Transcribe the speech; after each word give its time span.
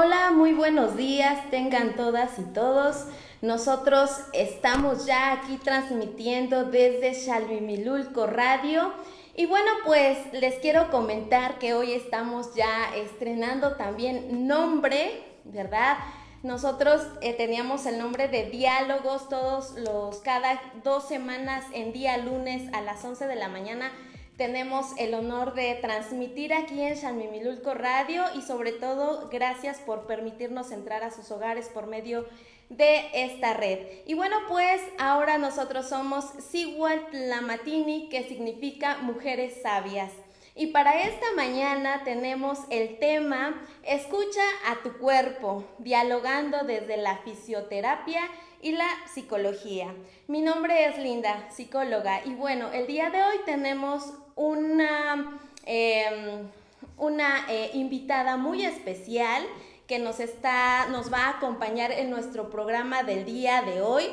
Hola, 0.00 0.30
muy 0.30 0.52
buenos 0.52 0.96
días, 0.96 1.50
tengan 1.50 1.96
todas 1.96 2.38
y 2.38 2.42
todos. 2.42 3.06
Nosotros 3.42 4.08
estamos 4.32 5.06
ya 5.06 5.32
aquí 5.32 5.56
transmitiendo 5.56 6.66
desde 6.66 7.14
Xalvimilulco 7.14 8.28
Radio. 8.28 8.92
Y 9.34 9.46
bueno, 9.46 9.68
pues 9.84 10.16
les 10.32 10.54
quiero 10.60 10.92
comentar 10.92 11.58
que 11.58 11.74
hoy 11.74 11.94
estamos 11.94 12.54
ya 12.54 12.94
estrenando 12.94 13.74
también 13.74 14.46
nombre, 14.46 15.20
¿verdad? 15.42 15.98
Nosotros 16.44 17.04
eh, 17.20 17.32
teníamos 17.32 17.84
el 17.84 17.98
nombre 17.98 18.28
de 18.28 18.44
diálogos 18.50 19.28
todos 19.28 19.74
los, 19.78 20.18
cada 20.18 20.62
dos 20.84 21.08
semanas 21.08 21.64
en 21.74 21.92
día 21.92 22.18
lunes 22.18 22.72
a 22.72 22.82
las 22.82 23.04
11 23.04 23.26
de 23.26 23.34
la 23.34 23.48
mañana 23.48 23.90
tenemos 24.38 24.92
el 24.98 25.14
honor 25.14 25.52
de 25.54 25.74
transmitir 25.74 26.54
aquí 26.54 26.80
en 26.80 26.96
Xanmimilulco 26.96 27.74
Radio 27.74 28.22
y 28.36 28.42
sobre 28.42 28.70
todo 28.70 29.28
gracias 29.30 29.78
por 29.78 30.06
permitirnos 30.06 30.70
entrar 30.70 31.02
a 31.02 31.10
sus 31.10 31.30
hogares 31.32 31.68
por 31.68 31.88
medio 31.88 32.24
de 32.70 33.08
esta 33.12 33.54
red. 33.54 33.80
Y 34.06 34.14
bueno, 34.14 34.36
pues 34.48 34.80
ahora 34.98 35.38
nosotros 35.38 35.88
somos 35.88 36.24
Sigual 36.50 37.04
Lamatini, 37.12 38.08
que 38.08 38.28
significa 38.28 38.98
mujeres 38.98 39.60
sabias. 39.60 40.12
Y 40.54 40.68
para 40.68 41.02
esta 41.02 41.26
mañana 41.36 42.02
tenemos 42.04 42.60
el 42.70 42.98
tema 42.98 43.60
Escucha 43.82 44.42
a 44.68 44.82
tu 44.84 44.98
cuerpo, 44.98 45.64
dialogando 45.78 46.58
desde 46.64 46.96
la 46.96 47.18
fisioterapia 47.18 48.20
y 48.62 48.72
la 48.72 48.88
psicología. 49.12 49.94
Mi 50.28 50.42
nombre 50.42 50.86
es 50.86 50.98
Linda, 50.98 51.48
psicóloga, 51.50 52.24
y 52.24 52.34
bueno, 52.34 52.72
el 52.72 52.86
día 52.86 53.10
de 53.10 53.22
hoy 53.22 53.36
tenemos 53.44 54.12
una, 54.38 55.40
em, 55.66 56.48
una 56.96 57.44
eh, 57.50 57.72
invitada 57.74 58.36
muy 58.36 58.64
especial 58.64 59.44
que 59.86 59.98
nos, 59.98 60.20
está, 60.20 60.86
nos 60.88 61.12
va 61.12 61.26
a 61.26 61.30
acompañar 61.30 61.90
en 61.90 62.08
nuestro 62.08 62.48
programa 62.48 63.02
del 63.02 63.24
día 63.24 63.62
de 63.62 63.82
hoy. 63.82 64.04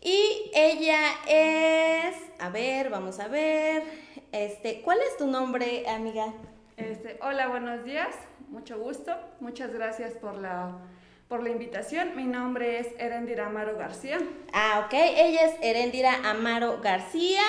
Y 0.00 0.50
ella 0.54 1.00
es, 1.26 2.14
a 2.38 2.50
ver, 2.50 2.90
vamos 2.90 3.18
a 3.18 3.28
ver, 3.28 3.82
este, 4.32 4.80
¿cuál 4.82 4.98
es 5.00 5.16
tu 5.16 5.26
nombre, 5.26 5.88
amiga? 5.88 6.32
Este, 6.76 7.18
hola, 7.22 7.48
buenos 7.48 7.84
días, 7.84 8.14
mucho 8.50 8.78
gusto, 8.78 9.12
muchas 9.40 9.72
gracias 9.72 10.12
por 10.14 10.36
la 10.36 10.78
por 11.28 11.42
la 11.42 11.50
invitación. 11.50 12.14
Mi 12.14 12.24
nombre 12.24 12.78
es 12.78 12.88
Erendira 12.98 13.46
Amaro 13.46 13.76
García. 13.78 14.18
Ah, 14.52 14.84
ok. 14.84 14.92
Ella 14.92 15.46
es 15.46 15.54
Erendira 15.62 16.30
Amaro 16.30 16.80
García. 16.82 17.40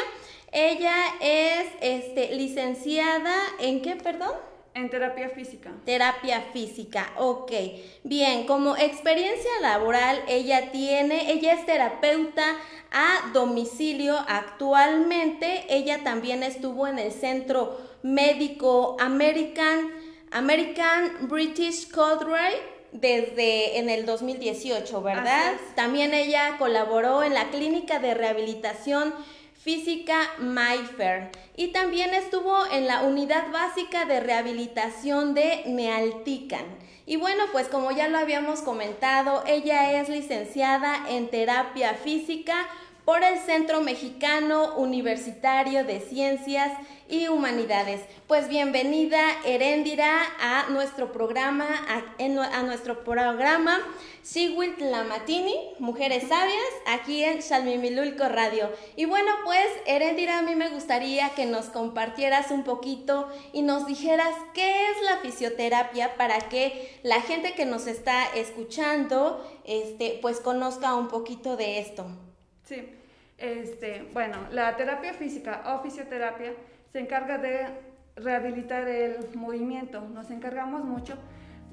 Ella 0.58 0.96
es 1.20 1.68
este, 1.82 2.34
licenciada 2.34 3.36
en 3.60 3.82
qué, 3.82 3.98
perdón? 3.98 4.32
En 4.74 4.90
terapia 4.90 5.28
física. 5.28 5.72
Terapia 5.84 6.46
física, 6.54 7.12
ok. 7.18 7.52
Bien, 8.06 8.46
como 8.46 8.78
experiencia 8.78 9.52
laboral, 9.62 10.24
ella 10.30 10.72
tiene, 10.72 11.30
ella 11.34 11.56
es 11.56 11.66
terapeuta 11.66 12.56
a 12.90 13.32
domicilio 13.34 14.18
actualmente. 14.30 15.66
Ella 15.68 16.06
también 16.06 16.42
estuvo 16.42 16.88
en 16.88 17.00
el 17.00 17.12
Centro 17.12 17.78
Médico 18.02 18.96
American, 19.02 19.92
American 20.32 21.28
British 21.28 21.92
Codray 21.92 22.56
desde 22.94 23.78
en 23.78 23.90
el 23.90 24.06
2018, 24.06 25.02
¿verdad? 25.02 25.56
También 25.76 26.14
ella 26.14 26.56
colaboró 26.58 27.24
en 27.24 27.34
la 27.34 27.50
clínica 27.50 28.00
de 28.00 28.14
rehabilitación 28.14 29.14
física 29.66 30.30
Mayfair 30.38 31.31
y 31.58 31.70
también 31.70 32.14
estuvo 32.14 32.68
en 32.72 32.86
la 32.86 33.02
unidad 33.02 33.52
básica 33.52 34.06
de 34.06 34.20
rehabilitación 34.20 35.34
de 35.34 35.64
Nealtican. 35.66 36.66
Y 37.08 37.16
bueno, 37.16 37.46
pues 37.52 37.68
como 37.68 37.92
ya 37.92 38.08
lo 38.08 38.20
habíamos 38.20 38.62
comentado, 38.62 39.44
ella 39.48 40.00
es 40.00 40.08
licenciada 40.08 41.09
en 41.09 41.31
terapia 41.31 41.96
física 41.96 42.68
por 43.06 43.24
el 43.24 43.40
Centro 43.40 43.81
Mexicano 43.81 44.75
Universitario 44.75 45.84
de 45.84 46.00
Ciencias 46.00 46.72
y 47.08 47.28
Humanidades. 47.28 48.02
Pues 48.28 48.48
bienvenida 48.48 49.20
Heréndira 49.46 50.24
a 50.40 50.70
nuestro 50.70 51.12
programa, 51.12 51.68
a, 51.88 52.64
nuestro 52.64 53.04
programa 53.04 53.80
Sigwit 54.24 54.80
Lamatini, 54.80 55.56
Mujeres 55.80 56.28
Sabias, 56.28 56.64
aquí 56.88 57.24
en 57.24 57.42
Salmimilulco 57.42 58.28
Radio. 58.28 58.72
Y 58.96 59.06
bueno, 59.06 59.32
pues 59.44 59.68
Heréndira, 59.86 60.40
a 60.40 60.42
mí 60.42 60.56
me 60.56 60.70
gustaría 60.70 61.30
que 61.36 61.46
nos 61.46 61.66
compartieras 61.66 62.50
un 62.50 62.64
poquito 62.64 63.30
y 63.54 63.62
nos 63.62 63.86
dijeras 63.86 64.34
qué 64.54 64.90
es 64.90 65.04
la 65.04 65.18
fisioterapia 65.18 66.18
para 66.18 66.40
que 66.50 67.00
la 67.04 67.22
gente 67.22 67.54
que 67.54 67.66
nos 67.66 67.86
está 67.86 68.26
escuchando, 68.36 69.46
este, 69.64 70.18
pues 70.22 70.40
conozca 70.40 70.96
un 70.96 71.08
poquito 71.08 71.56
de 71.56 71.80
esto. 71.80 72.08
Sí, 72.64 72.90
este, 73.38 74.10
bueno, 74.14 74.48
la 74.52 74.76
terapia 74.76 75.14
física 75.14 75.62
o 75.68 75.84
fisioterapia 75.84 76.54
se 76.95 77.01
encarga 77.01 77.38
de 77.38 77.67
rehabilitar 78.16 78.88
el 78.88 79.17
movimiento. 79.35 80.00
Nos 80.00 80.31
encargamos 80.31 80.85
mucho 80.85 81.17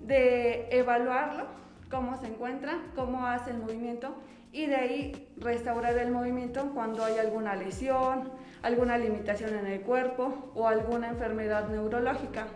de 0.05 0.67
evaluarlo, 0.73 1.45
cómo 1.93 2.17
se 2.21 2.27
encuentra, 2.27 2.79
cómo 2.97 3.25
hace 3.25 3.53
el 3.53 3.59
movimiento 3.59 4.17
y 4.51 4.67
de 4.67 4.75
ahí 4.75 5.33
restaurar 5.37 5.97
el 5.97 6.11
movimiento 6.11 6.73
cuando 6.75 7.05
hay 7.05 7.19
alguna 7.19 7.55
lesión, 7.55 8.33
alguna 8.63 8.99
limitación 8.99 9.55
en 9.55 9.69
el 9.69 9.83
cuerpo 9.83 10.51
o 10.57 10.67
alguna 10.67 11.11
enfermedad 11.11 11.69
neurológica. 11.69 12.49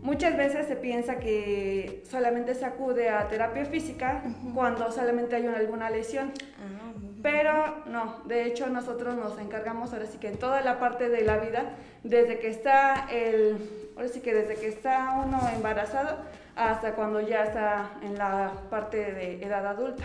Muchas 0.00 0.38
veces 0.38 0.66
se 0.66 0.76
piensa 0.76 1.18
que 1.18 2.02
solamente 2.08 2.54
se 2.54 2.64
acude 2.64 3.10
a 3.10 3.28
terapia 3.28 3.66
física 3.66 4.22
cuando 4.54 4.90
solamente 4.90 5.36
hay 5.36 5.46
alguna 5.48 5.90
lesión. 5.90 6.32
Ah, 6.58 6.93
pero 7.24 7.82
no, 7.86 8.20
de 8.26 8.44
hecho 8.44 8.66
nosotros 8.66 9.14
nos 9.14 9.38
encargamos 9.38 9.94
ahora 9.94 10.04
sí 10.04 10.18
que 10.18 10.28
en 10.28 10.38
toda 10.38 10.60
la 10.60 10.78
parte 10.78 11.08
de 11.08 11.22
la 11.22 11.38
vida, 11.38 11.70
desde 12.02 12.38
que 12.38 12.48
está 12.48 13.08
el, 13.10 13.90
ahora 13.96 14.08
sí 14.08 14.20
que 14.20 14.34
desde 14.34 14.56
que 14.56 14.68
está 14.68 15.22
uno 15.24 15.40
embarazado 15.56 16.18
hasta 16.54 16.94
cuando 16.94 17.22
ya 17.22 17.44
está 17.44 17.92
en 18.02 18.18
la 18.18 18.52
parte 18.68 19.14
de 19.14 19.42
edad 19.42 19.66
adulta. 19.66 20.04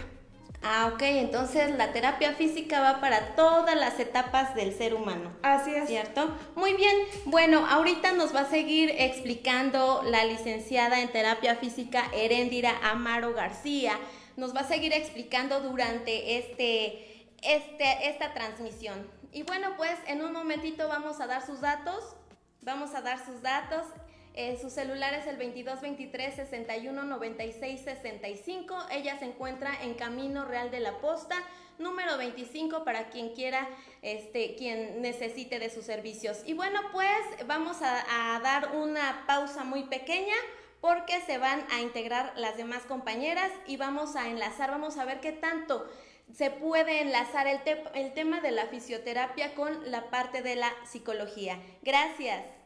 Ah, 0.63 0.91
ok, 0.93 1.01
entonces 1.01 1.75
la 1.75 1.91
terapia 1.91 2.35
física 2.35 2.79
va 2.79 3.01
para 3.01 3.35
todas 3.35 3.75
las 3.75 3.99
etapas 3.99 4.55
del 4.55 4.73
ser 4.73 4.93
humano. 4.93 5.33
Así 5.41 5.75
es. 5.75 5.89
¿Cierto? 5.89 6.33
Muy 6.55 6.73
bien. 6.75 6.95
Bueno, 7.25 7.65
ahorita 7.69 8.13
nos 8.13 8.33
va 8.33 8.41
a 8.41 8.49
seguir 8.49 8.93
explicando 8.97 10.03
la 10.05 10.23
licenciada 10.23 11.01
en 11.01 11.09
terapia 11.09 11.57
física 11.57 12.05
Heréndira 12.13 12.77
Amaro 12.81 13.33
García. 13.33 13.99
Nos 14.37 14.55
va 14.55 14.61
a 14.61 14.67
seguir 14.67 14.93
explicando 14.93 15.59
durante 15.59 16.37
este, 16.37 17.08
este, 17.43 18.09
esta 18.09 18.33
transmisión. 18.33 19.09
Y 19.31 19.43
bueno, 19.43 19.75
pues 19.77 19.97
en 20.07 20.21
un 20.23 20.33
momentito 20.33 20.87
vamos 20.87 21.21
a 21.21 21.27
dar 21.27 21.45
sus 21.45 21.61
datos. 21.61 22.15
Vamos 22.61 22.93
a 22.95 23.01
dar 23.01 23.23
sus 23.25 23.41
datos. 23.41 23.85
Eh, 24.33 24.57
su 24.61 24.69
celular 24.69 25.13
es 25.13 25.27
el 25.27 25.37
22 25.37 25.81
23 25.81 26.35
61 26.35 27.03
96 27.03 27.81
65. 27.81 28.77
Ella 28.91 29.17
se 29.19 29.25
encuentra 29.25 29.71
en 29.81 29.95
Camino 29.95 30.45
Real 30.45 30.71
de 30.71 30.79
la 30.79 30.99
Posta, 30.99 31.35
número 31.77 32.17
25 32.17 32.83
para 32.83 33.09
quien 33.09 33.33
quiera, 33.33 33.67
este, 34.01 34.55
quien 34.55 35.01
necesite 35.01 35.59
de 35.59 35.69
sus 35.69 35.85
servicios. 35.85 36.41
Y 36.45 36.53
bueno, 36.53 36.79
pues 36.91 37.11
vamos 37.47 37.77
a, 37.81 38.39
dar 38.41 38.75
una 38.75 39.25
pausa 39.27 39.63
muy 39.63 39.83
pequeña 39.83 40.35
porque 40.79 41.19
se 41.21 41.37
van 41.37 41.65
a 41.71 41.81
integrar 41.81 42.31
las 42.37 42.55
demás 42.55 42.83
compañeras 42.83 43.51
y 43.67 43.77
vamos 43.77 44.15
a 44.15 44.29
enlazar, 44.29 44.71
vamos 44.71 44.97
a 44.97 45.05
ver 45.05 45.19
qué 45.19 45.33
tanto 45.33 45.89
se 46.33 46.51
puede 46.51 47.01
enlazar 47.01 47.47
el, 47.47 47.59
el 47.95 48.13
tema 48.13 48.41
de 48.41 48.51
la 48.51 48.67
fisioterapia 48.67 49.55
con 49.55 49.91
la 49.91 50.09
parte 50.09 50.41
de 50.41 50.55
la 50.55 50.71
psicología. 50.85 51.59
Gracias. 51.81 52.58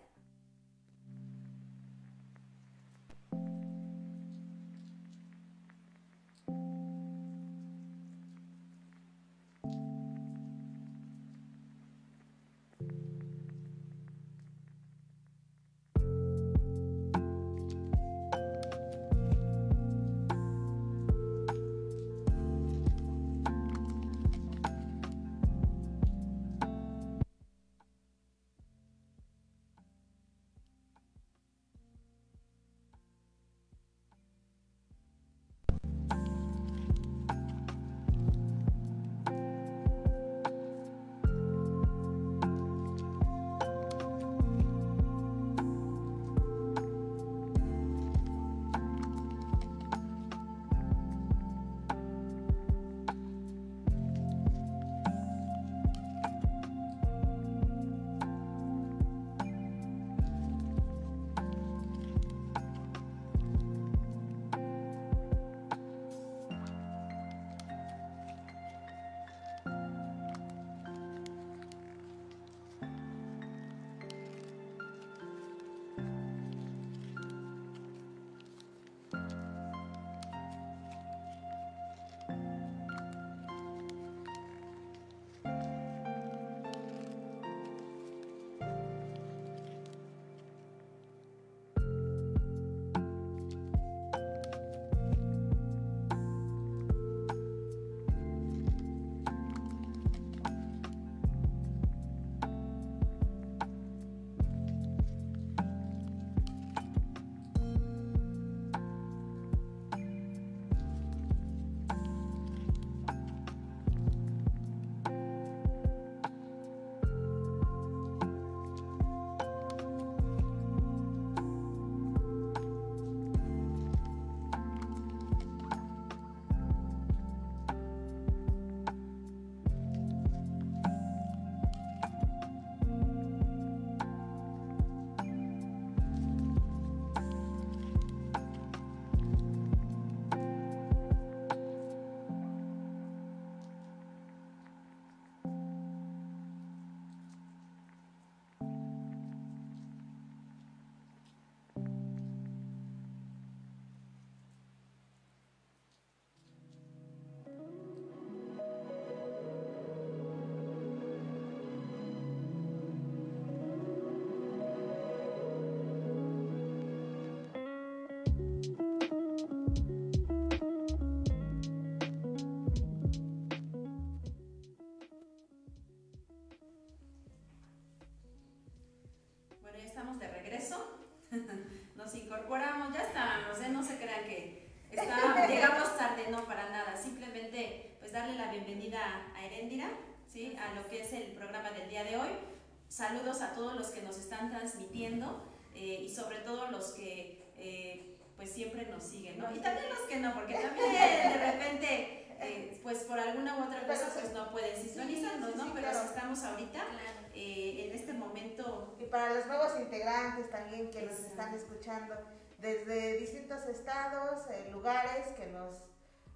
Saludos 192.94 193.42
a 193.42 193.56
todos 193.56 193.74
los 193.74 193.88
que 193.88 194.04
nos 194.04 194.20
están 194.20 194.52
transmitiendo 194.52 195.42
eh, 195.74 196.04
y 196.06 196.14
sobre 196.14 196.38
todo 196.42 196.70
los 196.70 196.92
que 196.92 197.52
eh, 197.58 198.20
pues 198.36 198.52
siempre 198.52 198.86
nos 198.86 199.02
siguen, 199.02 199.40
¿no? 199.40 199.52
Y 199.52 199.58
también 199.58 199.90
los 199.90 200.02
que 200.02 200.18
no, 200.18 200.32
porque 200.36 200.54
también 200.54 200.92
de 200.92 201.52
repente, 201.52 202.38
eh, 202.40 202.80
pues 202.84 203.00
por 203.00 203.20
alguna 203.20 203.58
u 203.58 203.64
otra 203.64 203.88
cosa, 203.88 204.12
pues 204.14 204.32
no 204.32 204.52
pueden 204.52 204.80
sintonizarnos, 204.80 205.56
¿no? 205.56 205.74
Pero 205.74 205.90
estamos 205.90 206.44
ahorita 206.44 206.86
en 207.34 207.96
este 207.96 208.14
momento. 208.14 208.96
Y 209.00 209.06
para 209.06 209.34
los 209.34 209.48
nuevos 209.48 209.72
integrantes 209.80 210.52
también 210.52 210.92
que 210.92 211.02
nos 211.02 211.18
están 211.18 211.56
escuchando 211.56 212.14
desde 212.60 213.18
distintos 213.18 213.66
estados, 213.66 214.44
lugares 214.72 215.30
que 215.36 215.48
nos 215.48 215.78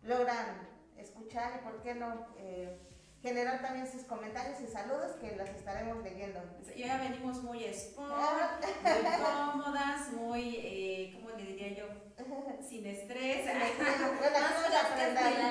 logran 0.01 0.67
escuchar 0.97 1.61
y 1.61 1.63
por 1.63 1.83
qué 1.83 1.93
no 1.93 2.25
generar 3.27 3.61
también 3.61 3.85
sus 3.85 4.03
comentarios 4.03 4.59
y 4.61 4.67
saludos 4.67 5.17
que 5.19 5.35
los 5.35 5.49
estaremos 5.49 6.01
leyendo. 6.01 6.39
Ya 6.77 6.97
venimos 6.97 7.43
muy 7.43 7.65
sport, 7.65 8.63
muy 8.83 9.11
cómodas, 9.21 10.13
muy, 10.13 10.55
eh, 10.55 11.11
¿cómo 11.13 11.31
le 11.31 11.43
diría 11.43 11.73
yo? 11.75 11.87
Sin 12.69 12.85
estrés. 12.85 13.45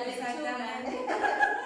Exactamente. 0.07 1.05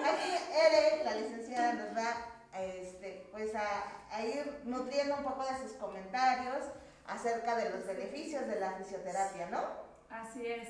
Aquí 0.03 0.31
Ere, 0.53 1.03
la 1.05 1.15
licenciada, 1.15 1.73
nos 1.73 1.97
va 1.97 2.13
este, 2.59 3.29
pues 3.31 3.55
a, 3.55 4.05
a 4.11 4.25
ir 4.25 4.61
nutriendo 4.65 5.15
un 5.15 5.23
poco 5.23 5.45
de 5.45 5.57
sus 5.59 5.77
comentarios 5.77 6.65
acerca 7.07 7.55
de 7.55 7.69
los 7.69 7.87
beneficios 7.87 8.45
de 8.47 8.59
la 8.59 8.73
fisioterapia, 8.73 9.49
¿no? 9.49 9.61
Así 10.09 10.45
es. 10.45 10.67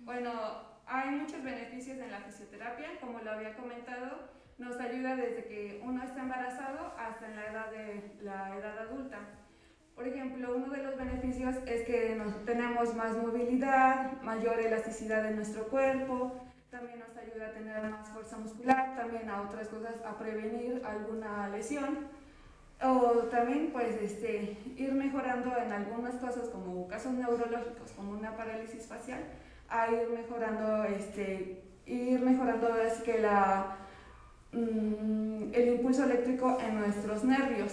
Bueno, 0.00 0.32
hay 0.86 1.10
muchos 1.10 1.40
beneficios 1.44 1.98
en 1.98 2.10
la 2.10 2.20
fisioterapia, 2.22 2.98
como 3.00 3.20
lo 3.20 3.30
había 3.30 3.54
comentado 3.54 4.31
nos 4.58 4.78
ayuda 4.78 5.16
desde 5.16 5.44
que 5.44 5.80
uno 5.84 6.02
está 6.02 6.20
embarazado 6.20 6.92
hasta 6.98 7.26
en 7.26 7.36
la 7.36 7.46
edad, 7.46 7.70
de, 7.70 8.12
la 8.22 8.56
edad 8.56 8.78
adulta. 8.78 9.18
Por 9.94 10.06
ejemplo, 10.06 10.56
uno 10.56 10.70
de 10.70 10.82
los 10.82 10.96
beneficios 10.96 11.56
es 11.66 11.86
que 11.86 12.14
nos, 12.16 12.44
tenemos 12.44 12.94
más 12.94 13.16
movilidad, 13.16 14.20
mayor 14.22 14.60
elasticidad 14.60 15.26
en 15.26 15.36
nuestro 15.36 15.68
cuerpo, 15.68 16.32
también 16.70 17.00
nos 17.00 17.14
ayuda 17.16 17.48
a 17.48 17.52
tener 17.52 17.90
más 17.90 18.08
fuerza 18.08 18.38
muscular, 18.38 18.96
también 18.96 19.28
a 19.28 19.42
otras 19.42 19.68
cosas, 19.68 19.94
a 20.06 20.16
prevenir 20.18 20.80
alguna 20.84 21.48
lesión 21.48 22.08
o 22.82 23.28
también 23.30 23.70
pues 23.72 23.94
este, 24.00 24.56
ir 24.76 24.92
mejorando 24.92 25.56
en 25.56 25.72
algunas 25.72 26.16
cosas 26.16 26.48
como 26.48 26.88
casos 26.88 27.12
neurológicos 27.12 27.92
como 27.92 28.12
una 28.12 28.36
parálisis 28.36 28.86
facial, 28.86 29.22
a 29.68 29.88
ir 29.88 30.08
mejorando, 30.10 30.84
este, 30.84 31.62
ir 31.86 32.20
mejorando 32.20 32.74
es 32.76 32.94
que 33.02 33.18
la 33.20 33.76
Mm, 34.52 35.54
el 35.54 35.68
impulso 35.68 36.04
eléctrico 36.04 36.58
en 36.60 36.78
nuestros 36.78 37.24
nervios. 37.24 37.72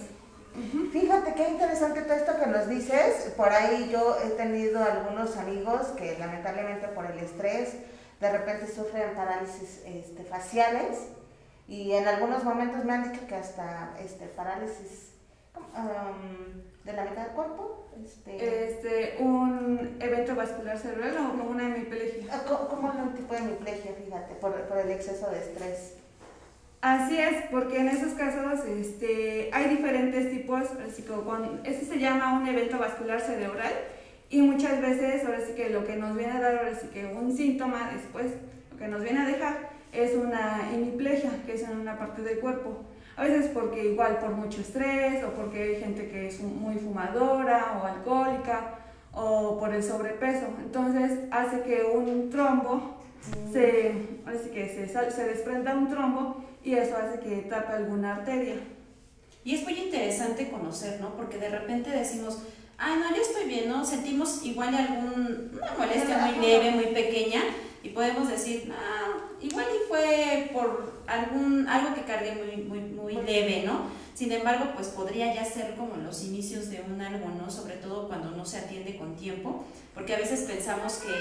Fíjate 0.92 1.34
qué 1.34 1.48
interesante 1.48 2.02
todo 2.02 2.14
esto 2.14 2.32
que 2.42 2.46
nos 2.46 2.68
dices. 2.68 3.32
Por 3.36 3.50
ahí 3.50 3.88
yo 3.92 4.16
he 4.24 4.30
tenido 4.30 4.82
algunos 4.82 5.36
amigos 5.36 5.88
que 5.96 6.18
lamentablemente 6.18 6.88
por 6.88 7.06
el 7.06 7.18
estrés 7.18 7.74
de 8.18 8.32
repente 8.32 8.66
sufren 8.66 9.14
parálisis 9.14 9.82
este, 9.86 10.24
faciales 10.24 10.98
y 11.68 11.92
en 11.92 12.08
algunos 12.08 12.44
momentos 12.44 12.84
me 12.84 12.94
han 12.94 13.12
dicho 13.12 13.26
que 13.26 13.36
hasta 13.36 13.94
este, 14.00 14.26
parálisis 14.26 15.12
de 16.84 16.92
la 16.92 17.04
mitad 17.04 17.26
del 17.26 17.32
cuerpo. 17.32 17.86
Este, 18.02 18.70
este, 18.70 19.16
un 19.20 19.98
evento 20.00 20.34
vascular 20.34 20.78
cerebral 20.78 21.18
o 21.18 21.30
como 21.30 21.50
una 21.50 21.66
hemiplegia. 21.66 22.26
Ah, 22.32 22.66
como 22.68 22.88
un 22.88 23.14
tipo 23.14 23.34
de 23.34 23.40
hemiplegia, 23.40 23.92
fíjate, 23.92 24.34
por, 24.36 24.54
por 24.62 24.78
el 24.78 24.90
exceso 24.90 25.30
de 25.30 25.38
estrés. 25.38 25.99
Así 26.80 27.18
es, 27.18 27.44
porque 27.50 27.78
en 27.78 27.88
esos 27.88 28.14
casos 28.14 28.64
este, 28.64 29.50
hay 29.52 29.68
diferentes 29.68 30.30
tipos, 30.30 30.62
así 30.88 31.02
que 31.02 31.12
ese 31.70 31.84
se 31.84 31.98
llama 31.98 32.40
un 32.40 32.46
evento 32.48 32.78
vascular 32.78 33.20
cerebral 33.20 33.72
y 34.30 34.40
muchas 34.40 34.80
veces 34.80 35.22
ahora 35.26 35.40
sí 35.40 35.52
que 35.54 35.68
lo 35.68 35.84
que 35.84 35.96
nos 35.96 36.16
viene 36.16 36.32
a 36.32 36.40
dar 36.40 36.56
ahora 36.56 36.74
sí 36.80 36.86
que 36.86 37.04
un 37.04 37.36
síntoma 37.36 37.90
después, 37.92 38.32
lo 38.72 38.78
que 38.78 38.88
nos 38.88 39.02
viene 39.02 39.20
a 39.20 39.26
dejar 39.26 39.70
es 39.92 40.14
una 40.14 40.72
hemiplegia, 40.72 41.30
que 41.44 41.52
es 41.52 41.62
en 41.64 41.80
una 41.80 41.98
parte 41.98 42.22
del 42.22 42.38
cuerpo. 42.38 42.78
A 43.14 43.24
veces 43.24 43.50
porque 43.52 43.84
igual 43.84 44.18
por 44.18 44.30
mucho 44.30 44.62
estrés 44.62 45.22
o 45.24 45.32
porque 45.32 45.62
hay 45.62 45.80
gente 45.80 46.08
que 46.08 46.28
es 46.28 46.40
muy 46.40 46.76
fumadora 46.76 47.78
o 47.82 47.86
alcohólica 47.86 48.78
o 49.12 49.58
por 49.58 49.74
el 49.74 49.82
sobrepeso. 49.82 50.46
Entonces 50.64 51.18
hace 51.30 51.60
que 51.60 51.82
un 51.82 52.30
trombo 52.30 52.96
se, 53.52 53.92
así 54.24 54.48
que 54.48 54.66
se, 54.68 54.88
se 54.88 55.24
desprenda 55.24 55.74
un 55.74 55.90
trombo 55.90 56.49
y 56.64 56.74
eso 56.74 56.96
hace 56.96 57.20
que 57.20 57.42
tape 57.42 57.72
alguna 57.72 58.16
arteria. 58.16 58.56
Y 59.44 59.54
es 59.54 59.62
muy 59.62 59.74
interesante 59.74 60.50
conocer, 60.50 61.00
¿no? 61.00 61.16
Porque 61.16 61.38
de 61.38 61.48
repente 61.48 61.90
decimos, 61.90 62.38
ay, 62.76 62.98
no, 62.98 63.14
yo 63.14 63.22
estoy 63.22 63.44
bien, 63.44 63.68
¿no? 63.68 63.84
Sentimos 63.84 64.44
igual 64.44 64.74
alguna 64.74 65.72
molestia 65.78 66.18
muy 66.18 66.46
leve, 66.46 66.70
muy 66.72 66.86
pequeña, 66.86 67.42
y 67.82 67.90
podemos 67.90 68.28
decir, 68.28 68.72
ah, 68.76 69.16
igual 69.40 69.64
y 69.74 69.88
fue 69.88 70.50
por 70.52 71.02
algún, 71.06 71.66
algo 71.68 71.94
que 71.94 72.02
cargué 72.02 72.34
muy, 72.34 72.62
muy, 72.64 72.80
muy 72.80 73.14
leve, 73.14 73.62
¿no? 73.64 73.84
Sin 74.14 74.30
embargo, 74.32 74.72
pues 74.74 74.88
podría 74.88 75.34
ya 75.34 75.46
ser 75.46 75.74
como 75.76 75.96
los 75.96 76.22
inicios 76.22 76.68
de 76.68 76.82
un 76.82 77.00
algo, 77.00 77.30
¿no? 77.30 77.50
Sobre 77.50 77.76
todo 77.76 78.06
cuando 78.06 78.32
no 78.32 78.44
se 78.44 78.58
atiende 78.58 78.98
con 78.98 79.16
tiempo, 79.16 79.64
porque 79.94 80.14
a 80.14 80.18
veces 80.18 80.40
pensamos 80.40 80.96
que, 80.96 81.12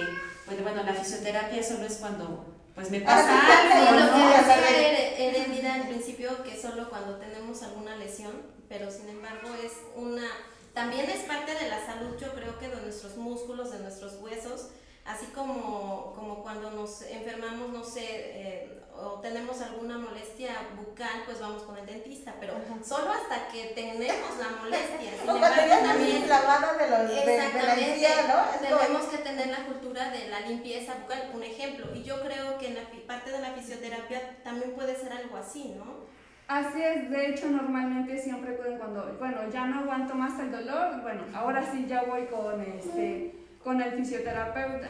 pues, 0.45 0.61
bueno, 0.61 0.83
la 0.83 0.93
fisioterapia 0.93 1.63
solo 1.63 1.85
es 1.85 1.95
cuando 1.95 2.58
pues 2.79 2.91
me 2.91 3.01
pasa 3.01 3.27
algo. 3.29 3.99
lo 3.99 4.13
que 4.13 5.31
decía 5.33 5.73
al 5.73 5.87
principio, 5.87 6.43
que 6.43 6.59
solo 6.59 6.89
cuando 6.89 7.17
tenemos 7.17 7.61
alguna 7.61 7.97
lesión, 7.97 8.31
pero 8.69 8.89
sin 8.89 9.09
embargo 9.09 9.49
es 9.61 9.73
una, 9.95 10.25
también 10.73 11.09
es 11.09 11.23
parte 11.23 11.53
de 11.53 11.69
la 11.69 11.85
salud, 11.85 12.17
yo 12.17 12.33
creo 12.33 12.57
que 12.57 12.69
de 12.69 12.81
nuestros 12.81 13.17
músculos, 13.17 13.71
de 13.71 13.79
nuestros 13.79 14.15
huesos, 14.21 14.69
así 15.05 15.25
como, 15.27 16.13
como 16.15 16.41
cuando 16.41 16.71
nos 16.71 17.01
enfermamos, 17.01 17.69
no 17.69 17.83
sé, 17.83 18.05
eh, 18.07 18.78
o 19.01 19.19
tenemos 19.19 19.61
alguna 19.61 19.97
molestia 19.97 20.51
bucal, 20.77 21.23
pues 21.25 21.39
vamos 21.39 21.63
con 21.63 21.77
el 21.77 21.85
dentista, 21.85 22.33
pero 22.39 22.53
solo 22.83 23.11
hasta 23.11 23.47
que 23.47 23.71
tenemos 23.75 24.37
la 24.37 24.61
molestia. 24.61 25.11
Sin 25.21 25.29
embargo, 25.29 25.73
también 25.83 26.21
de, 26.21 26.27
los, 26.27 27.11
exactamente, 27.11 28.09
¿no? 28.27 28.77
tenemos 28.77 29.05
que 29.05 29.17
tener 29.19 29.47
la 29.47 29.65
cultura 29.65 30.11
de 30.11 30.27
la 30.27 30.41
limpieza 30.41 30.95
bucal, 31.01 31.31
un 31.33 31.43
ejemplo, 31.43 31.87
y 31.95 32.03
yo 32.03 32.21
creo 32.21 32.57
que 32.57 32.67
en 32.67 32.75
la 32.75 32.81
parte 33.07 33.31
de 33.31 33.41
la 33.41 33.51
fisioterapia 33.51 34.37
también 34.43 34.71
puede 34.73 34.95
ser 34.95 35.13
algo 35.13 35.37
así, 35.37 35.75
¿no? 35.77 36.09
Así 36.47 36.81
es, 36.81 37.09
de 37.11 37.29
hecho 37.29 37.47
normalmente 37.47 38.17
siempre 38.17 38.53
pueden 38.53 38.79
cuando, 38.79 39.15
bueno, 39.19 39.41
ya 39.51 39.65
no 39.67 39.81
aguanto 39.81 40.15
más 40.15 40.39
el 40.39 40.51
dolor, 40.51 41.01
bueno, 41.01 41.21
ahora 41.33 41.63
sí 41.71 41.85
ya 41.87 42.03
voy 42.03 42.25
con 42.25 42.61
este, 42.61 43.35
con 43.63 43.79
el 43.81 43.93
fisioterapeuta 43.93 44.89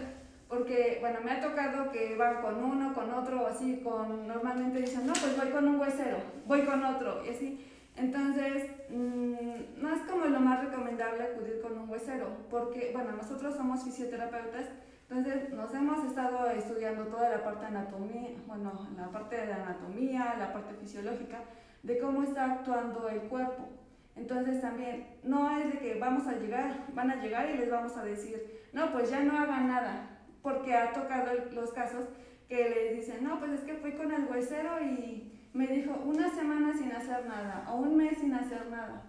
porque, 0.50 0.98
bueno, 1.00 1.20
me 1.24 1.32
ha 1.32 1.40
tocado 1.40 1.92
que 1.92 2.16
van 2.18 2.42
con 2.42 2.64
uno, 2.64 2.92
con 2.96 3.14
otro, 3.14 3.46
así, 3.46 3.82
con, 3.84 4.28
normalmente 4.28 4.82
dicen, 4.82 5.06
no, 5.06 5.14
pues 5.14 5.38
voy 5.38 5.52
con 5.52 5.68
un 5.68 5.80
huesero, 5.80 6.18
voy 6.48 6.66
con 6.66 6.84
otro, 6.84 7.24
y 7.24 7.30
así. 7.30 7.66
Entonces, 7.96 8.66
mm, 8.90 9.80
no 9.80 9.94
es 9.94 10.02
como 10.10 10.26
lo 10.26 10.40
más 10.40 10.66
recomendable 10.66 11.22
acudir 11.22 11.62
con 11.62 11.78
un 11.78 11.88
huesero, 11.88 12.30
porque, 12.50 12.90
bueno, 12.94 13.12
nosotros 13.12 13.56
somos 13.56 13.84
fisioterapeutas, 13.84 14.66
entonces 15.08 15.54
nos 15.54 15.72
hemos 15.74 16.04
estado 16.06 16.50
estudiando 16.50 17.04
toda 17.06 17.30
la 17.30 17.44
parte 17.44 17.68
anatomía, 17.68 18.30
bueno, 18.48 18.88
la 18.98 19.08
parte 19.10 19.38
de 19.38 19.48
la 19.48 19.56
anatomía, 19.58 20.36
la 20.40 20.52
parte 20.52 20.74
fisiológica, 20.76 21.42
de 21.84 22.00
cómo 22.00 22.24
está 22.24 22.54
actuando 22.54 23.08
el 23.08 23.22
cuerpo. 23.22 23.70
Entonces 24.16 24.62
también, 24.62 25.16
no 25.24 25.60
es 25.60 25.74
de 25.74 25.80
que 25.80 26.00
vamos 26.00 26.28
a 26.28 26.34
llegar, 26.34 26.86
van 26.94 27.12
a 27.12 27.22
llegar 27.22 27.50
y 27.52 27.58
les 27.58 27.70
vamos 27.70 27.96
a 27.98 28.04
decir, 28.04 28.62
no, 28.74 28.92
pues 28.92 29.10
ya 29.10 29.22
no 29.22 29.38
hagan 29.38 29.68
nada, 29.68 30.19
porque 30.42 30.74
ha 30.74 30.94
tocado 30.94 31.32
los 31.54 31.72
casos 31.72 32.06
que 32.48 32.70
les 32.70 32.98
dicen, 32.98 33.24
no, 33.24 33.40
pues 33.40 33.52
es 33.52 33.62
que 33.62 33.76
fui 33.76 33.94
con 33.94 34.12
el 34.12 34.26
huesero 34.26 34.82
y 34.82 35.32
me 35.54 35.68
dijo 35.68 35.94
una 36.06 36.30
semana 36.30 36.74
sin 36.74 36.92
hacer 36.92 37.26
nada 37.26 37.66
o 37.70 37.78
un 37.78 37.98
mes 37.98 38.18
sin 38.18 38.34
hacer 38.34 38.68
nada. 38.70 39.04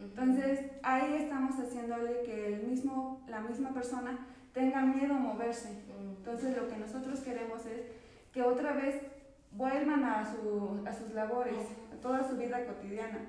Entonces 0.00 0.60
ahí 0.82 1.14
estamos 1.14 1.58
haciéndole 1.58 2.22
que 2.22 2.54
el 2.54 2.62
mismo, 2.66 3.24
la 3.28 3.40
misma 3.40 3.72
persona 3.72 4.26
tenga 4.52 4.82
miedo 4.82 5.14
a 5.14 5.18
moverse. 5.18 5.70
Entonces 5.98 6.56
lo 6.56 6.68
que 6.68 6.76
nosotros 6.76 7.20
queremos 7.20 7.64
es 7.66 7.82
que 8.32 8.42
otra 8.42 8.72
vez 8.72 9.02
vuelvan 9.52 10.04
a, 10.04 10.24
su, 10.24 10.82
a 10.86 10.92
sus 10.92 11.12
labores, 11.12 11.66
a 11.92 12.00
toda 12.00 12.28
su 12.28 12.36
vida 12.36 12.64
cotidiana. 12.66 13.20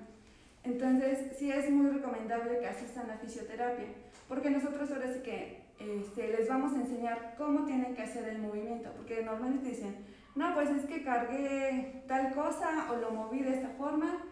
Entonces 0.64 1.38
sí 1.38 1.52
es 1.52 1.70
muy 1.70 1.90
recomendable 1.90 2.60
que 2.60 2.68
asistan 2.68 3.10
a 3.10 3.18
fisioterapia, 3.18 3.88
porque 4.28 4.50
nosotros 4.50 4.92
ahora 4.92 5.14
sí 5.14 5.22
que 5.22 5.67
este, 5.80 6.30
les 6.30 6.50
vamos 6.50 6.74
a 6.74 6.82
enseñar 6.82 7.36
cómo 7.38 7.66
tienen 7.66 7.96
que 7.96 8.02
hacer 8.02 8.28
el 8.28 8.40
movimiento, 8.40 8.92
porque 8.96 9.24
normalmente 9.24 9.70
dicen, 9.70 10.06
no, 10.36 10.54
pues 10.54 10.70
es 10.70 10.86
que 10.86 11.04
cargué 11.04 12.04
tal 12.08 12.34
cosa 12.34 12.88
o 12.92 12.96
lo 12.96 13.12
moví 13.12 13.42
de 13.42 13.56
esta 13.56 13.70
forma 13.70 14.24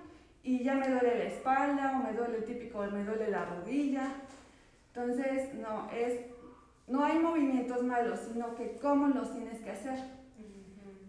y 0.43 0.63
ya 0.63 0.75
me 0.75 0.87
duele 0.87 1.17
la 1.17 1.23
espalda 1.25 1.99
o 1.99 2.03
me 2.03 2.17
duele 2.17 2.37
el 2.37 2.45
típico, 2.45 2.83
me 2.83 3.03
duele 3.03 3.29
la 3.29 3.45
rodilla. 3.45 4.13
Entonces, 4.93 5.53
no, 5.55 5.89
es, 5.91 6.19
no 6.87 7.03
hay 7.03 7.19
movimientos 7.19 7.83
malos, 7.83 8.19
sino 8.31 8.55
que 8.55 8.77
cómo 8.77 9.07
los 9.07 9.33
tienes 9.33 9.59
que 9.61 9.71
hacer. 9.71 9.99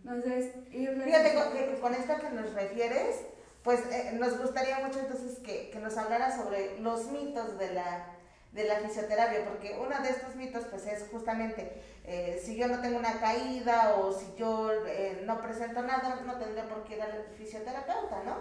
Entonces, 0.02 0.54
irles... 0.72 1.04
Fíjate 1.04 1.34
con, 1.34 1.80
con 1.80 1.94
esto 1.94 2.14
que 2.20 2.30
nos 2.30 2.54
refieres, 2.54 3.26
pues 3.62 3.80
eh, 3.92 4.16
nos 4.18 4.38
gustaría 4.38 4.78
mucho 4.78 5.00
entonces 5.00 5.38
que, 5.40 5.70
que 5.70 5.78
nos 5.80 5.98
hablara 5.98 6.34
sobre 6.34 6.80
los 6.80 7.10
mitos 7.10 7.58
de 7.58 7.74
la, 7.74 8.15
de 8.56 8.64
la 8.64 8.76
fisioterapia, 8.76 9.44
porque 9.44 9.78
uno 9.78 10.00
de 10.00 10.08
estos 10.08 10.34
mitos 10.34 10.64
pues 10.64 10.86
es 10.86 11.06
justamente 11.10 11.80
eh, 12.04 12.40
si 12.42 12.56
yo 12.56 12.66
no 12.68 12.80
tengo 12.80 12.98
una 12.98 13.20
caída 13.20 13.96
o 13.96 14.12
si 14.12 14.34
yo 14.36 14.72
eh, 14.86 15.22
no 15.26 15.40
presento 15.42 15.82
nada, 15.82 16.22
no 16.24 16.38
tendría 16.38 16.66
por 16.66 16.82
qué 16.84 16.96
ir 16.96 17.02
al 17.02 17.26
fisioterapeuta, 17.36 18.22
¿no? 18.24 18.36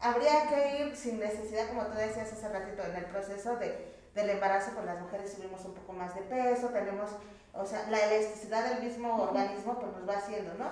Habría 0.00 0.48
que 0.48 0.78
ir 0.78 0.96
sin 0.96 1.20
necesidad, 1.20 1.68
como 1.68 1.82
tú 1.86 1.98
decías 1.98 2.32
hace 2.32 2.48
ratito, 2.48 2.82
en 2.82 2.96
el 2.96 3.04
proceso 3.04 3.56
de, 3.56 3.94
del 4.14 4.30
embarazo 4.30 4.74
con 4.74 4.86
las 4.86 4.98
mujeres 5.00 5.32
subimos 5.32 5.64
un 5.66 5.74
poco 5.74 5.92
más 5.92 6.14
de 6.14 6.22
peso, 6.22 6.68
tenemos, 6.70 7.10
o 7.52 7.66
sea, 7.66 7.86
la 7.90 7.98
elasticidad 8.06 8.68
del 8.70 8.82
mismo 8.82 9.22
organismo 9.22 9.78
pues 9.78 9.92
nos 9.92 10.08
va 10.08 10.16
haciendo, 10.16 10.54
¿no? 10.54 10.70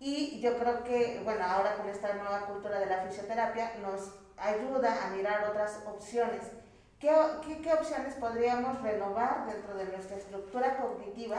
Y 0.00 0.40
yo 0.40 0.58
creo 0.58 0.82
que, 0.82 1.20
bueno, 1.24 1.44
ahora 1.44 1.76
con 1.76 1.88
esta 1.88 2.12
nueva 2.14 2.40
cultura 2.46 2.80
de 2.80 2.86
la 2.86 2.98
fisioterapia 3.02 3.72
nos 3.80 4.10
ayuda 4.36 5.06
a 5.06 5.10
mirar 5.10 5.48
otras 5.48 5.80
opciones 5.86 6.42
¿Qué, 6.98 7.10
qué, 7.62 7.72
opciones 7.74 8.14
podríamos 8.14 8.80
renovar 8.82 9.46
dentro 9.46 9.74
de 9.74 9.84
nuestra 9.84 10.16
estructura 10.16 10.78
cognitiva? 10.78 11.38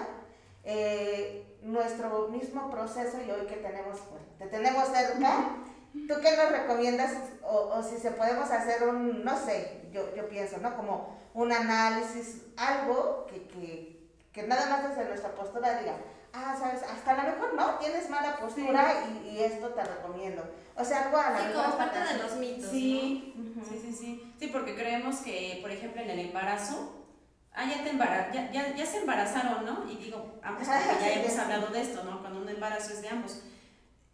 Eh, 0.63 1.57
nuestro 1.61 2.27
mismo 2.27 2.69
proceso 2.69 3.17
y 3.25 3.31
hoy 3.31 3.47
que 3.47 3.55
tenemos, 3.55 3.97
pues, 4.09 4.21
te 4.37 4.45
tenemos 4.47 4.87
cerca, 4.89 5.49
¿tú 5.93 6.13
qué 6.21 6.37
nos 6.37 6.51
recomiendas? 6.51 7.13
O, 7.41 7.73
o, 7.73 7.83
si 7.83 7.97
se 7.97 8.11
podemos 8.11 8.51
hacer 8.51 8.87
un, 8.87 9.23
no 9.23 9.37
sé, 9.37 9.81
yo, 9.91 10.13
yo 10.15 10.27
pienso, 10.29 10.57
¿no? 10.57 10.75
Como 10.75 11.17
un 11.33 11.51
análisis, 11.51 12.43
algo 12.57 13.25
que, 13.27 13.47
que, 13.47 14.09
que 14.31 14.43
nada 14.43 14.67
más 14.67 14.89
desde 14.89 15.07
nuestra 15.07 15.31
postura 15.31 15.79
diga, 15.79 15.95
ah, 16.33 16.55
sabes, 16.59 16.83
hasta 16.83 17.11
a 17.11 17.23
lo 17.23 17.31
mejor 17.31 17.53
no, 17.55 17.75
tienes 17.79 18.09
mala 18.09 18.37
postura 18.37 18.93
y, 19.09 19.29
y, 19.29 19.43
esto 19.43 19.69
te 19.69 19.83
recomiendo. 19.83 20.43
O 20.75 20.83
sea, 20.83 21.05
algo 21.05 21.17
a 21.17 21.31
la 21.31 21.39
Sí, 21.39 21.53
como 21.53 21.77
parte 21.77 21.99
de 21.99 22.17
los 22.23 22.35
mitos. 22.35 22.69
Sí, 22.69 23.46
sí, 23.63 23.79
sí, 23.81 23.93
sí. 23.93 24.33
Sí, 24.39 24.47
porque 24.47 24.75
creemos 24.75 25.17
que, 25.17 25.59
por 25.61 25.71
ejemplo, 25.71 26.01
en 26.01 26.09
el 26.09 26.19
embarazo, 26.19 27.05
ah, 27.53 27.65
ya 27.65 27.83
te 27.83 27.89
embaraz 27.89 28.33
ya, 28.33 28.51
ya, 28.51 28.75
ya, 28.75 28.85
se 28.85 28.99
embarazaron, 28.99 29.65
¿no? 29.65 29.89
Y 29.89 29.97
digo, 29.97 30.39
ambos, 30.41 30.67
porque 30.67 31.05
ya 31.05 31.13
hemos 31.21 31.37
hablado 31.37 31.67
de 31.67 31.81
esto, 31.81 32.03
¿no? 32.03 32.21
Cuando 32.21 32.41
un 32.41 32.49
embarazo 32.49 32.93
es 32.93 33.01
de 33.01 33.09
ambos. 33.09 33.41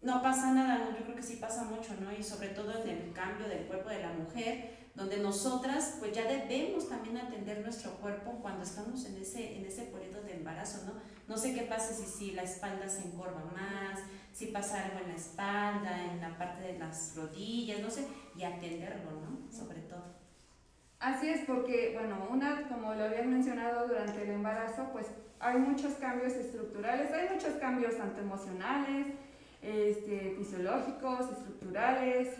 No 0.01 0.21
pasa 0.21 0.51
nada, 0.51 0.79
¿no? 0.79 0.97
Yo 0.97 1.03
creo 1.05 1.15
que 1.15 1.23
sí 1.23 1.37
pasa 1.37 1.63
mucho, 1.63 1.93
¿no? 2.01 2.11
Y 2.11 2.21
sobre 2.21 2.49
todo 2.49 2.83
en 2.83 2.89
el 2.89 3.13
cambio 3.13 3.47
del 3.47 3.65
cuerpo 3.65 3.89
de 3.89 4.01
la 4.01 4.11
mujer, 4.11 4.83
donde 4.95 5.17
nosotras 5.17 5.95
pues 5.99 6.11
ya 6.13 6.25
debemos 6.25 6.87
también 6.87 7.17
atender 7.17 7.61
nuestro 7.61 7.91
cuerpo 7.95 8.31
cuando 8.41 8.63
estamos 8.63 9.05
en 9.05 9.17
ese, 9.17 9.57
en 9.57 9.65
ese 9.65 9.83
periodo 9.83 10.21
de 10.23 10.33
embarazo, 10.33 10.85
¿no? 10.85 10.93
No 11.27 11.37
sé 11.37 11.53
qué 11.53 11.63
pasa 11.63 11.93
si, 11.93 12.05
si 12.05 12.31
la 12.31 12.43
espalda 12.43 12.87
se 12.89 13.07
encorva 13.07 13.43
más, 13.53 13.99
si 14.33 14.47
pasa 14.47 14.83
algo 14.83 14.99
en 14.99 15.09
la 15.09 15.15
espalda, 15.15 16.03
en 16.11 16.19
la 16.19 16.37
parte 16.37 16.63
de 16.63 16.79
las 16.79 17.13
rodillas, 17.15 17.79
no 17.79 17.89
sé, 17.89 18.05
y 18.35 18.43
atenderlo, 18.43 19.11
¿no? 19.11 19.51
Sobre 19.51 19.81
todo. 19.81 20.03
Así 20.99 21.29
es, 21.29 21.41
porque, 21.45 21.91
bueno, 21.93 22.27
una, 22.29 22.67
como 22.69 22.93
lo 22.93 23.03
habías 23.03 23.25
mencionado 23.25 23.87
durante 23.87 24.23
el 24.23 24.29
embarazo, 24.29 24.89
pues 24.93 25.07
hay 25.39 25.57
muchos 25.57 25.95
cambios 25.95 26.33
estructurales, 26.33 27.11
hay 27.11 27.27
muchos 27.29 27.55
cambios 27.55 27.97
tanto 27.97 28.21
emocionales, 28.21 29.07
este, 29.61 30.33
fisiológicos, 30.37 31.29
estructurales, 31.31 32.37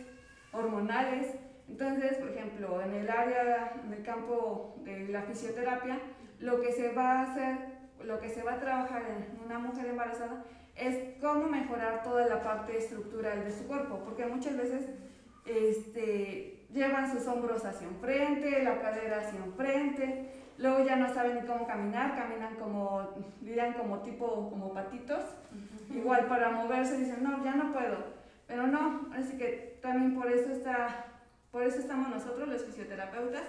hormonales. 0.54 1.36
Entonces, 1.68 2.18
por 2.18 2.30
ejemplo, 2.30 2.82
en 2.82 2.94
el 2.94 3.10
área, 3.10 3.74
en 3.86 3.94
el 3.94 4.04
campo 4.04 4.76
de 4.84 5.10
la 5.10 5.24
fisioterapia, 5.24 6.00
lo 6.40 6.62
que 6.62 6.72
se 6.72 6.94
va 6.94 7.20
a 7.20 7.22
hacer, 7.24 7.58
lo 8.04 8.20
que 8.20 8.30
se 8.30 8.44
va 8.44 8.54
a 8.54 8.60
trabajar 8.60 9.04
en 9.10 9.46
una 9.46 9.60
mujer 9.60 9.88
embarazada 9.88 10.44
es 10.76 11.20
cómo 11.22 11.48
mejorar 11.48 12.04
toda 12.04 12.28
la 12.28 12.42
parte 12.42 12.78
estructural 12.78 13.44
de 13.44 13.52
su 13.52 13.68
cuerpo, 13.68 14.02
porque 14.04 14.26
muchas 14.26 14.58
veces 14.58 14.90
este, 15.46 16.66
llevan 16.72 17.12
sus 17.12 17.28
hombros 17.28 17.66
hacia 17.66 17.88
enfrente, 17.88 18.64
la 18.64 18.82
cadera 18.82 19.20
hacia 19.20 19.40
enfrente, 19.40 20.30
luego 20.58 20.86
ya 20.86 20.96
no 20.96 21.14
saben 21.14 21.36
ni 21.36 21.48
cómo 21.48 21.68
caminar, 21.68 22.16
caminan 22.16 22.56
como, 22.56 23.10
dirían 23.42 23.74
como 23.74 24.00
tipo, 24.00 24.50
como 24.50 24.74
patitos, 24.74 25.24
igual 25.90 26.28
para 26.28 26.52
moverse 26.52 26.98
dicen, 26.98 27.24
no, 27.24 27.44
ya 27.44 27.56
no 27.56 27.72
puedo, 27.72 27.98
pero 28.48 28.68
no, 28.68 29.10
así 29.14 29.38
que 29.38 29.80
también 29.82 30.16
por 30.16 30.32
eso 30.32 30.52
está 30.52 31.10
por 31.54 31.62
eso 31.62 31.78
estamos 31.78 32.10
nosotros, 32.10 32.48
los 32.48 32.64
fisioterapeutas, 32.66 33.44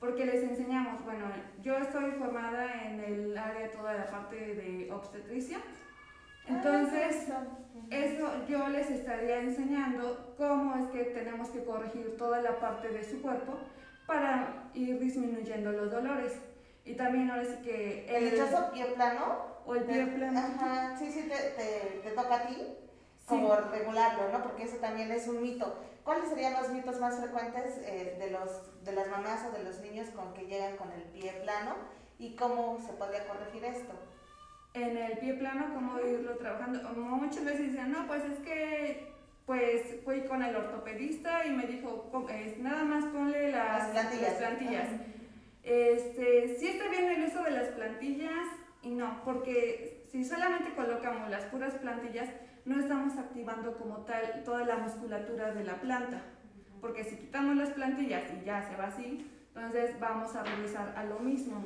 porque 0.00 0.24
les 0.24 0.42
enseñamos, 0.42 1.04
bueno, 1.04 1.26
yo 1.62 1.76
estoy 1.76 2.12
formada 2.12 2.88
en 2.88 2.98
el 2.98 3.36
área 3.36 3.70
toda 3.70 3.92
la 3.92 4.06
parte 4.06 4.36
de 4.36 4.90
obstetricia, 4.90 5.58
entonces 6.46 7.28
eso 7.90 8.46
yo 8.48 8.68
les 8.68 8.90
estaría 8.90 9.40
enseñando 9.40 10.34
cómo 10.36 10.74
es 10.76 10.90
que 10.90 11.04
tenemos 11.10 11.48
que 11.50 11.64
corregir 11.64 12.16
toda 12.16 12.40
la 12.40 12.58
parte 12.58 12.88
de 12.88 13.04
su 13.04 13.20
cuerpo 13.20 13.58
para 14.06 14.70
ir 14.74 14.98
disminuyendo 14.98 15.72
los 15.72 15.90
dolores. 15.90 16.32
Y 16.84 16.94
también 16.94 17.30
ahora 17.30 17.44
sí 17.44 17.56
que... 17.62 18.06
¿El, 18.08 18.24
¿El 18.28 18.70
pie 18.72 18.86
plano? 18.94 19.46
O 19.64 19.74
el 19.74 19.84
pie 19.84 20.06
plano. 20.06 20.38
Ajá, 20.38 20.96
sí, 20.98 21.10
sí, 21.12 21.28
te, 21.28 21.36
te, 21.50 22.00
te 22.02 22.10
toca 22.10 22.34
a 22.34 22.46
ti 22.46 22.56
como 23.26 23.54
regularlo, 23.54 24.30
¿no? 24.32 24.42
Porque 24.42 24.64
eso 24.64 24.76
también 24.78 25.12
es 25.12 25.28
un 25.28 25.42
mito. 25.42 25.76
¿Cuáles 26.02 26.28
serían 26.28 26.54
los 26.54 26.70
mitos 26.70 26.98
más 26.98 27.20
frecuentes 27.20 27.78
eh, 27.84 28.16
de, 28.18 28.30
los, 28.30 28.84
de 28.84 28.92
las 28.92 29.08
mamás 29.08 29.46
o 29.46 29.56
de 29.56 29.62
los 29.62 29.78
niños 29.80 30.08
con 30.08 30.34
que 30.34 30.46
llegan 30.46 30.76
con 30.76 30.90
el 30.90 31.02
pie 31.04 31.32
plano 31.44 31.76
y 32.18 32.34
cómo 32.34 32.80
se 32.84 32.92
podría 32.94 33.26
corregir 33.28 33.64
esto? 33.64 33.92
En 34.74 34.96
el 34.96 35.18
pie 35.18 35.34
plano, 35.34 35.74
¿cómo 35.74 35.98
irlo 36.00 36.36
trabajando? 36.36 36.80
Muchas 36.94 37.44
veces 37.44 37.72
dicen, 37.72 37.92
no, 37.92 38.06
pues 38.06 38.24
es 38.24 38.38
que 38.38 39.12
pues 39.44 40.00
fui 40.04 40.22
con 40.22 40.42
el 40.42 40.54
ortopedista 40.54 41.44
y 41.44 41.50
me 41.50 41.66
dijo, 41.66 42.10
nada 42.60 42.84
más 42.84 43.04
ponle 43.06 43.50
las, 43.50 43.88
plantillas. 43.90 44.34
plantillas. 44.34 44.88
Este, 45.62 46.56
sí 46.58 46.68
está 46.68 46.88
bien 46.88 47.10
el 47.10 47.24
uso 47.24 47.42
de 47.42 47.50
las 47.50 47.68
plantillas 47.68 48.48
y 48.82 48.90
no, 48.90 49.20
porque 49.24 50.06
si 50.10 50.24
solamente 50.24 50.74
colocamos 50.74 51.28
las 51.30 51.44
puras 51.44 51.74
plantillas, 51.74 52.28
no 52.64 52.78
estamos 52.78 53.16
activando 53.18 53.76
como 53.76 53.98
tal 53.98 54.42
toda 54.44 54.64
la 54.64 54.76
musculatura 54.76 55.52
de 55.52 55.64
la 55.64 55.80
planta. 55.80 56.22
Porque 56.80 57.04
si 57.04 57.16
quitamos 57.16 57.56
las 57.56 57.70
plantillas 57.70 58.24
y 58.32 58.44
ya 58.44 58.62
se 58.68 58.76
va 58.76 58.86
así, 58.86 59.30
entonces 59.54 59.98
vamos 60.00 60.34
a 60.34 60.42
regresar 60.42 60.94
a 60.96 61.04
lo 61.04 61.18
mismo. 61.20 61.62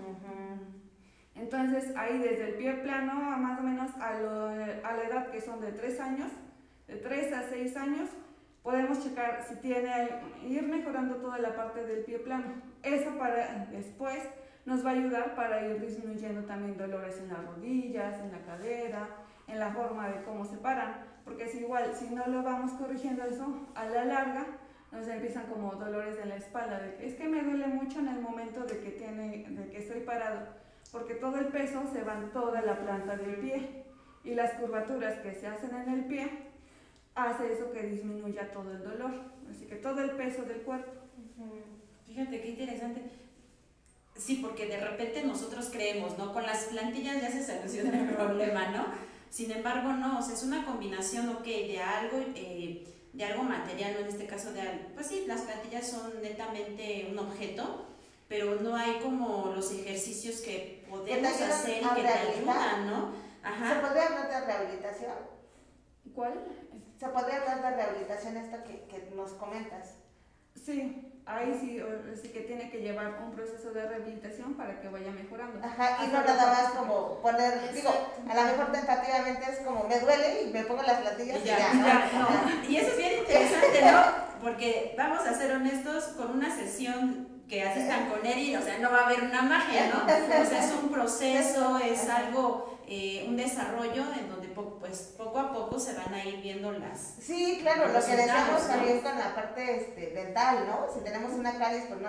Entonces 1.37 1.95
ahí 1.97 2.19
desde 2.19 2.51
el 2.51 2.55
pie 2.55 2.73
plano, 2.75 3.15
más 3.15 3.59
o 3.59 3.63
menos 3.63 3.91
a, 4.01 4.13
la 4.15 5.03
edad 5.09 5.31
que 5.31 5.41
son 5.41 5.61
de 5.61 5.73
3 5.73 6.01
años, 6.01 6.33
de 6.87 6.97
3 6.97 7.33
a 7.35 7.43
6 7.49 7.77
años, 7.77 8.11
podemos 8.63 9.03
checar 9.03 9.45
si 9.47 9.57
tiene, 9.57 10.11
ir 10.47 10.63
mejorando 10.67 11.17
toda 11.17 11.39
la 11.39 11.55
parte 11.55 11.85
del 11.85 12.05
pie 12.05 12.19
plano. 12.21 12.55
Eso 12.83 13.17
para 13.19 13.67
después 13.71 14.23
nos 14.65 14.85
va 14.85 14.91
a 14.91 14.95
ayudar 14.95 15.35
para 15.35 15.67
ir 15.67 15.81
disminuyendo 15.81 16.45
también 16.45 16.77
dolores 16.77 17.19
en 17.21 17.29
las 17.29 17.45
rodillas, 17.45 18.19
en 18.19 18.33
la 18.33 18.41
cadera, 18.41 19.09
en 19.47 19.59
la 19.61 19.71
forma 19.71 20.09
de 20.09 20.25
cómo 20.25 20.45
se 20.45 20.57
paran, 20.57 21.05
porque 21.25 21.47
si 21.49 21.59
igual, 21.59 21.95
si 21.95 22.13
no 22.13 22.27
lo 22.27 22.43
vamos 22.43 22.73
corrigiendo 22.73 23.25
eso, 23.25 23.67
a 23.75 23.87
la 23.87 24.05
larga 24.05 24.47
nos 24.91 25.07
empiezan 25.09 25.47
como 25.47 25.73
dolores 25.73 26.17
de 26.17 26.27
la 26.27 26.37
espalda, 26.37 26.81
de, 26.81 27.07
es 27.07 27.15
que 27.15 27.29
me 27.29 27.43
duele 27.43 27.67
mucho 27.67 27.99
en 28.01 28.09
el 28.09 28.21
momento 28.21 28.65
de 28.65 28.81
que, 28.81 28.91
tiene, 28.91 29.47
de 29.49 29.69
que 29.69 29.79
estoy 29.79 30.01
parado, 30.01 30.49
porque 30.97 31.15
todo 31.17 31.37
el 31.37 31.49
peso 31.49 31.83
se 31.93 32.03
va 32.03 32.15
en 32.15 32.31
toda 32.31 32.63
la 32.63 32.79
planta 32.79 33.17
del 33.17 33.37
pie 33.37 33.85
y 34.25 34.35
las 34.35 34.55
curvaturas 34.55 35.19
que 35.21 35.35
se 35.35 35.47
hacen 35.47 35.77
en 35.77 35.93
el 35.93 36.05
pie 36.07 36.27
hace 37.15 37.53
eso 37.53 37.71
que 37.71 37.83
disminuya 37.83 38.51
todo 38.51 38.73
el 38.73 38.83
dolor, 38.83 39.13
así 39.51 39.67
que 39.67 39.77
todo 39.77 40.01
el 40.01 40.13
peso 40.13 40.43
del 40.45 40.63
cuerpo. 40.63 40.91
Fíjate 42.07 42.41
qué 42.41 42.49
interesante. 42.49 43.03
Sí, 44.17 44.39
porque 44.43 44.67
de 44.67 44.81
repente 44.81 45.23
nosotros 45.23 45.69
creemos, 45.71 46.17
¿no? 46.17 46.33
Con 46.33 46.45
las 46.45 46.65
plantillas 46.65 47.21
ya 47.21 47.31
se 47.31 47.45
soluciona 47.45 48.01
el 48.01 48.09
problema, 48.17 48.71
¿no? 48.71 48.87
Sin 49.29 49.51
embargo, 49.51 49.93
no, 49.93 50.21
o 50.21 50.23
sea, 50.23 50.33
es 50.33 50.43
una 50.45 50.65
combinación, 50.65 51.29
ok, 51.29 51.45
de 51.45 51.79
algo, 51.79 52.19
eh, 52.35 52.87
de 53.13 53.25
algo 53.25 53.43
material, 53.43 53.93
¿no? 53.95 54.01
En 54.01 54.07
este 54.07 54.27
caso 54.27 54.55
de 54.55 54.63
algo, 54.63 54.85
pues 54.95 55.09
sí, 55.09 55.25
las 55.27 55.43
plantillas 55.43 55.91
son 55.91 56.23
netamente 56.23 57.09
un 57.11 57.19
objeto, 57.19 57.85
pero 58.29 58.57
no 58.61 58.75
hay 58.75 58.99
como 59.03 59.53
los 59.55 59.71
ejercicios 59.73 60.41
que 60.41 60.86
podemos 60.89 61.41
hacer 61.41 61.83
y 61.83 61.89
que 61.95 62.03
te 62.03 62.09
ayudan, 62.09 62.87
¿no? 62.87 63.13
Ajá. 63.43 63.75
¿Se 63.75 63.81
podría 63.81 64.07
hablar 64.07 64.29
de 64.29 64.47
rehabilitación? 64.47 65.15
¿Cuál? 66.15 66.35
¿Se 66.99 67.09
podría 67.09 67.37
hablar 67.43 67.63
de 67.63 67.71
rehabilitación 67.77 68.37
esto 68.37 68.57
que, 68.65 68.87
que 68.89 69.11
nos 69.15 69.33
comentas? 69.33 69.95
Sí, 70.65 71.13
ahí 71.27 71.57
sí, 71.61 71.81
sí 72.21 72.29
que 72.31 72.41
tiene 72.41 72.71
que 72.71 72.81
llevar 72.81 73.21
un 73.23 73.33
proceso 73.33 73.73
de 73.73 73.87
rehabilitación 73.87 74.55
para 74.55 74.81
que 74.81 74.89
vaya 74.89 75.11
mejorando. 75.13 75.65
Ajá, 75.65 76.05
y 76.05 76.09
no 76.09 76.23
nada 76.23 76.47
más 76.53 76.73
como 76.73 77.21
poner, 77.21 77.73
digo, 77.73 77.91
a 78.29 78.35
lo 78.35 78.43
mejor 78.43 78.73
tentativamente 78.73 79.45
es 79.51 79.59
como 79.59 79.85
me 79.85 80.01
duele 80.01 80.43
y 80.45 80.53
me 80.53 80.65
pongo 80.65 80.83
las 80.83 81.01
platillas 81.01 81.41
y 81.43 81.47
ya. 81.47 81.59
ya, 81.59 82.63
Y 82.69 82.77
eso 82.77 82.91
es 82.91 82.97
bien 82.97 83.19
interesante, 83.19 83.83
¿no? 83.83 84.03
Porque 84.43 84.95
vamos 84.97 85.21
a 85.27 85.35
ser 85.35 85.53
honestos, 85.53 86.05
con 86.17 86.31
una 86.31 86.55
sesión 86.55 87.36
que 87.49 87.63
haces 87.63 87.89
tan 87.89 88.09
con 88.11 88.25
Eri, 88.25 88.57
o 88.57 88.63
sea, 88.63 88.79
no 88.79 88.91
va 88.91 89.01
a 89.01 89.07
haber 89.07 89.23
una 89.23 89.43
magia, 89.43 89.89
¿no? 89.93 90.05
O 90.05 90.47
sea, 90.47 90.65
es 90.65 90.73
un 90.73 90.89
proceso, 90.93 91.79
es 91.79 92.09
algo 92.09 92.79
eh, 92.89 93.25
un 93.29 93.37
desarrollo 93.37 94.05
en 94.19 94.29
donde 94.29 94.47
pues 94.49 95.15
poco 95.19 95.39
a 95.39 95.53
poco 95.53 95.79
se 95.79 95.95
van 95.95 96.15
a 96.15 96.25
ir 96.25 96.41
viendo 96.41 96.73
las... 96.73 97.17
Sí, 97.21 97.59
claro, 97.61 97.89
lo 97.89 98.05
que 98.05 98.17
decíamos 98.17 98.67
también 98.67 99.01
con 99.01 99.19
la 99.19 99.35
parte 99.35 99.77
este, 99.77 100.11
dental, 100.11 100.67
¿no? 100.67 100.87
Si 100.93 101.01
tenemos 101.01 101.33
una 101.33 101.59
caries, 101.59 101.87
pues 101.87 102.01
no, 102.01 102.09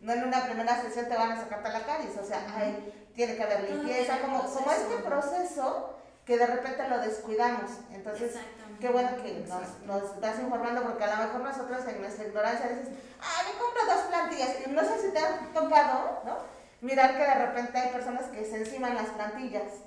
no 0.00 0.12
en 0.12 0.24
una 0.24 0.44
primera 0.44 0.80
sesión 0.80 1.08
te 1.08 1.16
van 1.16 1.32
a 1.32 1.36
sacar 1.36 1.62
la 1.62 1.84
caries, 1.84 2.16
o 2.16 2.24
sea, 2.24 2.46
hay, 2.56 3.10
tiene 3.14 3.36
que 3.36 3.42
haber 3.42 3.70
limpieza, 3.70 4.20
como, 4.20 4.42
como 4.42 4.72
este 4.72 4.96
proceso 5.04 5.96
que 6.24 6.38
de 6.38 6.46
repente 6.46 6.88
lo 6.88 7.00
descuidamos. 7.00 7.70
Entonces, 7.92 8.36
qué 8.82 8.88
bueno 8.88 9.10
que 9.22 9.44
nos, 9.48 9.86
nos, 9.86 10.14
estás 10.14 10.40
informando, 10.40 10.82
porque 10.82 11.04
a 11.04 11.16
lo 11.16 11.24
mejor 11.24 11.40
nosotros 11.42 11.86
en 11.86 12.00
nuestra 12.00 12.26
ignorancia 12.26 12.68
dices, 12.68 12.88
ah, 13.20 13.42
me 13.46 13.56
compro 13.56 13.86
dos 13.86 14.02
plantillas, 14.10 14.56
y 14.66 14.70
no 14.70 14.82
sé 14.82 14.98
si 14.98 15.12
te 15.12 15.20
ha 15.20 15.38
tocado, 15.54 16.20
¿no? 16.26 16.38
Mirar 16.80 17.16
que 17.16 17.22
de 17.22 17.46
repente 17.46 17.78
hay 17.78 17.92
personas 17.92 18.24
que 18.24 18.44
se 18.44 18.56
enciman 18.56 18.96
las 18.96 19.10
plantillas. 19.10 19.84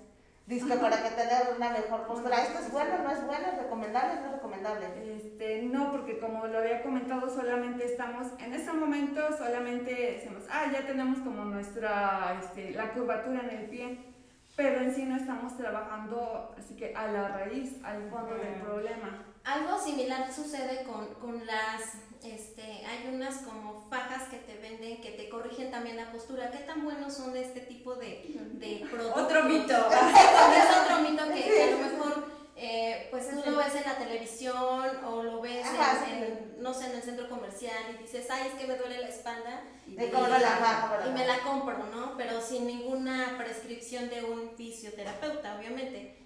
Dice 0.47 0.77
para 0.77 1.01
que 1.01 1.09
tener 1.09 1.55
una 1.57 1.71
mejor 1.71 2.05
postura. 2.05 2.37
¿Esto 2.37 2.59
es 2.59 2.71
bueno, 2.71 2.99
no 3.03 3.09
es 3.09 3.25
bueno, 3.25 3.47
es 3.51 3.57
recomendable, 3.57 4.21
no 4.21 4.27
es 4.27 4.31
recomendable? 4.33 5.15
Este, 5.17 5.63
no, 5.63 5.91
porque 5.91 6.19
como 6.19 6.45
lo 6.45 6.59
había 6.59 6.83
comentado, 6.83 7.27
solamente 7.29 7.83
estamos, 7.83 8.27
en 8.39 8.53
ese 8.53 8.71
momento 8.71 9.35
solamente 9.37 9.91
decimos, 9.91 10.43
ah, 10.49 10.67
ya 10.71 10.85
tenemos 10.85 11.17
como 11.19 11.43
nuestra, 11.45 12.39
este, 12.41 12.71
la 12.71 12.93
curvatura 12.93 13.41
en 13.41 13.49
el 13.49 13.69
pie 13.69 14.14
pero 14.55 14.81
en 14.81 14.95
sí 14.95 15.03
no 15.03 15.17
estamos 15.17 15.57
trabajando 15.57 16.55
así 16.57 16.75
que 16.75 16.95
a 16.95 17.07
la 17.07 17.29
raíz, 17.29 17.83
al 17.83 18.09
fondo 18.09 18.35
del 18.35 18.61
problema. 18.61 19.25
Algo 19.43 19.79
similar 19.79 20.31
sucede 20.33 20.83
con, 20.83 21.13
con, 21.15 21.45
las, 21.45 21.95
este, 22.23 22.83
hay 22.85 23.13
unas 23.13 23.37
como 23.39 23.87
fajas 23.89 24.23
que 24.29 24.37
te 24.37 24.57
venden 24.57 25.01
que 25.01 25.11
te 25.11 25.29
corrigen 25.29 25.69
también 25.71 25.97
la 25.97 26.11
postura. 26.11 26.49
¿Qué 26.51 26.59
tan 26.59 26.83
buenos 26.83 27.13
son 27.13 27.35
este 27.35 27.59
tipo 27.61 27.95
de, 27.95 28.23
de 28.53 28.87
productos? 28.91 29.23
Otro 29.23 29.43
mito. 29.43 29.73
es 29.73 30.77
otro 30.83 30.99
mito 31.01 31.23
que 31.31 31.63
a 31.63 31.71
lo 31.71 31.77
mejor 31.77 32.44
eh, 32.57 33.07
pues 33.11 33.29
tú 33.29 33.49
lo 33.49 33.57
ves 33.57 33.75
en 33.75 33.83
la 33.83 33.97
televisión 33.97 34.87
o 35.05 35.23
lo 35.23 35.41
ves 35.41 35.67
en, 36.09 36.63
no 36.63 36.73
sé, 36.73 36.89
en 36.89 36.95
el 36.95 37.01
centro 37.01 37.27
comercial 37.27 37.75
y 37.93 38.03
dices, 38.03 38.27
ay, 38.31 38.47
es 38.47 38.53
que 38.53 38.65
me 38.65 38.77
duele 38.77 38.99
la 38.99 39.09
espalda. 39.09 39.61
Y, 39.85 39.91
me 39.91 40.07
la 40.07 41.05
y 41.05 41.11
me 41.11 41.27
la 41.27 41.39
compro, 41.39 41.77
¿no? 41.93 42.15
Pero 42.15 42.39
sin 42.39 42.65
ninguna 42.65 43.35
prescripción 43.37 44.09
de 44.09 44.23
un 44.23 44.51
fisioterapeuta, 44.55 45.57
obviamente. 45.57 46.17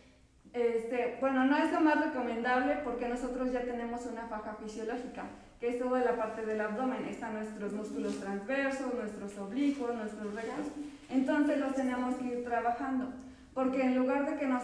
Este, 0.54 1.18
bueno, 1.20 1.46
no 1.46 1.58
es 1.58 1.72
lo 1.72 1.82
más 1.82 2.00
recomendable 2.00 2.78
porque 2.84 3.08
nosotros 3.08 3.52
ya 3.52 3.62
tenemos 3.62 4.06
una 4.06 4.28
faja 4.28 4.56
fisiológica, 4.56 5.26
que 5.60 5.70
es 5.70 5.80
toda 5.80 6.00
la 6.02 6.16
parte 6.16 6.46
del 6.46 6.62
abdomen. 6.62 7.06
Están 7.06 7.34
nuestros 7.34 7.74
músculos 7.74 8.20
transversos, 8.20 8.94
nuestros 8.94 9.36
oblicuos, 9.40 9.96
nuestros 9.96 10.34
rectos. 10.36 10.68
Entonces 11.10 11.58
los 11.58 11.74
tenemos 11.74 12.16
que 12.16 12.26
ir 12.26 12.44
trabajando. 12.44 13.14
Porque 13.54 13.82
en 13.82 13.96
lugar 13.96 14.30
de 14.30 14.38
que 14.38 14.46
nos 14.46 14.64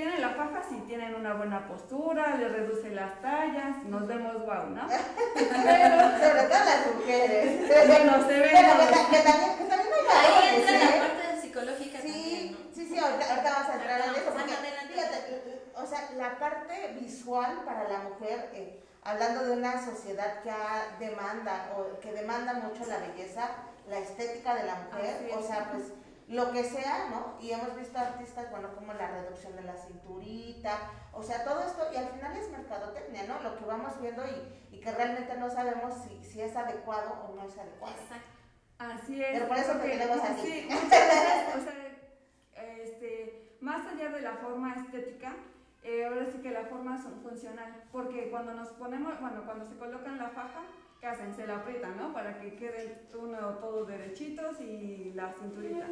tienen 0.00 0.22
la 0.22 0.30
faja, 0.30 0.62
si 0.66 0.76
tienen 0.86 1.14
una 1.14 1.34
buena 1.34 1.68
postura, 1.68 2.34
le 2.36 2.48
reduce 2.48 2.90
las 2.90 3.20
tallas, 3.20 3.84
nos 3.84 4.06
vemos 4.06 4.40
guau, 4.40 4.70
¿no? 4.70 4.88
Pero, 4.88 5.96
sobre 6.24 6.42
todo 6.44 6.64
las 6.64 6.86
mujeres. 6.94 7.68
Bueno, 7.86 8.26
se 8.26 8.40
ve. 8.40 8.48
Pero 8.50 8.72
que, 8.78 9.16
que, 9.16 9.22
también, 9.22 9.58
que 9.58 9.64
también 9.64 9.90
Ahí 10.10 10.56
entra 10.56 10.72
la 10.72 10.96
¿eh? 10.96 11.00
parte 11.00 11.42
psicológica 11.42 11.98
sí, 12.00 12.08
también, 12.08 12.52
¿no? 12.52 12.58
Sí, 12.74 12.88
sí, 12.88 12.98
ahorita, 12.98 13.28
ahorita 13.28 13.52
vamos 13.52 13.68
a 13.68 13.74
entrar 13.74 14.00
en 14.00 14.10
eso. 14.14 14.30
Porque, 14.32 14.52
fíjate, 14.88 15.62
o 15.74 15.86
sea, 15.86 16.10
la 16.16 16.38
parte 16.38 16.96
visual 16.98 17.62
para 17.66 17.86
la 17.86 17.98
mujer, 17.98 18.48
eh, 18.54 18.82
hablando 19.04 19.44
de 19.44 19.50
una 19.50 19.84
sociedad 19.84 20.40
que 20.42 21.04
demanda, 21.04 21.74
o 21.76 22.00
que 22.00 22.12
demanda 22.12 22.54
mucho 22.54 22.86
la 22.86 23.00
belleza, 23.00 23.50
la 23.86 23.98
estética 23.98 24.54
de 24.54 24.64
la 24.64 24.76
mujer, 24.76 25.30
o 25.36 25.42
sea, 25.42 25.70
pues 25.72 25.92
lo 26.30 26.52
que 26.52 26.62
sea, 26.62 27.08
¿no? 27.10 27.36
Y 27.40 27.50
hemos 27.50 27.74
visto 27.76 27.98
artistas, 27.98 28.48
bueno, 28.52 28.72
como 28.76 28.92
la 28.94 29.08
reducción 29.08 29.56
de 29.56 29.64
la 29.64 29.74
cinturita, 29.74 30.78
o 31.12 31.24
sea, 31.24 31.42
todo 31.42 31.60
esto, 31.60 31.88
y 31.92 31.96
al 31.96 32.06
final 32.10 32.36
es 32.36 32.48
mercadotecnia, 32.50 33.24
¿no? 33.24 33.42
Lo 33.42 33.58
que 33.58 33.64
vamos 33.64 34.00
viendo 34.00 34.22
y, 34.24 34.76
y 34.76 34.80
que 34.80 34.92
realmente 34.92 35.36
no 35.36 35.50
sabemos 35.50 35.92
si, 36.04 36.22
si, 36.22 36.40
es 36.40 36.54
adecuado 36.54 37.26
o 37.28 37.34
no 37.34 37.42
es 37.42 37.58
adecuado. 37.58 37.94
Exacto. 38.00 38.30
Así 38.78 39.20
es. 39.20 39.28
Pero 39.32 39.48
por 39.48 39.58
eso 39.58 39.72
te 39.72 39.88
tenemos 39.88 40.20
aquí. 40.22 40.40
Sí, 40.40 40.68
o 40.70 41.60
sea, 41.60 42.76
este, 42.78 43.56
más 43.60 43.84
allá 43.88 44.10
de 44.10 44.20
la 44.20 44.34
forma 44.34 44.74
estética, 44.74 45.34
eh, 45.82 46.04
ahora 46.04 46.26
sí 46.30 46.38
que 46.38 46.52
la 46.52 46.66
forma 46.66 46.96
funcional, 46.96 47.82
porque 47.90 48.30
cuando 48.30 48.54
nos 48.54 48.68
ponemos, 48.68 49.20
bueno, 49.20 49.44
cuando 49.44 49.64
se 49.64 49.76
colocan 49.76 50.18
la 50.18 50.28
faja, 50.28 50.62
¿qué 51.00 51.08
hacen? 51.08 51.34
Se 51.34 51.48
la 51.48 51.56
aprietan, 51.56 51.96
¿no? 51.96 52.12
Para 52.12 52.38
que 52.38 52.54
quede 52.54 53.08
uno 53.18 53.36
todos 53.58 53.88
derechitos 53.88 54.60
y 54.60 55.12
la 55.16 55.32
cinturita 55.32 55.88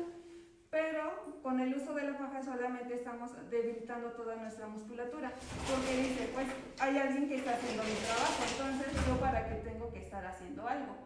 pero 0.71 1.41
con 1.43 1.61
el 1.61 1.75
uso 1.75 1.95
de 1.95 2.05
la 2.05 2.15
faja 2.15 2.43
solamente 2.43 2.95
estamos 2.95 3.33
debilitando 3.51 4.13
toda 4.13 4.37
nuestra 4.37 4.67
musculatura, 4.67 5.33
porque 5.69 6.03
dice, 6.03 6.31
pues 6.35 6.47
hay 6.79 6.99
alguien 6.99 7.29
que 7.29 7.37
está 7.37 7.53
haciendo 7.55 7.83
mi 7.85 7.95
trabajo, 7.95 8.43
entonces 8.51 9.07
yo 9.07 9.21
para 9.21 9.49
qué 9.49 9.55
tengo 9.57 9.91
que 9.91 10.01
estar 10.01 10.25
haciendo 10.27 10.67
algo. 10.67 10.97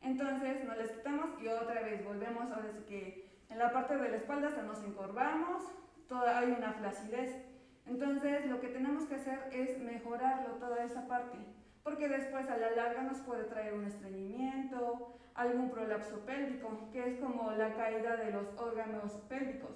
Entonces 0.00 0.64
nos 0.64 0.76
les 0.76 0.90
quitamos 0.90 1.40
y 1.40 1.46
otra 1.48 1.82
vez 1.82 2.04
volvemos, 2.04 2.50
ahora 2.50 2.72
sí 2.72 2.82
que 2.88 3.30
en 3.48 3.58
la 3.58 3.72
parte 3.72 3.96
de 3.96 4.08
la 4.08 4.16
espalda 4.16 4.48
hasta 4.48 4.62
nos 4.62 4.82
encorvamos, 4.82 5.62
toda, 6.08 6.38
hay 6.38 6.50
una 6.50 6.72
flacidez. 6.72 7.44
Entonces 7.86 8.46
lo 8.46 8.60
que 8.60 8.68
tenemos 8.68 9.04
que 9.04 9.16
hacer 9.16 9.48
es 9.52 9.78
mejorarlo 9.78 10.54
toda 10.54 10.84
esa 10.84 11.06
parte, 11.06 11.38
porque 11.82 12.08
después 12.08 12.48
a 12.48 12.56
la 12.56 12.70
larga 12.70 13.02
nos 13.02 13.18
puede 13.18 13.44
traer 13.44 13.74
un 13.74 13.84
estreñimiento, 13.84 15.18
algún 15.34 15.70
prolapso 15.70 16.20
pélvico, 16.24 16.88
que 16.92 17.08
es 17.08 17.18
como 17.18 17.50
la 17.52 17.74
caída 17.74 18.16
de 18.16 18.30
los 18.32 18.46
órganos 18.56 19.12
pélvicos. 19.28 19.70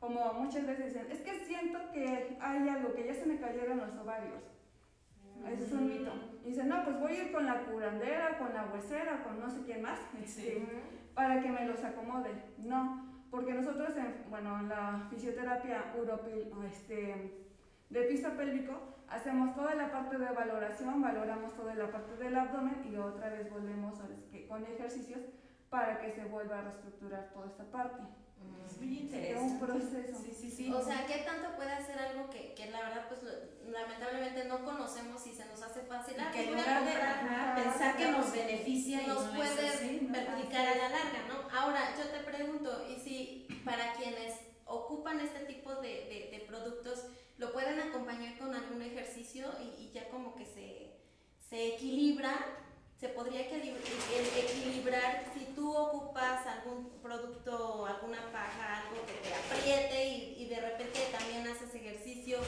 Como 0.00 0.32
muchas 0.34 0.66
veces 0.66 0.86
dicen, 0.86 1.06
es 1.10 1.20
que 1.20 1.44
siento 1.44 1.78
que 1.92 2.36
hay 2.40 2.68
algo, 2.68 2.92
que 2.92 3.06
ya 3.06 3.14
se 3.14 3.26
me 3.26 3.38
cayeron 3.38 3.78
los 3.78 3.96
ovarios. 3.96 4.42
Ese 5.48 5.64
es 5.64 5.72
un 5.72 5.86
mito. 5.86 6.12
Y 6.44 6.48
dicen, 6.48 6.68
no, 6.68 6.84
pues 6.84 6.98
voy 6.98 7.12
a 7.12 7.24
ir 7.24 7.32
con 7.32 7.46
la 7.46 7.64
curandera, 7.64 8.38
con 8.38 8.52
la 8.52 8.66
huesera, 8.72 9.22
con 9.22 9.38
no 9.38 9.48
sé 9.48 9.62
quién 9.64 9.82
más, 9.82 10.00
este, 10.22 10.66
para 11.14 11.40
que 11.40 11.50
me 11.50 11.66
los 11.66 11.82
acomode. 11.84 12.30
No, 12.58 13.24
porque 13.30 13.54
nosotros, 13.54 13.96
en, 13.96 14.28
bueno, 14.28 14.58
en 14.58 14.68
la 14.68 15.06
fisioterapia 15.08 15.92
europil, 15.96 16.50
este, 16.66 17.44
de 17.90 18.02
piso 18.02 18.30
pélvico, 18.30 18.91
hacemos 19.12 19.54
toda 19.54 19.74
la 19.74 19.90
parte 19.90 20.18
de 20.18 20.26
valoración, 20.26 21.02
valoramos 21.02 21.54
toda 21.54 21.74
la 21.74 21.90
parte 21.90 22.16
del 22.16 22.36
abdomen 22.36 22.82
y 22.90 22.96
otra 22.96 23.28
vez 23.28 23.50
volvemos 23.50 23.98
con 24.48 24.66
ejercicios 24.66 25.20
para 25.68 26.00
que 26.00 26.12
se 26.12 26.24
vuelva 26.24 26.58
a 26.58 26.62
reestructurar 26.62 27.30
toda 27.32 27.46
esta 27.46 27.64
parte. 27.64 28.02
Es 28.66 28.78
muy 28.78 28.98
interesante. 28.98 29.32
Es 29.32 29.40
un 29.40 29.60
proceso. 29.60 30.18
Sí, 30.18 30.32
sí, 30.32 30.50
sí. 30.50 30.72
O 30.72 30.82
sea, 30.82 31.06
¿qué 31.06 31.18
tanto 31.24 31.54
puede 31.56 31.72
hacer 31.72 31.98
algo 31.98 32.28
que, 32.30 32.54
que 32.54 32.70
la 32.70 32.82
verdad, 32.82 33.06
pues 33.08 33.20
lamentablemente 33.66 34.44
no 34.46 34.64
conocemos 34.64 35.26
y 35.26 35.34
se 35.34 35.46
nos 35.46 35.62
hace 35.62 35.82
fácil? 35.82 36.16
Ah, 36.18 36.30
que 36.32 36.44
pues, 36.44 36.48
en 36.48 36.56
lugar 36.56 36.84
de 36.84 37.62
pensar 37.62 37.96
que 37.96 38.10
nos 38.10 38.32
beneficia 38.32 39.06
nos 39.06 39.28
puede 39.28 40.08
perjudicar 40.12 40.66
a 40.66 40.74
la 40.74 40.88
larga, 40.88 41.28
¿no? 41.28 41.56
Ahora, 41.56 41.80
yo 41.96 42.08
te 42.10 42.18
pregunto, 42.24 42.86
y 42.88 42.98
si 43.00 43.46
para 43.64 43.92
quienes 43.92 44.34
ocupan 44.64 45.20
este 45.20 45.40
tipo 45.40 45.74
de, 45.76 46.30
de, 46.30 46.44
productos, 46.48 47.06
lo 47.42 47.52
pueden 47.52 47.80
acompañar 47.80 48.38
con 48.38 48.54
algún 48.54 48.80
ejercicio 48.80 49.46
y, 49.60 49.82
y 49.82 49.90
ya 49.92 50.08
como 50.08 50.34
que 50.34 50.46
se, 50.46 50.96
se 51.50 51.74
equilibra 51.74 52.32
se 53.02 53.08
podría 53.08 53.40
equilibrar 53.40 55.24
si 55.34 55.46
tú 55.56 55.76
ocupas 55.76 56.46
algún 56.46 56.88
producto, 57.02 57.84
alguna 57.84 58.30
paja, 58.30 58.82
algo 58.82 59.04
que 59.04 59.14
te 59.14 59.34
apriete 59.34 60.08
y, 60.38 60.48
de 60.48 60.60
repente 60.60 61.00
también 61.10 61.44
haces 61.48 61.74
ejercicio. 61.74 62.38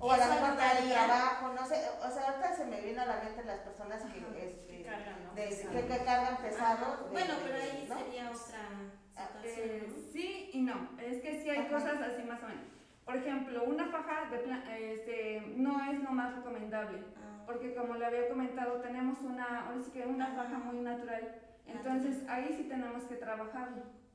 O 0.00 0.10
a 0.10 0.16
la 0.16 0.26
mejor 0.26 0.56
del 0.56 0.92
trabajo, 0.92 1.52
no 1.52 1.64
sé, 1.68 1.76
o 2.04 2.10
sea, 2.10 2.30
ahorita 2.30 2.56
se 2.56 2.64
me 2.64 2.80
viene 2.80 2.98
a 2.98 3.06
la 3.06 3.22
mente 3.22 3.44
las 3.44 3.60
personas 3.60 4.02
que, 4.02 4.48
este, 4.48 4.82
cargan, 4.82 5.24
¿no? 5.24 5.34
que, 5.36 6.04
cargan 6.04 6.42
pesado. 6.42 7.08
bueno, 7.12 7.34
pero 7.44 7.54
ahí 7.54 7.86
sería 7.86 8.30
otra 8.32 8.90
ah, 9.14 9.28
situación. 9.40 9.68
Eh, 9.68 10.10
sí 10.12 10.50
y 10.52 10.62
no, 10.62 10.98
es 11.00 11.22
que 11.22 11.40
sí 11.40 11.48
hay 11.48 11.68
cosas 11.68 12.02
así 12.02 12.24
más 12.24 12.42
o 12.42 12.48
menos. 12.48 12.75
Por 13.06 13.16
ejemplo, 13.16 13.64
una 13.64 13.86
faja 13.86 14.28
de 14.30 14.92
este, 14.92 15.54
no 15.56 15.80
es 15.90 16.02
lo 16.02 16.10
más 16.10 16.34
recomendable. 16.34 16.98
Ah 17.16 17.36
porque 17.46 17.74
como 17.74 17.94
le 17.94 18.04
había 18.04 18.28
comentado, 18.28 18.80
tenemos 18.80 19.20
una, 19.20 19.72
que 19.92 20.04
una 20.04 20.26
faja 20.34 20.58
muy 20.58 20.80
natural. 20.80 21.40
Entonces 21.66 22.28
ahí 22.28 22.52
sí 22.56 22.64
tenemos 22.64 23.04
que 23.04 23.14
trabajar 23.14 23.70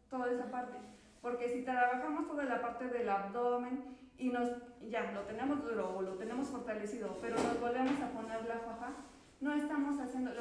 toda 0.09 0.31
esa 0.31 0.51
parte. 0.51 0.77
Porque 1.21 1.49
si 1.49 1.63
trabajamos 1.63 2.27
toda 2.27 2.43
la 2.43 2.61
parte 2.61 2.89
del 2.89 3.09
abdomen 3.09 3.97
y 4.17 4.29
nos, 4.29 4.49
ya 4.89 5.11
lo 5.13 5.21
tenemos 5.21 5.63
duro 5.63 5.97
o 5.97 6.01
lo 6.01 6.15
tenemos 6.15 6.47
fortalecido, 6.49 7.17
pero 7.21 7.35
nos 7.35 7.59
volvemos 7.59 7.99
a 8.01 8.09
poner 8.09 8.45
la 8.45 8.59
faja, 8.59 8.91
no 9.39 9.53
estamos 9.53 9.99
haciendo, 9.99 10.31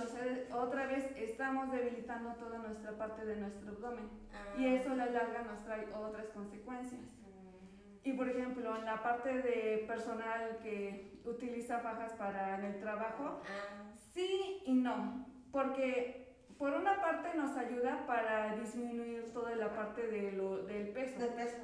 otra 0.53 0.87
vez 0.87 1.11
estamos 1.17 1.71
debilitando 1.71 2.35
toda 2.35 2.59
nuestra 2.59 2.93
parte 2.93 3.25
de 3.25 3.37
nuestro 3.37 3.71
abdomen. 3.71 4.11
Y 4.59 4.67
ah. 4.67 4.75
eso 4.75 4.93
a 4.93 4.97
la 4.97 5.07
larga 5.07 5.43
nos 5.43 5.65
trae 5.65 5.87
otras 5.95 6.27
consecuencias. 6.29 7.01
Y 8.03 8.13
por 8.15 8.29
ejemplo, 8.29 8.77
en 8.77 8.85
la 8.85 9.03
parte 9.03 9.43
de 9.43 9.85
personal 9.87 10.59
que 10.63 11.19
utiliza 11.25 11.81
fajas 11.81 12.13
para 12.15 12.59
en 12.59 12.65
el 12.65 12.81
trabajo, 12.81 13.41
ah. 13.45 13.93
sí 14.15 14.63
y 14.65 14.73
no, 14.73 15.27
porque 15.53 16.35
por 16.59 16.73
una 16.73 17.01
parte 17.01 17.37
nos 17.37 17.57
ayuda 17.57 18.07
para 18.07 18.55
disminuir 18.57 19.33
toda 19.33 19.55
la 19.57 19.73
parte 19.75 20.07
de 20.07 20.33
lo, 20.33 20.63
del 20.65 20.89
peso. 20.89 21.19
Del 21.19 21.35
peso. 21.35 21.57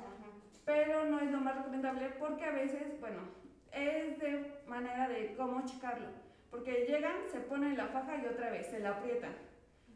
pero 0.64 1.06
no 1.06 1.20
es 1.20 1.30
lo 1.30 1.38
más 1.38 1.56
recomendable 1.56 2.10
porque 2.18 2.44
a 2.44 2.52
veces, 2.52 3.00
bueno, 3.00 3.20
es 3.72 4.18
de 4.18 4.62
manera 4.66 5.08
de 5.08 5.34
cómo 5.36 5.64
checarlo, 5.64 6.08
porque 6.50 6.86
llegan, 6.86 7.16
se 7.30 7.40
ponen 7.40 7.76
la 7.76 7.88
faja 7.88 8.16
y 8.16 8.26
otra 8.26 8.50
vez 8.50 8.66
se 8.66 8.80
la 8.80 8.90
aprietan. 8.90 9.34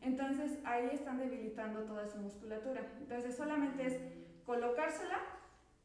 Entonces 0.02 0.58
ahí 0.64 0.88
están 0.92 1.18
debilitando 1.18 1.84
toda 1.84 2.06
su 2.06 2.18
musculatura. 2.18 2.82
Entonces 2.98 3.36
solamente 3.36 3.86
es 3.86 4.00
colocársela, 4.44 5.18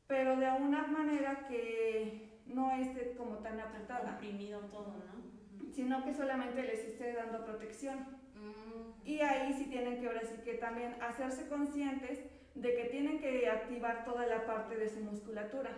pero 0.07 0.37
de 0.37 0.49
una 0.51 0.87
manera 0.87 1.47
que 1.47 2.41
no 2.45 2.71
esté 2.71 3.15
como 3.17 3.37
tan 3.37 3.59
apretada. 3.59 4.11
Comprimido 4.11 4.61
todo, 4.61 4.93
¿no? 4.93 5.71
Sino 5.71 6.03
que 6.03 6.13
solamente 6.13 6.63
les 6.63 6.79
esté 6.79 7.13
dando 7.13 7.43
protección. 7.43 7.99
Mm. 8.35 9.07
Y 9.07 9.21
ahí 9.21 9.53
sí 9.53 9.65
tienen 9.65 9.99
que 9.99 10.07
ahora 10.07 10.23
sí 10.23 10.35
que 10.43 10.55
también 10.55 10.95
hacerse 11.01 11.47
conscientes 11.49 12.19
de 12.53 12.75
que 12.75 12.85
tienen 12.85 13.19
que 13.19 13.49
activar 13.49 14.05
toda 14.05 14.25
la 14.25 14.45
parte 14.45 14.77
de 14.77 14.89
su 14.89 15.01
musculatura. 15.01 15.71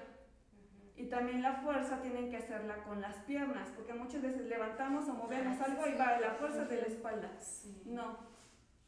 Y 0.96 1.06
también 1.06 1.44
la 1.44 1.54
fuerza 1.62 2.02
tienen 2.02 2.30
que 2.30 2.38
hacerla 2.38 2.84
con 2.84 3.02
las 3.02 3.18
piernas, 3.18 3.72
porque 3.76 3.94
muchas 3.94 4.22
veces 4.22 4.48
levantamos 4.48 5.08
o 5.08 5.14
movemos 5.14 5.60
Ah, 5.62 5.66
algo 5.66 5.88
y 5.88 5.96
va 5.96 6.20
la 6.20 6.32
fuerza 6.32 6.66
de 6.66 6.82
la 6.82 6.88
espalda. 6.88 7.32
No, 7.86 8.18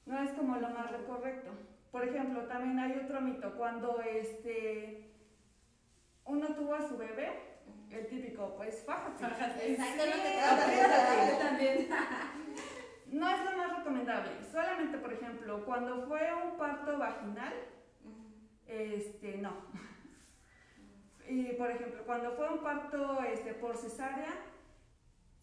no 0.07 0.19
es 0.19 0.31
como 0.31 0.57
lo 0.57 0.69
más 0.69 0.91
correcto. 1.07 1.51
Por 1.91 2.07
ejemplo, 2.07 2.45
también 2.45 2.79
hay 2.79 2.99
otro 3.03 3.21
mito, 3.21 3.55
cuando 3.55 4.01
este 4.01 5.08
uno 6.29 6.47
tuvo 6.55 6.75
a 6.75 6.87
su 6.87 6.97
bebé, 6.97 7.29
el 7.89 8.07
típico, 8.07 8.55
pues 8.55 8.83
fájate. 8.85 9.23
Fájate. 9.23 9.71
Exacto, 9.71 10.03
Sí, 10.03 10.11
te. 10.21 11.31
Yo 11.31 11.37
también. 11.37 11.89
No 13.07 13.27
es 13.27 13.43
lo 13.43 13.57
más 13.57 13.77
recomendable. 13.77 14.29
Solamente, 14.51 14.99
por 14.99 15.11
ejemplo, 15.11 15.65
cuando 15.65 16.05
fue 16.07 16.31
un 16.45 16.57
parto 16.57 16.97
vaginal, 16.97 17.53
este, 18.67 19.37
no. 19.37 19.53
Y, 21.27 21.53
por 21.53 21.71
ejemplo, 21.71 22.03
cuando 22.05 22.31
fue 22.33 22.53
un 22.53 22.59
parto 22.59 23.21
este, 23.23 23.55
por 23.55 23.77
cesárea, 23.77 24.31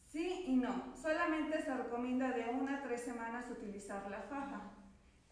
sí 0.05 0.45
y 0.47 0.57
no. 0.57 0.95
Solamente 0.97 1.61
se 1.61 1.75
recomienda 1.75 2.31
de 2.31 2.47
una 2.49 2.79
a 2.79 2.83
tres 2.83 3.03
semanas 3.03 3.51
utilizar 3.51 4.09
la 4.11 4.23
faja. 4.23 4.71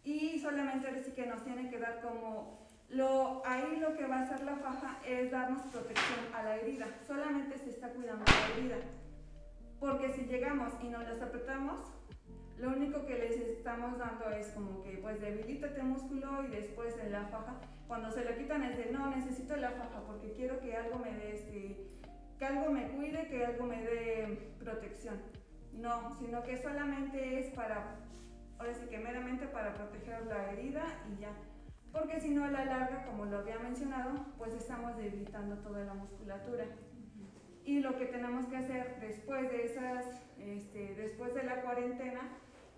Y 0.03 0.39
solamente 0.39 1.03
sí 1.03 1.11
que 1.13 1.25
nos 1.25 1.43
tiene 1.43 1.69
que 1.69 1.79
dar 1.79 2.01
como... 2.01 2.64
Lo, 2.89 3.41
ahí 3.45 3.77
lo 3.79 3.95
que 3.95 4.05
va 4.05 4.19
a 4.19 4.23
hacer 4.23 4.43
la 4.43 4.55
faja 4.57 4.99
es 5.05 5.31
darnos 5.31 5.61
protección 5.63 6.19
a 6.33 6.43
la 6.43 6.57
herida. 6.57 6.87
Solamente 7.07 7.57
se 7.57 7.71
está 7.71 7.89
cuidando 7.89 8.23
la 8.25 8.57
herida. 8.57 8.77
Porque 9.79 10.09
si 10.13 10.25
llegamos 10.25 10.73
y 10.81 10.89
nos 10.89 11.03
las 11.03 11.21
apretamos, 11.21 11.79
lo 12.57 12.69
único 12.69 13.05
que 13.05 13.17
les 13.17 13.37
estamos 13.37 13.97
dando 13.97 14.29
es 14.29 14.47
como 14.49 14.81
que 14.83 14.97
pues 14.97 15.19
debilítate 15.19 15.81
el 15.81 15.87
músculo 15.87 16.45
y 16.45 16.47
después 16.47 16.95
en 17.03 17.11
la 17.11 17.25
faja, 17.25 17.59
cuando 17.87 18.09
se 18.11 18.23
lo 18.23 18.37
quitan 18.37 18.63
es 18.63 18.77
de 18.77 18.91
no, 18.91 19.13
necesito 19.13 19.57
la 19.57 19.71
faja 19.71 20.01
porque 20.07 20.31
quiero 20.31 20.59
que 20.61 20.75
algo 20.75 20.97
me 20.99 21.13
dé 21.13 21.35
este, 21.35 21.87
que 22.39 22.45
algo 22.45 22.71
me 22.71 22.87
cuide, 22.89 23.27
que 23.27 23.45
algo 23.45 23.65
me 23.65 23.81
dé 23.81 24.53
protección. 24.59 25.21
No, 25.73 26.17
sino 26.17 26.43
que 26.43 26.57
solamente 26.57 27.39
es 27.39 27.53
para, 27.53 27.97
ahora 28.57 28.73
sí 28.73 28.85
que 28.85 28.99
meramente 28.99 29.47
para 29.47 29.73
proteger 29.73 30.25
la 30.25 30.53
herida 30.53 30.85
y 31.11 31.21
ya. 31.21 31.33
Porque 31.95 32.19
si 32.19 32.31
no 32.31 32.43
a 32.43 32.51
la 32.51 32.65
larga, 32.65 33.05
como 33.05 33.23
lo 33.23 33.37
había 33.37 33.57
mencionado, 33.57 34.25
pues 34.37 34.53
estamos 34.53 34.97
debilitando 34.97 35.55
toda 35.59 35.85
la 35.85 35.93
musculatura. 35.93 36.65
Y 37.63 37.79
lo 37.79 37.97
que 37.97 38.05
tenemos 38.07 38.45
que 38.47 38.57
hacer 38.57 38.99
después 38.99 39.49
de 39.49 39.63
esas, 39.63 40.05
este, 40.37 40.93
después 40.95 41.33
de 41.33 41.43
la 41.43 41.61
cuarentena, 41.61 42.19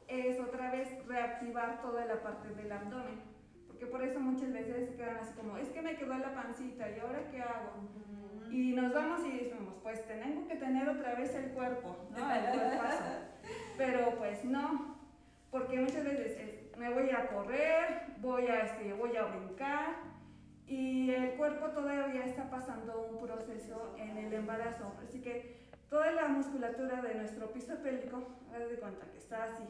es 0.08 0.40
otra 0.40 0.72
vez 0.72 0.88
reactivar 1.08 1.82
toda 1.82 2.06
la 2.06 2.22
parte 2.22 2.50
del 2.50 2.72
abdomen. 2.72 3.20
Porque 3.68 3.88
por 3.88 4.04
eso 4.04 4.20
muchas 4.20 4.54
veces 4.54 4.90
se 4.90 4.96
quedan 4.96 5.18
así 5.18 5.34
como, 5.34 5.58
es 5.58 5.70
que 5.70 5.82
me 5.82 5.98
quedó 5.98 6.16
la 6.16 6.36
pancita, 6.36 6.88
¿y 6.88 7.00
ahora 7.00 7.28
qué 7.32 7.42
hago? 7.42 7.74
Y 8.52 8.74
nos 8.74 8.94
vamos 8.94 9.26
y 9.26 9.32
decimos, 9.32 9.74
pues 9.82 10.08
tenemos 10.08 10.48
que 10.48 10.56
tener 10.56 10.88
otra 10.88 11.16
vez 11.16 11.34
el 11.34 11.52
cuerpo, 11.54 11.98
¿no? 12.12 12.32
El. 12.32 12.80
Pero 13.78 14.16
pues 14.18 14.46
no, 14.46 14.96
porque 15.50 15.80
muchas 15.80 16.04
veces 16.04 16.38
es, 16.38 16.57
me 16.78 16.94
voy 16.94 17.10
a 17.12 17.28
correr, 17.28 18.16
voy 18.20 18.48
a, 18.48 18.62
este, 18.62 18.94
voy 18.94 19.16
a 19.16 19.24
brincar, 19.26 19.96
y 20.66 21.12
el 21.12 21.36
cuerpo 21.38 21.68
todavía 21.70 22.26
está 22.26 22.50
pasando 22.50 23.08
un 23.10 23.26
proceso 23.26 23.96
en 23.98 24.18
el 24.18 24.34
embarazo. 24.34 24.94
Así 25.02 25.22
que 25.22 25.70
toda 25.90 26.12
la 26.12 26.28
musculatura 26.28 27.02
de 27.02 27.16
nuestro 27.16 27.52
piso 27.52 27.76
pélvico, 27.82 28.28
haz 28.54 28.70
de 28.70 28.76
cuenta 28.80 29.06
que 29.12 29.18
está 29.18 29.46
así, 29.46 29.64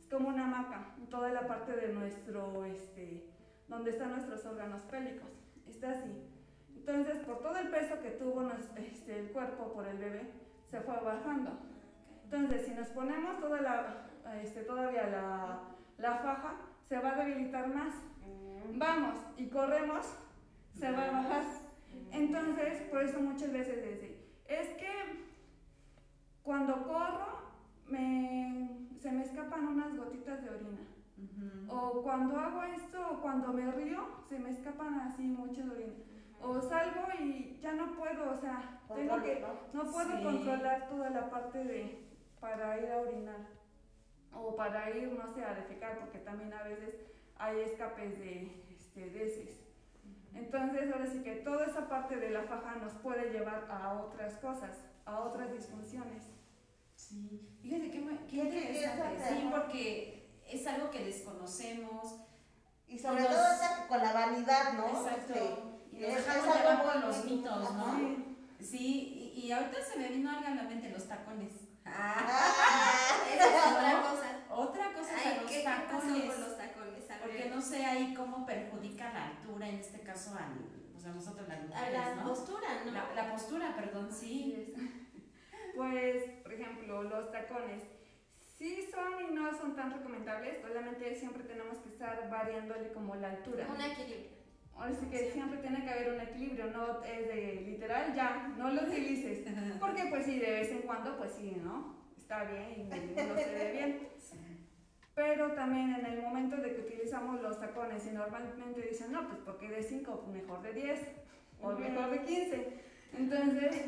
es 0.00 0.08
como 0.08 0.28
una 0.28 0.44
hamaca, 0.44 0.94
toda 1.10 1.30
la 1.30 1.46
parte 1.46 1.72
de 1.72 1.92
nuestro, 1.92 2.64
este, 2.64 3.24
donde 3.68 3.90
están 3.90 4.12
nuestros 4.12 4.44
órganos 4.46 4.82
pélvicos, 4.82 5.28
está 5.68 5.90
así. 5.90 6.12
Entonces, 6.76 7.16
por 7.24 7.40
todo 7.40 7.56
el 7.56 7.68
peso 7.68 8.00
que 8.00 8.10
tuvo 8.12 8.42
nuestro- 8.42 8.80
este, 8.80 9.18
el 9.18 9.32
cuerpo 9.32 9.72
por 9.72 9.88
el 9.88 9.98
bebé, 9.98 10.30
se 10.70 10.80
fue 10.80 10.94
bajando. 11.00 11.58
Entonces, 12.24 12.66
si 12.66 12.74
nos 12.74 12.88
ponemos 12.88 13.40
toda 13.40 13.60
la, 13.60 14.06
este, 14.40 14.62
todavía 14.62 15.08
la, 15.08 15.60
la 15.98 16.16
faja, 16.18 16.54
se 16.88 16.98
va 16.98 17.10
a 17.12 17.24
debilitar 17.24 17.68
más. 17.68 17.92
Vamos 18.74 19.14
y 19.36 19.46
corremos, 19.48 20.06
se 20.74 20.90
va 20.92 21.04
a 21.04 21.10
bajar. 21.12 21.42
Entonces, 22.12 22.82
por 22.90 23.02
eso 23.02 23.20
muchas 23.20 23.52
veces 23.52 23.76
dice, 23.82 24.18
es 24.48 24.68
que 24.76 25.24
cuando 26.42 26.82
corro 26.86 27.40
me- 27.88 28.86
se 29.00 29.10
me 29.12 29.22
escapan 29.22 29.66
unas 29.68 29.96
gotitas 29.96 30.42
de 30.42 30.50
orina. 30.50 30.80
O 31.68 32.02
cuando 32.02 32.38
hago 32.38 32.62
esto, 32.62 32.98
o 33.10 33.20
cuando 33.20 33.52
me 33.52 33.70
río, 33.72 34.06
se 34.28 34.38
me 34.38 34.50
escapan 34.50 35.00
así 35.00 35.22
muchas 35.22 35.68
orina. 35.68 35.94
O 36.40 36.60
salgo 36.60 37.02
y 37.18 37.58
ya 37.62 37.72
no 37.72 37.94
puedo, 37.96 38.30
o 38.32 38.36
sea, 38.36 38.80
tengo 38.94 39.22
que, 39.22 39.44
no 39.72 39.84
puedo 39.90 40.16
Sí. 40.18 40.22
controlar 40.22 40.88
toda 40.88 41.10
la 41.10 41.30
parte 41.30 41.64
de, 41.64 42.06
para 42.40 42.78
ir 42.80 42.90
a 42.92 42.98
orinar. 42.98 43.55
O 44.32 44.54
para 44.56 44.90
ir, 44.90 45.08
no 45.12 45.32
sé, 45.34 45.44
a 45.44 45.54
defecar, 45.54 45.98
porque 45.98 46.18
también 46.18 46.52
a 46.52 46.62
veces 46.62 46.94
hay 47.38 47.60
escapes 47.60 48.18
de, 48.18 48.64
este, 48.70 49.06
heces. 49.24 49.60
Entonces, 50.34 50.92
ahora 50.92 51.06
sí 51.06 51.22
que 51.22 51.36
toda 51.36 51.66
esa 51.66 51.88
parte 51.88 52.16
de 52.16 52.30
la 52.30 52.42
faja 52.42 52.76
nos 52.76 52.92
puede 52.94 53.30
llevar 53.32 53.66
a 53.70 53.94
otras 53.94 54.34
cosas, 54.34 54.76
a 55.06 55.20
otras 55.20 55.50
disfunciones. 55.52 56.24
Sí, 56.94 57.48
fíjate 57.62 57.90
qué, 57.90 58.06
qué 58.28 58.36
interesante, 58.36 59.24
sí, 59.28 59.48
porque 59.50 60.28
es 60.46 60.66
algo 60.66 60.90
que 60.90 61.04
desconocemos. 61.04 62.16
Y 62.86 62.98
sobre 62.98 63.22
Los- 63.22 63.32
todo 63.32 63.52
esa- 63.52 63.86
con 63.88 63.98
la 63.98 64.12
vanidad, 64.12 64.72
¿no? 64.74 64.86
Exacto. 64.88 65.32
Este, 65.34 65.96
Y 65.96 66.00
nos 66.00 66.16
dejamos 66.26 66.56
llevar 66.56 66.96
los 67.04 67.24
mitos, 67.24 67.72
¿no? 67.74 67.96
Sí. 67.96 68.36
Sí, 68.60 69.32
y, 69.34 69.46
y 69.46 69.52
ahorita 69.52 69.76
se 69.82 69.98
me 69.98 70.08
vino 70.08 70.30
algo 70.30 70.46
a 70.46 70.50
la 70.54 70.62
mente, 70.64 70.90
los 70.90 71.06
tacones. 71.08 71.52
Ah, 71.98 73.24
Esa 73.34 73.48
es 73.48 73.72
otra 73.72 74.02
cosa. 74.02 74.28
Otra 74.50 74.92
cosa 74.92 75.12
Ay, 75.16 75.22
son 75.34 75.42
los 75.42 75.50
¿qué, 75.50 75.58
qué 75.58 75.64
pasó 75.64 75.86
tacones. 75.90 76.24
con 76.32 76.40
los 76.40 76.56
tacones? 76.58 77.10
A 77.10 77.18
Porque 77.20 77.50
no 77.50 77.60
sé 77.60 77.84
ahí 77.84 78.14
cómo 78.14 78.46
perjudica 78.46 79.12
la 79.12 79.26
altura, 79.28 79.68
en 79.68 79.76
este 79.76 80.00
caso 80.00 80.34
al, 80.36 80.54
pues 80.92 81.04
a 81.06 81.10
nosotros 81.12 81.48
las 81.48 81.58
A 81.58 81.62
mujeres, 81.62 81.92
la 81.92 82.14
¿no? 82.16 82.28
postura, 82.28 82.68
¿no? 82.84 82.90
La, 82.92 83.12
la 83.14 83.32
postura, 83.32 83.74
perdón, 83.76 84.10
sí. 84.12 84.26
Sí, 84.74 84.74
es. 84.76 84.96
Pues, 85.76 86.22
por 86.42 86.54
ejemplo, 86.54 87.02
los 87.02 87.30
tacones. 87.30 87.82
Sí 88.46 88.88
son 88.90 89.26
y 89.30 89.34
no 89.34 89.52
son 89.54 89.76
tan 89.76 89.92
recomendables, 89.92 90.62
solamente 90.62 91.14
siempre 91.14 91.44
tenemos 91.44 91.76
que 91.80 91.90
estar 91.90 92.30
variándole 92.30 92.90
como 92.92 93.14
la 93.16 93.28
altura. 93.28 93.66
Un 93.68 93.78
equilibrio. 93.82 94.35
Ahora 94.78 94.94
sí 94.94 95.06
que 95.06 95.30
siempre 95.30 95.58
tiene 95.58 95.82
que 95.84 95.90
haber 95.90 96.12
un 96.12 96.20
equilibrio, 96.20 96.66
no 96.66 97.02
es 97.02 97.28
de 97.28 97.62
literal 97.66 98.14
ya, 98.14 98.52
no 98.58 98.70
lo 98.70 98.82
utilices. 98.82 99.46
Porque 99.80 100.06
pues 100.10 100.26
sí, 100.26 100.38
de 100.38 100.50
vez 100.50 100.70
en 100.70 100.82
cuando, 100.82 101.16
pues 101.16 101.32
sí, 101.32 101.56
¿no? 101.62 101.96
Está 102.16 102.44
bien 102.44 102.72
y 102.72 102.84
no 102.84 103.34
se 103.34 103.50
ve 103.54 103.72
bien. 103.72 104.08
Pero 105.14 105.52
también 105.52 105.94
en 105.94 106.04
el 106.04 106.20
momento 106.20 106.56
de 106.56 106.74
que 106.74 106.82
utilizamos 106.82 107.40
los 107.40 107.58
tacones 107.58 108.06
y 108.06 108.10
normalmente 108.10 108.82
dicen, 108.82 109.12
no, 109.12 109.26
pues 109.28 109.40
porque 109.46 109.70
de 109.70 109.82
5, 109.82 110.28
mejor 110.30 110.60
de 110.62 110.74
10 110.74 111.00
o 111.62 111.72
mejor 111.72 112.10
de 112.10 112.22
15. 112.22 112.86
Entonces, 113.16 113.82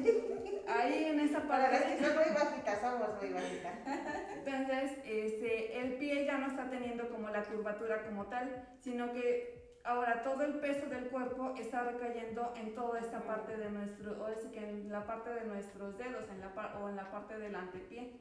ahí 0.66 1.05
en 1.05 1.20
esa 1.20 1.46
Para 1.46 1.70
parte... 1.70 1.96
que 1.96 2.05
son 2.05 2.16
muy 2.16 2.35
bajitas, 2.35 2.81
somos 2.81 3.09
muy 3.20 3.31
bajitas. 3.31 3.74
Entonces, 4.46 4.92
este, 5.05 5.81
el 5.81 5.94
pie 5.94 6.24
ya 6.24 6.38
no 6.38 6.46
está 6.46 6.70
teniendo 6.70 7.11
como 7.11 7.29
la 7.29 7.42
curvatura 7.42 8.05
como 8.05 8.27
tal, 8.27 8.66
sino 8.81 9.12
que 9.12 9.58
ahora 9.88 10.22
todo 10.22 10.42
el 10.44 10.55
peso 10.61 10.87
del 10.87 11.09
cuerpo 11.09 11.55
está 11.59 11.83
recayendo 11.83 12.53
en 12.57 12.74
toda 12.74 13.01
esta 13.01 13.20
parte 13.20 13.57
de 13.57 13.70
nuestro, 13.70 14.16
ahora 14.22 14.37
sí 14.37 14.48
que 14.53 14.61
en 14.68 14.92
la 14.92 15.05
parte 15.07 15.31
de 15.31 15.44
nuestros 15.46 15.96
dedos 15.96 16.29
en 16.31 16.40
la 16.40 16.55
par- 16.55 16.77
o 16.77 16.88
en 16.90 16.96
la 16.96 17.11
parte 17.11 17.38
del 17.38 17.55
antepié 17.55 18.12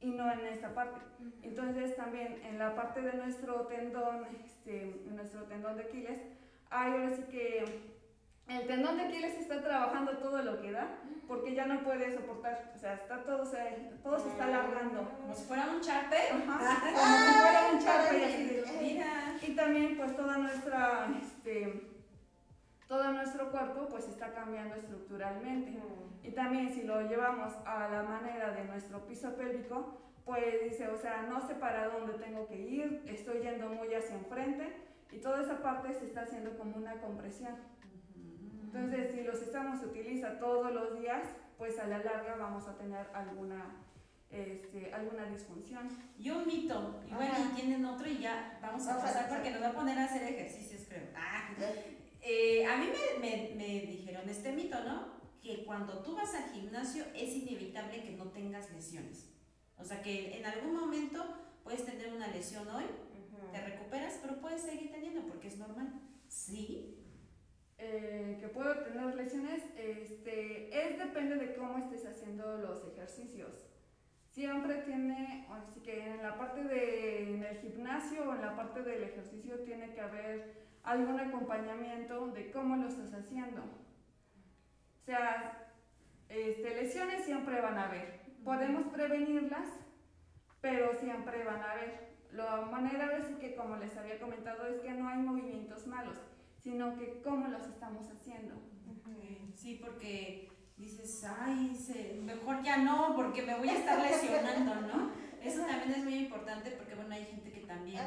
y 0.00 0.12
no 0.12 0.30
en 0.32 0.40
esta 0.46 0.72
parte. 0.72 1.00
Entonces 1.42 1.96
también 1.96 2.40
en 2.44 2.58
la 2.58 2.74
parte 2.76 3.02
de 3.02 3.12
nuestro 3.14 3.66
tendón, 3.66 4.24
este, 4.44 4.82
en 4.82 5.16
nuestro 5.16 5.42
tendón 5.44 5.76
de 5.76 5.82
Aquiles, 5.82 6.20
hay 6.70 6.92
ahora 6.92 7.10
sí 7.10 7.22
que 7.24 7.64
el 8.50 8.66
tendón 8.66 8.96
de 8.96 9.04
Aquiles 9.04 9.38
está 9.38 9.62
trabajando 9.62 10.18
todo 10.18 10.42
lo 10.42 10.60
que 10.60 10.72
da 10.72 10.88
porque 11.28 11.54
ya 11.54 11.64
no 11.66 11.84
puede 11.84 12.12
soportar, 12.12 12.72
o 12.74 12.78
sea, 12.78 12.94
está 12.94 13.22
todo, 13.22 13.44
se, 13.44 13.58
todo 14.02 14.18
se 14.18 14.30
está 14.30 14.46
alargando. 14.46 15.08
Como 15.20 15.32
si 15.32 15.44
fuera 15.44 15.70
un 15.70 15.80
charpe. 15.80 16.16
Ajá, 16.16 16.80
como 16.80 17.16
si 17.16 17.32
fuera 17.40 17.70
un 17.72 17.78
charco 17.78 18.16
y 18.16 18.22
así 18.24 18.44
de-. 18.46 19.46
Y 19.46 19.54
también 19.54 19.96
pues 19.96 20.16
toda 20.16 20.38
nuestra, 20.38 21.08
este, 21.22 21.88
todo 22.88 23.12
nuestro 23.12 23.52
cuerpo 23.52 23.86
pues 23.88 24.08
está 24.08 24.32
cambiando 24.32 24.74
estructuralmente. 24.74 25.78
Y 26.24 26.32
también 26.32 26.72
si 26.72 26.82
lo 26.82 27.00
llevamos 27.02 27.52
a 27.64 27.88
la 27.88 28.02
manera 28.02 28.50
de 28.50 28.64
nuestro 28.64 29.06
piso 29.06 29.36
pélvico, 29.36 30.00
pues 30.24 30.64
dice, 30.64 30.88
o 30.88 30.96
sea, 30.96 31.22
no 31.22 31.40
sé 31.46 31.54
para 31.54 31.88
dónde 31.88 32.14
tengo 32.14 32.48
que 32.48 32.56
ir, 32.56 33.04
estoy 33.06 33.40
yendo 33.40 33.68
muy 33.68 33.94
hacia 33.94 34.16
enfrente 34.16 34.66
y 35.12 35.18
toda 35.18 35.42
esa 35.42 35.62
parte 35.62 35.94
se 35.94 36.06
está 36.06 36.22
haciendo 36.22 36.58
como 36.58 36.76
una 36.76 36.94
compresión. 36.94 37.54
Entonces, 38.72 39.12
si 39.12 39.22
los 39.24 39.42
estamos 39.42 39.82
utiliza 39.82 40.38
todos 40.38 40.72
los 40.72 40.98
días, 41.00 41.24
pues 41.58 41.78
a 41.80 41.88
la 41.88 41.98
larga 41.98 42.36
vamos 42.36 42.68
a 42.68 42.78
tener 42.78 43.04
alguna 43.12 43.80
este, 44.30 44.94
alguna 44.94 45.26
disfunción. 45.26 45.88
Y 46.16 46.30
un 46.30 46.46
mito, 46.46 47.00
y 47.04 47.12
bueno, 47.12 47.34
y 47.50 47.54
tienen 47.56 47.84
otro 47.84 48.08
y 48.08 48.18
ya 48.18 48.58
vamos 48.62 48.86
a 48.86 49.00
pasar 49.00 49.28
porque 49.28 49.50
nos 49.50 49.60
va 49.60 49.68
a 49.68 49.72
poner 49.72 49.98
a 49.98 50.04
hacer 50.04 50.22
ejercicios, 50.22 50.82
creo. 50.88 51.08
Ah, 51.16 51.50
eh, 52.22 52.64
a 52.64 52.76
mí 52.76 52.90
me, 53.20 53.54
me, 53.56 53.80
dijeron 53.86 54.28
este 54.28 54.52
mito, 54.52 54.82
¿no? 54.84 55.20
Que 55.42 55.64
cuando 55.64 55.98
tú 56.02 56.14
vas 56.14 56.32
al 56.34 56.50
gimnasio 56.50 57.04
es 57.12 57.34
inevitable 57.34 58.04
que 58.04 58.12
no 58.12 58.26
tengas 58.26 58.70
lesiones. 58.70 59.28
O 59.78 59.84
sea 59.84 60.00
que 60.00 60.38
en 60.38 60.46
algún 60.46 60.76
momento 60.76 61.24
puedes 61.64 61.84
tener 61.84 62.12
una 62.12 62.28
lesión 62.28 62.68
hoy, 62.68 62.84
te 63.50 63.60
recuperas, 63.62 64.20
pero 64.22 64.40
puedes 64.40 64.62
seguir 64.62 64.92
teniendo 64.92 65.22
porque 65.22 65.48
es 65.48 65.58
normal. 65.58 66.00
Sí. 66.28 66.99
Eh, 67.82 68.36
que 68.38 68.48
puedo 68.48 68.74
tener 68.84 69.14
lesiones, 69.14 69.62
este, 69.76 70.68
es 70.68 70.98
depende 70.98 71.36
de 71.36 71.54
cómo 71.54 71.78
estés 71.78 72.04
haciendo 72.04 72.58
los 72.58 72.86
ejercicios 72.86 73.70
siempre 74.30 74.76
tiene, 74.82 75.46
así 75.50 75.80
que 75.80 76.06
en 76.06 76.22
la 76.22 76.38
parte 76.38 76.62
de, 76.64 77.58
gimnasio 77.60 78.28
o 78.28 78.34
en 78.34 78.42
la 78.42 78.56
parte 78.56 78.82
del 78.82 79.02
ejercicio 79.02 79.60
tiene 79.60 79.92
que 79.92 80.00
haber 80.00 80.54
algún 80.82 81.20
acompañamiento 81.20 82.28
de 82.28 82.50
cómo 82.50 82.76
lo 82.76 82.88
estás 82.88 83.12
haciendo. 83.12 83.62
O 83.62 85.04
sea, 85.04 85.72
este, 86.28 86.74
lesiones 86.74 87.24
siempre 87.24 87.60
van 87.60 87.76
a 87.76 87.88
haber. 87.88 88.20
Podemos 88.44 88.86
prevenirlas, 88.86 89.68
pero 90.60 90.94
siempre 90.94 91.44
van 91.44 91.60
a 91.60 91.72
haber. 91.72 92.10
La 92.32 92.62
manera 92.62 93.08
de 93.08 93.18
decir 93.18 93.38
que, 93.38 93.56
como 93.56 93.76
les 93.76 93.96
había 93.96 94.20
comentado, 94.20 94.66
es 94.68 94.80
que 94.80 94.92
no 94.92 95.08
hay 95.08 95.18
movimientos 95.18 95.86
malos, 95.88 96.16
sino 96.62 96.96
que 96.96 97.20
cómo 97.22 97.48
los 97.48 97.66
estamos 97.66 98.08
haciendo. 98.10 98.54
Sí, 99.54 99.78
porque 99.82 100.50
dices, 100.76 101.24
ay, 101.24 101.76
mejor 102.22 102.62
ya 102.62 102.78
no, 102.78 103.14
porque 103.14 103.42
me 103.42 103.58
voy 103.58 103.68
a 103.68 103.78
estar 103.78 103.98
lesionando, 104.00 104.74
¿no? 104.74 105.10
Eso 105.42 105.62
también 105.62 105.92
es 105.92 106.04
muy 106.04 106.14
importante 106.14 106.70
porque, 106.72 106.94
bueno, 106.94 107.14
hay 107.14 107.24
gente 107.24 107.50
que 107.50 107.60
también, 107.60 108.02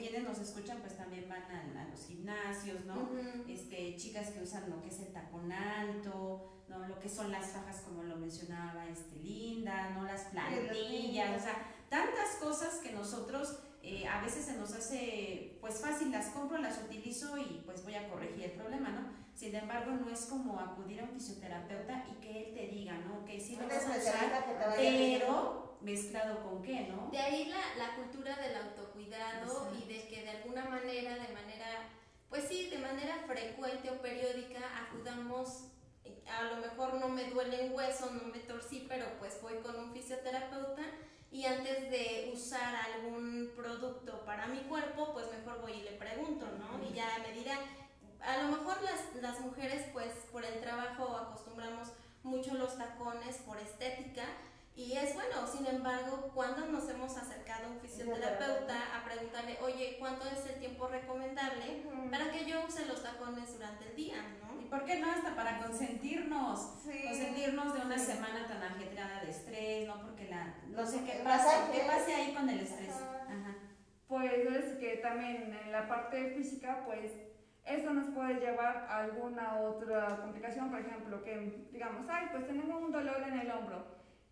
quienes 0.00 0.24
nos 0.24 0.38
escuchan, 0.38 0.78
pues 0.80 0.96
también 0.96 1.28
van 1.28 1.42
a, 1.42 1.88
los 1.90 2.06
gimnasios, 2.06 2.84
¿no? 2.84 3.10
este, 3.48 3.96
chicas 3.96 4.30
que 4.30 4.42
usan 4.42 4.70
lo 4.70 4.80
que 4.80 4.88
es 4.88 5.00
el 5.00 5.12
tacón 5.12 5.50
alto, 5.52 6.64
¿no? 6.68 6.86
Lo 6.86 6.98
que 6.98 7.08
son 7.08 7.30
las 7.30 7.50
fajas, 7.50 7.82
como 7.82 8.02
lo 8.02 8.16
mencionaba 8.16 8.86
este, 8.88 9.16
Linda, 9.16 9.90
¿no? 9.90 10.04
Las 10.04 10.22
plantillas, 10.26 11.40
o 11.40 11.44
sea, 11.44 11.54
tantas 11.88 12.36
cosas 12.40 12.76
que 12.76 12.92
nosotros 12.92 13.58
eh, 13.82 14.06
a 14.06 14.20
veces 14.22 14.44
se 14.44 14.56
nos 14.56 14.72
hace, 14.74 15.58
pues 15.60 15.80
fácil, 15.80 16.12
las 16.12 16.26
compro, 16.28 16.58
las 16.58 16.78
utilizo 16.78 17.36
y 17.36 17.62
pues 17.64 17.82
voy 17.82 17.96
a 17.96 18.08
corregir 18.08 18.44
el 18.44 18.50
problema, 18.52 18.90
¿no? 18.90 19.12
Sin 19.34 19.54
embargo, 19.54 19.92
no 19.92 20.08
es 20.08 20.26
como 20.26 20.60
acudir 20.60 21.00
a 21.00 21.04
un 21.04 21.10
fisioterapeuta 21.10 22.04
y 22.10 22.20
que 22.20 22.44
él 22.44 22.54
te 22.54 22.68
diga, 22.68 22.96
¿no? 22.98 23.24
Que 23.24 23.40
sí 23.40 23.56
lo 23.56 23.66
vas 23.66 23.86
a 23.86 23.98
usar, 23.98 24.44
pero 24.66 25.78
mezclado 25.80 26.42
con 26.44 26.62
qué, 26.62 26.88
¿no? 26.88 27.10
De 27.10 27.18
ahí 27.18 27.46
la, 27.46 27.84
la 27.84 27.96
cultura 27.96 28.36
del 28.36 28.56
autocuidado 28.56 29.72
y 29.74 29.92
de 29.92 30.06
que 30.06 30.22
de 30.22 30.30
alguna 30.30 30.64
manera, 30.66 31.14
de 31.14 31.34
manera, 31.34 31.88
pues 32.28 32.44
sí, 32.48 32.70
de 32.70 32.78
manera 32.78 33.16
frecuente 33.26 33.90
o 33.90 34.00
periódica 34.00 34.60
acudamos 34.86 35.72
a 36.26 36.44
lo 36.44 36.56
mejor 36.56 36.94
no 36.94 37.08
me 37.08 37.24
duele 37.30 37.66
el 37.66 37.72
hueso, 37.72 38.10
no 38.10 38.28
me 38.28 38.38
torcí, 38.40 38.86
pero 38.88 39.06
pues 39.18 39.40
voy 39.42 39.54
con 39.62 39.76
un 39.76 39.92
fisioterapeuta 39.92 40.82
y 41.32 41.46
antes 41.46 41.90
de 41.90 42.30
usar 42.32 42.74
algún 42.76 43.52
producto 43.56 44.22
para 44.26 44.46
mi 44.46 44.60
cuerpo, 44.60 45.12
pues 45.12 45.26
mejor 45.32 45.62
voy 45.62 45.72
y 45.72 45.82
le 45.82 45.92
pregunto, 45.92 46.46
¿no? 46.58 46.86
Y 46.86 46.92
ya 46.92 47.08
me 47.26 47.32
dirá, 47.32 47.58
a 48.20 48.42
lo 48.42 48.56
mejor 48.56 48.82
las, 48.82 49.22
las 49.22 49.40
mujeres 49.40 49.86
pues 49.92 50.12
por 50.30 50.44
el 50.44 50.60
trabajo 50.60 51.16
acostumbramos 51.16 51.88
mucho 52.22 52.54
los 52.54 52.76
tacones 52.76 53.38
por 53.38 53.58
estética, 53.58 54.24
y 54.74 54.92
es 54.92 55.14
bueno, 55.14 55.46
sin 55.46 55.66
embargo, 55.66 56.30
cuando 56.34 56.66
nos 56.66 56.88
hemos 56.88 57.14
acercado 57.16 57.66
a 57.66 57.70
un 57.70 57.80
fisioterapeuta 57.80 58.96
a 58.96 59.04
preguntarle, 59.04 59.58
oye, 59.62 59.96
¿cuánto 59.98 60.26
es 60.26 60.46
el 60.46 60.60
tiempo 60.60 60.88
recomendable 60.88 61.84
para 62.10 62.30
que 62.30 62.46
yo 62.46 62.64
use 62.66 62.86
los 62.86 63.02
tacones 63.02 63.52
durante 63.52 63.88
el 63.88 63.96
día? 63.96 64.24
¿No? 64.72 64.76
¿Y 64.76 64.80
por 64.80 64.84
qué 64.84 65.00
no 65.00 65.10
hasta 65.10 65.34
para 65.34 65.58
consentirnos? 65.58 66.60
Consentirnos 66.84 67.74
de 67.74 67.80
una 67.80 67.98
semana 67.98 68.46
tan 68.46 68.62
ajetreada 68.62 69.20
de 69.20 69.30
estrés, 69.30 69.86
¿no? 69.86 70.00
Porque 70.02 70.28
la, 70.28 70.54
no 70.68 70.86
sé 70.86 71.04
qué 71.04 71.20
pasa, 71.22 71.70
qué 71.72 71.80
pasa 71.80 72.16
ahí 72.16 72.34
con 72.34 72.48
el 72.48 72.60
estrés. 72.60 72.94
Ajá. 72.94 73.56
Pues 74.08 74.32
es 74.32 74.78
que 74.78 74.96
también 74.96 75.56
en 75.64 75.72
la 75.72 75.88
parte 75.88 76.34
física, 76.36 76.82
pues 76.84 77.12
esto 77.64 77.94
nos 77.94 78.08
puede 78.08 78.40
llevar 78.40 78.86
a 78.88 79.04
alguna 79.04 79.56
otra 79.60 80.18
complicación, 80.20 80.70
por 80.70 80.80
ejemplo, 80.80 81.22
que 81.22 81.68
digamos, 81.72 82.06
ay, 82.08 82.26
pues 82.32 82.46
tenemos 82.46 82.82
un 82.82 82.92
dolor 82.92 83.22
en 83.22 83.38
el 83.40 83.50
hombro 83.50 83.86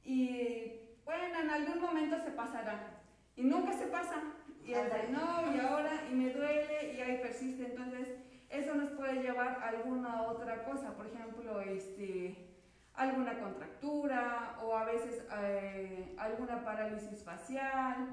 y 0.04 0.80
bueno, 1.04 1.40
en 1.40 1.50
algún 1.50 1.80
momento 1.80 2.18
se 2.18 2.30
pasará. 2.32 3.02
Y 3.36 3.42
nunca 3.44 3.72
se 3.72 3.86
pasa. 3.86 4.22
Y 4.64 4.72
es 4.72 4.92
de 4.92 5.08
no, 5.08 5.54
y 5.54 5.58
ahora, 5.58 6.04
y 6.10 6.14
me 6.14 6.30
duele, 6.30 6.94
y 6.94 7.00
ahí 7.00 7.18
persiste. 7.18 7.64
Entonces, 7.64 8.08
eso 8.50 8.74
nos 8.74 8.90
puede 8.90 9.22
llevar 9.22 9.60
a 9.62 9.68
alguna 9.68 10.22
otra 10.22 10.64
cosa. 10.64 10.94
Por 10.94 11.06
ejemplo, 11.06 11.60
este, 11.60 12.50
alguna 12.94 13.38
contractura 13.38 14.58
o 14.62 14.76
a 14.76 14.84
veces 14.84 15.24
eh, 15.40 16.14
alguna 16.18 16.64
parálisis 16.64 17.22
facial. 17.24 18.08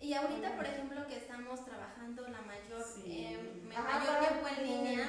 Y 0.00 0.14
ahorita, 0.14 0.54
por 0.54 0.64
ejemplo, 0.64 1.06
que 1.08 1.16
estamos 1.16 1.64
trabajando 1.64 2.22
la 2.28 2.42
mayor, 2.42 2.84
eh, 3.04 3.62
mayor 3.66 4.20
tiempo 4.20 4.46
en 4.46 4.66
línea, 4.66 5.06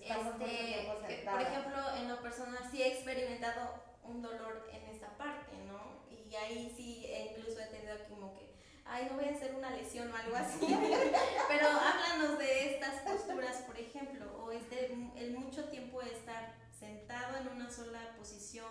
este, 0.00 0.88
por 1.30 1.40
ejemplo, 1.40 1.78
en 2.00 2.08
lo 2.08 2.22
personal 2.22 2.58
sí 2.70 2.82
he 2.82 2.94
experimentado 2.94 3.82
un 4.04 4.22
dolor 4.22 4.66
en 4.72 4.84
esa 4.94 5.16
parte, 5.18 5.56
¿no? 5.66 6.02
Y 6.10 6.34
ahí 6.34 6.72
sí, 6.74 7.06
incluso 7.28 7.60
he 7.60 7.66
tenido 7.66 7.96
como 8.08 8.34
que, 8.34 8.51
ay, 8.92 9.08
no 9.10 9.16
voy 9.16 9.24
a 9.24 9.30
hacer 9.30 9.54
una 9.54 9.70
lesión 9.70 10.10
o 10.12 10.16
algo 10.16 10.36
así. 10.36 10.66
Pero 11.48 11.66
háblanos 11.66 12.38
de 12.38 12.74
estas 12.74 13.00
posturas, 13.00 13.62
por 13.62 13.78
ejemplo, 13.78 14.26
o 14.38 14.52
este, 14.52 14.92
el 15.16 15.38
mucho 15.38 15.64
tiempo 15.64 16.02
de 16.02 16.12
estar 16.12 16.54
sentado 16.78 17.38
en 17.38 17.48
una 17.48 17.70
sola 17.70 18.00
posición 18.18 18.70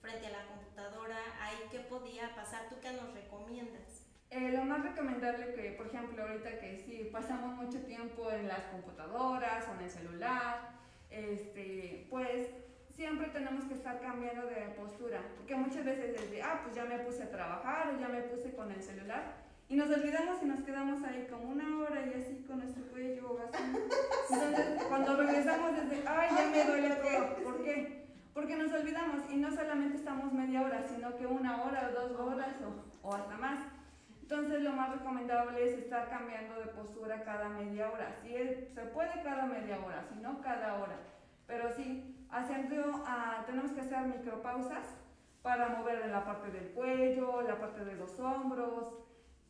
frente 0.00 0.26
a 0.26 0.30
la 0.30 0.46
computadora, 0.46 1.18
ahí 1.40 1.56
qué 1.70 1.80
podía 1.80 2.34
pasar, 2.36 2.68
¿tú 2.68 2.76
qué 2.80 2.92
nos 2.92 3.12
recomiendas? 3.12 4.06
Eh, 4.30 4.50
lo 4.52 4.64
más 4.64 4.82
recomendable 4.82 5.54
que, 5.54 5.72
por 5.72 5.86
ejemplo, 5.86 6.22
ahorita 6.22 6.58
que 6.58 6.78
sí 6.78 7.08
pasamos 7.12 7.56
mucho 7.56 7.80
tiempo 7.86 8.30
en 8.30 8.46
las 8.46 8.64
computadoras 8.66 9.66
o 9.68 9.74
en 9.74 9.80
el 9.80 9.90
celular, 9.90 10.70
este, 11.10 12.06
pues 12.10 12.50
siempre 12.94 13.28
tenemos 13.28 13.64
que 13.64 13.74
estar 13.74 14.00
cambiando 14.00 14.46
de 14.46 14.74
postura, 14.76 15.22
porque 15.36 15.54
muchas 15.54 15.84
veces 15.84 16.20
desde, 16.20 16.42
ah, 16.42 16.60
pues 16.62 16.74
ya 16.74 16.84
me 16.84 16.98
puse 17.00 17.22
a 17.22 17.30
trabajar 17.30 17.94
o 17.94 18.00
ya 18.00 18.08
me 18.08 18.22
puse 18.22 18.54
con 18.54 18.70
el 18.70 18.82
celular, 18.82 19.45
y 19.68 19.74
nos 19.74 19.90
olvidamos 19.90 20.42
y 20.42 20.46
nos 20.46 20.60
quedamos 20.60 21.02
ahí 21.02 21.26
como 21.30 21.50
una 21.50 21.78
hora 21.80 22.06
y 22.06 22.20
así 22.20 22.44
con 22.46 22.58
nuestro 22.58 22.84
cuello 22.86 23.38
así. 23.48 23.62
Entonces, 24.30 24.82
cuando 24.88 25.16
regresamos 25.16 25.72
desde, 25.72 26.06
ay, 26.06 26.28
ya 26.36 26.50
me 26.50 26.64
duele 26.64 26.94
todo, 26.96 27.44
¿por 27.44 27.64
qué? 27.64 28.06
Porque 28.32 28.56
nos 28.56 28.72
olvidamos 28.72 29.22
y 29.30 29.36
no 29.38 29.50
solamente 29.50 29.96
estamos 29.96 30.32
media 30.32 30.62
hora, 30.62 30.82
sino 30.88 31.16
que 31.16 31.26
una 31.26 31.64
hora 31.64 31.90
o 31.90 32.00
dos 32.00 32.20
horas 32.20 32.56
o, 32.62 33.08
o 33.08 33.14
hasta 33.14 33.36
más. 33.36 33.58
Entonces 34.22 34.62
lo 34.62 34.72
más 34.72 34.90
recomendable 34.90 35.64
es 35.64 35.78
estar 35.78 36.10
cambiando 36.10 36.58
de 36.60 36.66
postura 36.66 37.22
cada 37.22 37.48
media 37.48 37.90
hora. 37.90 38.16
Si 38.22 38.32
se 38.32 38.82
puede 38.92 39.22
cada 39.22 39.46
media 39.46 39.78
hora, 39.84 40.04
si 40.12 40.20
no 40.20 40.40
cada 40.42 40.74
hora. 40.74 40.98
Pero 41.46 41.72
sí, 41.74 42.16
haciendo, 42.30 43.04
ah, 43.06 43.44
tenemos 43.46 43.70
que 43.72 43.80
hacer 43.80 44.00
micropausas 44.06 44.96
para 45.42 45.68
mover 45.68 46.06
la 46.08 46.24
parte 46.24 46.50
del 46.50 46.70
cuello, 46.72 47.42
la 47.42 47.58
parte 47.58 47.84
de 47.84 47.94
los 47.94 48.18
hombros, 48.18 48.92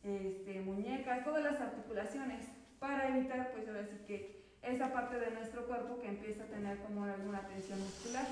este, 0.03 0.61
muñecas, 0.61 1.23
todas 1.23 1.43
las 1.43 1.59
articulaciones, 1.59 2.45
para 2.79 3.09
evitar, 3.09 3.51
pues 3.51 3.67
ahora 3.67 3.85
sí 3.85 3.97
que 4.05 4.37
esa 4.61 4.91
parte 4.91 5.19
de 5.19 5.31
nuestro 5.31 5.65
cuerpo 5.67 5.99
que 5.99 6.07
empieza 6.07 6.43
a 6.43 6.47
tener 6.47 6.79
como 6.79 7.03
alguna 7.03 7.47
tensión 7.47 7.79
muscular. 7.79 8.27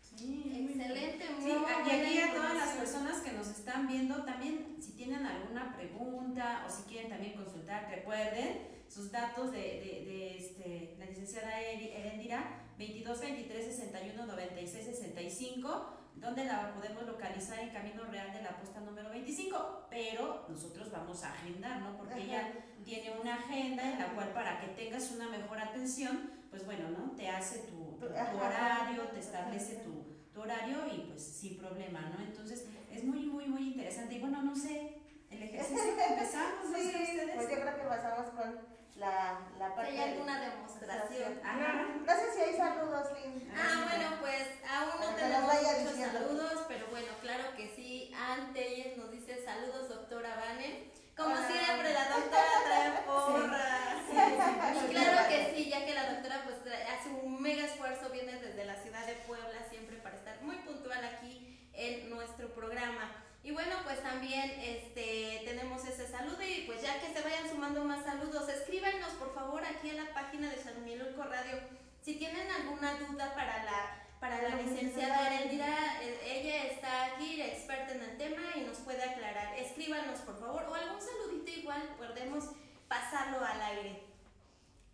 Sí, 0.00 0.68
Excelente, 0.70 1.24
muy 1.40 1.50
sí, 1.50 1.56
y 1.86 1.90
aquí 1.90 2.18
a 2.20 2.34
todas 2.34 2.54
las 2.54 2.68
personas 2.70 3.20
que 3.20 3.32
nos 3.32 3.48
están 3.48 3.88
viendo, 3.88 4.24
también 4.24 4.76
si 4.80 4.92
tienen 4.92 5.26
alguna 5.26 5.74
pregunta 5.76 6.64
o 6.66 6.70
si 6.70 6.82
quieren 6.84 7.10
también 7.10 7.34
consultar, 7.34 7.90
recuerden 7.90 8.74
sus 8.88 9.10
datos 9.10 9.50
de, 9.50 9.58
de, 9.58 10.04
de 10.06 10.36
este, 10.36 10.96
la 10.98 11.06
licenciada 11.06 11.60
Erendira, 11.60 12.60
22 12.78 13.20
23 13.20 13.76
61 13.76 14.26
96 14.26 14.84
65, 14.84 16.03
donde 16.14 16.44
la 16.44 16.72
podemos 16.74 17.04
localizar 17.06 17.58
en 17.58 17.70
Camino 17.70 18.04
Real 18.04 18.32
de 18.32 18.42
la 18.42 18.56
posta 18.56 18.80
número 18.80 19.10
25, 19.10 19.86
pero 19.90 20.46
nosotros 20.48 20.90
vamos 20.90 21.22
a 21.24 21.32
agendar, 21.32 21.80
¿no? 21.80 21.96
Porque 21.96 22.22
ella 22.22 22.52
tiene 22.84 23.12
una 23.20 23.34
agenda 23.34 23.82
en 23.92 23.98
la 23.98 24.12
cual 24.14 24.30
para 24.32 24.60
que 24.60 24.68
tengas 24.68 25.10
una 25.10 25.28
mejor 25.28 25.58
atención, 25.58 26.30
pues 26.50 26.64
bueno, 26.64 26.88
¿no? 26.90 27.10
Te 27.16 27.28
hace 27.28 27.60
tu, 27.60 27.98
tu- 27.98 28.06
horario, 28.06 29.02
te 29.12 29.20
establece 29.20 29.76
tu, 29.76 30.04
tu 30.32 30.40
horario 30.42 30.78
y 30.94 31.00
pues 31.08 31.22
sin 31.22 31.58
problema, 31.58 32.00
¿no? 32.16 32.22
Entonces 32.24 32.66
es 32.90 33.04
muy, 33.04 33.26
muy, 33.26 33.46
muy 33.46 33.68
interesante. 33.72 34.14
Y 34.14 34.20
bueno, 34.20 34.42
no 34.42 34.54
sé, 34.56 34.98
el 35.30 35.42
ejercicio 35.42 35.96
que 35.96 36.14
empezamos, 36.14 36.70
no 36.70 36.76
sé 36.78 36.82
Sí, 36.82 37.02
ustedes. 37.02 37.34
pues 37.34 37.48
yo 37.50 37.60
creo 37.60 37.76
que 37.76 37.82
pasamos 37.88 38.28
con 38.30 38.73
la, 38.96 39.40
la 39.58 39.68
Si 39.68 39.74
parte 39.74 39.90
hay 39.90 39.96
de- 39.96 40.02
alguna 40.04 40.40
demostración. 40.40 41.40
Ajá. 41.44 41.86
No 42.06 42.12
sé 42.14 42.32
si 42.34 42.40
hay 42.42 42.56
saludos, 42.56 43.08
Lynn. 43.12 43.52
Ah, 43.56 43.86
bueno, 43.90 44.16
pues 44.20 44.46
aún 44.68 45.00
no 45.00 45.16
tenemos 45.16 45.54
muchos 45.54 45.78
diciendo. 45.92 46.18
saludos, 46.18 46.64
pero 46.68 46.86
bueno, 46.88 47.08
claro 47.20 47.44
que 47.56 47.72
sí. 47.74 48.12
Ante 48.16 48.94
nos 48.96 49.10
dice 49.10 49.44
saludos, 49.44 49.88
doctora 49.88 50.36
Vane. 50.36 50.92
Como 51.16 51.34
Hola. 51.34 51.46
siempre, 51.46 51.92
la 51.92 52.08
doctora 52.08 52.42
trae 52.66 52.90
porras. 53.06 54.02
Sí, 54.10 54.16
sí, 54.16 54.78
sí. 54.80 54.86
Y 54.86 54.90
claro 54.90 55.28
que 55.28 55.52
sí, 55.54 55.70
ya 55.70 55.84
que 55.84 55.94
la 55.94 56.12
doctora 56.12 56.42
pues 56.44 56.56
hace 56.88 57.08
un 57.10 57.40
mega 57.40 57.64
esfuerzo, 57.66 58.10
viene 58.10 58.32
desde 58.40 58.64
la 58.64 58.76
ciudad 58.76 59.06
de 59.06 59.14
Puebla 59.26 59.58
siempre 59.70 59.96
para 59.98 60.16
estar 60.16 60.40
muy 60.42 60.56
puntual 60.58 61.04
aquí 61.04 61.68
en 61.72 62.10
nuestro 62.10 62.52
programa. 62.54 63.23
Y 63.44 63.52
bueno, 63.52 63.76
pues 63.84 64.02
también 64.02 64.50
este 64.58 65.42
tenemos 65.44 65.84
ese 65.84 66.08
saludo 66.08 66.42
y 66.42 66.64
pues 66.66 66.80
ya 66.80 66.98
que 66.98 67.12
se 67.12 67.20
vayan 67.20 67.48
sumando 67.48 67.84
más 67.84 68.02
saludos, 68.02 68.48
escríbanos 68.48 69.10
por 69.18 69.34
favor 69.34 69.62
aquí 69.62 69.90
en 69.90 70.02
la 70.02 70.14
página 70.14 70.48
de 70.50 70.56
San 70.56 70.82
Miguel 70.82 71.14
Radio 71.14 71.60
si 72.00 72.14
tienen 72.14 72.50
alguna 72.50 72.94
duda 72.94 73.34
para 73.34 73.64
la 73.64 74.00
para 74.18 74.40
la 74.40 74.56
licenciada 74.56 75.26
Erendira, 75.26 76.02
eh, 76.02 76.18
ella 76.24 76.64
está 76.64 77.04
aquí, 77.06 77.42
experta 77.42 77.92
en 77.92 78.02
el 78.02 78.16
tema 78.16 78.40
y 78.56 78.62
nos 78.62 78.78
puede 78.78 79.02
aclarar. 79.02 79.54
Escríbanos 79.58 80.20
por 80.20 80.40
favor 80.40 80.62
o 80.62 80.74
algún 80.74 80.98
saludito 80.98 81.50
igual, 81.50 81.94
podemos 81.98 82.44
pasarlo 82.88 83.44
al 83.44 83.60
aire. 83.60 84.02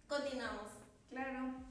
Continuamos. 0.08 0.66
Claro. 1.10 1.69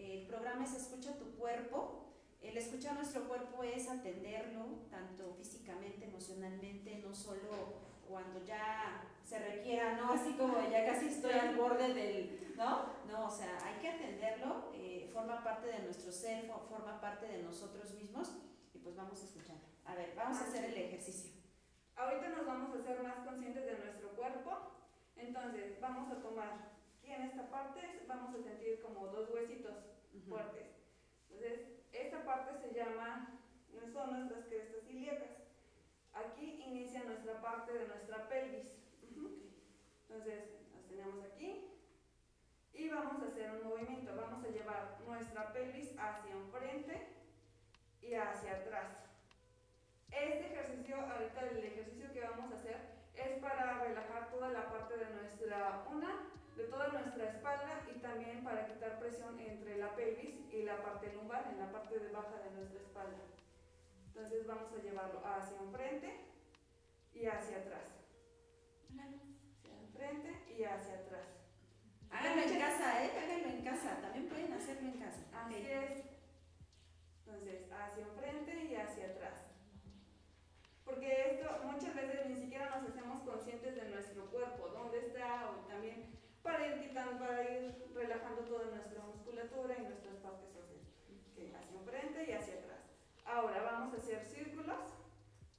El 0.00 0.26
programa 0.26 0.64
es 0.64 0.74
Escucha 0.74 1.16
tu 1.18 1.26
cuerpo. 1.36 2.06
El 2.40 2.56
escuchar 2.56 2.94
nuestro 2.94 3.28
cuerpo 3.28 3.62
es 3.62 3.88
atenderlo, 3.88 4.64
tanto 4.90 5.34
físicamente, 5.34 6.06
emocionalmente, 6.06 6.96
no 7.04 7.14
solo 7.14 7.90
cuando 8.08 8.42
ya 8.44 9.04
se 9.22 9.38
requiera, 9.38 9.96
¿no? 9.96 10.12
Así 10.12 10.32
como 10.32 10.54
ya 10.70 10.86
casi 10.86 11.06
estoy 11.08 11.32
al 11.32 11.54
borde 11.56 11.92
del, 11.94 12.54
¿no? 12.56 12.86
No, 13.06 13.26
o 13.26 13.30
sea, 13.30 13.58
hay 13.64 13.78
que 13.80 13.88
atenderlo, 13.90 14.70
eh, 14.74 15.10
forma 15.12 15.44
parte 15.44 15.66
de 15.68 15.80
nuestro 15.80 16.10
ser, 16.10 16.48
fo- 16.48 16.66
forma 16.68 17.00
parte 17.00 17.26
de 17.26 17.42
nosotros 17.42 17.92
mismos 17.92 18.32
y 18.74 18.78
pues 18.78 18.96
vamos 18.96 19.20
a 19.20 19.24
escuchar. 19.26 19.56
A 19.84 19.94
ver, 19.94 20.14
vamos 20.16 20.38
a 20.40 20.44
hacer 20.44 20.64
el 20.64 20.76
ejercicio. 20.76 21.30
Ahorita 21.94 22.30
nos 22.30 22.46
vamos 22.46 22.74
a 22.74 22.78
hacer 22.78 23.02
más 23.02 23.16
conscientes 23.26 23.66
de 23.66 23.78
nuestro 23.78 24.08
cuerpo. 24.16 24.50
Entonces, 25.16 25.78
vamos 25.80 26.10
a 26.10 26.22
tomar 26.22 26.70
aquí 27.10 27.22
en 27.22 27.28
esta 27.28 27.50
parte, 27.50 27.80
vamos 28.06 28.34
a 28.34 28.42
sentir 28.42 28.80
como 28.80 29.08
dos 29.08 29.30
huesitos 29.30 29.74
Ujú. 30.14 30.28
fuertes. 30.28 30.66
Entonces, 31.28 31.60
esta 31.92 32.24
parte 32.24 32.56
se 32.60 32.72
llama, 32.72 33.40
son 33.92 34.12
nuestras 34.12 34.44
crestas 34.46 34.88
ilíacas. 34.88 35.30
Aquí 36.14 36.62
inicia 36.66 37.02
nuestra 37.04 37.40
parte 37.40 37.72
de 37.72 37.88
nuestra 37.88 38.28
pelvis. 38.28 38.66
Ujú. 39.10 39.42
Entonces, 40.08 40.50
las 40.72 40.84
tenemos 40.88 41.24
aquí. 41.24 41.72
Y 42.74 42.88
vamos 42.88 43.22
a 43.22 43.26
hacer 43.26 43.50
un 43.50 43.68
movimiento. 43.68 44.14
Vamos 44.14 44.44
a 44.44 44.48
llevar 44.48 44.98
nuestra 45.06 45.52
pelvis 45.52 45.96
hacia 45.98 46.32
enfrente 46.32 47.08
y 48.02 48.14
hacia 48.14 48.52
atrás. 48.52 48.96
Este 50.10 50.46
ejercicio, 50.46 50.96
ahorita 50.96 51.40
el 51.40 51.64
ejercicio 51.64 52.12
que 52.12 52.20
vamos 52.20 52.52
a 52.52 52.54
hacer 52.54 52.76
es 53.14 53.38
para 53.40 53.84
relajar 53.84 54.30
toda 54.30 54.50
la 54.50 54.68
parte 54.70 54.96
de 54.96 55.10
nuestra 55.10 55.84
una, 55.90 56.30
de 56.60 56.66
toda 56.68 56.88
nuestra 56.88 57.24
espalda 57.24 57.80
y 57.90 57.98
también 58.00 58.44
para 58.44 58.66
quitar 58.66 58.98
presión 58.98 59.38
entre 59.40 59.78
la 59.78 59.94
pelvis 59.96 60.52
y 60.52 60.62
la 60.62 60.82
parte 60.82 61.12
lumbar, 61.14 61.48
en 61.50 61.58
la 61.58 61.72
parte 61.72 61.98
de 61.98 62.10
baja 62.10 62.36
de 62.44 62.50
nuestra 62.50 62.80
espalda. 62.80 63.16
Entonces 64.08 64.46
vamos 64.46 64.70
a 64.72 64.82
llevarlo 64.82 65.22
hacia 65.24 65.56
enfrente 65.58 66.20
y 67.14 67.26
hacia 67.26 67.56
atrás. 67.58 67.84
Hacia 68.90 69.78
enfrente 69.78 70.52
y 70.52 70.64
hacia 70.64 70.94
atrás. 70.94 71.28
Háganlo 72.10 72.42
en 72.42 72.58
casa, 72.58 73.04
¿eh? 73.04 73.10
Háganlo 73.16 73.48
en 73.48 73.64
casa. 73.64 74.00
También 74.02 74.28
pueden 74.28 74.52
hacerlo 74.52 74.88
en 74.88 74.98
casa. 74.98 75.22
Así 75.32 75.54
Ok. 75.54 75.66
es. 75.66 76.04
Entonces, 77.24 77.72
hacia 77.72 78.04
enfrente 78.04 78.64
y 78.64 78.74
hacia 78.74 79.06
atrás. 79.06 79.46
Porque 80.84 81.30
esto 81.30 81.46
muchas 81.64 81.94
veces 81.94 82.26
ni 82.26 82.36
siquiera 82.36 82.68
nos 82.70 82.90
hacemos 82.90 83.22
conscientes 83.22 83.76
de 83.76 83.88
nuestro 83.88 84.26
cuerpo, 84.26 84.68
dónde 84.68 84.98
está, 85.06 85.48
o 85.50 85.66
también 85.68 86.19
para 86.42 86.66
ir 86.66 86.80
quitando, 86.80 87.18
para 87.18 87.42
ir 87.42 87.90
relajando 87.94 88.42
toda 88.42 88.66
nuestra 88.66 89.02
musculatura 89.04 89.76
y 89.78 89.82
nuestras 89.82 90.16
partes 90.16 90.48
óseas. 90.56 90.86
Hacia 91.54 91.78
enfrente 91.78 92.30
y 92.30 92.32
hacia 92.32 92.54
atrás. 92.54 92.80
Ahora 93.24 93.62
vamos 93.62 93.94
a 93.94 93.96
hacer 93.96 94.24
círculos 94.24 95.00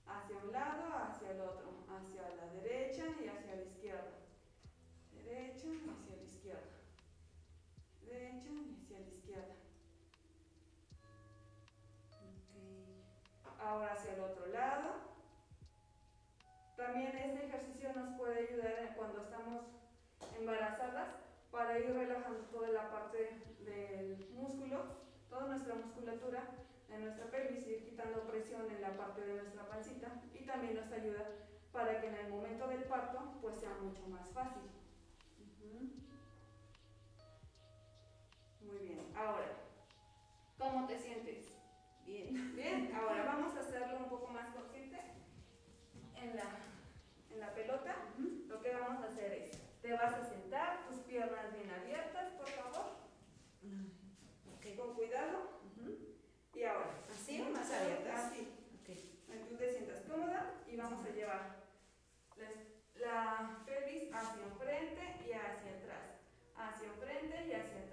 hacia 0.05 0.37
un 0.37 0.51
lado, 0.51 0.83
hacia 0.97 1.31
el 1.31 1.41
otro, 1.41 1.71
hacia 1.89 2.21
la 2.35 2.53
derecha 2.53 3.05
y 3.23 3.27
hacia 3.27 3.55
la 3.55 3.63
izquierda. 3.63 4.11
Derecha 5.13 5.67
y 5.67 5.89
hacia 5.89 6.15
la 6.15 6.23
izquierda. 6.23 6.77
Derecha 8.01 8.49
y 8.49 8.75
hacia 8.75 8.99
la 8.99 9.07
izquierda. 9.07 9.55
Ahora 13.59 13.93
hacia 13.93 14.13
el 14.13 14.19
otro 14.21 14.47
lado. 14.47 15.11
También 16.75 17.15
este 17.15 17.45
ejercicio 17.45 17.93
nos 17.93 18.17
puede 18.17 18.47
ayudar 18.47 18.95
cuando 18.95 19.21
estamos 19.21 19.80
embarazadas 20.41 21.09
para 21.51 21.77
ir 21.77 21.93
relajando 21.93 22.39
toda 22.51 22.69
la 22.69 22.89
parte 22.89 23.41
del 23.59 24.27
músculo, 24.33 24.83
toda 25.29 25.47
nuestra 25.47 25.75
musculatura 25.75 26.43
en 26.89 27.01
nuestra 27.01 27.25
pelvis, 27.29 27.67
ir 27.67 27.83
quitando 27.83 28.27
presión 28.27 28.69
en 28.69 28.81
la 28.81 28.97
parte 28.97 29.21
de 29.21 29.35
nuestra 29.35 29.67
pancita 29.67 30.21
y 30.33 30.45
también 30.45 30.75
nos 30.75 30.91
ayuda 30.91 31.25
para 31.71 32.01
que 32.01 32.07
en 32.07 32.15
el 32.15 32.29
momento 32.29 32.67
del 32.67 32.83
parto 32.83 33.37
pues 33.41 33.55
sea 33.57 33.75
mucho 33.81 34.07
más 34.07 34.29
fácil. 34.31 34.63
Muy 38.61 38.77
bien, 38.79 39.11
ahora, 39.15 39.47
¿cómo 40.57 40.87
te 40.87 40.97
sientes? 40.97 41.51
Bien. 42.05 42.55
Bien, 42.55 42.93
ahora 42.95 43.25
vamos 43.25 43.55
a 43.55 43.59
hacerlo 43.59 43.97
un 43.97 44.09
poco 44.09 44.27
más 44.27 44.49
consciente 44.49 44.99
en 46.15 46.35
la, 46.35 46.43
en 47.29 47.39
la 47.39 47.53
pelota. 47.53 47.95
Lo 48.47 48.61
que 48.61 48.73
vamos 48.73 49.03
a 49.03 49.07
hacer 49.07 49.31
es, 49.33 49.60
te 49.81 49.93
vas 49.93 50.13
a 50.13 50.23
sentar, 50.23 50.87
tus 50.87 50.99
piernas 50.99 51.53
bien 51.53 51.69
abiertas, 51.69 52.31
por 52.33 52.47
favor. 52.47 53.01
Con 54.77 54.93
cuidado. 54.95 55.61
Y 56.53 56.63
ahora, 56.63 56.91
¿así 57.09 57.41
más 57.41 57.71
abiertas? 57.71 58.25
Así. 58.25 58.57
Tú 59.49 59.57
te 59.57 59.71
sientas 59.71 60.01
cómoda 60.01 60.53
y 60.67 60.75
vamos 60.75 61.05
a 61.05 61.09
llevar 61.09 61.61
la, 62.95 63.63
pelvis 63.65 64.13
hacia 64.13 64.43
enfrente 64.43 65.01
y 65.25 65.31
hacia 65.31 65.71
atrás. 65.77 66.21
Hacia 66.55 66.87
enfrente 66.87 67.47
y 67.47 67.53
hacia 67.53 67.79
atrás. 67.79 67.90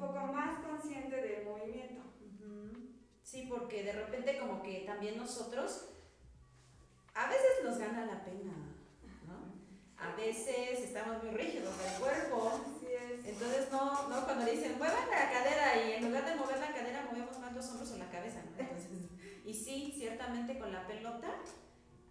Poco 0.00 0.26
más 0.32 0.64
consciente 0.64 1.16
del 1.16 1.44
movimiento. 1.44 2.02
Sí, 3.22 3.46
porque 3.48 3.84
de 3.84 3.92
repente 3.92 4.38
como 4.38 4.62
que 4.62 4.80
también 4.80 5.16
nosotros 5.16 5.90
a 7.14 7.28
veces 7.28 7.62
nos 7.62 7.78
gana 7.78 8.04
la 8.06 8.24
pena, 8.24 8.52
¿no? 9.26 9.60
a 9.96 10.16
veces 10.16 10.80
estamos 10.80 11.22
muy 11.22 11.32
rígidos 11.32 11.76
del 11.78 12.00
cuerpo. 12.00 12.60
Entonces, 13.24 13.70
no, 13.70 14.08
no, 14.08 14.24
cuando 14.24 14.44
dicen 14.44 14.76
muevan 14.78 15.08
la 15.08 15.30
cadera 15.30 15.86
y 15.86 15.92
en 15.92 16.04
lugar 16.06 16.24
de 16.24 16.34
mover 16.34 16.58
la 16.58 16.74
cadera 16.74 17.08
movemos 17.10 17.38
más 17.38 17.54
los 17.54 17.68
hombros 17.68 17.92
o 17.92 17.98
la 17.98 18.10
cabeza. 18.10 18.42
y 19.44 19.54
sí, 19.54 19.94
ciertamente 19.96 20.58
con 20.58 20.72
la 20.72 20.86
pelota 20.86 21.28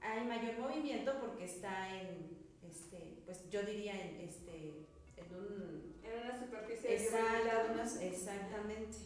hay 0.02 0.26
mayor 0.26 0.58
movimiento 0.60 1.20
porque 1.20 1.46
está 1.46 1.94
en, 2.00 2.38
este, 2.64 3.22
pues 3.26 3.50
yo 3.50 3.64
diría 3.64 3.94
en, 3.94 4.22
este, 4.22 4.88
en 5.20 5.36
un... 5.36 6.00
En 6.04 6.24
una 6.24 6.40
superficie 6.40 6.96
Exacto, 6.96 8.00
exactamente. 8.02 8.98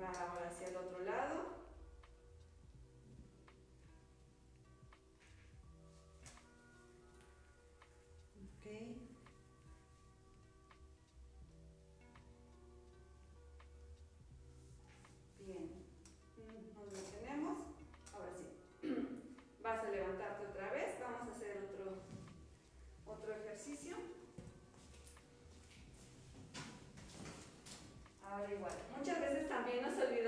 Va 0.00 0.08
ahora 0.08 0.48
hacia 0.48 0.68
el 0.68 0.76
otro 0.76 1.00
lado. 1.00 1.57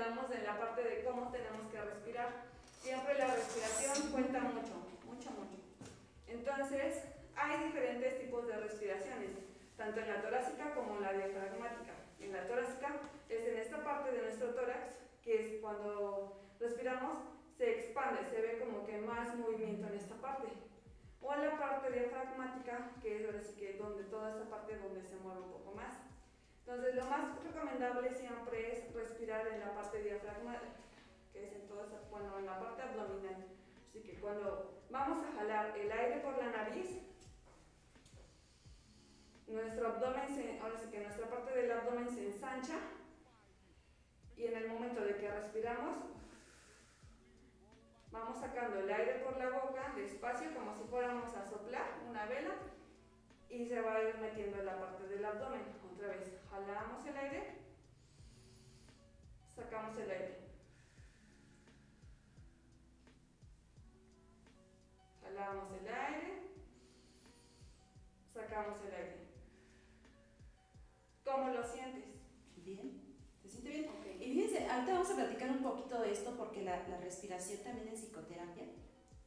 Olvidamos 0.01 0.29
de 0.29 0.41
la 0.41 0.57
parte 0.57 0.83
de 0.83 1.03
cómo 1.03 1.31
tenemos 1.31 1.71
que 1.71 1.79
respirar. 1.79 2.29
Siempre 2.81 3.17
la 3.17 3.35
respiración 3.35 4.11
cuenta 4.11 4.39
mucho, 4.39 4.73
mucho, 5.05 5.29
mucho. 5.31 5.61
Entonces, 6.27 7.03
hay 7.35 7.65
diferentes 7.65 8.19
tipos 8.19 8.47
de 8.47 8.57
respiraciones, 8.57 9.29
tanto 9.77 9.99
en 9.99 10.07
la 10.07 10.21
torácica 10.21 10.73
como 10.73 10.97
en 10.97 11.03
la 11.03 11.13
diafragmática. 11.13 11.93
En 12.19 12.33
la 12.33 12.47
torácica 12.47 12.95
es 13.29 13.47
en 13.47 13.57
esta 13.57 13.83
parte 13.83 14.11
de 14.11 14.23
nuestro 14.23 14.55
tórax, 14.55 14.95
que 15.23 15.55
es 15.55 15.61
cuando 15.61 16.41
respiramos, 16.59 17.17
se 17.55 17.69
expande, 17.69 18.25
se 18.31 18.41
ve 18.41 18.59
como 18.59 18.85
que 18.87 18.97
más 18.97 19.35
movimiento 19.35 19.87
en 19.87 19.93
esta 19.93 20.15
parte. 20.15 20.47
O 21.21 21.31
en 21.33 21.45
la 21.45 21.59
parte 21.59 21.91
diafragmática, 21.91 22.89
que 23.03 23.19
es 23.19 23.25
ahora 23.25 23.43
sí 23.43 23.53
que 23.59 23.77
donde 23.77 24.05
toda 24.05 24.31
esta 24.31 24.49
parte 24.49 24.77
donde 24.77 25.03
se 25.03 25.15
mueve 25.17 25.41
un 25.41 25.51
poco 25.51 25.75
más. 25.75 26.10
Entonces, 26.61 26.95
lo 26.95 27.05
más 27.05 27.43
recomendable 27.43 28.13
siempre 28.13 28.71
es 28.71 28.93
respirar 28.93 29.47
en 29.47 29.59
la 29.59 29.73
parte 29.73 30.01
diafragmática, 30.01 30.71
que 31.33 31.45
es 31.45 31.53
en 31.53 31.67
toda 31.67 31.85
esa, 31.85 31.99
bueno, 32.09 32.37
en 32.37 32.45
la 32.45 32.59
parte 32.59 32.81
abdominal. 32.81 33.45
Así 33.89 34.01
que 34.01 34.19
cuando 34.19 34.83
vamos 34.89 35.25
a 35.25 35.39
jalar 35.39 35.77
el 35.77 35.91
aire 35.91 36.21
por 36.21 36.37
la 36.37 36.51
nariz, 36.51 37.01
nuestro 39.47 39.87
abdomen, 39.87 40.59
ahora 40.61 40.77
sí 40.77 40.89
que 40.89 41.01
nuestra 41.01 41.29
parte 41.29 41.53
del 41.53 41.71
abdomen 41.71 42.09
se 42.09 42.27
ensancha 42.27 42.77
y 44.37 44.45
en 44.45 44.55
el 44.55 44.69
momento 44.69 45.01
de 45.01 45.17
que 45.17 45.29
respiramos, 45.29 45.97
vamos 48.11 48.37
sacando 48.39 48.79
el 48.79 48.91
aire 48.91 49.15
por 49.25 49.37
la 49.37 49.49
boca 49.49 49.93
despacio 49.95 50.53
como 50.53 50.73
si 50.73 50.83
fuéramos 50.85 51.33
a 51.35 51.45
soplar 51.45 51.99
una 52.09 52.25
vela 52.25 52.55
y 53.49 53.65
se 53.65 53.81
va 53.81 53.95
a 53.95 54.03
ir 54.03 54.17
metiendo 54.19 54.59
en 54.59 54.65
la 54.65 54.79
parte 54.79 55.07
del 55.07 55.25
abdomen. 55.25 55.80
Otra 56.01 56.17
vez, 56.17 56.31
jalamos 56.49 57.05
el 57.05 57.15
aire, 57.15 57.57
sacamos 59.55 59.95
el 59.99 60.09
aire. 60.09 60.39
Jalamos 65.21 65.71
el 65.73 65.87
aire, 65.87 66.41
sacamos 68.33 68.79
el 68.83 68.93
aire. 68.95 69.27
¿Cómo 71.23 71.49
lo 71.49 71.63
sientes? 71.63 72.05
Bien. 72.55 73.15
¿Se 73.43 73.49
siente 73.49 73.69
bien? 73.69 73.91
Y 74.19 74.33
fíjense, 74.33 74.67
ahorita 74.67 74.93
vamos 74.93 75.11
a 75.11 75.15
platicar 75.17 75.51
un 75.51 75.61
poquito 75.61 76.01
de 76.01 76.13
esto 76.13 76.35
porque 76.35 76.63
la, 76.63 76.83
respiración 76.97 77.61
también 77.61 77.89
en 77.89 77.95
psicoterapia 77.95 78.65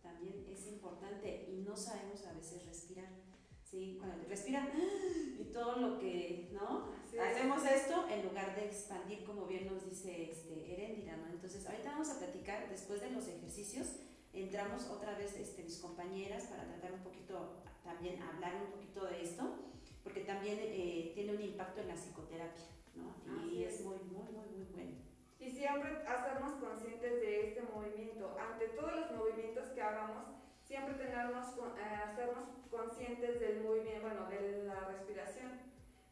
también 0.03 0.45
es 0.51 0.67
importante 0.67 1.47
y 1.49 1.59
no 1.59 1.77
sabemos 1.77 2.27
a 2.27 2.33
veces 2.33 2.67
respirar. 2.67 3.34
¿Sí? 3.75 3.97
Cuando 3.99 4.29
respiran 4.29 4.71
y 5.39 5.45
todo 5.53 5.77
lo 5.77 5.99
que, 5.99 6.51
¿no? 6.53 6.93
Hacemos 7.21 7.65
esto 7.65 8.07
en 8.09 8.27
lugar 8.27 8.55
de 8.57 8.67
expandir, 8.67 9.25
como 9.25 9.47
bien 9.47 9.67
nos 9.67 9.89
dice 9.89 10.31
este, 10.31 10.73
Erendira, 10.73 11.17
¿no? 11.17 11.27
Entonces, 11.29 11.67
ahorita 11.67 11.91
vamos 11.91 12.11
a 12.11 12.19
platicar, 12.19 12.69
después 12.69 13.01
de 13.01 13.11
los 13.11 13.29
ejercicios, 13.29 13.89
entramos 14.33 14.85
otra 14.87 15.17
vez 15.17 15.37
este, 15.37 15.63
mis 15.63 15.79
compañeras 15.79 16.45
para 16.45 16.65
tratar 16.65 16.93
un 16.93 17.01
poquito, 17.01 17.63
también 17.85 18.21
hablar 18.21 18.55
un 18.65 18.73
poquito 18.73 19.07
de 19.07 19.23
esto 19.23 19.45
porque 20.05 20.21
también 20.21 20.59
eh, 20.61 21.13
tiene 21.15 21.35
un 21.35 21.41
impacto 21.41 21.81
en 21.81 21.89
la 21.89 21.97
psicoterapia, 21.97 22.67
¿no? 22.95 23.47
Y 23.51 23.65
es, 23.65 23.81
muy, 23.81 23.97
muy, 23.97 24.31
muy, 24.31 24.47
muy 24.55 24.67
bueno. 24.75 24.99
Y 25.41 25.51
siempre 25.51 26.07
hacernos 26.07 26.53
conscientes 26.61 27.21
de 27.21 27.49
este 27.49 27.63
movimiento. 27.63 28.37
Ante 28.39 28.69
todos 28.69 28.95
los 28.95 29.11
movimientos 29.13 29.71
que 29.71 29.81
hagamos, 29.81 30.27
siempre 30.67 30.95
tenernos, 30.95 31.47
eh, 31.79 32.01
hacernos 32.09 32.49
conscientes 32.71 33.41
del 33.41 33.63
movimiento, 33.63 34.09
bueno, 34.09 34.29
de 34.29 34.65
la 34.65 34.81
respiración. 34.89 35.61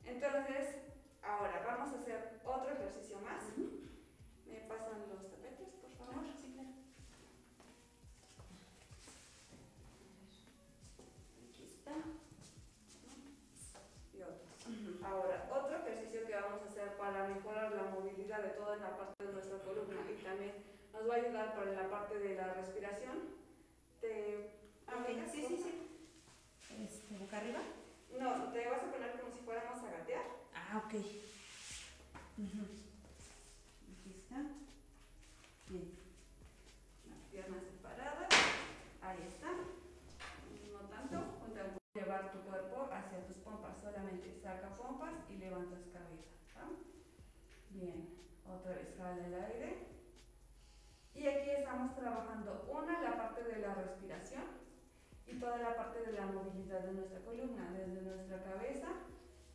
Entonces, 0.04 0.76
ahora 1.22 1.62
vamos 1.66 1.92
a 1.94 1.98
hacer 1.98 2.40
otro 2.44 2.72
ejercicio 2.72 3.18
más. 3.20 3.44
Me 4.46 4.60
pasan 4.68 5.08
los 5.08 5.30
tapetes, 5.30 5.68
por 5.80 5.90
favor. 5.92 6.24
Sí, 6.36 6.52
claro. 6.52 6.68
Aquí 11.48 11.64
está. 11.64 11.92
Y 14.12 14.22
otro. 14.22 15.06
Ahora, 15.06 15.48
otro 15.50 15.76
ejercicio 15.78 16.26
que 16.26 16.34
vamos 16.34 16.62
a 16.62 16.68
hacer 16.68 16.96
para 16.98 17.28
mejorar 17.28 17.72
la 17.72 17.84
movilidad 17.84 18.42
de 18.42 18.50
toda 18.50 18.76
la 18.76 18.96
parte 18.96 19.24
de 19.24 19.32
nuestra 19.32 19.58
columna 19.60 20.00
y 20.10 20.22
también 20.22 20.52
nos 20.92 21.08
va 21.08 21.14
a 21.14 21.16
ayudar 21.16 21.54
para 21.54 21.72
la 21.72 21.90
parte 21.90 22.18
de 22.18 22.34
la 22.34 22.54
respiración 22.54 23.41
te... 24.02 24.50
Ah, 24.88 25.06
sí, 25.30 25.44
sí, 25.46 25.56
sí. 25.56 25.72
Este, 26.84 27.16
¿Boca 27.18 27.36
arriba? 27.36 27.60
No, 28.18 28.52
te 28.52 28.66
vas 28.68 28.82
a 28.82 28.90
poner 28.90 29.12
como 29.20 29.32
si 29.32 29.38
fuéramos 29.44 29.78
a 29.78 29.90
gatear. 29.92 30.24
Ah, 30.52 30.82
ok. 30.84 30.94
Aquí 33.86 34.10
está. 34.10 34.42
Bien. 35.68 35.86
Las 37.08 37.20
piernas 37.30 37.62
separadas. 37.62 38.28
Ahí 39.02 39.22
está. 39.28 39.52
No 40.72 40.80
tanto. 40.88 41.38
Llevar 41.94 42.32
tu 42.32 42.40
cuerpo 42.40 42.88
hacia 42.90 43.24
tus 43.28 43.36
pompas. 43.36 43.80
Solamente 43.80 44.40
saca 44.42 44.76
pompas 44.76 45.14
y 45.30 45.36
levantas 45.36 45.86
cabeza. 45.92 46.66
Bien. 47.70 48.18
Otra 48.50 48.72
vez 48.72 48.96
jala 48.98 49.26
el 49.26 49.34
aire. 49.34 49.91
Y 51.22 51.28
aquí 51.28 51.50
estamos 51.50 51.94
trabajando 51.94 52.66
una, 52.68 53.00
la 53.00 53.16
parte 53.16 53.44
de 53.44 53.60
la 53.60 53.74
respiración 53.74 54.42
y 55.24 55.38
toda 55.38 55.56
la 55.58 55.76
parte 55.76 56.00
de 56.00 56.14
la 56.14 56.26
movilidad 56.26 56.80
de 56.80 56.94
nuestra 56.94 57.20
columna, 57.20 57.70
desde 57.70 58.02
nuestra 58.02 58.42
cabeza, 58.42 58.88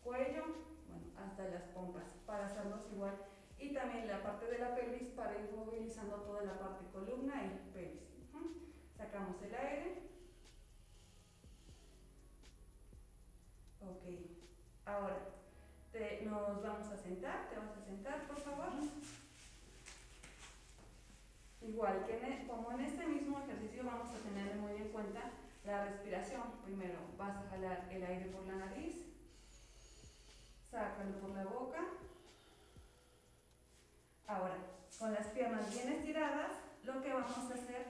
cuello, 0.02 0.46
bueno, 0.88 1.08
hasta 1.18 1.44
las 1.50 1.64
pompas, 1.64 2.14
para 2.26 2.46
hacerlos 2.46 2.88
igual. 2.94 3.18
Y 3.60 3.74
también 3.74 4.08
la 4.08 4.24
parte 4.24 4.46
de 4.46 4.60
la 4.60 4.76
pelvis 4.76 5.10
para 5.10 5.38
ir 5.38 5.52
movilizando 5.54 6.22
toda 6.22 6.44
la 6.44 6.58
parte 6.58 6.86
columna 6.94 7.36
y 7.44 7.74
pelvis. 7.74 8.32
Sacamos 8.96 9.36
el 9.42 9.54
aire. 9.54 10.04
Ok. 13.82 14.06
Ahora, 14.86 15.18
nos 16.24 16.64
vamos 16.64 16.88
a 16.88 16.96
sentar. 16.96 17.50
Te 17.50 17.58
vas 17.58 17.76
a 17.76 17.82
sentar, 17.82 18.26
por 18.26 18.40
favor. 18.40 18.70
Igual 21.68 22.06
que 22.06 22.16
e, 22.16 22.48
como 22.48 22.72
en 22.72 22.80
este 22.80 23.06
mismo 23.06 23.40
ejercicio 23.40 23.84
vamos 23.84 24.08
a 24.10 24.24
tener 24.24 24.56
muy 24.56 24.72
en 24.72 24.88
cuenta 24.88 25.20
la 25.66 25.84
respiración. 25.84 26.44
Primero 26.64 26.98
vas 27.18 27.36
a 27.36 27.50
jalar 27.50 27.90
el 27.92 28.04
aire 28.04 28.26
por 28.28 28.48
la 28.48 28.56
nariz, 28.56 29.06
sácalo 30.72 31.20
por 31.20 31.32
la 31.32 31.44
boca. 31.44 31.84
Ahora, 34.28 34.56
con 34.98 35.14
las 35.14 35.28
piernas 35.28 35.70
bien 35.74 35.90
estiradas, 35.90 36.54
lo 36.86 37.02
que 37.02 37.14
vamos 37.14 37.38
a 37.38 37.54
hacer 37.54 37.88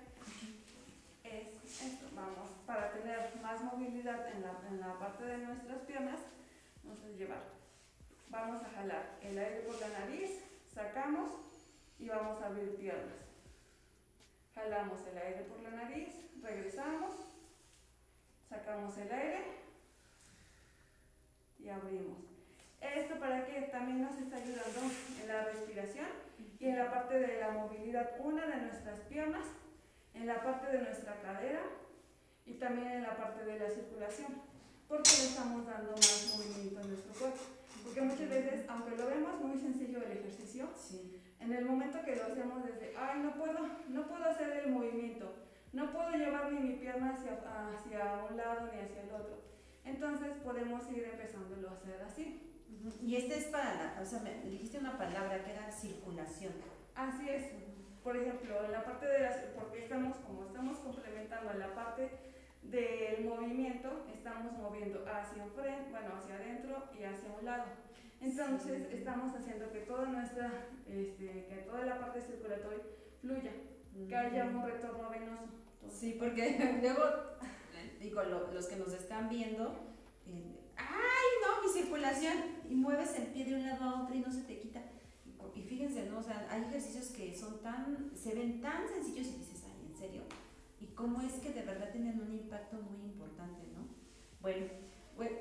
es 1.23 1.81
esto. 1.81 2.07
Vamos, 2.15 2.49
para 2.65 2.91
tener 2.93 3.31
más 3.43 3.61
movilidad 3.63 4.27
en 4.35 4.41
la, 4.41 4.53
en 4.69 4.79
la 4.79 4.97
parte 4.97 5.23
de 5.23 5.37
nuestras 5.37 5.81
piernas, 5.81 6.19
vamos 6.83 7.03
a 7.03 7.09
llevar. 7.09 7.43
Vamos 8.29 8.63
a 8.63 8.69
jalar 8.69 9.19
el 9.21 9.37
aire 9.37 9.61
por 9.61 9.79
la 9.79 9.99
nariz, 9.99 10.43
sacamos 10.73 11.29
y 11.99 12.09
vamos 12.09 12.41
a 12.41 12.47
abrir 12.47 12.75
piernas. 12.75 13.27
Jalamos 14.57 15.05
el 15.05 15.17
aire 15.19 15.43
por 15.43 15.61
la 15.61 15.69
nariz, 15.69 16.09
regresamos, 16.41 17.15
sacamos 18.49 18.97
el 18.97 19.11
aire 19.11 19.43
y 21.59 21.69
abrimos. 21.69 22.17
Esto 22.81 23.19
para 23.19 23.45
que 23.45 23.61
también 23.71 24.01
nos 24.01 24.17
está 24.17 24.37
ayudando 24.37 24.79
en 25.21 25.27
la 25.27 25.43
respiración 25.43 26.07
y 26.59 26.69
en 26.69 26.79
la 26.79 26.89
parte 26.89 27.19
de 27.19 27.39
la 27.39 27.51
movilidad, 27.51 28.15
una 28.19 28.47
de 28.47 28.57
nuestras 28.57 28.99
piernas, 29.01 29.45
en 30.15 30.25
la 30.25 30.41
parte 30.41 30.75
de 30.75 30.81
nuestra 30.81 31.21
cadera 31.21 31.61
y 32.47 32.53
también 32.55 32.87
en 32.87 33.03
la 33.03 33.15
parte 33.15 33.45
de 33.45 33.59
la 33.59 33.69
circulación, 33.69 34.41
porque 34.87 35.11
le 35.19 35.23
estamos 35.27 35.67
dando 35.67 35.91
más 35.91 36.35
movimiento 36.35 36.79
a 36.79 36.83
nuestro 36.83 37.13
cuerpo. 37.13 37.43
Porque 37.83 38.01
muchas 38.01 38.27
veces, 38.27 38.65
aunque 38.67 38.97
lo 38.97 39.05
vemos 39.05 39.39
muy 39.39 39.59
sencillo 39.59 40.01
el 40.01 40.13
ejercicio, 40.13 40.67
en 41.39 41.53
el 41.53 41.65
momento 41.65 42.01
que 42.03 42.15
lo 42.15 42.23
hacemos 42.25 42.63
desde, 42.65 42.93
ay, 42.97 43.19
no 43.21 43.33
puedo, 43.35 43.59
no 43.89 44.07
puedo 44.07 44.25
hacer 44.25 44.63
el 44.65 44.71
movimiento, 44.71 45.33
no 45.73 45.91
puedo 45.91 46.11
llevar 46.11 46.51
ni 46.51 46.59
mi 46.59 46.73
pierna 46.75 47.13
hacia, 47.13 47.33
hacia 47.33 48.25
un 48.29 48.37
lado 48.37 48.69
ni 48.71 48.79
hacia 48.79 49.03
el 49.03 49.11
otro. 49.11 49.41
Entonces 49.83 50.29
podemos 50.43 50.89
ir 50.91 51.03
empezándolo 51.05 51.69
a 51.69 51.73
hacer 51.73 52.01
así. 52.01 52.43
Y 53.01 53.15
este 53.15 53.37
es 53.37 53.45
para, 53.45 53.75
la, 53.75 54.01
o 54.01 54.05
sea, 54.05 54.19
me 54.19 54.41
dijiste 54.41 54.79
una 54.79 54.97
palabra 54.97 55.43
que 55.43 55.51
era 55.51 55.71
circulación. 55.71 56.53
Así 56.95 57.29
es. 57.29 57.51
Por 58.03 58.15
ejemplo, 58.15 58.63
en 58.65 58.71
la 58.71 58.83
parte 58.83 59.05
de 59.05 59.19
las, 59.19 59.37
porque 59.57 59.83
estamos, 59.83 60.17
como 60.17 60.45
estamos 60.45 60.77
complementando 60.79 61.53
la 61.53 61.73
parte 61.73 62.09
del 62.63 63.25
movimiento 63.25 64.05
estamos 64.13 64.57
moviendo 64.57 65.05
hacia 65.07 65.45
frente, 65.55 65.89
bueno, 65.89 66.15
hacia 66.17 66.35
adentro 66.35 66.83
y 66.99 67.03
hacia 67.03 67.31
un 67.31 67.45
lado. 67.45 67.63
Entonces 68.19 68.91
estamos 68.91 69.33
haciendo 69.35 69.71
que 69.71 69.81
toda 69.81 70.07
nuestra, 70.07 70.69
este, 70.87 71.45
que 71.47 71.65
toda 71.67 71.85
la 71.85 71.99
parte 71.99 72.21
circulatoria 72.21 72.83
fluya, 73.21 73.51
que 74.07 74.15
haya 74.15 74.45
un 74.45 74.63
retorno 74.63 75.09
venoso. 75.09 75.47
Sí, 75.89 76.15
porque 76.19 76.79
luego, 76.81 77.03
digo, 77.99 78.23
los 78.23 78.67
que 78.67 78.75
nos 78.75 78.93
están 78.93 79.29
viendo, 79.29 79.95
eh, 80.25 80.59
¡ay, 80.75 81.27
no, 81.41 81.61
mi 81.61 81.73
circulación! 81.73 82.37
Y 82.69 82.75
mueves 82.75 83.17
el 83.17 83.27
pie 83.27 83.45
de 83.45 83.55
un 83.55 83.65
lado 83.65 83.83
a 83.83 84.03
otro 84.03 84.15
y 84.15 84.19
no 84.19 84.31
se 84.31 84.41
te 84.41 84.59
quita. 84.59 84.81
Y, 85.25 85.59
y 85.59 85.63
fíjense, 85.63 86.09
¿no? 86.09 86.19
O 86.19 86.23
sea, 86.23 86.47
hay 86.49 86.63
ejercicios 86.63 87.07
que 87.09 87.35
son 87.35 87.61
tan, 87.61 88.11
se 88.15 88.33
ven 88.33 88.61
tan 88.61 88.87
sencillos 88.87 89.27
y 89.27 89.39
dices, 89.39 89.63
¡ay, 89.65 89.87
en 89.89 89.97
serio! 89.97 90.23
y 90.79 90.87
cómo 90.87 91.21
es 91.21 91.33
que 91.33 91.53
de 91.53 91.63
verdad 91.63 91.91
tienen 91.91 92.19
un 92.19 92.31
impacto 92.31 92.77
muy 92.77 93.05
importante, 93.05 93.63
¿no? 93.73 93.87
Bueno, 94.41 94.67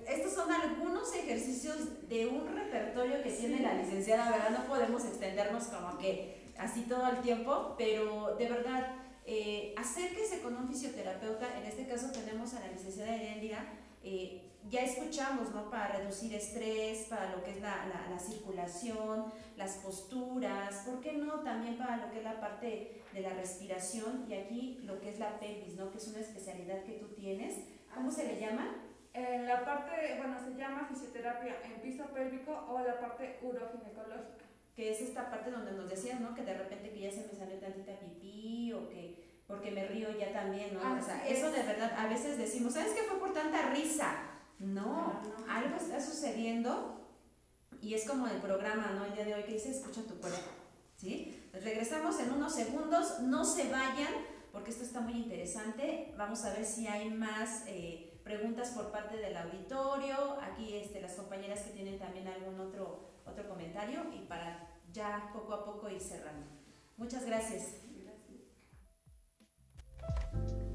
estos 0.06 0.32
son 0.32 0.50
algunos 0.50 1.14
ejercicios 1.14 2.08
de 2.08 2.26
un 2.26 2.46
repertorio 2.54 3.22
que 3.22 3.30
tiene 3.30 3.60
la 3.60 3.74
licenciada, 3.74 4.30
¿verdad? 4.30 4.50
No 4.50 4.66
podemos 4.66 5.04
extendernos 5.04 5.64
como 5.64 5.98
que 5.98 6.52
así 6.58 6.82
todo 6.82 7.06
el 7.08 7.20
tiempo, 7.20 7.74
pero 7.76 8.36
de 8.36 8.48
verdad, 8.48 8.96
eh, 9.26 9.74
acérquese 9.76 10.40
con 10.40 10.56
un 10.56 10.68
fisioterapeuta, 10.68 11.58
en 11.58 11.64
este 11.64 11.86
caso 11.86 12.10
tenemos 12.10 12.54
a 12.54 12.60
la 12.60 12.68
licenciada 12.68 13.14
Heréndira, 13.14 13.64
eh, 14.02 14.42
ya 14.68 14.80
escuchamos, 14.80 15.50
¿no? 15.50 15.70
Para 15.70 15.98
reducir 15.98 16.34
estrés, 16.34 17.06
para 17.08 17.36
lo 17.36 17.44
que 17.44 17.52
es 17.52 17.60
la, 17.60 17.86
la, 18.10 18.18
circulación, 18.18 19.32
las 19.56 19.74
posturas, 19.76 20.82
¿por 20.86 21.00
qué 21.00 21.12
no? 21.12 21.40
También 21.40 21.76
para 21.76 21.98
lo 21.98 22.10
que 22.10 22.18
es 22.18 22.24
la 22.24 22.40
parte 22.40 23.02
de 23.12 23.20
la 23.20 23.30
respiración 23.34 24.26
y 24.28 24.34
aquí 24.34 24.80
lo 24.82 25.00
que 25.00 25.10
es 25.10 25.18
la 25.18 25.38
pelvis, 25.38 25.76
¿no? 25.76 25.90
Que 25.90 25.98
es 25.98 26.08
una 26.08 26.20
especialidad 26.20 26.82
que 26.82 26.94
tú 26.94 27.08
tienes. 27.14 27.54
¿Cómo 27.94 28.10
se 28.10 28.26
le 28.26 28.40
llama? 28.40 28.85
En 29.16 29.46
la 29.46 29.64
parte, 29.64 30.14
bueno, 30.18 30.36
se 30.38 30.54
llama 30.58 30.86
fisioterapia 30.88 31.56
en 31.64 31.80
piso 31.80 32.04
pélvico 32.12 32.52
o 32.68 32.80
la 32.80 33.00
parte 33.00 33.38
uroginecológica. 33.42 34.44
Que 34.74 34.92
es 34.92 35.00
esta 35.00 35.30
parte 35.30 35.50
donde 35.50 35.72
nos 35.72 35.88
decías, 35.88 36.20
¿no? 36.20 36.34
Que 36.34 36.42
de 36.42 36.52
repente 36.52 36.90
que 36.90 37.00
ya 37.00 37.10
se 37.10 37.26
me 37.26 37.32
salió 37.32 37.58
tantita 37.58 37.98
pipí 37.98 38.74
o 38.74 38.88
que 38.88 39.24
porque 39.46 39.70
me 39.70 39.86
río 39.86 40.08
ya 40.18 40.32
también, 40.32 40.74
¿no? 40.74 40.80
o 40.80 41.00
sea, 41.00 41.24
eso 41.24 41.52
de 41.52 41.62
verdad, 41.62 41.92
a 41.96 42.08
veces 42.08 42.36
decimos, 42.36 42.74
¿sabes 42.74 42.92
qué 42.94 43.02
fue 43.02 43.20
por 43.20 43.32
tanta 43.32 43.70
risa? 43.70 44.12
No, 44.58 45.22
algo 45.48 45.76
está 45.76 46.00
sucediendo 46.00 47.08
y 47.80 47.94
es 47.94 48.08
como 48.08 48.26
el 48.26 48.38
programa, 48.38 48.90
¿no? 48.96 49.04
El 49.04 49.14
día 49.14 49.24
de 49.24 49.34
hoy 49.34 49.44
que 49.44 49.52
dice, 49.52 49.70
escucha 49.70 50.02
tu 50.02 50.16
cuerpo, 50.16 50.50
¿sí? 50.96 51.48
regresamos 51.52 52.18
en 52.18 52.32
unos 52.32 52.54
segundos, 52.54 53.20
no 53.20 53.44
se 53.44 53.70
vayan 53.70 54.12
porque 54.52 54.70
esto 54.70 54.84
está 54.84 55.00
muy 55.00 55.12
interesante. 55.12 56.14
Vamos 56.16 56.44
a 56.44 56.54
ver 56.54 56.64
si 56.64 56.86
hay 56.86 57.10
más 57.10 57.64
eh, 57.66 58.05
preguntas 58.26 58.70
por 58.70 58.90
parte 58.90 59.16
del 59.18 59.36
auditorio. 59.36 60.38
Aquí 60.42 60.74
este, 60.74 61.00
las 61.00 61.14
compañeras 61.14 61.60
que 61.60 61.70
tienen 61.70 61.96
también 61.96 62.26
algún 62.26 62.60
otro, 62.60 63.22
otro 63.24 63.48
comentario 63.48 64.00
y 64.12 64.26
para 64.26 64.68
ya 64.92 65.30
poco 65.32 65.54
a 65.54 65.64
poco 65.64 65.88
ir 65.88 66.00
cerrando. 66.00 66.44
Muchas 66.96 67.24
gracias. 67.24 67.62
se, 70.42 70.65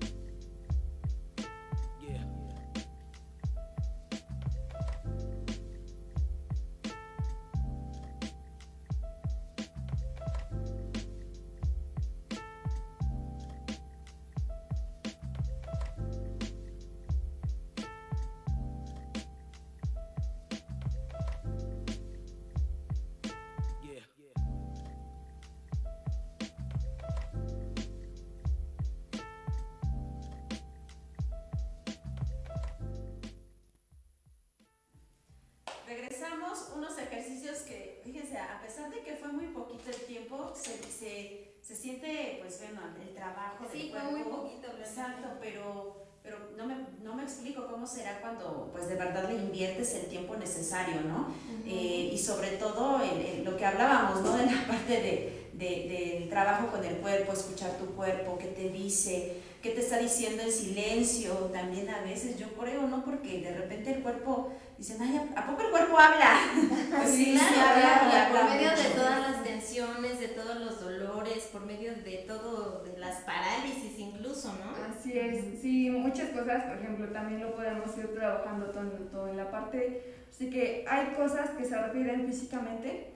cómo 47.82 47.92
será 47.92 48.22
cuando 48.22 48.70
pues 48.72 48.88
de 48.88 48.96
verdad 48.96 49.28
le 49.28 49.38
inviertes 49.38 49.96
el 49.96 50.06
tiempo 50.06 50.36
necesario, 50.36 51.02
¿no? 51.02 51.34
Eh, 51.66 52.12
y 52.14 52.18
sobre 52.20 52.50
todo 52.50 53.00
lo 53.44 53.58
que 53.58 53.66
hablábamos, 53.66 54.22
¿no? 54.22 54.38
De 54.38 54.46
la 54.46 54.66
parte 54.68 54.94
de, 54.94 55.50
de, 55.54 55.88
del 55.90 56.30
trabajo 56.30 56.68
con 56.68 56.86
el 56.86 56.98
cuerpo, 56.98 57.34
escuchar 57.34 57.80
tu 57.80 57.88
cuerpo, 57.96 58.38
qué 58.38 58.50
te 58.50 58.70
dice, 58.70 59.38
qué 59.64 59.72
te 59.72 59.80
está 59.80 59.98
diciendo 59.98 60.44
en 60.44 60.52
silencio, 60.52 61.34
también 61.52 61.90
a 61.90 62.04
veces 62.04 62.38
yo 62.38 62.50
creo, 62.54 62.84
¿no? 62.84 63.04
Porque 63.04 63.42
de 63.42 63.52
repente 63.52 63.96
el 63.96 64.04
cuerpo 64.04 64.54
dicen, 64.82 64.98
ay, 65.00 65.30
¿a 65.36 65.46
poco 65.46 65.62
el 65.62 65.70
cuerpo 65.70 65.98
habla? 65.98 66.40
Pues 66.98 67.12
sí, 67.12 67.38
habla, 67.40 68.30
por 68.32 68.50
medio 68.50 68.72
de 68.72 68.90
todas 68.96 69.20
las 69.20 69.44
tensiones, 69.44 70.20
de 70.20 70.30
todos 70.30 70.60
los 70.60 70.82
dolores, 70.82 71.50
por 71.52 71.66
medio 71.66 71.94
de 71.94 72.26
todo, 72.28 72.84
de 72.84 72.98
las 72.98 73.18
parálisis 73.18 74.00
incluso, 74.00 74.54
¿no? 74.54 74.72
Así 74.84 75.18
es, 75.18 75.62
sí, 75.62 75.92
muchas 75.92 76.30
cosas, 76.30 76.64
por 76.64 76.78
ejemplo, 76.78 77.08
también 77.10 77.42
lo 77.42 77.56
podemos 77.56 77.96
ir 77.96 78.12
trabajando 78.16 78.72
todo, 78.72 78.90
todo 79.12 79.28
en 79.28 79.38
la 79.38 79.52
parte, 79.52 80.16
así 80.30 80.50
que 80.50 80.84
hay 80.90 81.14
cosas 81.14 81.52
que 81.52 81.64
se 81.64 81.78
refieren 81.78 82.26
físicamente, 82.26 83.14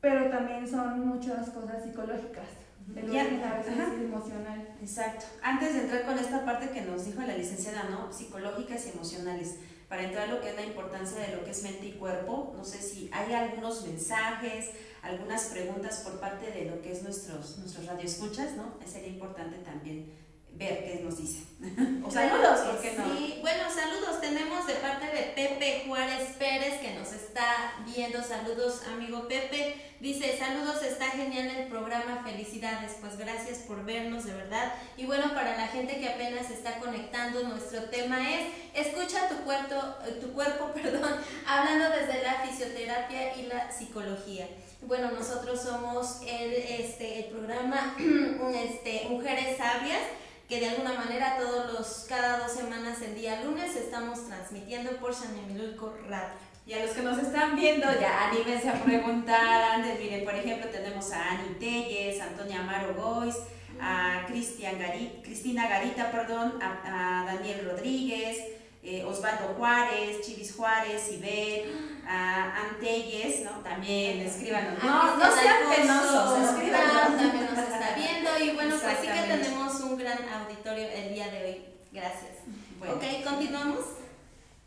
pero 0.00 0.30
también 0.30 0.68
son 0.68 1.04
muchas 1.04 1.50
cosas 1.50 1.82
psicológicas. 1.82 2.46
El 2.94 3.10
ya, 3.10 3.26
emocional. 3.26 4.68
Exacto. 4.80 5.26
Antes 5.42 5.74
de 5.74 5.80
entrar 5.82 6.06
con 6.06 6.18
esta 6.18 6.44
parte 6.46 6.70
que 6.70 6.80
nos 6.82 7.04
dijo 7.04 7.20
la 7.20 7.36
licenciada, 7.36 7.84
¿no? 7.90 8.10
Psicológicas 8.10 8.86
y 8.86 8.90
emocionales 8.90 9.58
para 9.88 10.02
entrar 10.02 10.28
lo 10.28 10.40
que 10.40 10.50
es 10.50 10.56
la 10.56 10.64
importancia 10.64 11.18
de 11.18 11.36
lo 11.36 11.44
que 11.44 11.50
es 11.50 11.62
mente 11.62 11.86
y 11.86 11.92
cuerpo. 11.92 12.52
No 12.56 12.64
sé 12.64 12.78
si 12.82 13.10
hay 13.12 13.32
algunos 13.32 13.86
mensajes, 13.86 14.70
algunas 15.02 15.44
preguntas 15.46 16.00
por 16.00 16.20
parte 16.20 16.50
de 16.50 16.66
lo 16.66 16.82
que 16.82 16.92
es 16.92 17.02
nuestros, 17.02 17.58
nuestros 17.58 17.86
radioescuchas, 17.86 18.52
¿no? 18.56 18.74
Sería 18.86 19.08
importante 19.08 19.58
también 19.58 20.12
ver 20.58 20.84
qué 20.84 21.00
nos 21.04 21.16
dice. 21.16 21.44
o 22.04 22.10
saludos, 22.10 22.60
¿por 22.60 22.80
qué 22.80 22.94
no? 22.96 23.16
Sí, 23.16 23.38
bueno, 23.40 23.64
saludos 23.72 24.20
tenemos 24.20 24.66
de 24.66 24.74
parte 24.74 25.06
de 25.06 25.22
Pepe 25.34 25.84
Juárez 25.86 26.30
Pérez 26.38 26.80
que 26.80 26.94
nos 26.94 27.12
está 27.12 27.74
viendo. 27.86 28.22
Saludos, 28.22 28.82
amigo 28.86 29.26
Pepe. 29.28 29.76
Dice, 30.00 30.38
saludos, 30.38 30.82
está 30.82 31.06
genial 31.06 31.48
el 31.48 31.66
programa, 31.68 32.22
felicidades. 32.24 32.96
Pues 33.00 33.16
gracias 33.16 33.58
por 33.58 33.84
vernos, 33.84 34.24
de 34.24 34.34
verdad. 34.34 34.72
Y 34.96 35.06
bueno, 35.06 35.34
para 35.34 35.56
la 35.56 35.68
gente 35.68 35.98
que 35.98 36.08
apenas 36.08 36.50
está 36.50 36.78
conectando, 36.78 37.42
nuestro 37.44 37.82
tema 37.84 38.18
es 38.32 38.48
escucha 38.74 39.28
tu 39.28 39.36
cuerpo, 39.44 39.76
tu 40.20 40.32
cuerpo, 40.32 40.72
perdón, 40.74 41.14
hablando 41.46 41.86
desde 41.90 42.22
la 42.22 42.34
fisioterapia 42.44 43.36
y 43.36 43.46
la 43.46 43.70
psicología. 43.72 44.48
Bueno, 44.82 45.10
nosotros 45.10 45.60
somos 45.60 46.20
el, 46.26 46.52
este, 46.52 47.20
el 47.20 47.24
programa 47.26 47.96
este, 48.54 49.06
Mujeres 49.08 49.56
Sabias 49.56 50.02
que 50.48 50.60
de 50.60 50.70
alguna 50.70 50.94
manera 50.94 51.36
todos 51.38 51.72
los, 51.72 52.06
cada 52.08 52.38
dos 52.38 52.52
semanas 52.52 53.02
el 53.02 53.14
día 53.14 53.42
lunes 53.42 53.76
estamos 53.76 54.26
transmitiendo 54.26 54.92
por 54.92 55.14
Xanimilulco 55.14 55.94
Radio. 56.08 56.48
Y 56.66 56.72
a 56.72 56.84
los 56.84 56.90
que 56.90 57.02
nos 57.02 57.18
están 57.18 57.54
viendo, 57.54 57.86
ya 57.98 58.28
anímense 58.28 58.68
a 58.68 58.82
preguntar. 58.82 59.62
Antes, 59.72 59.98
miren, 60.00 60.24
por 60.24 60.34
ejemplo, 60.34 60.70
tenemos 60.70 61.12
a 61.12 61.30
Ani 61.30 61.54
Telles, 61.58 62.20
Antonia 62.20 62.60
Amaro 62.60 62.94
Gois, 62.94 63.36
a 63.80 64.26
Cristina 64.26 65.68
Garita, 65.68 66.10
perdón, 66.10 66.58
a, 66.62 67.24
Daniel 67.26 67.70
Rodríguez, 67.70 68.38
eh, 68.82 69.04
Osvaldo 69.04 69.54
Juárez, 69.56 70.20
Chivis 70.22 70.54
Juárez, 70.54 71.12
Ibet, 71.12 71.66
a 72.06 72.68
Antelles, 72.68 73.44
¿no? 73.44 73.60
También 73.62 74.20
escríbanos. 74.20 74.82
No, 74.82 75.16
no 75.16 75.32
sean 75.34 75.68
penosos, 75.74 76.50
escríbanos. 76.50 77.16
También 77.16 77.46
nos 77.46 77.58
está 77.58 77.94
viendo 77.96 78.38
y 78.38 78.54
bueno, 78.54 78.76
pues 78.80 78.98
sí 79.00 79.08
que 79.08 79.36
tenemos 79.36 79.80
un 79.80 79.98
gran 79.98 80.18
auditorio 80.28 80.88
el 80.88 81.14
día 81.14 81.28
de 81.30 81.44
hoy. 81.44 81.64
Gracias. 81.92 82.38
Ok, 82.82 83.24
continuamos. 83.28 83.84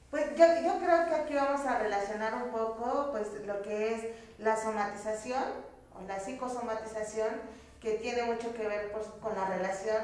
Pues 0.10 0.26
yo, 0.38 0.46
yo 0.62 0.78
creo 0.80 1.08
que 1.08 1.16
aquí 1.16 1.34
vamos 1.34 1.66
a 1.66 1.80
relacionar 1.80 2.34
un 2.34 2.52
poco 2.52 3.10
pues 3.12 3.28
lo 3.46 3.62
que 3.62 3.94
es 3.94 4.02
la 4.38 4.62
somatización 4.62 5.44
o 5.96 6.06
la 6.06 6.20
psicosomatización 6.20 7.30
que 7.80 7.94
tiene 7.94 8.24
mucho 8.24 8.54
que 8.54 8.68
ver 8.68 8.92
pues, 8.92 9.08
con 9.22 9.34
la 9.36 9.46
relación 9.46 10.02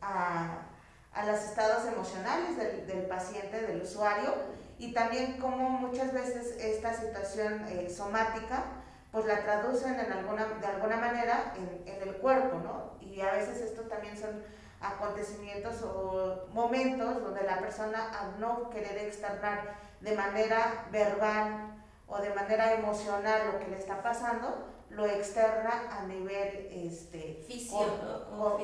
a, 0.00 0.69
a 1.12 1.26
los 1.26 1.40
estados 1.40 1.86
emocionales 1.86 2.56
del, 2.86 3.02
paciente, 3.06 3.60
del 3.60 3.82
usuario 3.82 4.34
y 4.78 4.92
también 4.92 5.38
cómo 5.38 5.68
muchas 5.68 6.12
veces 6.12 6.56
esta 6.58 6.94
situación 6.94 7.64
eh, 7.68 7.90
somática 7.90 8.64
pues 9.10 9.26
la 9.26 9.42
traducen 9.42 9.98
en 9.98 10.12
alguna, 10.12 10.46
de 10.46 10.66
alguna 10.66 10.96
manera 10.96 11.52
en, 11.56 11.92
en 11.92 12.08
el 12.08 12.16
cuerpo, 12.18 12.60
¿no? 12.62 12.92
Y 13.00 13.20
a 13.20 13.32
veces 13.32 13.60
esto 13.60 13.82
también 13.82 14.16
son 14.16 14.42
acontecimientos 14.80 15.82
o 15.82 16.46
momentos 16.52 17.20
donde 17.20 17.42
la 17.42 17.58
persona 17.58 18.10
al 18.18 18.40
no 18.40 18.70
querer 18.70 18.96
externar 18.98 19.76
de 20.00 20.16
manera 20.16 20.86
verbal 20.90 21.82
o 22.06 22.18
de 22.18 22.30
manera 22.34 22.72
emocional 22.72 23.52
lo 23.52 23.58
que 23.58 23.68
le 23.68 23.78
está 23.78 24.02
pasando, 24.02 24.69
lo 24.90 25.06
externa 25.06 25.88
a 25.90 26.04
nivel 26.04 26.68
este, 26.72 27.46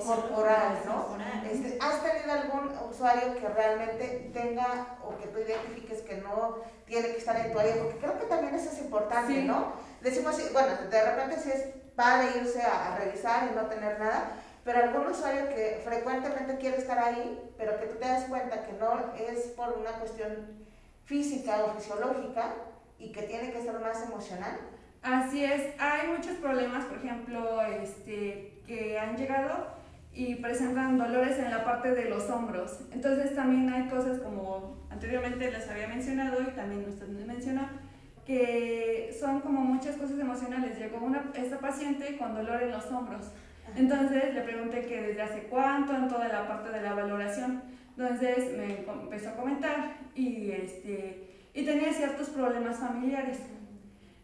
corporal, 0.04 0.80
¿no? 0.84 1.16
Este, 1.48 1.78
¿Has 1.80 2.02
tenido 2.02 2.32
algún 2.32 2.72
usuario 2.90 3.34
que 3.34 3.48
realmente 3.48 4.30
tenga 4.32 4.98
o 5.04 5.16
que 5.16 5.28
tú 5.28 5.38
identifiques 5.38 6.02
que 6.02 6.16
no 6.16 6.58
tiene 6.84 7.08
que 7.08 7.18
estar 7.18 7.36
en 7.36 7.52
tu 7.52 7.58
área? 7.58 7.76
Porque 7.76 7.98
creo 7.98 8.18
que 8.18 8.26
también 8.26 8.54
eso 8.54 8.70
es 8.70 8.78
importante, 8.80 9.42
¿no? 9.42 9.74
Decimos, 10.00 10.36
bueno, 10.52 10.74
de 10.90 11.10
repente 11.10 11.40
si 11.40 11.50
es 11.50 11.64
padre 11.94 12.38
irse 12.40 12.60
a, 12.60 12.94
a 12.94 12.98
revisar 12.98 13.48
y 13.50 13.54
no 13.54 13.66
tener 13.66 13.98
nada, 13.98 14.32
pero 14.64 14.82
algún 14.82 15.06
usuario 15.06 15.48
que 15.48 15.80
frecuentemente 15.84 16.58
quiere 16.58 16.78
estar 16.78 16.98
ahí, 16.98 17.54
pero 17.56 17.78
que 17.78 17.86
tú 17.86 17.98
te 17.98 18.08
das 18.08 18.24
cuenta 18.24 18.64
que 18.64 18.72
no 18.72 19.14
es 19.14 19.46
por 19.52 19.74
una 19.78 19.92
cuestión 19.92 20.66
física 21.04 21.64
o 21.64 21.78
fisiológica 21.78 22.52
y 22.98 23.12
que 23.12 23.22
tiene 23.22 23.52
que 23.52 23.62
ser 23.62 23.78
más 23.78 24.02
emocional. 24.02 24.58
Así 25.06 25.44
es, 25.44 25.62
hay 25.78 26.08
muchos 26.08 26.36
problemas, 26.38 26.84
por 26.86 26.98
ejemplo, 26.98 27.62
este, 27.62 28.60
que 28.66 28.98
han 28.98 29.16
llegado 29.16 29.68
y 30.12 30.34
presentan 30.36 30.98
dolores 30.98 31.38
en 31.38 31.50
la 31.50 31.64
parte 31.64 31.94
de 31.94 32.10
los 32.10 32.28
hombros. 32.28 32.80
Entonces 32.92 33.34
también 33.34 33.72
hay 33.72 33.88
cosas 33.88 34.18
como 34.18 34.86
anteriormente 34.90 35.50
les 35.50 35.68
había 35.68 35.88
mencionado 35.88 36.42
y 36.42 36.56
también 36.56 36.84
usted 36.88 37.06
me 37.08 37.24
mencionó, 37.24 37.68
que 38.26 39.16
son 39.18 39.40
como 39.40 39.60
muchas 39.60 39.96
cosas 39.96 40.18
emocionales. 40.18 40.78
Llegó 40.78 40.98
una, 40.98 41.30
esta 41.34 41.58
paciente 41.58 42.18
con 42.18 42.34
dolor 42.34 42.62
en 42.62 42.72
los 42.72 42.86
hombros 42.86 43.30
entonces 43.74 44.34
le 44.34 44.40
pregunté 44.42 44.82
que 44.82 45.02
desde 45.02 45.22
hace 45.22 45.42
cuánto 45.50 45.94
en 45.94 46.08
toda 46.08 46.28
la 46.28 46.46
parte 46.46 46.70
de 46.70 46.82
la 46.82 46.94
valoración. 46.94 47.62
Entonces 47.96 48.56
me 48.56 48.84
empezó 49.02 49.30
a 49.30 49.36
comentar 49.36 49.96
y, 50.14 50.50
este, 50.50 51.48
y 51.52 51.64
tenía 51.64 51.92
ciertos 51.92 52.28
problemas 52.30 52.78
familiares. 52.78 53.38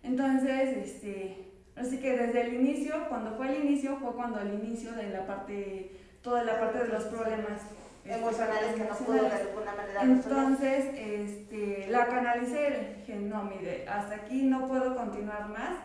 Entonces, 0.03 0.77
este, 0.77 1.53
así 1.77 1.99
que 1.99 2.17
desde 2.17 2.43
el 2.43 2.55
inicio, 2.55 3.09
cuando 3.09 3.37
fue 3.37 3.49
el 3.49 3.65
inicio, 3.65 3.97
fue 3.99 4.13
cuando 4.15 4.41
el 4.41 4.55
inicio 4.55 4.93
de 4.93 5.11
la 5.11 5.27
parte, 5.27 5.93
toda 6.23 6.45
la 6.45 6.59
parte 6.59 6.79
de 6.79 6.89
los 6.89 7.05
problemas 7.05 7.61
este, 8.05 8.19
emocionales 8.19 8.75
que 8.75 8.85
no 8.85 8.97
pudo 8.97 9.23
de 9.23 9.31
alguna 9.31 9.75
manera 9.75 10.03
Entonces, 10.03 10.87
este, 10.97 11.87
la 11.89 12.07
canalicé, 12.07 12.97
dije, 12.99 13.17
no, 13.17 13.45
mire, 13.45 13.87
hasta 13.89 14.17
aquí 14.17 14.43
no 14.43 14.67
puedo 14.67 14.97
continuar 14.97 15.49
más 15.49 15.79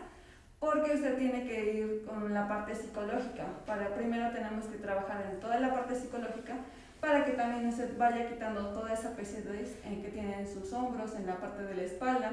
porque 0.58 0.94
usted 0.94 1.16
tiene 1.16 1.44
que 1.44 1.72
ir 1.72 2.04
con 2.04 2.34
la 2.34 2.48
parte 2.48 2.74
psicológica. 2.74 3.46
Para 3.64 3.94
primero 3.94 4.30
tenemos 4.32 4.66
que 4.66 4.78
trabajar 4.78 5.30
en 5.30 5.38
toda 5.38 5.60
la 5.60 5.72
parte 5.72 5.94
psicológica 5.94 6.56
para 7.00 7.24
que 7.24 7.32
también 7.32 7.68
usted 7.68 7.96
vaya 7.96 8.28
quitando 8.28 8.70
toda 8.70 8.92
esa 8.92 9.14
pesadez 9.14 9.76
que 9.82 10.10
tiene 10.10 10.40
en 10.40 10.52
sus 10.52 10.72
hombros, 10.72 11.14
en 11.14 11.26
la 11.26 11.36
parte 11.36 11.62
de 11.62 11.74
la 11.76 11.82
espalda. 11.82 12.32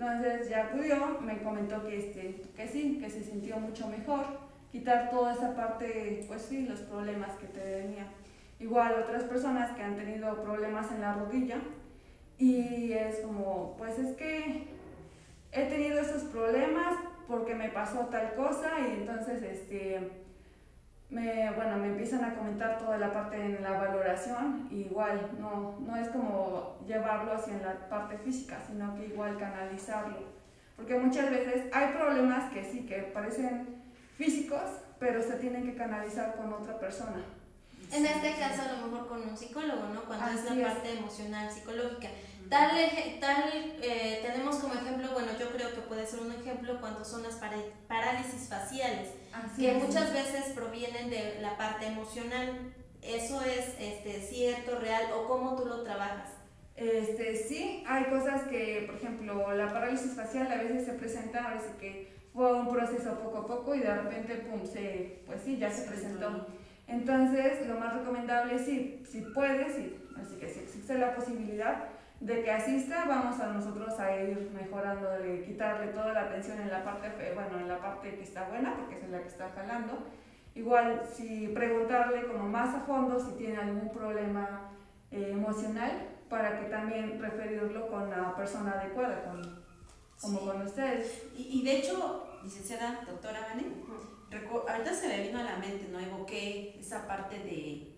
Entonces 0.00 0.48
ya 0.48 0.64
acudió, 0.64 1.20
me 1.20 1.42
comentó 1.42 1.86
que, 1.86 1.98
este, 1.98 2.40
que 2.56 2.66
sí, 2.66 2.98
que 2.98 3.10
se 3.10 3.22
sintió 3.22 3.58
mucho 3.58 3.86
mejor, 3.86 4.24
quitar 4.72 5.10
toda 5.10 5.34
esa 5.34 5.54
parte, 5.54 6.24
pues 6.26 6.40
sí, 6.40 6.66
los 6.66 6.80
problemas 6.80 7.32
que 7.32 7.46
te 7.48 7.60
venía. 7.60 8.06
Igual 8.58 8.94
otras 8.94 9.24
personas 9.24 9.72
que 9.72 9.82
han 9.82 9.96
tenido 9.96 10.42
problemas 10.42 10.90
en 10.90 11.02
la 11.02 11.12
rodilla 11.12 11.58
y 12.38 12.94
es 12.94 13.18
como, 13.18 13.76
pues 13.76 13.98
es 13.98 14.16
que 14.16 14.68
he 15.52 15.64
tenido 15.66 16.00
esos 16.00 16.22
problemas, 16.22 16.96
porque 17.28 17.54
me 17.54 17.68
pasó 17.68 18.06
tal 18.06 18.32
cosa 18.32 18.70
y 18.80 19.00
entonces 19.00 19.42
este, 19.42 20.19
me, 21.10 21.50
bueno, 21.52 21.76
me 21.76 21.88
empiezan 21.88 22.24
a 22.24 22.34
comentar 22.34 22.78
toda 22.78 22.96
la 22.98 23.12
parte 23.12 23.36
en 23.36 23.62
la 23.62 23.72
valoración, 23.72 24.68
igual 24.70 25.30
no, 25.38 25.76
no 25.80 25.96
es 25.96 26.08
como 26.08 26.78
llevarlo 26.86 27.32
hacia 27.32 27.58
la 27.58 27.88
parte 27.88 28.16
física, 28.18 28.58
sino 28.66 28.94
que 28.94 29.06
igual 29.06 29.36
canalizarlo. 29.36 30.18
Porque 30.76 30.98
muchas 30.98 31.30
veces 31.30 31.66
hay 31.72 31.92
problemas 31.92 32.50
que 32.52 32.64
sí, 32.64 32.86
que 32.86 33.02
parecen 33.12 33.82
físicos, 34.16 34.62
pero 34.98 35.22
se 35.22 35.34
tienen 35.34 35.64
que 35.64 35.74
canalizar 35.74 36.36
con 36.36 36.52
otra 36.52 36.78
persona. 36.78 37.24
En 37.92 38.06
este 38.06 38.36
caso, 38.38 38.62
a 38.62 38.72
lo 38.72 38.86
mejor 38.86 39.08
con 39.08 39.28
un 39.28 39.36
psicólogo, 39.36 39.88
¿no? 39.92 40.04
Cuando 40.04 40.30
es 40.30 40.44
la 40.44 40.68
parte 40.68 40.96
emocional, 40.96 41.50
psicológica. 41.50 42.08
Tal, 42.50 42.68
tal 43.20 43.44
eh, 43.80 44.18
tenemos 44.26 44.56
como 44.56 44.74
ejemplo, 44.74 45.12
bueno, 45.12 45.28
yo 45.38 45.50
creo 45.52 45.72
que 45.72 45.82
puede 45.82 46.04
ser 46.04 46.18
un 46.18 46.32
ejemplo 46.32 46.80
cuando 46.80 47.04
son 47.04 47.22
las 47.22 47.36
parálisis 47.86 48.48
faciales, 48.48 49.10
que 49.56 49.74
muchas 49.74 50.12
veces 50.12 50.46
provienen 50.56 51.10
de 51.10 51.38
la 51.40 51.56
parte 51.56 51.86
emocional. 51.86 52.74
¿Eso 53.02 53.40
es 53.42 53.76
este, 53.78 54.20
cierto, 54.20 54.80
real 54.80 55.04
o 55.14 55.28
cómo 55.28 55.54
tú 55.54 55.64
lo 55.64 55.84
trabajas? 55.84 56.30
Este, 56.74 57.36
sí, 57.36 57.84
hay 57.86 58.06
cosas 58.06 58.42
que, 58.48 58.82
por 58.86 58.96
ejemplo, 58.96 59.54
la 59.54 59.72
parálisis 59.72 60.14
facial 60.14 60.50
a 60.50 60.56
veces 60.56 60.86
se 60.86 60.94
presenta, 60.94 61.44
a 61.44 61.54
veces 61.54 61.70
que 61.78 62.12
fue 62.34 62.52
un 62.52 62.68
proceso 62.68 63.16
poco 63.20 63.38
a 63.38 63.46
poco 63.46 63.76
y 63.76 63.80
de 63.80 63.94
repente, 63.94 64.34
pum, 64.34 64.66
se, 64.66 65.22
pues 65.24 65.40
sí, 65.44 65.56
ya 65.56 65.70
se 65.70 65.88
presentó. 65.88 66.48
Entonces, 66.88 67.64
lo 67.68 67.78
más 67.78 67.94
recomendable 67.94 68.56
es, 68.56 68.64
si, 68.64 69.04
si 69.08 69.20
puedes, 69.20 69.68
así 69.68 70.36
que 70.40 70.48
si 70.48 70.60
existe 70.60 70.98
la 70.98 71.14
posibilidad 71.14 71.99
de 72.20 72.44
que 72.44 72.50
asista, 72.50 73.06
vamos 73.06 73.40
a 73.40 73.46
nosotros 73.46 73.98
a 73.98 74.14
ir 74.14 74.50
mejorando, 74.54 75.10
de 75.10 75.42
quitarle 75.42 75.88
toda 75.88 76.12
la 76.12 76.22
atención 76.22 76.60
en 76.60 76.70
la 76.70 76.84
parte, 76.84 77.08
bueno, 77.34 77.58
en 77.58 77.68
la 77.68 77.80
parte 77.80 78.14
que 78.14 78.22
está 78.22 78.48
buena, 78.48 78.76
porque 78.76 79.00
es 79.00 79.08
la 79.08 79.22
que 79.22 79.28
está 79.28 79.50
jalando. 79.54 80.06
Igual, 80.54 81.02
si 81.10 81.48
preguntarle 81.48 82.26
como 82.26 82.46
más 82.46 82.74
a 82.74 82.80
fondo 82.80 83.18
si 83.18 83.32
tiene 83.38 83.56
algún 83.56 83.90
problema 83.90 84.70
eh, 85.10 85.30
emocional, 85.32 86.08
para 86.28 86.60
que 86.60 86.66
también 86.66 87.20
referirlo 87.20 87.88
con 87.88 88.10
la 88.10 88.36
persona 88.36 88.72
adecuada, 88.72 89.24
con, 89.24 89.64
como 90.20 90.40
con 90.40 90.62
ustedes. 90.62 91.24
Y, 91.36 91.64
de 91.64 91.78
hecho, 91.78 92.38
licenciada 92.44 93.00
doctora 93.06 93.40
Vane, 93.48 93.66
ahorita 94.68 94.94
se 94.94 95.08
me 95.08 95.26
vino 95.26 95.40
a 95.40 95.44
la 95.44 95.56
mente, 95.56 95.88
¿no? 95.90 95.98
Evoqué 95.98 96.78
esa 96.78 97.06
parte 97.06 97.38
de, 97.38 97.96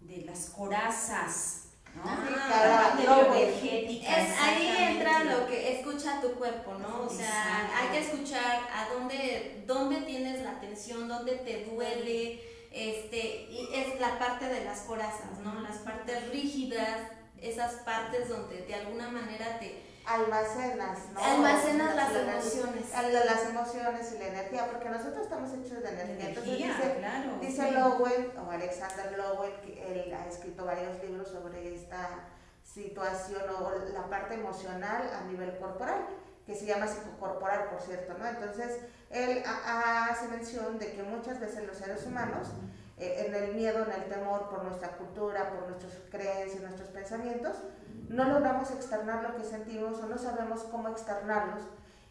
de 0.00 0.24
las 0.24 0.50
corazas. 0.50 1.61
¿No? 1.94 2.02
Ah, 2.04 2.96
es, 2.98 4.38
ahí 4.40 4.76
entra 4.78 5.24
lo 5.24 5.46
que 5.46 5.78
escucha 5.78 6.20
tu 6.20 6.32
cuerpo, 6.34 6.74
¿no? 6.74 7.02
O 7.02 7.08
sea, 7.08 7.70
hay 7.76 7.88
que 7.88 7.98
escuchar 7.98 8.60
a 8.74 8.92
dónde, 8.92 9.64
dónde 9.66 10.02
tienes 10.02 10.42
la 10.42 10.60
tensión, 10.60 11.08
dónde 11.08 11.36
te 11.36 11.64
duele, 11.64 12.42
este, 12.70 13.46
y 13.50 13.68
es 13.74 14.00
la 14.00 14.18
parte 14.18 14.46
de 14.46 14.64
las 14.64 14.80
corazas, 14.80 15.38
¿no? 15.42 15.60
Las 15.60 15.78
partes 15.78 16.30
rígidas, 16.30 16.98
esas 17.40 17.74
partes 17.84 18.28
donde 18.28 18.62
de 18.62 18.74
alguna 18.74 19.08
manera 19.08 19.58
te 19.58 19.91
almacenas, 20.06 20.98
¿no? 21.12 21.20
Almacenas 21.20 21.94
las 21.94 22.10
emociones. 22.14 22.90
Las 23.26 23.44
emociones 23.46 24.12
y 24.12 24.18
la 24.18 24.26
energía, 24.26 24.66
porque 24.70 24.88
nosotros 24.88 25.22
estamos 25.22 25.50
hechos 25.52 25.82
de 25.82 25.88
energía. 25.88 26.28
Entonces 26.28 26.58
dice, 26.58 26.96
claro, 26.98 27.38
dice 27.40 27.70
Lowell, 27.72 28.32
o 28.38 28.50
Alexander 28.50 29.16
Lowell, 29.16 29.54
que 29.60 29.92
él 29.92 30.14
ha 30.14 30.26
escrito 30.26 30.64
varios 30.64 31.02
libros 31.02 31.28
sobre 31.28 31.74
esta 31.74 32.28
situación 32.62 33.42
o 33.60 33.70
la 33.92 34.08
parte 34.08 34.34
emocional 34.34 35.10
a 35.12 35.24
nivel 35.24 35.58
corporal, 35.58 36.06
que 36.46 36.54
se 36.54 36.66
llama 36.66 36.86
psicocorporal, 36.86 37.68
por 37.70 37.80
cierto, 37.80 38.16
¿no? 38.18 38.26
Entonces, 38.26 38.80
él 39.10 39.42
hace 39.46 40.28
mención 40.28 40.78
de 40.78 40.92
que 40.92 41.02
muchas 41.02 41.38
veces 41.38 41.66
los 41.66 41.76
seres 41.76 42.04
humanos 42.06 42.48
eh, 42.98 43.26
en 43.26 43.34
el 43.34 43.54
miedo, 43.54 43.84
en 43.84 43.92
el 43.92 44.08
temor 44.08 44.48
por 44.48 44.64
nuestra 44.64 44.96
cultura, 44.96 45.50
por 45.50 45.68
nuestras 45.68 45.92
creencias, 46.10 46.62
nuestros 46.62 46.88
pensamientos, 46.90 47.56
no 48.12 48.24
logramos 48.24 48.70
externar 48.70 49.22
lo 49.22 49.36
que 49.36 49.44
sentimos 49.44 49.98
o 49.98 50.06
no 50.06 50.18
sabemos 50.18 50.64
cómo 50.70 50.88
externarlos. 50.88 51.62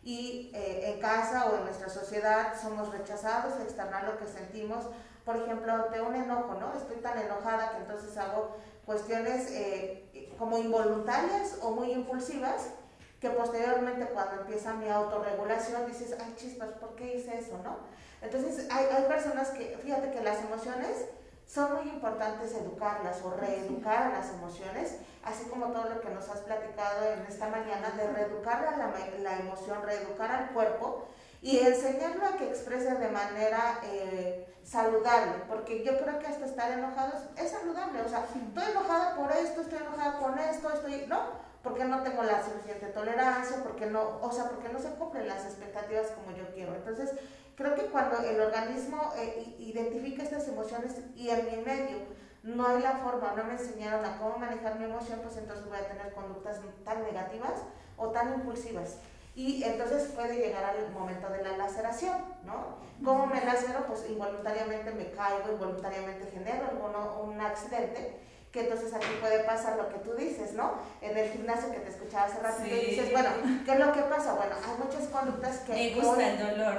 Y 0.04 0.52
eh, 0.56 0.94
en 0.94 1.00
casa 1.00 1.46
o 1.46 1.58
en 1.58 1.66
nuestra 1.66 1.90
sociedad 1.90 2.60
somos 2.60 2.92
rechazados 2.92 3.54
a 3.54 3.64
externar 3.64 4.06
lo 4.06 4.18
que 4.18 4.26
sentimos. 4.26 4.86
Por 5.24 5.38
ejemplo, 5.38 5.72
ante 5.72 6.02
un 6.02 6.16
enojo, 6.16 6.56
¿no? 6.60 6.74
Estoy 6.74 6.98
tan 6.98 7.20
enojada 7.20 7.72
que 7.72 7.78
entonces 7.78 8.18
hago 8.18 8.58
cuestiones 8.84 9.52
eh, 9.52 10.34
como 10.40 10.58
involuntarias 10.58 11.60
o 11.62 11.70
muy 11.70 11.92
impulsivas 11.92 12.72
que 13.20 13.30
posteriormente 13.30 14.08
cuando 14.08 14.42
empieza 14.42 14.74
mi 14.74 14.90
autorregulación 14.90 15.86
dices, 15.86 16.16
ay 16.20 16.34
chispas, 16.36 16.70
¿por 16.80 16.96
qué 16.96 17.18
hice 17.18 17.38
eso, 17.38 17.60
no? 17.64 17.78
Entonces, 18.24 18.68
hay, 18.72 18.88
hay 18.88 19.04
personas 19.04 19.50
que, 19.50 19.78
fíjate 19.78 20.10
que 20.10 20.22
las 20.24 20.40
emociones 20.40 21.06
son 21.52 21.74
muy 21.76 21.90
importantes 21.90 22.54
educarlas 22.54 23.22
o 23.26 23.32
reeducar 23.32 24.04
a 24.04 24.10
las 24.10 24.30
emociones, 24.30 24.96
así 25.24 25.46
como 25.50 25.68
todo 25.68 25.90
lo 25.90 26.00
que 26.00 26.10
nos 26.10 26.30
has 26.30 26.40
platicado 26.40 27.12
en 27.12 27.26
esta 27.28 27.50
mañana 27.50 27.92
de 27.92 28.08
reeducar 28.08 28.66
a 28.66 28.78
la, 28.78 28.94
la 29.20 29.40
emoción, 29.40 29.82
reeducar 29.84 30.32
al 30.32 30.52
cuerpo 30.52 31.08
y 31.42 31.58
enseñarlo 31.60 32.26
a 32.26 32.38
que 32.38 32.48
exprese 32.48 32.96
de 32.96 33.10
manera 33.10 33.82
eh, 33.84 34.48
saludable, 34.64 35.44
porque 35.50 35.84
yo 35.84 35.98
creo 35.98 36.20
que 36.20 36.28
hasta 36.28 36.46
estar 36.46 36.72
enojado 36.72 37.14
es, 37.18 37.46
es, 37.46 37.52
saludable, 37.52 38.02
o 38.02 38.08
sea, 38.08 38.26
estoy 38.34 38.72
enojada 38.72 39.16
por 39.18 39.32
esto, 39.34 39.62
estoy 39.62 39.80
enojada 39.80 40.20
con 40.20 40.40
esto, 40.40 40.72
estoy, 40.72 41.06
¿no? 41.08 41.52
Porque 41.64 41.84
no 41.84 42.02
tengo 42.02 42.24
la 42.24 42.44
suficiente 42.44 42.88
tolerancia, 42.88 43.58
porque 43.62 43.88
no, 43.88 44.20
o 44.22 44.32
sea, 44.32 44.46
porque 44.46 44.70
no 44.70 44.80
se 44.80 44.92
cumplen 44.92 45.28
las 45.28 45.44
expectativas 45.46 46.08
como 46.12 46.36
yo 46.36 46.46
quiero. 46.54 46.76
Entonces, 46.76 47.12
Creo 47.56 47.76
que 47.76 47.86
cuando 47.88 48.20
el 48.20 48.40
organismo 48.40 49.14
eh, 49.18 49.56
identifica 49.60 50.24
estas 50.24 50.48
emociones 50.48 50.96
y 51.16 51.30
en 51.30 51.46
mi 51.46 51.64
medio 51.64 51.98
no 52.44 52.68
hay 52.68 52.82
la 52.82 52.98
forma, 52.98 53.34
no 53.36 53.44
me 53.44 53.54
enseñaron 53.54 54.04
a 54.04 54.18
cómo 54.18 54.38
manejar 54.38 54.80
mi 54.80 54.86
emoción, 54.86 55.20
pues 55.22 55.38
entonces 55.38 55.66
voy 55.68 55.78
a 55.78 55.88
tener 55.88 56.14
conductas 56.14 56.60
tan 56.84 57.04
negativas 57.04 57.64
o 57.98 58.10
tan 58.10 58.34
impulsivas. 58.34 58.98
Y 59.36 59.64
entonces 59.64 60.12
puede 60.14 60.36
llegar 60.36 60.64
al 60.66 60.92
momento 60.92 61.30
de 61.30 61.44
la 61.44 61.56
laceración, 61.56 62.18
¿no? 62.44 62.78
¿Cómo 63.04 63.28
me 63.28 63.44
lacero? 63.46 63.86
Pues 63.88 64.10
involuntariamente 64.10 64.92
me 64.92 65.12
caigo, 65.12 65.54
involuntariamente 65.54 66.30
genero 66.32 66.68
un 67.24 67.40
accidente 67.40 68.20
que 68.52 68.62
entonces 68.62 68.94
aquí 68.94 69.08
puede 69.22 69.44
pasar 69.46 69.78
lo 69.78 69.88
que 69.88 70.00
tú 70.00 70.14
dices, 70.14 70.54
¿no? 70.54 70.74
En 71.00 71.18
el 71.18 71.32
gimnasio 71.32 71.72
que 71.72 71.80
te 71.80 71.90
escuchaba 71.90 72.26
hace 72.26 72.40
rato, 72.40 72.66
y 72.66 72.70
dices, 72.70 73.12
bueno, 73.12 73.30
¿qué 73.66 73.72
es 73.72 73.80
lo 73.80 73.94
que 73.94 74.02
pasa? 74.02 74.34
Bueno, 74.34 74.56
hay 74.56 74.84
muchas 74.84 75.08
conductas 75.08 75.60
que... 75.60 75.72
Me 75.72 76.02
gusta 76.02 76.28
el 76.28 76.38
dolor. 76.38 76.78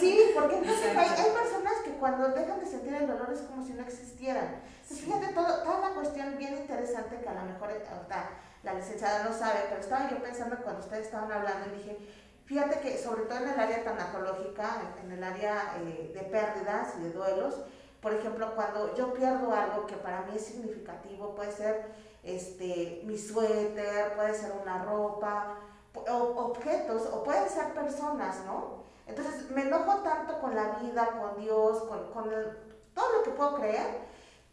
Sí, 0.00 0.32
porque 0.34 0.56
entonces 0.56 0.96
hay, 0.96 1.08
hay, 1.08 1.30
personas 1.30 1.74
que 1.84 1.92
cuando 1.92 2.28
dejan 2.30 2.58
de 2.58 2.66
sentir 2.66 2.94
el 2.94 3.06
dolor 3.06 3.30
es 3.32 3.40
como 3.42 3.64
si 3.64 3.72
no 3.72 3.82
existieran. 3.82 4.62
Entonces, 4.82 5.04
fíjate, 5.04 5.32
todo, 5.32 5.62
toda 5.62 5.88
la 5.88 5.94
cuestión 5.94 6.36
bien 6.36 6.56
interesante 6.56 7.20
que 7.20 7.28
a 7.28 7.34
lo 7.34 7.42
mejor 7.42 7.70
ahorita 7.70 8.30
la 8.64 8.74
licenciada 8.74 9.24
no 9.24 9.32
sabe, 9.32 9.60
pero 9.68 9.80
estaba 9.80 10.10
yo 10.10 10.20
pensando 10.22 10.56
cuando 10.62 10.80
ustedes 10.80 11.06
estaban 11.06 11.30
hablando 11.30 11.68
y 11.68 11.78
dije, 11.78 11.98
fíjate 12.44 12.80
que 12.80 12.98
sobre 12.98 13.22
todo 13.22 13.38
en 13.38 13.50
el 13.50 13.60
área 13.60 13.84
tanatológica, 13.84 14.82
en 15.02 15.12
el 15.12 15.22
área 15.22 15.76
eh, 15.78 16.10
de 16.12 16.22
pérdidas 16.22 16.94
y 16.98 17.04
de 17.04 17.12
duelos, 17.12 17.60
por 18.00 18.14
ejemplo, 18.14 18.54
cuando 18.54 18.94
yo 18.94 19.12
pierdo 19.12 19.52
algo 19.52 19.86
que 19.86 19.96
para 19.96 20.22
mí 20.22 20.32
es 20.36 20.44
significativo, 20.46 21.34
puede 21.34 21.52
ser 21.52 21.86
este, 22.22 23.02
mi 23.04 23.18
suéter, 23.18 24.14
puede 24.14 24.34
ser 24.34 24.52
una 24.60 24.84
ropa, 24.84 25.58
o, 25.94 26.14
objetos, 26.14 27.06
o 27.12 27.22
pueden 27.22 27.48
ser 27.48 27.74
personas, 27.74 28.44
¿no? 28.46 28.80
Entonces 29.06 29.50
me 29.50 29.62
enojo 29.62 29.98
tanto 30.02 30.40
con 30.40 30.54
la 30.54 30.78
vida, 30.80 31.18
con 31.20 31.40
Dios, 31.40 31.82
con, 31.82 32.10
con 32.12 32.30
todo 32.94 33.18
lo 33.18 33.22
que 33.22 33.30
puedo 33.30 33.56
creer, 33.56 34.10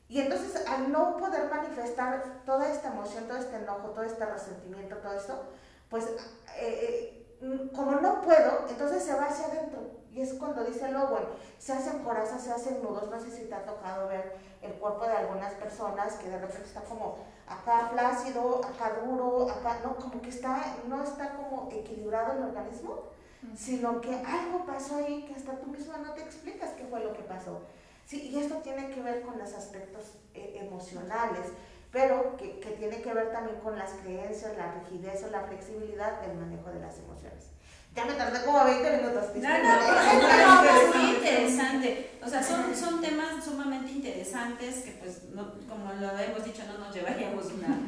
y 0.09 0.21
entonces 0.21 0.65
al 0.67 0.91
no 0.91 1.17
poder 1.17 1.49
manifestar 1.49 2.41
toda 2.45 2.69
esta 2.69 2.89
emoción, 2.89 3.27
todo 3.27 3.37
este 3.37 3.57
enojo, 3.57 3.89
todo 3.89 4.03
este 4.03 4.25
resentimiento, 4.25 4.97
todo 4.97 5.13
esto, 5.13 5.43
pues 5.89 6.05
eh, 6.57 7.27
eh, 7.41 7.71
como 7.75 7.91
no 7.91 8.21
puedo, 8.21 8.65
entonces 8.69 9.03
se 9.03 9.13
va 9.13 9.25
hacia 9.25 9.47
adentro. 9.47 9.79
Y 10.17 10.21
es 10.21 10.33
cuando 10.33 10.63
dice 10.63 10.87
bueno, 10.87 11.27
se 11.59 11.73
hacen 11.73 11.99
corazas, 11.99 12.41
se 12.41 12.51
hacen 12.51 12.81
nudos. 12.81 13.07
No 13.07 13.19
sé 13.19 13.29
si 13.29 13.43
te 13.43 13.53
ha 13.53 13.63
tocado 13.63 14.07
ver 14.07 14.35
el 14.63 14.73
cuerpo 14.73 15.05
de 15.05 15.11
algunas 15.11 15.53
personas 15.53 16.15
que 16.15 16.27
de 16.27 16.39
repente 16.39 16.65
está 16.65 16.81
como 16.81 17.19
acá 17.47 17.89
flácido, 17.91 18.61
acá 18.65 18.99
duro, 19.05 19.47
acá, 19.47 19.79
no, 19.83 19.95
como 19.95 20.19
que 20.19 20.29
está, 20.29 20.75
no 20.87 21.03
está 21.03 21.35
como 21.35 21.69
equilibrado 21.71 22.33
el 22.33 22.45
organismo, 22.45 23.03
sino 23.55 24.01
que 24.01 24.15
algo 24.15 24.65
pasó 24.65 24.97
ahí 24.97 25.23
que 25.27 25.35
hasta 25.35 25.59
tú 25.59 25.67
mismo 25.67 25.95
no 25.97 26.11
te 26.13 26.23
explicas 26.23 26.71
qué 26.71 26.85
fue 26.85 27.03
lo 27.03 27.13
que 27.13 27.21
pasó. 27.21 27.61
Sí, 28.07 28.29
y 28.29 28.39
esto 28.39 28.55
tiene 28.63 28.89
que 28.89 29.03
ver 29.03 29.21
con 29.21 29.37
los 29.37 29.53
aspectos 29.53 30.13
eh, 30.33 30.57
emocionales, 30.63 31.51
pero 31.91 32.35
que, 32.37 32.59
que 32.59 32.71
tiene 32.71 33.03
que 33.03 33.13
ver 33.13 33.31
también 33.31 33.59
con 33.59 33.77
las 33.77 33.91
creencias, 34.01 34.57
la 34.57 34.71
rigidez 34.71 35.23
o 35.25 35.29
la 35.29 35.43
flexibilidad 35.43 36.21
del 36.21 36.37
manejo 36.37 36.71
de 36.71 36.79
las 36.79 36.97
emociones. 36.97 37.51
Ya 37.97 38.05
me 38.05 38.13
tardé 38.13 38.45
como 38.45 38.63
20 38.63 38.97
minutos. 38.97 39.23
No, 39.37 39.49
no, 39.57 40.61
no, 40.61 40.81
es 40.81 40.95
muy 40.95 41.15
interesante. 41.15 42.11
O 42.23 42.29
sea, 42.29 42.43
son, 42.43 42.75
son 42.75 43.01
temas 43.01 43.43
sumamente 43.43 43.91
interesantes 43.91 44.83
que, 44.83 44.91
pues, 44.91 45.23
no, 45.33 45.53
como 45.67 45.91
lo 45.93 46.15
hemos 46.19 46.45
dicho, 46.45 46.61
no 46.67 46.77
nos 46.77 46.93
llevaríamos 46.93 47.45
una, 47.45 47.79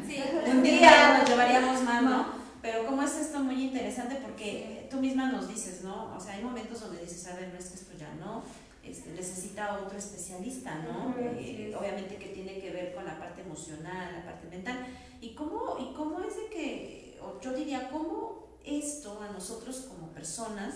un 0.51 0.63
día, 0.63 1.19
nos 1.19 1.29
llevaríamos 1.29 1.83
más, 1.83 2.01
¿no? 2.01 2.25
Pero 2.59 2.87
como 2.87 3.03
es 3.03 3.17
esto 3.17 3.37
muy 3.37 3.65
interesante 3.65 4.15
porque 4.15 4.87
tú 4.89 4.97
misma 4.97 5.31
nos 5.31 5.47
dices, 5.47 5.83
¿no? 5.83 6.15
O 6.17 6.19
sea, 6.19 6.33
hay 6.33 6.43
momentos 6.43 6.81
donde 6.81 7.03
dices, 7.03 7.27
a 7.27 7.35
ver, 7.35 7.49
no 7.49 7.59
es 7.59 7.67
que 7.67 7.75
esto 7.75 7.93
ya 7.95 8.11
no, 8.15 8.41
este, 8.83 9.11
necesita 9.11 9.77
otro 9.77 9.95
especialista, 9.95 10.73
¿no? 10.79 11.13
Eh, 11.19 11.71
obviamente 11.79 12.15
que 12.15 12.29
tiene 12.29 12.59
que 12.59 12.71
ver 12.71 12.95
con 12.95 13.05
la 13.05 13.19
parte 13.19 13.41
emocional, 13.41 14.11
la 14.11 14.25
parte 14.25 14.47
mental. 14.47 14.87
¿Y 15.21 15.35
cómo, 15.35 15.77
y 15.79 15.93
cómo 15.93 16.19
es 16.21 16.35
de 16.35 16.47
que, 16.47 17.19
yo 17.43 17.53
diría, 17.53 17.89
cómo 17.91 18.48
esto 18.77 19.21
a 19.21 19.31
nosotros 19.31 19.87
como 19.89 20.11
personas, 20.11 20.75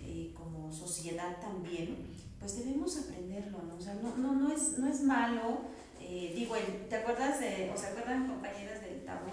eh, 0.00 0.32
como 0.34 0.72
sociedad 0.72 1.40
también, 1.40 1.96
pues 2.38 2.56
debemos 2.58 2.96
aprenderlo, 2.98 3.62
¿no? 3.62 3.76
O 3.76 3.80
sea, 3.80 3.94
no, 3.94 4.16
no, 4.16 4.34
no, 4.34 4.52
es, 4.52 4.78
no 4.78 4.88
es 4.88 5.02
malo. 5.02 5.60
Eh, 6.00 6.32
digo, 6.36 6.56
¿te 6.88 6.96
acuerdas 6.96 7.40
de, 7.40 7.70
o 7.74 7.76
se 7.76 7.86
acuerdan 7.86 8.28
compañeras 8.28 8.82
del 8.82 9.04
tabú, 9.04 9.30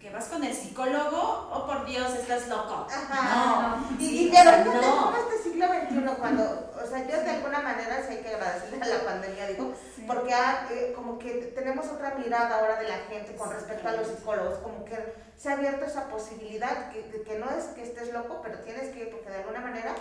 que 0.00 0.10
vas 0.10 0.26
con 0.26 0.44
el 0.44 0.54
psicólogo, 0.54 1.50
oh 1.52 1.66
por 1.66 1.84
Dios, 1.84 2.14
estás 2.14 2.48
loco? 2.48 2.86
Ajá. 2.88 3.78
No, 3.78 4.00
y, 4.00 4.04
y 4.04 4.30
repente, 4.30 4.78
no. 4.80 5.12
este 5.16 5.50
siglo 5.50 5.66
XXI, 5.66 6.14
cuando, 6.18 6.70
o 6.82 6.86
sea, 6.86 7.06
yo 7.06 7.20
de 7.20 7.30
alguna 7.30 7.60
manera 7.60 7.68
maneras 7.88 8.08
hay 8.08 8.18
que 8.18 8.28
agradecerle 8.28 8.82
a 8.82 8.86
la 8.86 9.04
pandemia, 9.04 9.46
digo, 9.48 9.74
porque 10.06 10.34
eh, 10.70 10.92
como 10.94 11.18
que 11.18 11.52
tenemos 11.54 11.86
otra 11.86 12.14
mirada 12.14 12.58
ahora 12.58 12.80
de 12.80 12.88
la 12.88 12.98
gente 13.08 13.36
con 13.36 13.50
respecto 13.50 13.88
a 13.88 13.92
los 13.92 14.06
psicólogos, 14.08 14.58
como 14.58 14.84
que 14.84 15.14
se 15.36 15.50
ha 15.50 15.52
abierto 15.52 15.84
esa 15.84 16.08
posibilidad, 16.08 16.90
que, 16.90 17.22
que 17.22 17.38
no 17.38 17.50
es 17.50 17.64
que 17.74 17.82
estés 17.82 18.12
loco, 18.12 18.40
pero 18.42 18.58
tienes 18.60 18.94
que, 18.94 19.06
porque 19.06 19.30
de 19.30 19.36
alguna 19.36 19.60
manera 19.60 19.94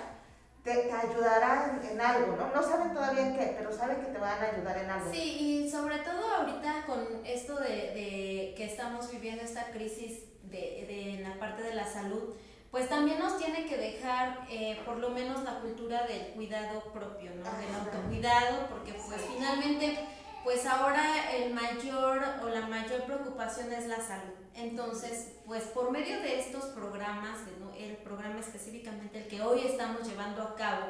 te, 0.67 0.91
ayudará 0.91 1.79
en, 1.89 2.01
algo, 2.01 2.35
¿no? 2.35 2.49
No 2.53 2.61
saben 2.61 2.93
todavía 2.93 3.27
en 3.27 3.37
qué, 3.37 3.55
pero 3.57 3.71
saben 3.71 4.01
que 4.01 4.11
te 4.11 4.19
van 4.19 4.43
a 4.43 4.47
ayudar 4.47 4.77
en 4.77 4.89
algo. 4.89 5.11
Sí, 5.11 5.37
y 5.39 5.69
sobre 5.69 5.99
todo 5.99 6.35
ahorita 6.35 6.85
con 6.85 7.25
esto 7.25 7.57
de, 7.59 7.69
de 7.69 8.53
que 8.57 8.65
estamos 8.65 9.09
viviendo 9.09 9.43
esta 9.43 9.71
crisis 9.71 10.23
de, 10.43 10.85
de, 10.87 11.15
en 11.15 11.23
la 11.23 11.39
parte 11.39 11.63
de 11.63 11.73
la 11.73 11.85
salud, 11.85 12.35
pues 12.69 12.89
también 12.89 13.19
nos 13.19 13.37
tiene 13.37 13.65
que 13.65 13.77
dejar 13.77 14.45
eh, 14.49 14.81
por 14.85 14.97
lo 14.97 15.09
menos 15.09 15.43
la 15.43 15.61
cultura 15.61 16.05
del 16.05 16.33
cuidado 16.33 16.83
propio, 16.91 17.31
¿no? 17.31 17.43
Del 17.43 17.75
autocuidado, 17.79 18.67
porque 18.67 18.93
pues 18.93 19.21
finalmente, 19.33 19.97
pues 20.43 20.65
ahora 20.65 21.31
el 21.33 21.53
mayor 21.53 22.21
o 22.43 22.49
la 22.49 22.67
mayor 22.67 23.03
preocupación 23.03 23.71
es 23.71 23.87
la 23.87 24.01
salud. 24.01 24.33
Entonces, 24.53 25.33
pues 25.45 25.63
por 25.65 25.91
medio 25.91 26.19
de 26.19 26.39
estos 26.41 26.65
programas, 26.65 27.37
el 27.79 27.97
programa 27.97 28.39
específicamente 28.39 29.19
el 29.19 29.27
que 29.27 29.41
hoy 29.41 29.61
estamos 29.65 30.07
llevando 30.07 30.41
a 30.41 30.55
cabo, 30.55 30.85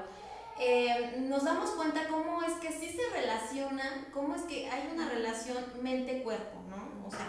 eh, 0.60 1.18
nos 1.20 1.44
damos 1.44 1.72
cuenta 1.72 2.08
cómo 2.08 2.42
es 2.42 2.54
que 2.54 2.72
sí 2.72 2.90
se 2.90 3.20
relaciona, 3.20 4.08
cómo 4.12 4.36
es 4.36 4.42
que 4.44 4.68
hay 4.70 4.90
una 4.94 5.08
relación 5.10 5.58
mente-cuerpo, 5.82 6.64
¿no? 6.70 7.08
O 7.08 7.12
sea, 7.12 7.28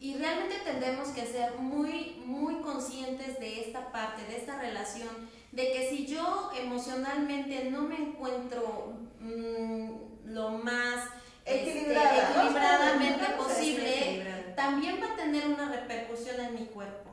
y 0.00 0.16
realmente 0.16 0.56
tendremos 0.64 1.08
que 1.08 1.26
ser 1.26 1.58
muy, 1.58 2.22
muy 2.24 2.56
conscientes 2.62 3.38
de 3.38 3.60
esta 3.60 3.92
parte, 3.92 4.24
de 4.24 4.36
esta 4.36 4.58
relación, 4.58 5.08
de 5.52 5.72
que 5.72 5.88
si 5.88 6.06
yo 6.06 6.50
emocionalmente 6.58 7.70
no 7.70 7.82
me 7.82 7.96
encuentro 7.96 8.94
mm, 9.20 9.90
lo 10.26 10.50
más 10.50 11.08
este, 11.44 11.92
equilibradamente 11.92 13.24
posible, 13.36 14.52
también 14.56 15.00
va 15.02 15.12
a 15.12 15.16
tener 15.16 15.46
una 15.46 15.68
repercusión 15.68 16.40
en 16.40 16.54
mi 16.54 16.66
cuerpo 16.66 17.03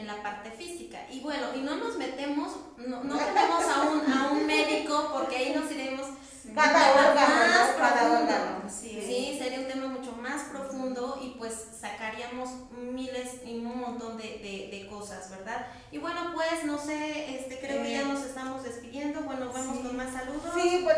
en 0.00 0.06
la 0.06 0.22
parte 0.22 0.50
física. 0.50 0.98
Y 1.10 1.20
bueno, 1.20 1.48
y 1.54 1.60
no 1.60 1.76
nos 1.76 1.96
metemos, 1.96 2.56
no, 2.78 3.04
no 3.04 3.18
tenemos 3.18 3.64
a 3.64 3.82
un, 3.82 4.12
a 4.12 4.30
un 4.32 4.46
médico 4.46 5.10
porque 5.12 5.36
ahí 5.36 5.54
nos 5.54 5.70
iremos 5.70 6.08
cada 6.54 6.92
órgano, 6.92 7.76
cada 7.78 8.20
órgano. 8.20 8.62
Sí, 8.68 9.36
sería 9.38 9.60
un 9.60 9.68
tema 9.68 9.86
mucho 9.88 10.12
más 10.12 10.42
profundo 10.44 11.18
y 11.22 11.36
pues 11.38 11.54
sacaríamos 11.78 12.48
miles 12.70 13.36
y 13.44 13.58
un 13.58 13.78
montón 13.78 14.16
de, 14.16 14.38
de, 14.38 14.68
de 14.70 14.88
cosas, 14.88 15.30
¿verdad? 15.30 15.66
Y 15.92 15.98
bueno, 15.98 16.32
pues 16.34 16.64
no 16.64 16.78
sé, 16.78 17.36
este 17.36 17.58
creo 17.60 17.82
que 17.82 17.92
ya 17.92 18.04
nos 18.04 18.24
estamos 18.24 18.62
despidiendo. 18.64 19.20
Bueno, 19.22 19.50
vamos 19.52 19.78
con 19.78 19.96
más 19.96 20.12
saludos. 20.12 20.50
Sí, 20.54 20.80
pues 20.82 20.96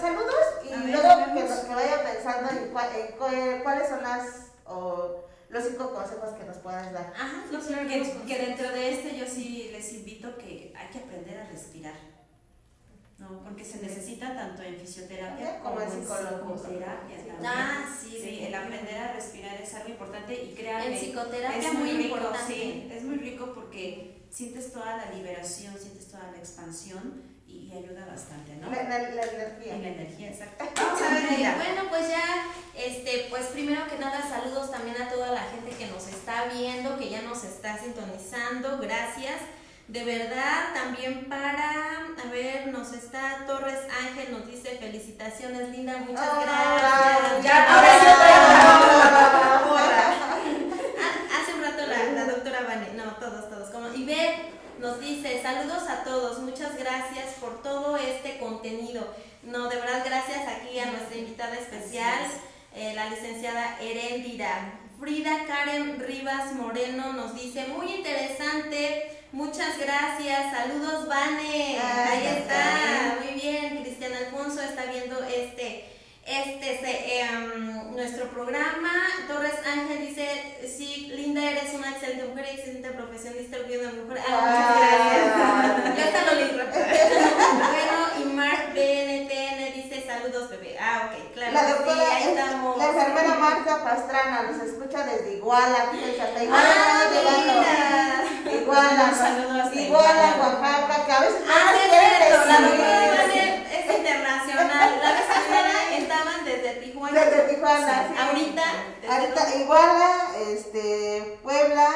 saludos 0.00 0.44
y 0.64 0.90
luego 0.90 1.08
que, 1.26 1.40
que, 1.40 1.74
vaya 1.74 2.02
pensando 2.02 2.50
en, 2.50 3.62
cuáles 3.62 3.88
son 3.88 4.02
las 4.02 4.52
los 5.52 5.64
cinco 5.64 5.92
consejos 5.92 6.30
que 6.30 6.44
nos 6.44 6.56
puedas 6.56 6.92
dar. 6.92 7.12
Ajá, 7.14 7.44
que, 7.86 8.26
que 8.26 8.46
dentro 8.46 8.70
de 8.70 8.94
este 8.94 9.18
yo 9.18 9.26
sí 9.26 9.68
les 9.70 9.92
invito 9.92 10.36
que 10.38 10.72
hay 10.74 10.88
que 10.88 10.98
aprender 10.98 11.38
a 11.38 11.46
respirar. 11.46 11.94
¿no? 13.18 13.44
Porque 13.44 13.64
se 13.64 13.80
necesita 13.82 14.34
tanto 14.34 14.62
en 14.62 14.76
fisioterapia 14.76 15.60
como, 15.60 15.80
en 15.80 15.90
psicoterapia 15.90 17.16
Ah, 17.44 17.84
sí, 18.00 18.18
sí 18.20 18.44
el 18.44 18.54
aprender 18.54 18.96
a 18.96 19.12
respirar 19.12 19.60
es 19.60 19.74
algo 19.74 19.90
importante 19.90 20.42
y 20.42 20.54
créanme, 20.54 20.86
en 20.86 20.98
psicoterapia 20.98 21.58
es 21.58 21.74
muy, 21.74 21.90
rico, 21.90 22.16
importante. 22.16 22.52
Sí, 22.52 22.88
es 22.90 23.02
muy 23.04 23.16
rico 23.16 23.52
porque 23.54 24.22
sientes 24.30 24.72
toda 24.72 24.96
la 24.96 25.10
liberación, 25.12 25.78
sientes 25.78 26.08
toda 26.08 26.30
la 26.32 26.38
expansión 26.38 27.31
y, 27.52 27.72
ayuda 27.72 28.06
bastante, 28.06 28.54
¿no? 28.56 28.70
La, 28.70 28.82
la, 28.82 28.98
la 28.98 29.22
energía. 29.22 29.78
la 29.78 29.88
energía, 29.88 30.28
exacto. 30.28 30.64
Vamos 30.76 31.02
a 31.02 31.08
ver, 31.14 31.56
bueno, 31.56 31.88
pues 31.88 32.08
ya, 32.08 32.46
este, 32.76 33.26
pues 33.30 33.46
primero 33.46 33.86
que 33.88 33.98
nada, 33.98 34.22
saludos 34.22 34.70
también 34.70 35.00
a 35.00 35.08
toda 35.08 35.32
la 35.32 35.42
gente 35.42 35.70
que 35.76 35.86
nos 35.86 36.06
está 36.08 36.46
viendo, 36.46 36.98
que 36.98 37.10
ya 37.10 37.22
nos 37.22 37.44
está 37.44 37.78
sintonizando, 37.78 38.78
gracias. 38.78 39.40
De 39.88 40.04
verdad, 40.04 40.72
también 40.72 41.28
para, 41.28 42.06
a 42.22 42.30
ver, 42.30 42.68
nos 42.68 42.92
está 42.92 43.44
Torres 43.46 43.80
Ángel, 44.00 44.32
nos 44.32 44.46
dice 44.46 44.78
felicitaciones, 44.78 45.68
Linda, 45.70 45.98
muchas 45.98 46.34
gracias. 46.40 47.44
Ya, 47.44 47.80
Hace 51.30 51.54
un 51.54 51.62
rato 51.62 51.86
la, 51.86 52.04
la 52.12 52.24
doctora 52.26 52.60
Vane, 52.62 52.94
no, 52.94 53.16
todos, 53.16 53.50
todos. 53.50 53.70
Como, 53.70 53.92
y 53.92 54.04
ve, 54.04 54.52
nos 54.78 54.98
dice, 55.16 55.42
saludos 55.42 55.88
a 55.88 56.04
todos, 56.04 56.38
muchas 56.40 56.76
gracias 56.76 57.34
por 57.40 57.62
todo 57.62 57.96
este 57.96 58.38
contenido. 58.38 59.06
No, 59.42 59.68
de 59.68 59.76
verdad, 59.76 60.02
gracias 60.04 60.46
aquí 60.48 60.78
a 60.78 60.86
nuestra 60.86 61.16
invitada 61.16 61.56
especial, 61.56 62.20
eh, 62.74 62.92
la 62.94 63.10
licenciada 63.10 63.78
Herendira. 63.80 64.78
Frida 64.98 65.44
Karen 65.46 65.98
Rivas 65.98 66.52
Moreno 66.54 67.12
nos 67.12 67.34
dice, 67.34 67.66
muy 67.66 67.92
interesante 67.92 69.12
Muchas 69.32 69.78
gracias, 69.78 70.52
saludos 70.52 71.08
Vane, 71.08 71.78
ahí 71.80 72.26
está, 72.36 73.16
muy 73.18 73.40
bien, 73.40 73.82
Cristian 73.82 74.12
Alfonso 74.12 74.60
está 74.60 74.84
viendo 74.84 75.24
este, 75.24 75.86
este, 76.24 77.20
em, 77.20 77.94
nuestro 77.96 78.28
programa, 78.30 78.92
Torres 79.26 79.58
Ángel 79.66 80.06
dice, 80.06 80.58
sí, 80.66 81.10
Linda, 81.14 81.42
eres 81.42 81.74
una 81.74 81.90
excelente 81.90 82.24
mujer, 82.24 82.46
excelente 82.52 82.90
profesionista, 82.90 83.58
de 83.58 83.78
mujer, 83.78 84.22
ah, 84.28 84.40
muchas 84.40 85.84
gracias, 85.84 85.96
ya 85.96 86.04
está 86.04 86.32
lo 86.32 86.40
lindo. 86.40 86.64
bueno, 87.58 87.96
y 88.20 88.24
Mark 88.34 88.72
BNTN 88.72 89.74
dice, 89.74 90.04
saludos 90.06 90.50
bebé, 90.50 90.76
ah, 90.80 91.10
ok, 91.10 91.32
claro, 91.34 91.52
la 91.52 91.68
doctora, 91.68 92.04
sí, 92.04 92.12
ahí 92.12 92.34
estamos. 92.34 92.78
La 92.78 92.86
enfermera 92.86 93.34
Marta 93.34 93.84
Pastrana 93.84 94.42
nos 94.42 94.62
escucha 94.62 95.04
desde 95.04 95.36
Iguala, 95.36 95.90
fíjense, 95.90 96.44
Iguala, 96.44 96.64
ah, 96.68 97.02
Iguala, 98.52 99.72
Iguala, 99.74 100.36
Oaxaca, 100.40 101.06
que 101.06 101.12
a 101.12 101.20
veces 101.20 101.42
ah, 101.48 101.72
es 101.74 101.90
cierto, 101.90 103.11
Tijuana. 107.08 107.24
Desde 107.24 107.54
Tijuana. 107.54 108.08
Sí. 108.08 108.14
Ahorita. 108.18 108.62
Ahorita 109.08 109.56
Iguala, 109.56 110.26
este, 110.48 111.38
Puebla, 111.42 111.88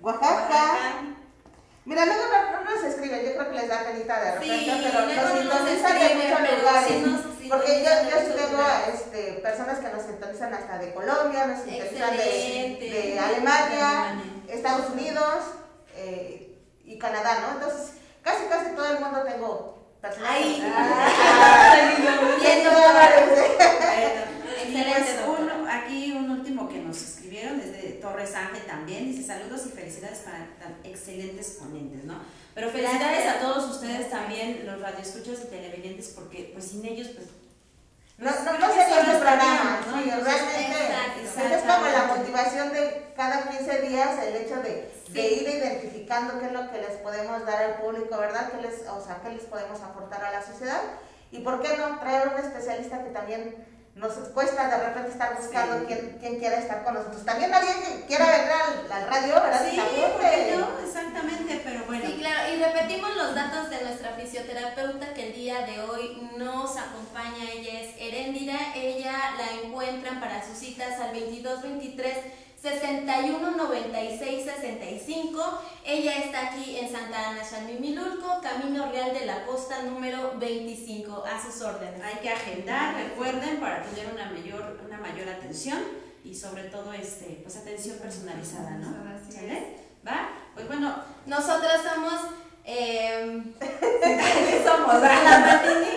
Oaxaca. 0.00 1.02
Mira, 1.84 2.06
luego 2.06 2.22
no, 2.52 2.70
nos 2.70 2.84
escriben, 2.84 3.24
yo 3.24 3.32
creo 3.34 3.50
que 3.50 3.56
les 3.56 3.68
da 3.68 3.84
penita 3.84 4.20
de 4.20 4.32
repente, 4.32 4.56
sí, 4.56 4.80
pero 4.84 5.06
nos 5.06 5.38
sintonizan 5.38 5.98
de 5.98 6.14
muchos 6.14 6.58
lugares. 6.60 6.92
porque 7.48 7.84
yo, 7.84 7.90
yo 8.08 8.34
tengo 8.34 8.62
este, 8.92 9.32
personas 9.40 9.78
que 9.80 9.88
nos 9.88 10.02
sintonizan 10.02 10.54
hasta 10.54 10.78
de 10.78 10.94
Colombia, 10.94 11.46
nos 11.46 11.64
sintonizan 11.64 12.16
de, 12.16 12.78
de 12.78 13.18
Alemania, 13.18 14.22
Estados 14.48 14.90
Unidos 14.90 15.44
eh, 15.96 16.56
y 16.84 16.98
Canadá, 16.98 17.40
¿no? 17.40 17.54
Entonces, 17.54 17.94
casi 18.22 18.44
casi 18.44 18.76
todo 18.76 18.92
el 18.92 19.00
mundo 19.00 19.24
tengo 19.24 19.71
Pues 20.02 20.14
aquí 25.70 26.12
un 26.12 26.28
último 26.28 26.68
que 26.68 26.80
nos 26.80 27.00
escribieron 27.00 27.60
desde 27.60 27.92
Torres 28.00 28.34
Ángel 28.34 28.62
también, 28.66 29.06
dice 29.06 29.22
saludos 29.22 29.62
y 29.66 29.70
felicidades 29.70 30.18
para 30.18 30.48
tan 30.58 30.74
excelentes 30.82 31.56
ponentes, 31.60 32.02
¿no? 32.02 32.16
Pero 32.52 32.68
felicidades 32.70 33.28
a 33.28 33.38
todos 33.38 33.70
ustedes 33.70 34.10
también, 34.10 34.66
los 34.66 34.80
radioescuchas 34.80 35.44
y 35.44 35.46
televidentes, 35.46 36.08
porque 36.08 36.50
pues 36.52 36.64
sin 36.66 36.84
ellos 36.84 37.06
pues 37.14 37.28
no, 38.22 38.30
no, 38.30 38.58
no 38.58 38.72
sería 38.72 39.00
el 39.00 39.18
programa, 39.18 39.80
¿no? 39.86 40.24
realmente 40.24 40.72
es 41.54 41.62
como 41.62 41.86
la 41.86 42.14
motivación 42.16 42.72
de 42.72 43.12
cada 43.16 43.50
15 43.50 43.80
días 43.80 44.22
el 44.22 44.36
hecho 44.36 44.56
de, 44.62 44.92
de, 45.08 45.32
ir 45.32 45.48
identificando 45.48 46.38
qué 46.38 46.46
es 46.46 46.52
lo 46.52 46.70
que 46.70 46.78
les 46.78 46.96
podemos 46.98 47.44
dar 47.44 47.62
al 47.62 47.74
público, 47.74 48.16
¿verdad? 48.18 48.50
¿Qué 48.52 48.62
les, 48.62 48.86
o 48.88 49.00
sea, 49.04 49.20
qué 49.22 49.30
les 49.30 49.44
podemos 49.44 49.80
aportar 49.80 50.24
a 50.24 50.30
la 50.30 50.42
sociedad. 50.42 50.80
Y 51.30 51.40
por 51.40 51.62
qué 51.62 51.76
no 51.78 51.98
traer 51.98 52.28
un 52.28 52.38
especialista 52.38 53.02
que 53.02 53.10
también 53.10 53.56
nos 53.94 54.12
cuesta 54.30 54.68
de 54.68 54.84
repente 54.88 55.10
estar 55.10 55.36
buscando 55.36 55.86
quién, 55.86 56.16
quién 56.18 56.38
quiera 56.38 56.56
estar 56.56 56.82
con 56.82 56.94
nosotros. 56.94 57.24
También 57.24 57.50
nadie 57.50 57.68
quiera 58.06 58.26
venir 58.26 58.52
al, 58.90 59.08
radio, 59.08 59.34
¿verdad? 59.34 59.66
Sí, 59.70 59.76
yo, 59.76 60.78
exactamente, 60.84 61.60
pero 61.62 61.84
bueno. 61.84 62.04
Sí, 62.06 62.16
claro, 62.18 62.54
y 62.54 62.62
repetimos 62.62 63.14
los 63.16 63.34
datos 63.34 63.68
de 63.70 63.82
nuestra 63.82 64.12
fisioterapeuta 64.12 65.12
que 65.12 65.28
el 65.28 65.34
día 65.34 65.66
de 65.66 65.80
hoy 65.80 66.30
nos 66.38 66.76
acompaña. 66.76 67.50
Ella 67.52 67.80
es 67.80 67.94
Herendira, 67.98 68.74
ella 68.74 69.34
la 69.36 69.62
encuentran 69.62 70.20
para 70.20 70.44
sus 70.44 70.56
citas 70.56 70.98
al 70.98 71.12
2223 71.12 72.16
61 72.62 73.56
96 73.56 74.44
65. 74.44 75.62
Ella 75.84 76.18
está 76.18 76.46
aquí 76.46 76.78
en 76.78 76.92
Santa 76.92 77.30
Ana, 77.30 77.44
Xalmimilulco, 77.44 78.40
Camino 78.40 78.88
Real 78.88 79.12
de 79.12 79.26
la 79.26 79.44
Costa 79.44 79.82
número 79.82 80.38
25. 80.38 81.24
A 81.26 81.42
sus 81.42 81.60
órdenes. 81.60 82.00
Hay 82.04 82.20
que 82.22 82.30
agendar, 82.30 82.94
recuerden, 82.94 83.58
para 83.58 83.82
tener 83.82 84.14
una 84.14 84.30
mayor, 84.30 84.80
una 84.86 84.98
mayor 84.98 85.28
atención 85.28 85.80
y 86.24 86.32
sobre 86.36 86.64
todo 86.64 86.92
este, 86.92 87.40
pues 87.42 87.56
atención 87.56 87.98
personalizada, 87.98 88.70
¿no? 88.78 88.92
¿Va? 90.06 90.28
Pues 90.54 90.68
bueno, 90.68 90.94
nosotras 91.26 91.80
somos 91.82 92.14
eh, 92.64 93.20
em, 93.20 93.52
¿Qué 93.60 94.62
somos? 94.66 95.00
La 95.02 95.38
Matini. 95.40 95.92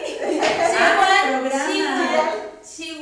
She 2.64 3.02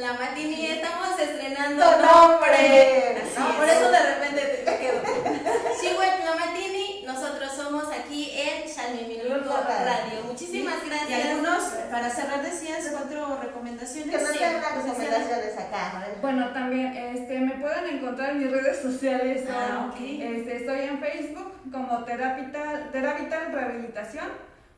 la 0.00 0.12
Matini. 0.14 0.66
Estamos 0.66 1.18
estrenando 1.18 1.84
nombre. 1.98 3.24
No, 3.38 3.56
por 3.56 3.68
eso 3.68 3.90
de 3.90 4.00
repente 4.00 4.62
te 4.64 4.76
quedo. 4.78 5.00
She 5.80 5.94
aquí 8.20 8.30
en 8.38 8.68
Shalmiminulco 8.68 9.54
Radio. 9.66 10.24
Muchísimas 10.26 10.84
gracias. 10.84 11.10
Y 11.10 11.28
algunos, 11.28 11.62
para 11.90 12.10
cerrar, 12.10 12.42
decías 12.42 12.88
cuatro 12.92 13.38
recomendaciones. 13.40 14.10
Que 14.10 14.18
recomendaciones 14.18 15.56
Bueno, 16.20 16.48
también 16.52 16.96
este, 16.96 17.40
me 17.40 17.52
pueden 17.52 17.96
encontrar 17.96 18.30
en 18.30 18.38
mis 18.40 18.50
redes 18.50 18.80
sociales. 18.82 19.48
Ah, 19.50 19.90
este, 19.98 20.56
estoy 20.56 20.80
en 20.80 20.98
Facebook 20.98 21.52
como 21.72 22.04
Terapital, 22.04 22.90
Rehabilitación 23.52 24.28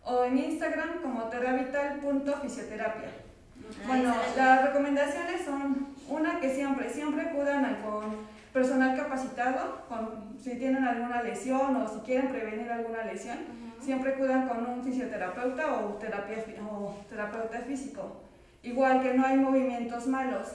o 0.04 0.24
en 0.24 0.38
Instagram 0.38 1.00
como 1.02 1.24
terapital.fisioterapia. 1.24 3.08
Ah, 3.08 3.86
bueno, 3.86 4.14
las 4.36 4.66
recomendaciones 4.66 5.44
son 5.44 5.94
una 6.08 6.40
que 6.40 6.54
siempre, 6.54 6.90
siempre 6.90 7.22
acudan 7.22 7.64
al 7.64 7.80
con 7.80 8.32
personal 8.52 8.96
capacitado, 8.96 9.82
con, 9.88 10.38
si 10.38 10.56
tienen 10.56 10.84
alguna 10.84 11.22
lesión 11.22 11.76
o 11.76 11.88
si 11.88 12.00
quieren 12.00 12.30
prevenir 12.30 12.70
alguna 12.70 13.04
lesión, 13.04 13.38
siempre 13.80 14.14
acudan 14.14 14.46
con 14.46 14.66
un 14.66 14.84
fisioterapeuta 14.84 15.74
o, 15.74 15.94
terapia, 15.94 16.44
o 16.70 16.96
terapeuta 17.08 17.60
físico. 17.60 18.22
Igual 18.62 19.02
que 19.02 19.14
no 19.14 19.26
hay 19.26 19.36
movimientos 19.36 20.06
malos. 20.06 20.48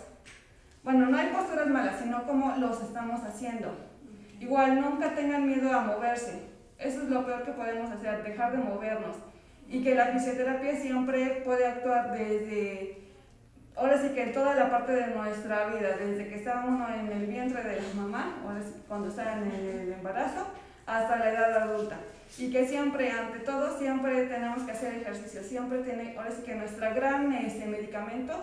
Bueno, 0.84 1.08
no 1.08 1.18
hay 1.18 1.28
posturas 1.28 1.68
malas, 1.68 2.00
sino 2.00 2.26
como 2.26 2.56
los 2.58 2.82
estamos 2.82 3.22
haciendo. 3.24 3.76
Igual 4.40 4.80
nunca 4.80 5.14
tengan 5.14 5.48
miedo 5.48 5.74
a 5.74 5.82
moverse. 5.82 6.44
Eso 6.78 7.02
es 7.02 7.10
lo 7.10 7.26
peor 7.26 7.44
que 7.44 7.52
podemos 7.52 7.92
hacer, 7.92 8.24
dejar 8.24 8.52
de 8.52 8.60
movernos. 8.60 9.18
Y 9.68 9.84
que 9.84 9.96
la 9.96 10.08
fisioterapia 10.08 10.78
siempre 10.78 11.42
puede 11.44 11.66
actuar 11.66 12.12
desde, 12.12 13.07
ahora 13.78 14.02
sí 14.02 14.10
que 14.10 14.24
en 14.24 14.34
toda 14.34 14.56
la 14.56 14.70
parte 14.70 14.92
de 14.94 15.08
nuestra 15.08 15.68
vida, 15.68 15.96
desde 15.98 16.28
que 16.28 16.36
está 16.36 16.64
uno 16.68 16.88
en 16.94 17.12
el 17.12 17.28
vientre 17.28 17.64
de 17.64 17.82
la 17.82 17.94
mamá, 17.96 18.42
ahora 18.44 18.62
sí, 18.62 18.74
cuando 18.88 19.10
está 19.10 19.34
en 19.38 19.52
el 19.52 19.94
embarazo, 19.94 20.48
hasta 20.86 21.18
la 21.18 21.32
edad 21.32 21.64
adulta. 21.64 21.98
Y 22.38 22.52
que 22.52 22.68
siempre, 22.68 23.12
ante 23.12 23.40
todo, 23.40 23.78
siempre 23.78 24.26
tenemos 24.26 24.64
que 24.64 24.72
hacer 24.72 24.96
ejercicio. 24.96 25.44
Siempre 25.44 25.80
tiene, 25.80 26.16
ahora 26.18 26.32
sí 26.32 26.44
que 26.44 26.56
nuestra 26.56 26.94
gran 26.94 27.32
este, 27.34 27.66
medicamento 27.66 28.34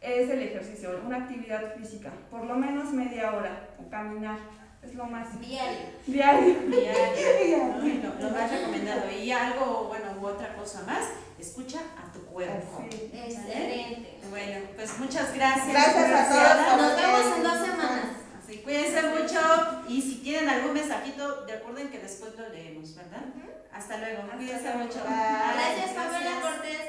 es 0.00 0.30
el 0.30 0.42
ejercicio, 0.42 1.00
una 1.04 1.18
actividad 1.18 1.74
física, 1.76 2.10
por 2.30 2.44
lo 2.44 2.54
menos 2.54 2.92
media 2.92 3.34
hora, 3.34 3.68
o 3.78 3.90
caminar, 3.90 4.38
es 4.82 4.94
lo 4.94 5.04
más 5.04 5.38
Diario. 5.40 5.78
diario. 6.06 6.54
Diario, 6.68 7.66
¿no? 7.76 7.86
Y 7.86 8.02
lo, 8.02 8.30
más 8.30 8.50
recomendado. 8.50 9.10
Y 9.10 9.30
algo, 9.30 9.88
bueno, 9.88 10.06
u 10.20 10.26
otra 10.26 10.54
cosa 10.54 10.82
más, 10.86 11.10
escucha 11.38 11.80
a 11.98 12.10
tu 12.12 12.24
cuerpo. 12.26 12.86
Sí. 12.90 13.10
Excelente. 13.12 14.19
Bueno, 14.30 14.66
pues 14.76 14.98
muchas 14.98 15.34
gracias. 15.34 15.68
Gracias 15.68 15.96
a 16.04 16.08
Gracias. 16.08 16.66
todos. 16.68 16.82
Nos 16.82 16.96
vemos 16.96 17.36
en 17.36 17.42
dos 17.42 17.52
semanas. 17.66 18.04
Así, 18.42 18.58
cuídense 18.58 19.02
mucho 19.02 19.40
y 19.88 20.00
si 20.02 20.16
tienen 20.22 20.48
algún 20.48 20.72
mensajito, 20.74 21.46
recuerden 21.46 21.90
que 21.90 21.98
después 21.98 22.36
lo 22.38 22.48
leemos, 22.48 22.94
¿verdad? 22.94 23.24
Hasta 23.72 23.96
luego. 23.98 24.22
Hasta 24.22 24.36
Cuídense 24.36 24.62
luego. 24.64 24.78
mucho. 24.78 24.98
Bye. 25.04 25.54
Gracias, 25.54 25.96
Fabiola 25.96 26.20
Gracias. 26.20 26.42
Cortés. 26.42 26.80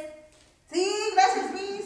Sí, 0.71 0.91
gracias, 1.13 1.51
Miss. 1.51 1.85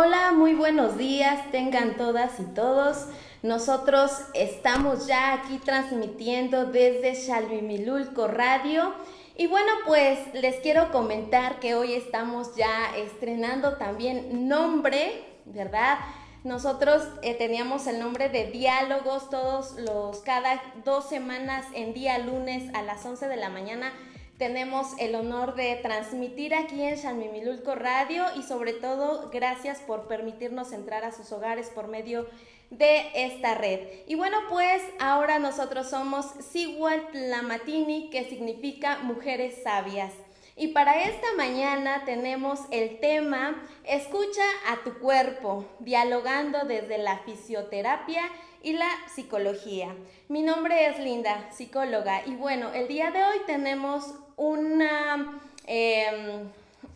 Hola, 0.00 0.30
muy 0.30 0.54
buenos 0.54 0.96
días, 0.96 1.50
tengan 1.50 1.96
todas 1.96 2.38
y 2.38 2.44
todos. 2.44 3.06
Nosotros 3.42 4.12
estamos 4.32 5.08
ya 5.08 5.32
aquí 5.32 5.58
transmitiendo 5.58 6.66
desde 6.66 7.16
Xalvimilulco 7.16 8.28
Radio. 8.28 8.94
Y 9.36 9.48
bueno, 9.48 9.72
pues 9.88 10.20
les 10.34 10.60
quiero 10.60 10.92
comentar 10.92 11.58
que 11.58 11.74
hoy 11.74 11.94
estamos 11.94 12.54
ya 12.54 12.96
estrenando 12.96 13.76
también 13.76 14.46
nombre, 14.46 15.24
¿verdad? 15.46 15.98
Nosotros 16.44 17.02
eh, 17.22 17.34
teníamos 17.34 17.88
el 17.88 17.98
nombre 17.98 18.28
de 18.28 18.52
diálogos 18.52 19.28
todos 19.30 19.72
los, 19.80 20.20
cada 20.20 20.62
dos 20.84 21.08
semanas 21.08 21.66
en 21.74 21.92
día 21.92 22.18
lunes 22.18 22.72
a 22.72 22.82
las 22.82 23.04
11 23.04 23.26
de 23.26 23.36
la 23.36 23.48
mañana 23.48 23.92
tenemos 24.38 24.92
el 24.98 25.16
honor 25.16 25.56
de 25.56 25.76
transmitir 25.82 26.54
aquí 26.54 26.80
en 26.82 26.96
Xalmimilulco 26.96 27.74
Radio 27.74 28.24
y 28.36 28.44
sobre 28.44 28.72
todo 28.72 29.30
gracias 29.30 29.80
por 29.80 30.06
permitirnos 30.06 30.72
entrar 30.72 31.04
a 31.04 31.12
sus 31.12 31.32
hogares 31.32 31.70
por 31.70 31.88
medio 31.88 32.28
de 32.70 33.08
esta 33.14 33.54
red. 33.54 33.80
Y 34.06 34.14
bueno, 34.14 34.38
pues 34.48 34.80
ahora 35.00 35.40
nosotros 35.40 35.90
somos 35.90 36.26
Sigual 36.50 37.08
Tlamatini, 37.10 38.10
que 38.10 38.24
significa 38.28 38.98
mujeres 39.00 39.60
sabias. 39.64 40.12
Y 40.54 40.68
para 40.68 41.02
esta 41.02 41.26
mañana 41.36 42.04
tenemos 42.04 42.60
el 42.70 43.00
tema 43.00 43.62
Escucha 43.84 44.44
a 44.68 44.82
tu 44.84 44.98
cuerpo, 44.98 45.64
dialogando 45.80 46.64
desde 46.64 46.98
la 46.98 47.18
fisioterapia 47.18 48.22
y 48.62 48.72
la 48.74 48.90
psicología. 49.12 49.94
Mi 50.28 50.42
nombre 50.42 50.86
es 50.86 50.98
Linda, 50.98 51.50
psicóloga, 51.52 52.26
y 52.26 52.34
bueno, 52.34 52.72
el 52.72 52.88
día 52.88 53.10
de 53.12 53.22
hoy 53.22 53.38
tenemos 53.46 54.14
una, 54.38 55.40
eh, 55.66 56.44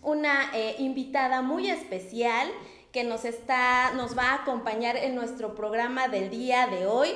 una 0.02 0.50
eh, 0.54 0.76
invitada 0.78 1.42
muy 1.42 1.68
especial 1.68 2.48
que 2.92 3.04
nos, 3.04 3.24
está, 3.24 3.92
nos 3.94 4.16
va 4.16 4.30
a 4.30 4.34
acompañar 4.36 4.96
en 4.96 5.14
nuestro 5.14 5.54
programa 5.54 6.08
del 6.08 6.30
día 6.30 6.66
de 6.68 6.86
hoy. 6.86 7.10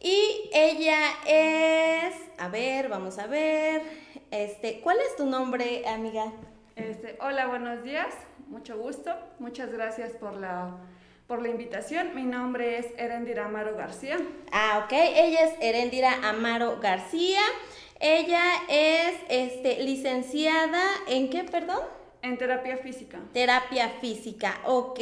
Y 0.00 0.50
ella 0.52 0.98
es, 1.26 2.14
a 2.38 2.48
ver, 2.48 2.88
vamos 2.88 3.18
a 3.18 3.26
ver, 3.26 3.82
este, 4.30 4.80
¿cuál 4.80 4.98
es 4.98 5.16
tu 5.16 5.26
nombre, 5.26 5.86
amiga? 5.86 6.32
Este, 6.74 7.16
hola, 7.20 7.46
buenos 7.46 7.84
días, 7.84 8.12
mucho 8.48 8.76
gusto, 8.78 9.14
muchas 9.38 9.72
gracias 9.72 10.10
por 10.12 10.34
la, 10.34 10.76
por 11.28 11.40
la 11.40 11.48
invitación. 11.48 12.16
Mi 12.16 12.24
nombre 12.24 12.78
es 12.78 12.86
Erendira 12.98 13.44
Amaro 13.44 13.76
García. 13.76 14.18
Ah, 14.50 14.82
ok, 14.84 14.92
ella 14.92 15.44
es 15.44 15.54
Erendira 15.60 16.28
Amaro 16.28 16.80
García. 16.80 17.40
Ella 18.02 18.42
es 18.68 19.14
este, 19.28 19.84
licenciada 19.84 20.82
en 21.06 21.30
qué, 21.30 21.44
perdón? 21.44 21.78
En 22.20 22.36
terapia 22.36 22.76
física. 22.76 23.20
Terapia 23.32 23.90
física, 24.00 24.60
ok. 24.64 24.98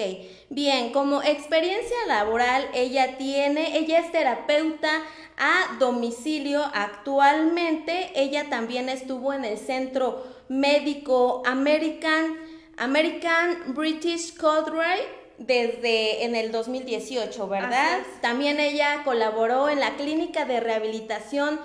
Bien, 0.50 0.92
como 0.92 1.22
experiencia 1.22 1.96
laboral, 2.06 2.68
ella 2.74 3.16
tiene, 3.16 3.78
ella 3.78 4.00
es 4.00 4.12
terapeuta 4.12 4.90
a 5.38 5.78
domicilio 5.78 6.62
actualmente. 6.74 8.10
Ella 8.14 8.50
también 8.50 8.90
estuvo 8.90 9.32
en 9.32 9.46
el 9.46 9.56
Centro 9.56 10.22
Médico 10.48 11.42
American, 11.46 12.36
American 12.76 13.74
British 13.74 14.36
Codray 14.36 15.00
desde 15.38 16.24
en 16.24 16.36
el 16.36 16.52
2018, 16.52 17.48
¿verdad? 17.48 18.00
También 18.20 18.60
ella 18.60 19.02
colaboró 19.04 19.70
en 19.70 19.80
la 19.80 19.96
clínica 19.96 20.44
de 20.44 20.60
rehabilitación 20.60 21.58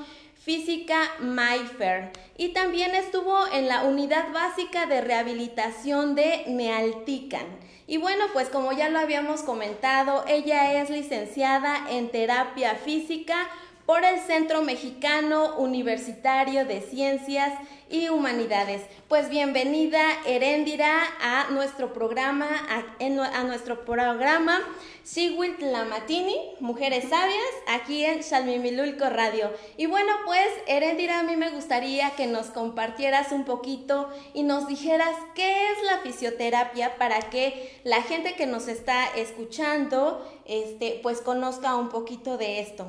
física 0.45 1.11
Mayfair 1.19 2.11
y 2.37 2.49
también 2.49 2.93
estuvo 2.93 3.35
en 3.51 3.67
la 3.67 3.81
unidad 3.81 4.31
básica 4.31 4.85
de 4.85 5.01
rehabilitación 5.01 6.13
de 6.13 6.43
Nealtican. 6.47 7.47
Y 7.87 7.97
bueno, 7.97 8.25
pues 8.31 8.49
como 8.49 8.71
ya 8.71 8.89
lo 8.89 8.99
habíamos 8.99 9.41
comentado, 9.41 10.23
ella 10.27 10.79
es 10.79 10.91
licenciada 10.91 11.89
en 11.89 12.09
terapia 12.09 12.75
física 12.75 13.49
por 13.87 14.03
el 14.03 14.19
Centro 14.19 14.61
Mexicano 14.61 15.57
Universitario 15.57 16.65
de 16.65 16.81
Ciencias 16.81 17.53
y 17.89 18.09
Humanidades. 18.09 18.81
Pues 19.07 19.29
bienvenida 19.29 20.01
Heréndira 20.25 21.03
a 21.21 21.51
nuestro 21.51 21.93
programa, 21.93 22.47
a, 22.69 23.43
nuestro 23.43 23.85
programa 23.85 24.61
Sigwit 25.05 25.61
Lamatini, 25.61 26.35
Mujeres 26.59 27.07
Sabias, 27.07 27.55
aquí 27.67 28.03
en 28.03 28.21
Shalmimilulco 28.21 29.07
Radio. 29.07 29.51
Y 29.77 29.85
bueno, 29.85 30.11
pues 30.25 30.47
Heréndira, 30.65 31.19
a 31.19 31.23
mí 31.23 31.35
me 31.35 31.51
gustaría 31.51 32.09
que 32.15 32.25
nos 32.25 32.47
compartieras 32.47 33.31
un 33.31 33.45
poquito 33.45 34.09
y 34.33 34.41
nos 34.41 34.67
dijeras 34.67 35.15
qué 35.35 35.69
es 35.69 35.83
la 35.83 35.99
fisioterapia 35.99 36.97
para 36.97 37.19
que 37.19 37.79
la 37.83 38.01
gente 38.01 38.33
que 38.33 38.47
nos 38.47 38.67
está 38.67 39.05
escuchando, 39.15 40.27
este, 40.45 40.99
pues 41.03 41.21
conozca 41.21 41.75
un 41.75 41.89
poquito 41.89 42.39
de 42.39 42.61
esto. 42.61 42.87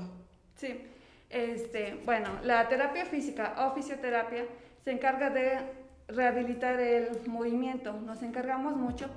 Sí, 0.55 0.75
este, 1.29 2.01
bueno, 2.07 2.31
la 2.45 2.67
terapia 2.71 3.05
física 3.05 3.55
o 3.59 3.75
fisioterapia 3.75 4.47
se 4.83 4.91
encarga 4.91 5.29
de 5.29 5.59
rehabilitar 6.09 6.81
el 6.81 7.11
movimiento. 7.27 7.93
Nos 7.93 8.23
encargamos 8.23 8.75
mucho 8.75 9.11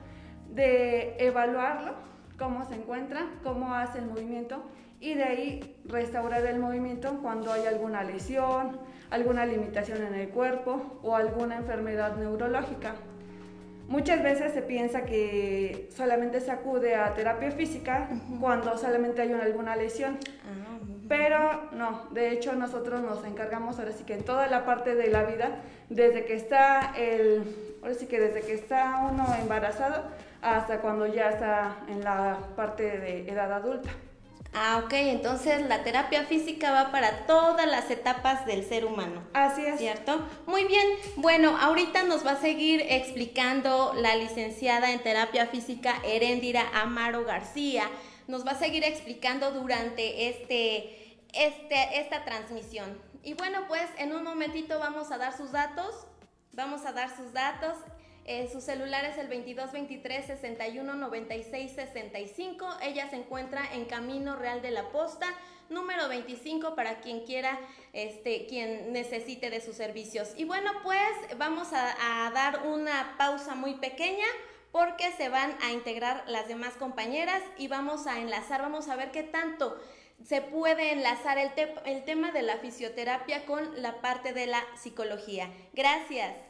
de 0.49 1.15
evaluarlo, 1.17 2.09
cómo 2.39 2.65
se 2.65 2.75
encuentra, 2.75 3.27
cómo 3.43 3.75
hace 3.75 3.99
el 3.99 4.05
movimiento 4.05 4.63
y 4.99 5.13
de 5.13 5.23
ahí 5.23 5.75
restaurar 5.85 6.45
el 6.45 6.59
movimiento 6.59 7.19
cuando 7.21 7.51
hay 7.51 7.65
alguna 7.65 8.03
lesión, 8.03 8.79
alguna 9.11 9.45
limitación 9.45 10.01
en 10.01 10.15
el 10.15 10.29
cuerpo 10.29 10.99
o 11.03 11.15
alguna 11.15 11.57
enfermedad 11.57 12.15
neurológica. 12.17 12.95
Muchas 13.87 14.21
veces 14.21 14.53
se 14.53 14.61
piensa 14.61 15.03
que 15.03 15.89
solamente 15.95 16.41
se 16.41 16.51
acude 16.51 16.95
a 16.95 17.13
terapia 17.13 17.51
física 17.51 18.09
cuando 18.39 18.77
solamente 18.77 19.21
hay 19.21 19.33
alguna 19.33 19.75
lesión. 19.75 20.17
Ah. 20.45 20.77
Pero 21.07 21.71
no, 21.71 22.03
de 22.11 22.31
hecho 22.31 22.53
nosotros 22.53 23.01
nos 23.01 23.25
encargamos 23.25 23.79
ahora 23.79 23.91
sí 23.93 24.03
que 24.03 24.13
en 24.13 24.23
toda 24.23 24.45
la 24.45 24.63
parte 24.63 24.93
de 24.93 25.07
la 25.07 25.23
vida, 25.23 25.61
desde 25.89 26.23
que 26.23 26.35
está 26.35 26.93
el, 26.95 27.79
ahora 27.81 27.95
sí 27.95 28.05
que 28.05 28.19
desde 28.19 28.41
que 28.41 28.53
está 28.53 29.09
uno 29.11 29.25
embarazado 29.41 30.03
hasta 30.41 30.81
cuando 30.81 31.07
ya 31.07 31.29
está 31.29 31.77
en 31.87 32.03
la 32.03 32.39
parte 32.55 32.83
de 32.99 33.29
edad 33.29 33.51
adulta. 33.51 33.89
Ah, 34.53 34.81
ok, 34.83 34.93
entonces 34.93 35.61
la 35.67 35.83
terapia 35.83 36.23
física 36.23 36.71
va 36.71 36.91
para 36.91 37.27
todas 37.27 37.67
las 37.67 37.91
etapas 37.91 38.47
del 38.47 38.67
ser 38.67 38.83
humano. 38.85 39.21
Así 39.33 39.63
es. 39.63 39.77
¿Cierto? 39.77 40.25
Muy 40.47 40.65
bien. 40.65 40.87
Bueno, 41.17 41.55
ahorita 41.55 42.03
nos 42.03 42.25
va 42.25 42.31
a 42.31 42.35
seguir 42.37 42.81
explicando 42.89 43.93
la 43.95 44.15
licenciada 44.15 44.91
en 44.91 45.03
terapia 45.03 45.45
física 45.47 45.93
Heréndira 46.03 46.63
Amaro 46.73 47.25
García. 47.25 47.83
Nos 48.27 48.45
va 48.45 48.51
a 48.51 48.55
seguir 48.55 48.83
explicando 48.83 49.51
durante 49.51 50.29
este 50.29 50.99
este, 51.33 51.99
esta 51.99 52.23
transmisión. 52.25 52.97
Y 53.23 53.33
bueno, 53.33 53.65
pues 53.67 53.87
en 53.97 54.13
un 54.13 54.23
momentito 54.23 54.79
vamos 54.79 55.11
a 55.11 55.17
dar 55.17 55.35
sus 55.35 55.51
datos. 55.51 56.07
Vamos 56.53 56.85
a 56.85 56.91
dar 56.91 57.15
sus 57.15 57.33
datos. 57.33 57.75
Eh, 58.31 58.47
su 58.53 58.61
celular 58.61 59.05
es 59.05 59.17
el 59.17 59.27
22 59.27 59.71
23 59.71 60.27
61 60.27 60.93
96 60.93 61.71
65. 61.71 62.67
Ella 62.83 63.09
se 63.09 63.15
encuentra 63.15 63.63
en 63.73 63.85
Camino 63.85 64.35
Real 64.35 64.61
de 64.61 64.69
la 64.69 64.89
Posta, 64.89 65.25
número 65.71 66.07
25 66.07 66.75
para 66.75 66.99
quien 67.01 67.25
quiera, 67.25 67.59
este, 67.91 68.45
quien 68.45 68.93
necesite 68.93 69.49
de 69.49 69.61
sus 69.61 69.75
servicios. 69.75 70.33
Y 70.37 70.43
bueno, 70.43 70.69
pues 70.83 71.09
vamos 71.39 71.73
a, 71.73 72.27
a 72.27 72.29
dar 72.29 72.67
una 72.67 73.15
pausa 73.17 73.55
muy 73.55 73.73
pequeña 73.79 74.27
porque 74.71 75.11
se 75.13 75.29
van 75.29 75.57
a 75.63 75.71
integrar 75.71 76.23
las 76.27 76.47
demás 76.47 76.75
compañeras 76.75 77.41
y 77.57 77.67
vamos 77.67 78.05
a 78.05 78.19
enlazar, 78.19 78.61
vamos 78.61 78.89
a 78.89 78.95
ver 78.95 79.09
qué 79.09 79.23
tanto 79.23 79.75
se 80.23 80.43
puede 80.43 80.91
enlazar 80.91 81.39
el, 81.39 81.49
el 81.85 82.05
tema 82.05 82.31
de 82.31 82.43
la 82.43 82.57
fisioterapia 82.57 83.47
con 83.47 83.81
la 83.81 84.01
parte 84.01 84.33
de 84.33 84.45
la 84.45 84.63
psicología. 84.75 85.49
Gracias. 85.73 86.48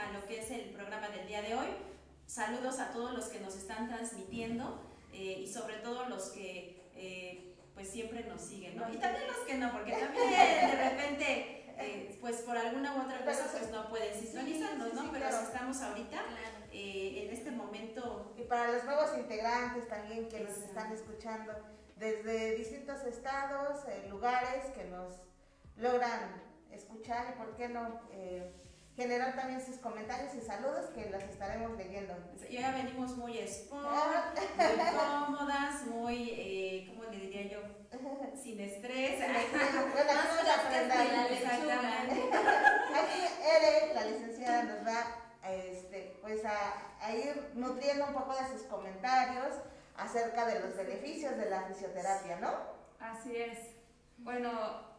A 0.00 0.12
lo 0.12 0.26
que 0.26 0.40
es 0.40 0.50
el 0.50 0.70
programa 0.70 1.08
del 1.08 1.26
día 1.26 1.42
de 1.42 1.54
hoy. 1.54 1.68
Saludos 2.26 2.78
a 2.78 2.90
todos 2.92 3.12
los 3.12 3.26
que 3.26 3.40
nos 3.40 3.54
están 3.56 3.88
transmitiendo 3.88 4.80
eh, 5.12 5.40
y 5.42 5.46
sobre 5.46 5.76
todo 5.76 6.08
los 6.08 6.30
que 6.30 6.90
eh, 6.94 7.54
pues 7.74 7.88
siempre 7.88 8.24
nos 8.24 8.40
siguen, 8.40 8.76
¿no? 8.76 8.92
Y 8.92 8.96
también 8.96 9.26
los 9.26 9.38
que 9.46 9.54
no, 9.54 9.72
porque 9.72 9.92
también 9.92 10.30
de 10.30 10.90
repente, 10.90 11.74
eh, 11.78 12.16
pues 12.20 12.36
por 12.42 12.56
alguna 12.56 12.94
u 12.96 13.02
otra 13.02 13.24
cosa, 13.24 13.48
pues 13.52 13.70
no 13.70 13.88
pueden 13.88 14.18
sintonizarnos, 14.18 14.94
¿no? 14.94 15.12
Pero 15.12 15.28
si 15.30 15.44
estamos 15.44 15.80
ahorita, 15.80 16.22
en 16.72 17.30
este 17.30 17.50
momento... 17.50 18.34
Y 18.38 18.42
para 18.42 18.72
los 18.72 18.84
nuevos 18.84 19.10
integrantes 19.18 19.88
también 19.88 20.28
que 20.28 20.40
nos 20.40 20.56
están 20.56 20.92
escuchando 20.92 21.52
desde 21.96 22.56
distintos 22.56 23.02
estados, 23.02 23.84
lugares 24.08 24.66
que 24.74 24.84
nos 24.84 25.14
logran 25.76 26.42
escuchar 26.70 27.34
y 27.34 27.38
por 27.38 27.54
qué 27.56 27.68
no 27.68 28.00
generar 29.00 29.34
también 29.34 29.64
sus 29.64 29.76
comentarios 29.76 30.34
y 30.34 30.42
saludos 30.42 30.90
que 30.94 31.08
los 31.08 31.22
estaremos 31.22 31.74
leyendo. 31.78 32.14
Y 32.50 32.58
ya 32.58 32.70
venimos 32.72 33.16
muy 33.16 33.38
sport, 33.38 34.38
muy 34.58 34.76
cómodas, 34.98 35.86
muy, 35.86 36.28
eh, 36.36 36.86
¿cómo 36.86 37.04
le 37.04 37.16
diría 37.16 37.48
yo? 37.48 37.60
Sin 38.42 38.60
estrés. 38.60 39.20
Exactamente. 41.30 42.28
Aquí 43.00 43.20
Ere, 43.42 43.94
la 43.94 44.04
licenciada, 44.04 44.62
nos 44.64 44.86
va 44.86 45.16
este, 45.48 46.18
pues 46.20 46.44
a, 46.44 46.94
a 47.00 47.14
ir 47.14 47.52
nutriendo 47.54 48.04
un 48.06 48.12
poco 48.12 48.34
de 48.36 48.48
sus 48.48 48.66
comentarios 48.66 49.54
acerca 49.96 50.44
de 50.44 50.60
los 50.60 50.76
beneficios 50.76 51.38
de 51.38 51.48
la 51.48 51.62
fisioterapia, 51.62 52.38
¿no? 52.38 52.50
Así 52.98 53.34
es. 53.34 53.58
Bueno, 54.18 54.50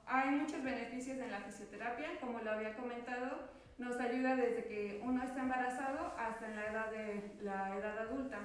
hay 0.07 0.31
muchos 0.31 0.63
beneficios 0.63 1.19
en 1.19 1.29
la 1.29 1.41
fisioterapia, 1.41 2.19
como 2.19 2.39
lo 2.39 2.51
había 2.51 2.75
comentado 2.75 3.60
nos 3.81 3.99
ayuda 3.99 4.35
desde 4.35 4.65
que 4.65 5.01
uno 5.03 5.23
está 5.23 5.41
embarazado 5.41 6.13
hasta 6.17 6.47
en 6.47 6.55
la 6.55 6.65
edad, 6.67 6.91
de, 6.91 7.31
la 7.41 7.75
edad 7.75 7.97
adulta. 7.97 8.37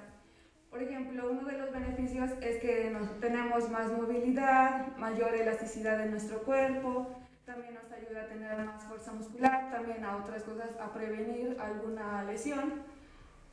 Por 0.71 0.83
ejemplo, 0.83 1.31
uno 1.31 1.45
de 1.45 1.59
los 1.59 1.71
beneficios 1.73 2.31
es 2.41 2.57
que 2.61 2.91
nos, 2.91 3.21
tenemos 3.21 3.71
más 3.71 3.93
movilidad, 3.93 4.97
mayor 4.97 5.35
elasticidad 5.35 6.01
en 6.01 6.13
nuestro 6.13 6.43
cuerpo, 6.43 7.07
también 7.45 7.75
nos 7.75 7.93
ayuda 7.93 8.23
a 8.23 8.27
tener 8.27 8.65
más 8.65 8.83
fuerza 8.85 9.13
muscular, 9.13 9.71
también 9.71 10.05
a 10.05 10.17
otras 10.17 10.43
cosas, 10.43 10.71
a 10.81 10.93
prevenir 10.93 11.57
alguna 11.61 12.25
lesión 12.25 12.83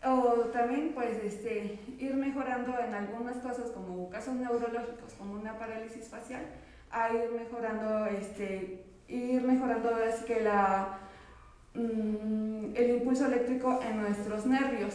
o 0.06 0.50
también 0.52 0.94
pues 0.94 1.22
este, 1.24 1.80
ir 2.00 2.16
mejorando 2.16 2.78
en 2.80 2.94
algunas 2.94 3.38
cosas 3.38 3.72
como 3.72 4.10
casos 4.10 4.36
neurológicos 4.36 5.14
como 5.14 5.34
una 5.34 5.58
parálisis 5.58 6.08
facial, 6.10 6.46
a 6.92 7.14
ir 7.14 7.30
mejorando, 7.32 8.06
este, 8.08 8.86
ir 9.08 9.42
mejorando 9.44 9.98
es 10.00 10.16
que 10.24 10.42
la 10.42 11.00
Mm, 11.76 12.76
el 12.76 12.90
impulso 12.98 13.26
eléctrico 13.26 13.80
en 13.82 14.02
nuestros 14.02 14.46
nervios. 14.46 14.94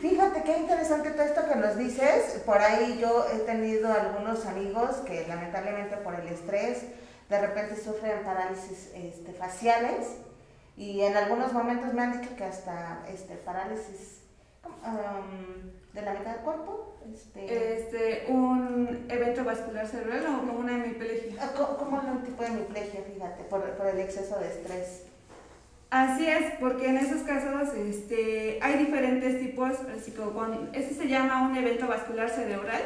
Fíjate 0.00 0.42
qué 0.42 0.58
interesante 0.58 1.10
todo 1.10 1.22
esto 1.22 1.40
que 1.48 1.56
nos 1.56 1.76
dices. 1.76 2.40
Por 2.44 2.58
ahí 2.58 2.98
yo 3.00 3.26
he 3.32 3.38
tenido 3.40 3.92
algunos 3.92 4.46
amigos 4.46 4.96
que 5.06 5.26
lamentablemente 5.26 5.96
por 5.96 6.14
el 6.14 6.28
estrés 6.28 6.84
de 7.28 7.40
repente 7.40 7.76
sufren 7.76 8.22
parálisis 8.24 8.90
este, 8.94 9.32
faciales 9.32 10.06
y 10.76 11.00
en 11.00 11.16
algunos 11.16 11.52
momentos 11.52 11.92
me 11.92 12.02
han 12.02 12.20
dicho 12.20 12.34
que 12.36 12.44
hasta 12.44 13.04
este, 13.08 13.34
parálisis 13.36 14.20
de 15.92 16.02
la 16.02 16.12
mitad 16.14 16.32
del 16.32 16.42
cuerpo. 16.42 16.94
Este, 17.12 17.78
este, 17.78 18.26
un 18.28 19.06
evento 19.08 19.42
vascular 19.42 19.86
cerebral 19.86 20.26
o 20.26 20.38
como 20.40 20.60
una 20.60 20.76
hemiplegia. 20.76 21.34
Ah, 21.40 21.76
como 21.78 21.98
un 21.98 22.22
tipo 22.22 22.42
de 22.42 22.48
hemiplegia, 22.48 23.00
fíjate, 23.02 23.44
por, 23.44 23.62
por 23.72 23.86
el 23.86 23.98
exceso 24.00 24.38
de 24.38 24.48
estrés. 24.48 25.07
Así 25.90 26.26
es, 26.26 26.52
porque 26.60 26.86
en 26.86 26.98
esos 26.98 27.22
casos 27.22 27.72
este, 27.74 28.58
hay 28.60 28.78
diferentes 28.78 29.40
tipos, 29.40 29.72
así 29.96 30.12
que 30.12 30.82
se 30.82 31.08
llama 31.08 31.48
un 31.48 31.56
evento 31.56 31.86
vascular 31.86 32.28
cerebral 32.28 32.82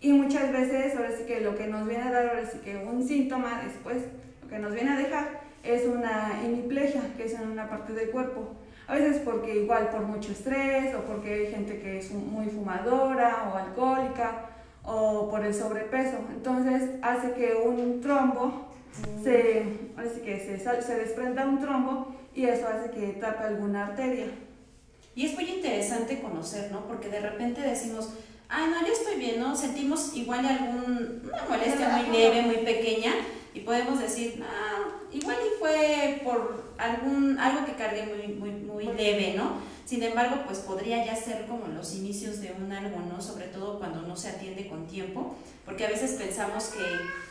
y 0.00 0.12
muchas 0.12 0.50
veces 0.50 0.96
ahora 0.96 1.12
sí 1.12 1.24
que 1.26 1.42
lo 1.42 1.54
que 1.56 1.68
nos 1.68 1.86
viene 1.86 2.02
a 2.02 2.10
dar 2.10 2.28
ahora 2.28 2.50
sí 2.50 2.58
que 2.64 2.76
un 2.76 3.06
síntoma 3.06 3.62
después, 3.62 3.98
lo 4.42 4.48
que 4.48 4.58
nos 4.58 4.74
viene 4.74 4.90
a 4.90 4.96
dejar 4.96 5.40
es 5.62 5.86
una 5.86 6.42
hemiplegia, 6.44 7.02
que 7.16 7.26
es 7.26 7.34
en 7.34 7.50
una 7.50 7.68
parte 7.68 7.92
del 7.92 8.10
cuerpo. 8.10 8.48
A 8.88 8.94
veces 8.94 9.20
porque 9.24 9.54
igual 9.54 9.90
por 9.90 10.02
mucho 10.02 10.32
estrés 10.32 10.92
o 10.96 11.02
porque 11.02 11.32
hay 11.32 11.46
gente 11.52 11.78
que 11.78 11.98
es 11.98 12.10
muy 12.10 12.46
fumadora 12.46 13.52
o 13.52 13.58
alcohólica 13.58 14.46
o 14.82 15.30
por 15.30 15.44
el 15.44 15.54
sobrepeso. 15.54 16.16
Entonces 16.34 16.90
hace 17.02 17.32
que 17.34 17.54
un 17.54 18.00
trombo 18.00 18.66
se, 19.22 19.62
así 19.96 20.20
que 20.22 20.40
se, 20.40 20.58
se 20.58 20.94
desprenda 20.96 21.46
un 21.46 21.60
trombo 21.60 22.19
y 22.34 22.44
eso 22.44 22.68
hace 22.68 22.90
que 22.90 23.14
tape 23.14 23.44
alguna 23.44 23.86
arteria. 23.86 24.26
Y 25.14 25.26
es 25.26 25.34
muy 25.34 25.44
interesante 25.44 26.20
conocer, 26.20 26.70
¿no? 26.70 26.86
Porque 26.86 27.08
de 27.08 27.20
repente 27.20 27.60
decimos, 27.60 28.10
ay, 28.48 28.70
no, 28.70 28.86
yo 28.86 28.92
estoy 28.92 29.16
bien, 29.16 29.40
¿no? 29.40 29.56
Sentimos 29.56 30.14
igual 30.14 30.46
alguna 30.46 31.44
molestia 31.48 31.88
muy 31.88 32.16
leve, 32.16 32.42
muy 32.42 32.58
pequeña, 32.58 33.12
y 33.52 33.60
podemos 33.60 33.98
decir, 33.98 34.42
ah, 34.46 35.00
igual 35.12 35.36
y 35.44 35.58
fue 35.58 36.20
por 36.24 36.72
algún, 36.78 37.38
algo 37.38 37.66
que 37.66 37.74
cargué 37.74 38.06
muy, 38.06 38.34
muy, 38.34 38.50
muy 38.50 38.84
leve, 38.84 39.34
¿no? 39.36 39.54
Sin 39.84 40.02
embargo, 40.04 40.42
pues 40.46 40.60
podría 40.60 41.04
ya 41.04 41.16
ser 41.16 41.46
como 41.46 41.66
los 41.66 41.96
inicios 41.96 42.40
de 42.40 42.52
un 42.52 42.70
algo, 42.72 43.00
¿no? 43.00 43.20
Sobre 43.20 43.46
todo 43.46 43.80
cuando 43.80 44.02
no 44.02 44.16
se 44.16 44.28
atiende 44.28 44.68
con 44.68 44.86
tiempo, 44.86 45.34
porque 45.64 45.84
a 45.84 45.88
veces 45.88 46.12
pensamos 46.12 46.66
que, 46.66 46.84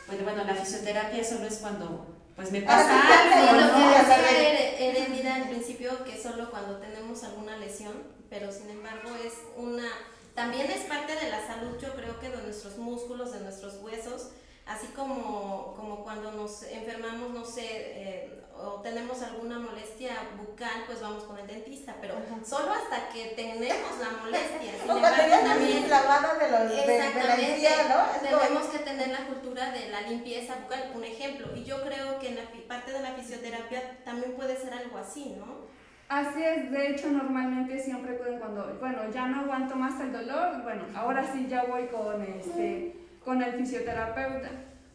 pues 0.07 0.21
bueno, 0.25 0.43
la 0.43 0.55
fisioterapia 0.55 1.23
solo 1.23 1.45
es 1.45 1.59
cuando 1.59 2.18
pues 2.39 2.53
me 2.53 2.61
pasa 2.61 2.89
algo. 2.89 3.59
lo 3.59 3.73
que 3.75 3.99
decía 3.99 4.79
Herendida 4.79 5.35
al 5.35 5.49
principio, 5.49 6.05
que 6.05 6.17
solo 6.17 6.49
cuando 6.49 6.77
tenemos 6.77 7.21
alguna 7.25 7.57
lesión, 7.57 7.91
pero 8.29 8.49
sin 8.49 8.69
embargo 8.69 9.09
es 9.25 9.33
una, 9.57 9.89
también 10.35 10.71
es 10.71 10.85
parte 10.85 11.15
de 11.15 11.29
la 11.29 11.45
salud, 11.45 11.77
yo 11.81 11.93
creo 11.95 12.17
que 12.21 12.29
de 12.29 12.41
nuestros 12.41 12.77
músculos, 12.77 13.33
de 13.33 13.41
nuestros 13.41 13.81
huesos, 13.83 14.29
así 14.65 14.87
como, 14.95 15.73
como 15.75 16.01
cuando 16.05 16.31
nos 16.31 16.63
enfermamos, 16.63 17.31
no 17.31 17.43
sé, 17.43 17.67
eh, 17.67 18.38
o 18.61 18.81
tenemos 18.81 19.21
alguna 19.21 19.57
molestia 19.57 20.11
bucal, 20.37 20.83
pues 20.85 21.01
vamos 21.01 21.23
con 21.23 21.37
el 21.39 21.47
dentista, 21.47 21.95
pero 22.01 22.15
solo 22.43 22.73
hasta 22.73 23.09
que 23.09 23.33
tenemos 23.35 23.97
la 23.99 24.21
molestia. 24.21 24.71
Sin 24.81 24.91
embargo, 24.91 25.33
también 25.43 25.89
la 25.89 26.01
de, 26.37 26.51
los, 26.51 26.71
de, 26.71 28.31
¿no? 28.31 28.39
tenemos 28.39 28.65
que 28.67 28.79
tener 28.79 29.09
la 29.09 29.25
cultura 29.27 29.71
de 29.71 29.89
la 29.89 30.01
limpieza 30.01 30.55
bucal, 30.63 30.91
un 30.93 31.03
ejemplo, 31.03 31.47
y 31.55 31.63
yo 31.63 31.81
creo 31.83 32.19
que 32.19 32.29
en 32.29 32.35
la 32.35 32.43
parte 32.67 32.91
de 32.91 33.01
la 33.01 33.13
fisioterapia 33.13 34.03
también 34.03 34.33
puede 34.33 34.57
ser 34.57 34.73
algo 34.73 34.97
así, 34.97 35.35
¿no? 35.37 35.69
Así 36.09 36.43
es, 36.43 36.71
de 36.71 36.89
hecho 36.89 37.09
normalmente 37.09 37.81
siempre 37.81 38.13
pueden 38.13 38.39
cuando, 38.39 38.77
bueno, 38.79 39.01
ya 39.13 39.27
no 39.27 39.41
aguanto 39.41 39.75
más 39.75 39.99
el 40.01 40.11
dolor, 40.11 40.63
bueno, 40.63 40.83
ahora 40.95 41.23
sí 41.31 41.47
ya 41.47 41.65
voy 41.65 41.85
con 41.87 42.23
este, 42.23 42.95
con 43.23 43.41
el 43.43 43.53
fisioterapeuta 43.53 44.49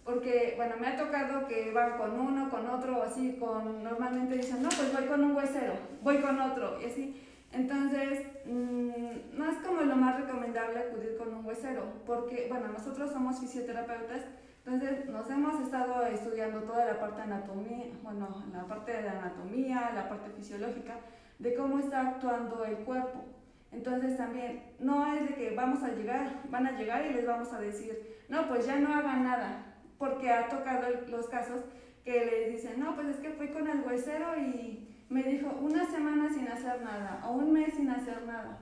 porque, 0.04 0.52
bueno, 0.56 0.74
me 0.78 0.88
ha 0.88 0.96
tocado 0.96 1.46
que 1.46 1.72
van 1.72 1.96
con 1.96 2.18
uno, 2.18 2.50
con 2.50 2.68
otro, 2.68 3.02
así, 3.02 3.36
con, 3.40 3.82
normalmente 3.82 4.36
dicen, 4.36 4.62
no, 4.62 4.68
pues 4.68 4.92
voy 4.92 5.06
con 5.06 5.24
un 5.24 5.34
huesero, 5.34 5.72
voy 6.02 6.18
con 6.18 6.38
otro, 6.40 6.78
y 6.80 6.84
así. 6.84 7.20
Entonces, 7.52 8.26
mm, 8.44 9.38
no 9.38 9.50
es 9.50 9.58
como 9.64 9.80
lo 9.80 9.96
más 9.96 10.20
recomendable 10.20 10.78
acudir 10.78 11.16
con 11.16 11.32
un 11.34 11.46
huesero, 11.46 11.84
porque, 12.04 12.46
bueno, 12.50 12.68
nosotros 12.68 13.12
somos 13.12 13.40
fisioterapeutas, 13.40 14.22
entonces 14.66 15.06
nos 15.08 15.28
hemos 15.30 15.60
estado 15.60 16.04
estudiando 16.06 16.60
toda 16.62 16.84
la 16.84 16.98
parte 16.98 17.22
anatomía, 17.22 17.86
bueno, 18.02 18.44
la 18.52 18.64
parte 18.64 18.92
de 18.92 19.08
anatomía, 19.08 19.92
la 19.94 20.08
parte 20.08 20.30
fisiológica, 20.30 20.96
de 21.38 21.54
cómo 21.54 21.78
está 21.78 22.00
actuando 22.08 22.64
el 22.64 22.76
cuerpo. 22.78 23.24
Entonces 23.72 24.16
también, 24.16 24.62
no 24.78 25.14
es 25.14 25.28
de 25.28 25.34
que 25.34 25.54
vamos 25.54 25.82
a 25.82 25.88
llegar, 25.88 26.42
van 26.50 26.66
a 26.66 26.78
llegar 26.78 27.04
y 27.06 27.14
les 27.14 27.26
vamos 27.26 27.52
a 27.52 27.60
decir, 27.60 28.16
no, 28.28 28.48
pues 28.48 28.66
ya 28.66 28.76
no 28.76 28.94
hagan 28.94 29.24
nada, 29.24 29.73
porque 30.04 30.30
ha 30.30 30.48
tocado 30.48 30.86
los 31.08 31.28
casos 31.28 31.62
que 32.04 32.26
les 32.26 32.52
dicen, 32.52 32.78
no, 32.78 32.94
pues 32.94 33.08
es 33.08 33.16
que 33.16 33.30
fui 33.30 33.48
con 33.48 33.66
el 33.66 33.80
huesero 33.80 34.36
y 34.38 34.86
me 35.08 35.22
dijo 35.22 35.48
una 35.62 35.90
semana 35.90 36.28
sin 36.28 36.46
hacer 36.46 36.82
nada 36.82 37.22
o 37.26 37.32
un 37.32 37.52
mes 37.54 37.72
sin 37.72 37.88
hacer 37.88 38.22
nada. 38.26 38.58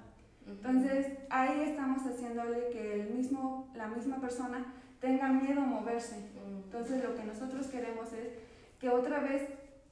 Entonces 0.46 1.18
ahí 1.30 1.62
estamos 1.62 2.02
haciéndole 2.06 2.68
que 2.70 3.00
el 3.00 3.10
mismo, 3.10 3.68
la 3.74 3.88
misma 3.88 4.20
persona 4.20 4.72
tenga 5.00 5.28
miedo 5.28 5.62
a 5.62 5.66
moverse. 5.66 6.30
Entonces 6.64 7.02
lo 7.02 7.16
que 7.16 7.24
nosotros 7.24 7.66
queremos 7.66 8.12
es 8.12 8.28
que 8.78 8.88
otra 8.88 9.18
vez 9.18 9.42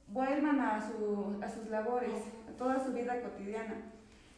vuelvan 0.07 0.61
a, 0.61 0.81
su, 0.81 1.37
a 1.43 1.49
sus 1.49 1.67
labores, 1.67 2.13
a 2.49 2.57
toda 2.57 2.81
su 2.81 2.93
vida 2.93 3.21
cotidiana. 3.21 3.75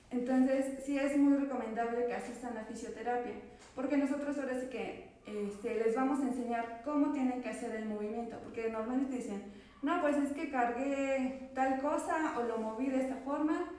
Entonces 0.10 0.84
sí 0.84 0.98
es 0.98 1.16
muy 1.16 1.38
recomendable 1.38 2.08
que 2.08 2.16
asistan 2.16 2.58
a 2.58 2.64
fisioterapia, 2.64 3.34
porque 3.76 3.98
nosotros 3.98 4.36
ahora 4.40 4.60
sí 4.60 4.68
que 4.68 5.13
este, 5.26 5.76
les 5.76 5.96
vamos 5.96 6.20
a 6.20 6.28
enseñar 6.28 6.82
cómo 6.84 7.12
tienen 7.12 7.42
que 7.42 7.50
hacer 7.50 7.76
el 7.76 7.86
movimiento, 7.86 8.38
porque 8.44 8.70
normalmente 8.70 9.16
dicen, 9.16 9.52
no, 9.82 10.02
pues 10.02 10.18
es 10.18 10.32
que 10.34 10.50
cargué 10.50 11.50
tal 11.54 11.82
cosa 11.82 12.38
o 12.38 12.44
lo 12.44 12.58
moví 12.58 12.88
de 12.88 13.02
esta 13.02 13.16
forma 13.18 13.72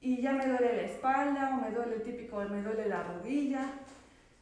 y 0.00 0.20
ya 0.20 0.32
me 0.32 0.46
duele 0.46 0.76
la 0.76 0.82
espalda 0.82 1.56
o 1.56 1.62
me 1.62 1.74
duele 1.74 1.96
el 1.96 2.02
típico, 2.02 2.40
me 2.44 2.62
duele 2.62 2.88
la 2.88 3.02
rodilla. 3.04 3.72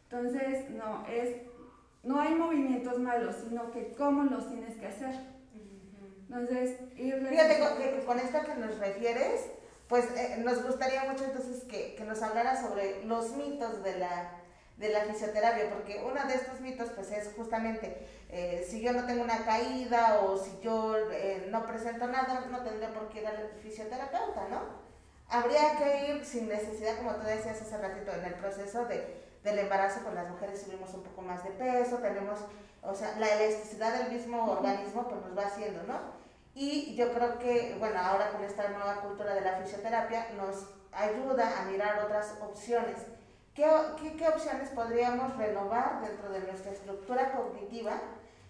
Entonces, 0.09 0.71
no, 0.71 1.07
es 1.07 1.37
no 2.03 2.21
hay 2.21 2.35
movimientos 2.35 2.99
malos, 2.99 3.37
sino 3.47 3.71
que 3.71 3.93
cómo 3.93 4.25
los 4.25 4.49
tienes 4.49 4.77
que 4.77 4.87
hacer. 4.87 5.15
Entonces, 6.29 6.79
irles... 6.97 7.29
Fíjate 7.29 7.57
que, 7.57 8.05
con 8.05 8.19
esto 8.19 8.39
que 8.45 8.55
nos 8.55 8.79
refieres, 8.79 9.51
pues 9.89 10.07
eh, 10.17 10.41
nos 10.43 10.65
gustaría 10.65 11.11
mucho 11.11 11.25
entonces 11.25 11.65
que, 11.65 11.95
que 11.97 12.05
nos 12.05 12.23
hablara 12.23 12.61
sobre 12.61 13.05
los 13.05 13.37
mitos 13.37 13.83
de 13.83 13.99
la, 13.99 14.40
de 14.81 14.89
la 14.89 15.01
fisioterapia, 15.05 15.69
porque 15.69 16.03
uno 16.03 16.27
de 16.27 16.35
estos 16.35 16.59
mitos 16.61 16.89
pues 16.91 17.11
es 17.13 17.35
justamente 17.37 17.99
eh, 18.31 18.67
si 18.67 18.81
yo 18.81 18.93
no 18.95 19.05
tengo 19.05 19.23
una 19.23 19.45
caída 19.45 20.21
o 20.21 20.39
si 20.39 20.59
yo 20.63 20.97
eh, 21.11 21.49
no 21.51 21.67
presento 21.67 22.07
nada, 22.07 22.47
no 22.51 22.63
tendría 22.63 22.91
por 22.93 23.11
qué 23.11 23.21
ir 23.21 23.27
al 23.27 23.51
fisioterapeuta, 23.63 24.49
¿no? 24.49 24.63
Habría 25.29 25.77
que 25.77 26.09
ir 26.09 26.25
sin 26.25 26.49
necesidad, 26.49 26.97
como 26.97 27.15
tú 27.17 27.27
decías 27.27 27.61
hace 27.61 27.77
ratito, 27.77 28.11
en 28.13 28.25
el 28.25 28.35
proceso 28.35 28.87
de, 28.87 29.23
del 29.45 29.59
embarazo, 29.59 30.03
con 30.03 30.15
las 30.15 30.29
mujeres 30.31 30.63
subimos 30.63 30.93
un 30.95 31.03
poco 31.03 31.21
más 31.21 31.45
de 31.45 31.51
peso, 31.51 31.99
tenemos, 31.99 32.41
o 32.83 32.95
sea, 32.95 33.17
la 33.19 33.29
elasticidad 33.35 33.99
del 33.99 34.11
mismo 34.11 34.51
organismo 34.51 35.09
pues 35.09 35.21
nos 35.21 35.37
va 35.37 35.47
haciendo, 35.47 35.83
¿no? 35.83 36.01
Y 36.55 36.95
yo 36.97 37.13
creo 37.13 37.39
que, 37.39 37.77
bueno, 37.79 38.01
ahora 38.01 38.31
con 38.31 38.43
esta 38.45 38.69
nueva 38.71 39.03
cultura 39.03 39.35
de 39.35 39.43
la 39.43 39.57
fisioterapia 39.57 40.29
nos 40.39 40.71
ayuda 40.91 41.61
a 41.61 41.65
mirar 41.67 42.03
otras 42.03 42.35
opciones 42.41 42.97
¿Qué, 43.55 43.65
qué, 44.17 44.29
opciones 44.29 44.69
podríamos 44.71 45.37
renovar 45.37 46.01
dentro 46.01 46.31
de 46.31 46.41
nuestra 46.41 46.73
estructura 46.73 47.33
cognitiva? 47.33 48.01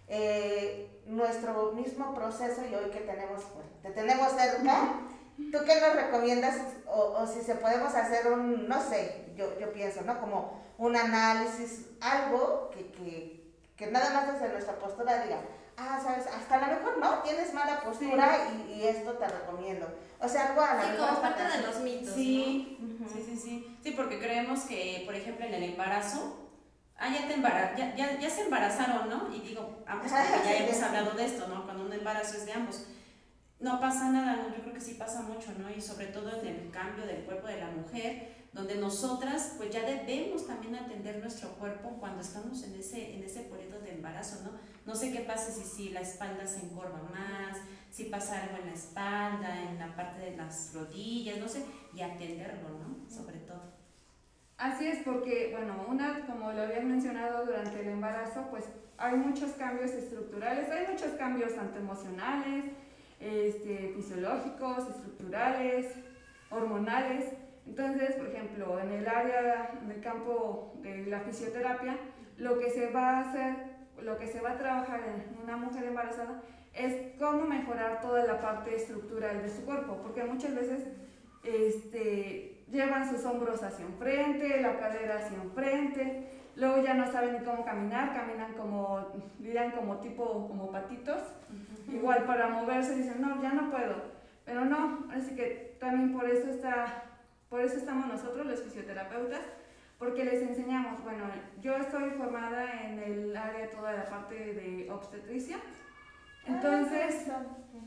Eh, 0.08 1.02
nuestro 1.06 1.72
mismo 1.72 2.14
proceso 2.14 2.62
y 2.70 2.74
hoy 2.74 2.90
que 2.90 3.00
tenemos, 3.00 3.42
te 3.82 3.90
tenemos 3.90 4.32
cerca, 4.32 4.92
¿tú 5.36 5.58
qué 5.64 5.80
nos 5.80 5.94
recomiendas? 5.94 6.56
O, 6.86 7.16
o, 7.18 7.26
si 7.26 7.42
se 7.42 7.54
podemos 7.54 7.94
hacer 7.94 8.30
un, 8.30 8.68
no 8.68 8.80
sé, 8.82 9.32
yo, 9.36 9.58
yo 9.58 9.72
pienso, 9.72 10.02
¿no? 10.02 10.20
Como 10.20 10.60
un 10.78 10.96
análisis, 10.96 11.86
algo 12.00 12.70
que, 12.70 12.90
que, 12.92 13.52
que 13.76 13.86
nada 13.90 14.10
más 14.10 14.32
desde 14.32 14.52
nuestra 14.52 14.74
postura 14.78 15.22
diga, 15.22 15.40
ah, 15.76 16.00
sabes, 16.02 16.26
hasta 16.26 16.56
a 16.56 16.68
lo 16.68 16.76
mejor 16.76 16.98
no, 16.98 17.22
tienes 17.22 17.54
mala 17.54 17.80
postura 17.80 18.38
y, 18.52 18.72
y, 18.72 18.86
esto 18.86 19.12
te 19.14 19.26
recomiendo. 19.26 19.86
O 20.20 20.28
sea, 20.28 20.48
algo 20.48 20.60
a 20.62 20.74
la 20.74 20.82
sí, 20.82 20.96
como 20.98 21.20
parte 21.20 21.42
de 21.42 21.66
los 21.66 21.80
mitos. 21.80 22.14
Sí, 22.14 22.89
sí, 23.08 23.22
sí, 23.24 23.36
sí. 23.36 23.78
Sí, 23.82 23.92
porque 23.92 24.18
creemos 24.18 24.60
que, 24.60 25.02
por 25.06 25.14
ejemplo, 25.14 25.46
en 25.46 25.54
el 25.54 25.62
embarazo, 25.62 26.50
ah, 26.96 27.08
ya 27.12 27.26
te 27.26 27.34
embaraz 27.34 27.76
ya, 27.76 27.94
ya, 27.94 28.18
ya, 28.18 28.30
se 28.30 28.42
embarazaron, 28.42 29.08
¿no? 29.08 29.34
Y 29.34 29.40
digo, 29.40 29.82
ambos, 29.86 30.10
ya 30.10 30.56
hemos 30.56 30.80
hablado 30.82 31.12
de 31.12 31.24
esto, 31.24 31.48
¿no? 31.48 31.64
Cuando 31.64 31.84
un 31.84 31.92
embarazo 31.92 32.36
es 32.36 32.46
de 32.46 32.52
ambos. 32.52 32.86
No 33.58 33.78
pasa 33.78 34.10
nada, 34.10 34.36
¿no? 34.36 34.56
yo 34.56 34.62
creo 34.62 34.72
que 34.72 34.80
sí 34.80 34.94
pasa 34.94 35.20
mucho, 35.20 35.52
¿no? 35.58 35.70
Y 35.70 35.80
sobre 35.80 36.06
todo 36.06 36.40
en 36.40 36.46
el 36.46 36.70
cambio 36.70 37.04
del 37.04 37.24
cuerpo 37.24 37.46
de 37.46 37.60
la 37.60 37.70
mujer, 37.70 38.40
donde 38.52 38.76
nosotras 38.76 39.54
pues 39.58 39.70
ya 39.70 39.82
debemos 39.82 40.46
también 40.46 40.74
atender 40.74 41.18
nuestro 41.18 41.50
cuerpo 41.50 41.90
cuando 42.00 42.22
estamos 42.22 42.62
en 42.64 42.74
ese, 42.74 43.14
en 43.14 43.22
ese 43.22 43.40
periodo 43.42 43.80
de 43.80 43.92
embarazo, 43.92 44.42
¿no? 44.44 44.52
No 44.86 44.94
sé 44.94 45.12
qué 45.12 45.20
pasa 45.20 45.52
si, 45.52 45.62
si 45.62 45.90
la 45.90 46.00
espalda 46.00 46.46
se 46.46 46.60
encorva 46.64 47.02
más, 47.12 47.58
si 47.90 48.04
pasa 48.04 48.42
algo 48.42 48.58
en 48.58 48.66
la 48.66 48.72
espalda, 48.72 49.62
en 49.68 49.78
la 49.78 49.94
parte 49.94 50.20
de 50.20 50.36
las 50.36 50.72
rodillas, 50.74 51.38
no 51.38 51.48
sé, 51.48 51.64
y 51.92 52.00
atenderlo, 52.00 52.68
¿no? 52.68 53.10
Sobre 53.10 53.38
todo. 53.38 53.62
Así 54.56 54.86
es, 54.86 55.02
porque, 55.04 55.48
bueno, 55.52 55.84
una, 55.88 56.26
como 56.26 56.52
lo 56.52 56.62
habías 56.62 56.84
mencionado 56.84 57.46
durante 57.46 57.80
el 57.80 57.88
embarazo, 57.88 58.46
pues 58.50 58.64
hay 58.98 59.16
muchos 59.16 59.52
cambios 59.52 59.90
estructurales, 59.90 60.70
hay 60.70 60.86
muchos 60.92 61.12
cambios 61.12 61.54
tanto 61.54 61.78
emocionales, 61.78 62.66
este, 63.18 63.92
fisiológicos, 63.96 64.88
estructurales, 64.88 65.94
hormonales, 66.50 67.32
entonces, 67.66 68.16
por 68.16 68.26
ejemplo, 68.26 68.80
en 68.80 68.90
el 68.92 69.08
área, 69.08 69.78
en 69.82 69.90
el 69.90 70.00
campo 70.00 70.74
de 70.82 71.06
la 71.06 71.20
fisioterapia, 71.20 71.96
lo 72.36 72.58
que 72.58 72.70
se 72.70 72.90
va 72.90 73.18
a 73.18 73.30
hacer, 73.30 73.54
lo 74.02 74.18
que 74.18 74.26
se 74.26 74.40
va 74.40 74.52
a 74.52 74.58
trabajar 74.58 75.00
en 75.00 75.42
una 75.42 75.56
mujer 75.56 75.84
embarazada 75.84 76.42
es 76.72 77.18
cómo 77.18 77.46
mejorar 77.46 78.00
toda 78.00 78.24
la 78.24 78.40
parte 78.40 78.76
estructural 78.76 79.42
de 79.42 79.48
su 79.48 79.64
cuerpo, 79.64 79.98
porque 80.02 80.24
muchas 80.24 80.54
veces 80.54 80.84
este, 81.42 82.64
llevan 82.70 83.08
sus 83.08 83.24
hombros 83.24 83.62
hacia 83.62 83.84
enfrente, 83.84 84.60
la 84.60 84.78
cadera 84.78 85.16
hacia 85.16 85.36
enfrente, 85.36 86.28
luego 86.56 86.82
ya 86.82 86.94
no 86.94 87.10
saben 87.10 87.38
ni 87.38 87.44
cómo 87.44 87.64
caminar, 87.64 88.14
caminan 88.14 88.52
como, 88.54 89.06
dirían 89.38 89.72
como 89.72 89.98
tipo, 89.98 90.48
como 90.48 90.70
patitos, 90.70 91.22
igual 91.88 92.24
para 92.24 92.48
moverse 92.48 92.94
dicen, 92.94 93.20
no, 93.20 93.42
ya 93.42 93.52
no 93.52 93.70
puedo, 93.70 93.96
pero 94.44 94.64
no, 94.64 95.08
así 95.12 95.34
que 95.34 95.76
también 95.80 96.12
por 96.12 96.28
eso 96.28 96.48
está 96.50 97.04
por 97.50 97.60
eso 97.60 97.78
estamos 97.78 98.06
nosotros 98.06 98.46
los 98.46 98.62
fisioterapeutas, 98.62 99.40
porque 99.98 100.24
les 100.24 100.40
enseñamos, 100.40 101.02
bueno, 101.02 101.24
yo 101.60 101.76
estoy 101.76 102.10
formada 102.10 102.84
en 102.84 103.00
el 103.00 103.36
área 103.36 103.68
toda 103.68 103.92
la 103.92 104.04
parte 104.04 104.36
de 104.36 104.88
obstetricia, 104.88 105.58
entonces 106.54 107.26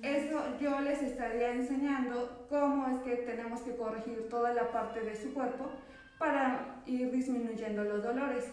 eso 0.02 0.58
yo 0.60 0.82
les 0.82 1.02
estaría 1.02 1.54
enseñando 1.54 2.46
cómo 2.50 2.88
es 2.88 3.04
que 3.04 3.16
tenemos 3.24 3.62
que 3.62 3.76
corregir 3.76 4.28
toda 4.30 4.54
la 4.54 4.72
parte 4.72 5.02
de 5.02 5.16
su 5.16 5.34
cuerpo 5.34 5.70
para 6.18 6.82
ir 6.86 7.12
disminuyendo 7.12 7.84
los 7.84 8.04
dolores. 8.04 8.46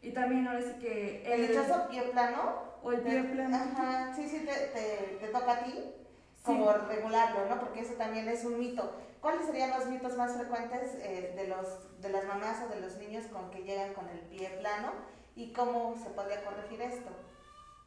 Y 0.00 0.12
también 0.12 0.46
ahora 0.46 0.62
sí 0.62 0.74
que... 0.80 1.22
¿El, 1.24 1.44
¿El 1.44 1.88
pie 1.90 2.02
plano? 2.12 2.62
O 2.82 2.92
el 2.92 3.00
pie 3.00 3.22
plano. 3.24 3.56
Ajá, 3.56 4.12
sí, 4.14 4.28
sí, 4.28 4.46
te, 4.46 5.18
te, 5.18 5.28
toca 5.28 5.52
a 5.52 5.64
ti 5.64 5.94
como 6.44 6.72
regularlo, 6.72 7.46
¿no? 7.48 7.58
Porque 7.58 7.80
eso 7.80 7.94
también 7.94 8.28
es 8.28 8.44
un 8.44 8.58
mito. 8.58 8.94
¿Cuáles 9.20 9.46
serían 9.46 9.70
los 9.70 9.86
mitos 9.86 10.16
más 10.16 10.36
frecuentes 10.36 10.94
eh, 11.02 11.34
de, 11.36 11.48
los, 11.48 12.00
de 12.00 12.10
las 12.10 12.24
mamás 12.24 12.62
o 12.64 12.72
de 12.72 12.80
los 12.80 12.96
niños 12.96 13.26
con 13.26 13.50
que 13.50 13.64
llegan 13.64 13.92
con 13.94 14.08
el 14.08 14.20
pie 14.20 14.50
plano 14.60 14.92
y 15.34 15.52
cómo 15.52 15.96
se 15.96 16.10
podría 16.10 16.44
corregir 16.44 16.80
esto? 16.82 17.10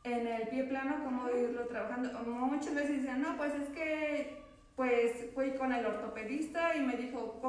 En 0.03 0.25
el 0.25 0.47
pie 0.47 0.63
plano, 0.63 1.03
¿cómo 1.03 1.29
irlo 1.29 1.67
trabajando? 1.67 2.11
Muchas 2.25 2.73
veces 2.73 3.01
dicen, 3.01 3.21
no, 3.21 3.37
pues 3.37 3.53
es 3.53 3.69
que 3.69 4.41
pues 4.75 5.27
fui 5.35 5.51
con 5.51 5.71
el 5.71 5.85
ortopedista 5.85 6.75
y 6.75 6.81
me 6.81 6.95
dijo, 6.95 7.39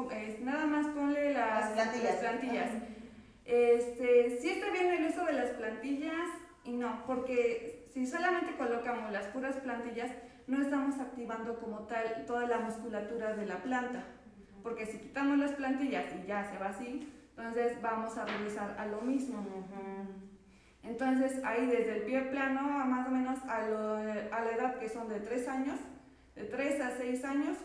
nada 0.41 0.65
más 0.67 0.87
ponle 0.87 1.33
las, 1.33 1.71
plantillas. 1.71 2.15
plantillas. 2.17 2.69
Este, 3.45 4.37
sí 4.39 4.49
está 4.49 4.69
bien 4.71 4.91
el 4.93 5.05
uso 5.05 5.25
de 5.25 5.33
las 5.33 5.49
plantillas 5.51 6.29
y 6.63 6.73
no, 6.73 7.03
porque 7.07 7.87
si 7.91 8.05
solamente 8.05 8.55
colocamos 8.55 9.11
las 9.11 9.25
puras 9.27 9.55
plantillas, 9.57 10.11
no 10.47 10.61
estamos 10.61 10.99
activando 10.99 11.59
como 11.59 11.79
tal 11.87 12.25
toda 12.25 12.47
la 12.47 12.59
musculatura 12.59 13.35
de 13.35 13.45
la 13.45 13.63
planta. 13.63 14.03
Porque 14.61 14.85
si 14.85 14.97
quitamos 14.97 15.37
las 15.39 15.53
plantillas 15.53 16.05
y 16.15 16.27
ya 16.27 16.49
se 16.49 16.57
va 16.57 16.67
así, 16.67 17.11
entonces 17.35 17.81
vamos 17.81 18.17
a 18.17 18.25
regresar 18.25 18.75
a 18.77 18.85
lo 18.85 19.01
mismo. 19.01 19.43
Entonces 20.83 21.41
ahí 21.45 21.65
desde 21.65 21.97
el 21.97 22.03
pie 22.03 22.21
plano, 22.23 22.61
más 22.61 23.07
o 23.07 23.11
menos 23.11 23.39
a, 23.47 23.61
la 23.61 24.51
edad 24.51 24.79
que 24.79 24.89
son 24.89 25.07
de 25.07 25.19
3 25.19 25.47
años, 25.47 25.79
de 26.35 26.43
3 26.43 26.81
a 26.81 26.91
6 26.97 27.25
años, 27.25 27.57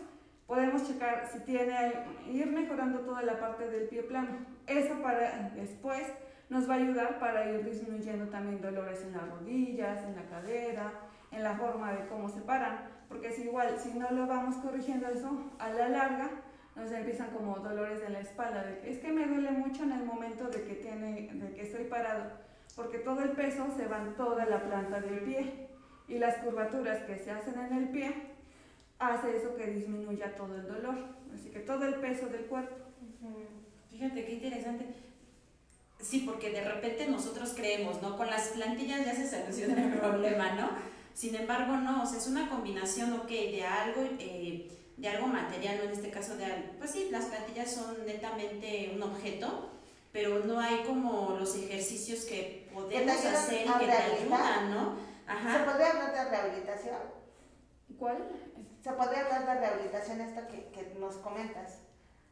podemos 0.47 0.87
checar 0.87 1.27
si 1.31 1.39
tiene, 1.41 2.05
ir 2.31 2.47
mejorando 2.47 3.01
toda 3.01 3.21
la 3.21 3.39
parte 3.39 3.69
del 3.69 3.89
pie 3.89 4.03
plano. 4.03 4.45
Eso 4.67 5.01
para 5.01 5.51
después 5.55 6.03
nos 6.49 6.67
va 6.67 6.75
a 6.75 6.77
ayudar 6.77 7.19
para 7.19 7.51
ir 7.51 7.63
disminuyendo 7.63 8.29
también 8.29 8.61
dolores 8.61 9.03
en 9.03 9.13
las 9.13 9.29
rodillas, 9.29 10.03
en 10.03 10.15
la 10.15 10.23
cadera, 10.23 10.93
en 11.31 11.43
la 11.43 11.55
forma 11.55 11.93
de 11.93 12.07
cómo 12.07 12.29
se 12.29 12.41
paran, 12.41 12.89
porque 13.07 13.31
si 13.31 13.43
igual, 13.43 13.77
si 13.77 13.93
no 13.93 14.09
lo 14.11 14.25
vamos 14.27 14.55
corrigiendo 14.57 15.07
eso, 15.07 15.51
a 15.59 15.69
la 15.69 15.89
larga 15.89 16.29
nos 16.75 16.91
empiezan 16.91 17.31
como 17.31 17.57
dolores 17.57 17.99
de 18.01 18.09
la 18.09 18.21
espalda, 18.21 18.63
de, 18.63 18.89
es 18.89 18.99
que 18.99 19.11
me 19.11 19.27
duele 19.27 19.51
mucho 19.51 19.83
en 19.83 19.91
el 19.91 20.05
momento 20.05 20.47
de 20.47 20.63
que, 20.63 20.75
tiene, 20.75 21.29
de 21.33 21.53
que 21.53 21.63
estoy 21.63 21.85
parado, 21.85 22.31
porque 22.79 22.99
todo 22.99 23.21
el 23.21 23.31
peso 23.31 23.67
se 23.75 23.87
va 23.87 23.97
en 23.97 24.15
toda 24.15 24.45
la 24.45 24.63
planta 24.63 25.01
del 25.01 25.19
pie 25.19 25.67
y 26.07 26.17
las 26.17 26.37
curvaturas 26.37 27.03
que 27.03 27.17
se 27.17 27.29
hacen 27.29 27.59
en 27.59 27.77
el 27.77 27.89
pie 27.89 28.15
hace 28.97 29.35
eso 29.35 29.53
que 29.57 29.67
disminuya 29.67 30.33
todo 30.33 30.55
el 30.55 30.65
dolor, 30.65 30.95
así 31.33 31.49
que 31.49 31.59
todo 31.59 31.85
el 31.85 31.95
peso 31.95 32.27
del 32.27 32.45
cuerpo. 32.45 32.77
Fíjate 33.91 34.25
qué 34.25 34.31
interesante. 34.31 34.85
Sí, 35.99 36.23
porque 36.25 36.51
de 36.51 36.63
repente 36.63 37.05
nosotros 37.07 37.53
creemos, 37.53 38.01
¿no? 38.01 38.15
Con 38.15 38.29
las 38.29 38.47
plantillas 38.47 39.05
ya 39.05 39.13
se 39.13 39.29
soluciona 39.29 39.83
el 39.83 39.93
problema, 39.99 40.53
¿no? 40.53 40.69
Sin 41.13 41.35
embargo, 41.35 41.75
no, 41.75 42.03
o 42.03 42.05
sea, 42.05 42.17
es 42.17 42.27
una 42.27 42.49
combinación, 42.49 43.11
ok, 43.11 43.27
de 43.27 43.63
algo, 43.65 44.03
eh, 44.19 44.69
de 44.95 45.09
algo 45.09 45.27
material, 45.27 45.81
en 45.83 45.91
este 45.91 46.11
caso 46.11 46.37
de 46.37 46.45
algo. 46.45 46.69
Pues 46.77 46.91
sí, 46.91 47.09
las 47.11 47.25
plantillas 47.25 47.73
son 47.73 48.05
netamente 48.05 48.93
un 48.95 49.03
objeto, 49.03 49.69
pero 50.13 50.39
no 50.45 50.59
hay 50.59 50.83
como 50.85 51.35
los 51.37 51.55
ejercicios 51.57 52.23
que 52.23 52.68
podemos 52.83 53.25
hacer 53.25 53.67
y 53.67 53.71
que 53.79 53.85
te 53.85 53.91
ayudan, 53.91 54.71
¿no? 54.71 54.95
¿Se 55.27 55.59
podría 55.59 55.89
hablar 55.91 56.13
de 56.13 56.29
rehabilitación? 56.29 56.97
¿Cuál? 57.97 58.17
¿Se 58.83 58.91
podría 58.91 59.25
hablar 59.25 59.45
de 59.45 59.59
rehabilitación 59.59 60.21
esta 60.21 60.47
que, 60.47 60.69
que 60.71 60.95
nos 60.99 61.15
comentas? 61.17 61.79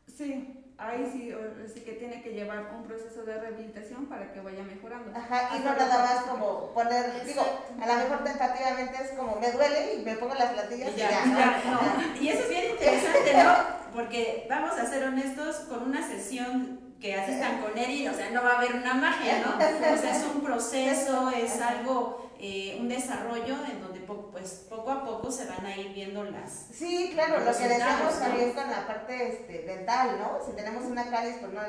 Sí, 0.07 0.63
ahí 0.77 1.09
sí, 1.11 1.33
sí 1.73 1.81
que 1.81 1.93
tiene 1.93 2.21
que 2.21 2.31
llevar 2.31 2.71
un 2.73 2.83
proceso 2.83 3.23
de 3.23 3.37
rehabilitación 3.39 4.05
para 4.05 4.31
que 4.31 4.39
vaya 4.39 4.63
mejorando. 4.63 5.11
Ajá, 5.15 5.55
y 5.55 5.59
no 5.59 5.75
nada 5.75 6.05
más 6.05 6.23
como 6.23 6.71
poner, 6.73 7.25
digo, 7.25 7.43
a 7.79 7.85
lo 7.87 7.93
mejor 7.95 8.23
tentativamente 8.23 9.03
es 9.03 9.11
como 9.11 9.35
me 9.35 9.51
duele 9.51 9.95
y 9.95 10.05
me 10.05 10.15
pongo 10.15 10.33
las 10.35 10.53
platillas 10.53 10.91
y 10.95 10.99
ya. 10.99 11.25
¿no? 11.25 12.21
Y 12.21 12.29
eso 12.29 12.43
es 12.43 12.49
bien 12.49 12.71
interesante, 12.71 13.33
¿no? 13.33 13.53
Porque 13.93 14.47
vamos 14.49 14.71
a 14.71 14.85
ser 14.85 15.03
honestos, 15.03 15.57
con 15.69 15.83
una 15.83 16.07
sesión 16.07 16.86
que 16.99 17.15
asistan 17.15 17.61
con 17.61 17.77
Eri, 17.77 18.07
o 18.07 18.13
sea, 18.13 18.29
no 18.31 18.43
va 18.43 18.53
a 18.53 18.57
haber 18.57 18.75
una 18.75 18.93
magia, 18.93 19.39
¿no? 19.45 19.55
O 19.55 19.97
sea, 19.97 20.17
es 20.17 20.23
un 20.23 20.41
proceso, 20.41 21.29
es 21.29 21.61
algo, 21.61 22.31
eh, 22.39 22.77
un 22.79 22.89
desarrollo 22.89 23.55
en 23.71 23.81
donde 23.81 23.97
pues 24.31 24.65
poco 24.69 24.91
a 24.91 25.03
poco 25.03 25.29
se 25.29 25.45
van 25.45 25.65
a 25.65 25.75
ir 25.75 25.93
viendo 25.93 26.23
las... 26.23 26.67
Sí, 26.71 27.11
claro, 27.13 27.39
lo 27.39 27.55
que 27.55 27.67
decíamos 27.67 28.19
también 28.19 28.53
con 28.53 28.69
la 28.69 28.87
parte 28.87 29.27
este, 29.27 29.63
dental, 29.63 30.17
¿no? 30.19 30.39
Si 30.45 30.53
tenemos 30.53 30.85
una 30.85 31.09
caries, 31.09 31.37
pues 31.39 31.51
no, 31.51 31.61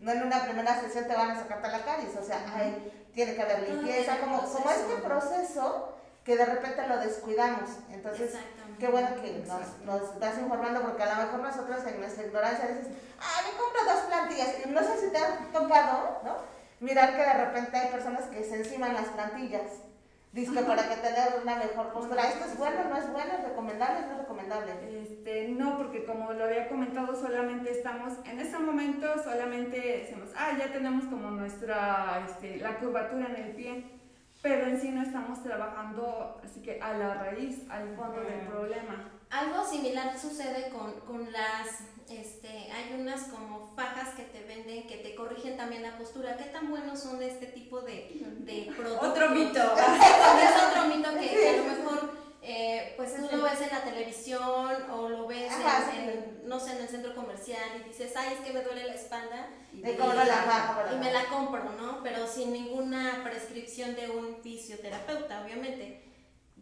no 0.00 0.12
en 0.12 0.22
una 0.22 0.44
primera 0.44 0.80
sesión 0.80 1.06
te 1.06 1.14
van 1.14 1.30
a 1.30 1.36
sacarte 1.36 1.68
la 1.68 1.84
caries, 1.84 2.16
o 2.16 2.24
sea, 2.24 2.44
hay, 2.54 3.08
tiene 3.12 3.34
que 3.34 3.42
haber 3.42 3.68
limpieza, 3.68 4.18
como, 4.18 4.40
como 4.40 4.70
este 4.70 4.96
proceso 5.02 5.94
que 6.24 6.36
de 6.36 6.44
repente 6.44 6.86
lo 6.86 6.98
descuidamos. 6.98 7.70
Entonces, 7.90 8.34
qué 8.80 8.88
bueno 8.88 9.08
que 9.20 9.44
nos, 9.46 9.78
nos, 9.84 10.14
estás 10.14 10.38
informando, 10.38 10.80
porque 10.80 11.02
a 11.02 11.14
lo 11.14 11.22
mejor 11.22 11.40
nosotros 11.40 11.86
en 11.86 12.00
nuestra 12.00 12.26
ignorancia 12.26 12.68
dices, 12.68 12.88
ah, 13.20 13.42
me 13.44 13.56
compro 13.56 13.84
dos 13.84 14.04
plantillas, 14.08 14.54
y 14.64 14.68
no 14.70 14.80
sé 14.80 14.98
si 14.98 15.12
te 15.12 15.18
ha 15.18 15.52
tocado, 15.52 16.22
¿no? 16.24 16.36
Mirar 16.80 17.14
que 17.14 17.22
de 17.22 17.44
repente 17.44 17.76
hay 17.76 17.90
personas 17.90 18.24
que 18.24 18.42
se 18.42 18.56
enciman 18.56 18.94
las 18.94 19.08
plantillas. 19.08 19.82
Dice 20.32 20.62
para 20.62 20.88
que 20.88 20.94
tener 20.94 21.40
una 21.42 21.56
mejor 21.56 21.92
postura. 21.92 22.28
¿Esto 22.28 22.44
es 22.44 22.56
bueno, 22.56 22.84
no 22.88 22.96
es 22.96 23.12
bueno, 23.12 23.32
es 23.36 23.48
recomendable, 23.48 24.06
no 24.06 24.12
es 24.12 24.18
recomendable? 24.18 25.02
Este, 25.02 25.48
no, 25.48 25.76
porque 25.76 26.04
como 26.04 26.32
lo 26.32 26.44
había 26.44 26.68
comentado, 26.68 27.16
solamente 27.16 27.72
estamos, 27.72 28.12
en 28.24 28.38
ese 28.38 28.56
momento 28.58 29.06
solamente 29.24 30.04
decimos, 30.04 30.30
ah, 30.36 30.52
ya 30.56 30.72
tenemos 30.72 31.04
como 31.06 31.32
nuestra, 31.32 32.24
este, 32.28 32.58
la 32.58 32.78
curvatura 32.78 33.26
en 33.26 33.36
el 33.36 33.56
pie 33.56 33.99
pero 34.42 34.66
en 34.66 34.80
sí 34.80 34.90
no 34.90 35.02
estamos 35.02 35.42
trabajando 35.42 36.40
así 36.44 36.62
que 36.62 36.80
a 36.80 36.92
la 36.94 37.14
raíz, 37.14 37.68
al 37.70 37.94
fondo 37.96 38.20
del 38.20 38.40
problema. 38.48 39.10
Algo 39.30 39.64
similar 39.64 40.18
sucede 40.18 40.70
con, 40.70 41.00
con 41.00 41.30
las, 41.30 41.80
este, 42.08 42.48
hay 42.72 42.96
unas 42.98 43.24
como 43.24 43.72
fajas 43.76 44.14
que 44.14 44.24
te 44.24 44.42
venden 44.42 44.86
que 44.88 44.96
te 44.96 45.14
corrigen 45.14 45.56
también 45.56 45.82
la 45.82 45.96
postura. 45.96 46.36
¿Qué 46.36 46.44
tan 46.44 46.70
buenos 46.70 46.98
son 46.98 47.22
este 47.22 47.46
tipo 47.46 47.80
de, 47.82 48.08
de 48.40 48.72
productos? 48.76 49.08
Otro 49.08 49.30
mito. 49.30 49.60
es 49.60 50.62
otro 50.68 50.84
mito 50.88 51.10
que 51.18 51.48
a 51.48 51.56
lo 51.56 51.64
mejor 51.64 52.29
eh, 52.42 52.94
pues 52.96 53.14
tú 53.14 53.36
lo 53.36 53.42
ves 53.42 53.60
en 53.60 53.68
la 53.68 53.82
televisión 53.82 54.72
o 54.90 55.08
lo 55.10 55.26
ves 55.26 55.52
en, 55.94 56.48
no 56.48 56.58
sé, 56.58 56.72
en 56.72 56.82
el 56.82 56.88
centro 56.88 57.14
comercial 57.14 57.62
y 57.78 57.88
dices, 57.88 58.14
ay, 58.16 58.34
es 58.34 58.40
que 58.40 58.52
me 58.54 58.62
duele 58.62 58.86
la 58.86 58.94
espalda. 58.94 59.48
Y, 59.72 59.76
me 59.78 59.92
la 59.92 60.90
y 60.92 60.96
me 60.98 61.12
la 61.12 61.24
compro, 61.26 61.64
¿no? 61.78 62.02
Pero 62.02 62.26
sin 62.26 62.52
ninguna 62.52 63.20
prescripción 63.22 63.94
de 63.94 64.10
un 64.10 64.36
fisioterapeuta, 64.42 65.44
obviamente. 65.44 66.02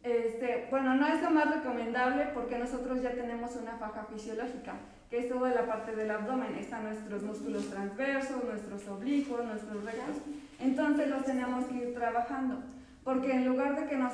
Este, 0.02 0.66
bueno, 0.70 0.94
no 0.94 1.06
es 1.06 1.22
lo 1.22 1.30
más 1.30 1.54
recomendable 1.54 2.26
porque 2.34 2.58
nosotros 2.58 3.02
ya 3.02 3.12
tenemos 3.12 3.54
una 3.56 3.76
faja 3.78 4.04
fisiológica, 4.04 4.74
que 5.10 5.18
es 5.18 5.28
toda 5.28 5.50
la 5.50 5.66
parte 5.66 5.94
del 5.94 6.10
abdomen. 6.10 6.56
Están 6.56 6.84
nuestros 6.84 7.22
músculos 7.22 7.70
transversos, 7.70 8.42
nuestros 8.42 8.86
oblicuos, 8.88 9.44
nuestros 9.44 9.84
rectos. 9.84 10.16
Entonces 10.58 11.08
los 11.08 11.24
tenemos 11.24 11.66
que 11.66 11.76
ir 11.76 11.94
trabajando. 11.94 12.62
Porque 13.04 13.32
en 13.32 13.46
lugar 13.46 13.80
de 13.80 13.88
que 13.88 13.96
nos 13.96 14.12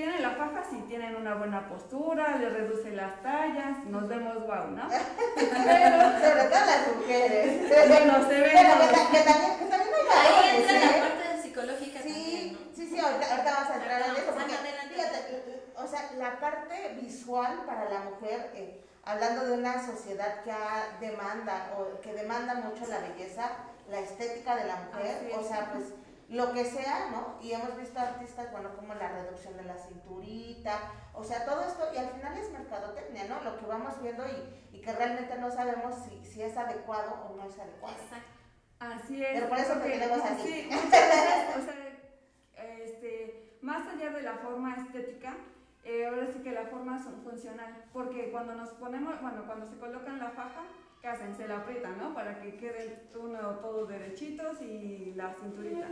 tienen 0.00 0.22
la 0.22 0.30
faja, 0.30 0.64
si 0.64 0.76
tienen 0.88 1.14
una 1.14 1.34
buena 1.34 1.68
postura, 1.68 2.38
le 2.38 2.48
reduce 2.48 2.90
las 2.92 3.22
tallas, 3.22 3.84
nos 3.84 4.08
vemos 4.08 4.42
guau, 4.44 4.70
¿no? 4.70 4.88
Pero, 4.88 5.46
sobre 6.24 6.44
todo 6.44 6.60
las 6.64 6.96
mujeres. 6.96 7.68
Bueno, 7.86 8.26
se 8.26 8.40
ve. 8.40 8.50
Pero 8.50 9.10
que, 9.12 9.20
también, 9.20 9.58
que 9.58 9.66
también 9.66 9.90
Ahí 10.10 10.56
entra 10.56 10.72
la 10.72 10.86
¿eh? 10.86 11.00
parte 11.00 11.42
psicológica 11.42 12.00
sí, 12.02 12.08
también, 12.08 12.52
¿no? 12.54 12.58
Sí, 12.74 12.88
sí, 12.88 12.98
ahorita, 12.98 13.30
ahorita 13.30 13.52
vamos 13.52 13.70
a 13.70 13.74
entrar 13.74 14.00
en 14.00 14.16
eso. 14.16 14.32
Porque, 14.32 14.54
fíjate, 14.88 15.62
o 15.76 15.86
sea, 15.86 16.10
la 16.16 16.40
parte 16.40 16.98
visual 17.02 17.64
para 17.66 17.90
la 17.90 18.00
mujer, 18.00 18.52
eh, 18.54 18.80
hablando 19.04 19.44
de 19.44 19.52
una 19.52 19.84
sociedad 19.84 20.42
que 20.42 21.06
demanda, 21.06 21.74
o 21.76 22.00
que 22.00 22.14
demanda 22.14 22.54
mucho 22.54 22.86
la 22.86 23.00
belleza, 23.00 23.50
la 23.90 24.00
estética 24.00 24.56
de 24.56 24.64
la 24.64 24.76
mujer, 24.76 25.30
o 25.38 25.42
sea, 25.42 25.72
pues 25.74 25.92
lo 26.30 26.52
que 26.52 26.64
sea, 26.64 27.10
¿no? 27.10 27.38
Y 27.42 27.52
hemos 27.52 27.76
visto 27.76 27.98
artistas, 27.98 28.52
bueno, 28.52 28.70
como 28.76 28.94
la 28.94 29.08
reducción 29.08 29.56
de 29.56 29.64
la 29.64 29.76
cinturita, 29.76 30.78
o 31.12 31.24
sea, 31.24 31.44
todo 31.44 31.60
esto, 31.62 31.88
y 31.92 31.98
al 31.98 32.08
final 32.10 32.38
es 32.38 32.52
mercadotecnia, 32.52 33.24
¿no? 33.24 33.42
Lo 33.42 33.58
que 33.58 33.66
vamos 33.66 34.00
viendo 34.00 34.24
y, 34.28 34.76
y 34.76 34.80
que 34.80 34.92
realmente 34.92 35.36
no 35.38 35.50
sabemos 35.50 35.92
si, 36.04 36.24
si, 36.24 36.40
es 36.40 36.56
adecuado 36.56 37.28
o 37.28 37.36
no 37.36 37.44
es 37.44 37.58
adecuado. 37.58 37.96
Exacto. 37.96 38.30
Así 38.78 39.20
es. 39.20 39.30
Pero 39.32 39.48
por 39.48 39.58
eso 39.58 39.74
te 39.74 39.90
queremos 39.90 40.24
aquí. 40.24 40.42
Sí, 40.42 40.68
o 41.58 41.64
sea, 41.64 42.76
este, 42.78 43.58
más 43.60 43.88
allá 43.88 44.10
de 44.10 44.22
la 44.22 44.34
forma 44.34 44.76
estética, 44.76 45.36
eh, 45.82 46.06
ahora 46.06 46.28
sí 46.32 46.38
que 46.44 46.52
la 46.52 46.66
forma 46.66 46.96
funcional, 47.24 47.86
porque 47.92 48.30
cuando 48.30 48.54
nos 48.54 48.68
ponemos, 48.70 49.20
bueno, 49.20 49.46
cuando 49.46 49.66
se 49.66 49.76
colocan 49.78 50.20
la 50.20 50.30
faja, 50.30 50.62
¿qué 51.00 51.08
hacen? 51.08 51.34
Se 51.34 51.48
la 51.48 51.58
aprietan, 51.58 51.98
¿no? 51.98 52.14
Para 52.14 52.40
que 52.40 52.56
quede 52.56 53.10
uno 53.18 53.56
todos 53.56 53.88
derechitos 53.88 54.62
y 54.62 55.12
la 55.16 55.34
cinturita 55.34 55.88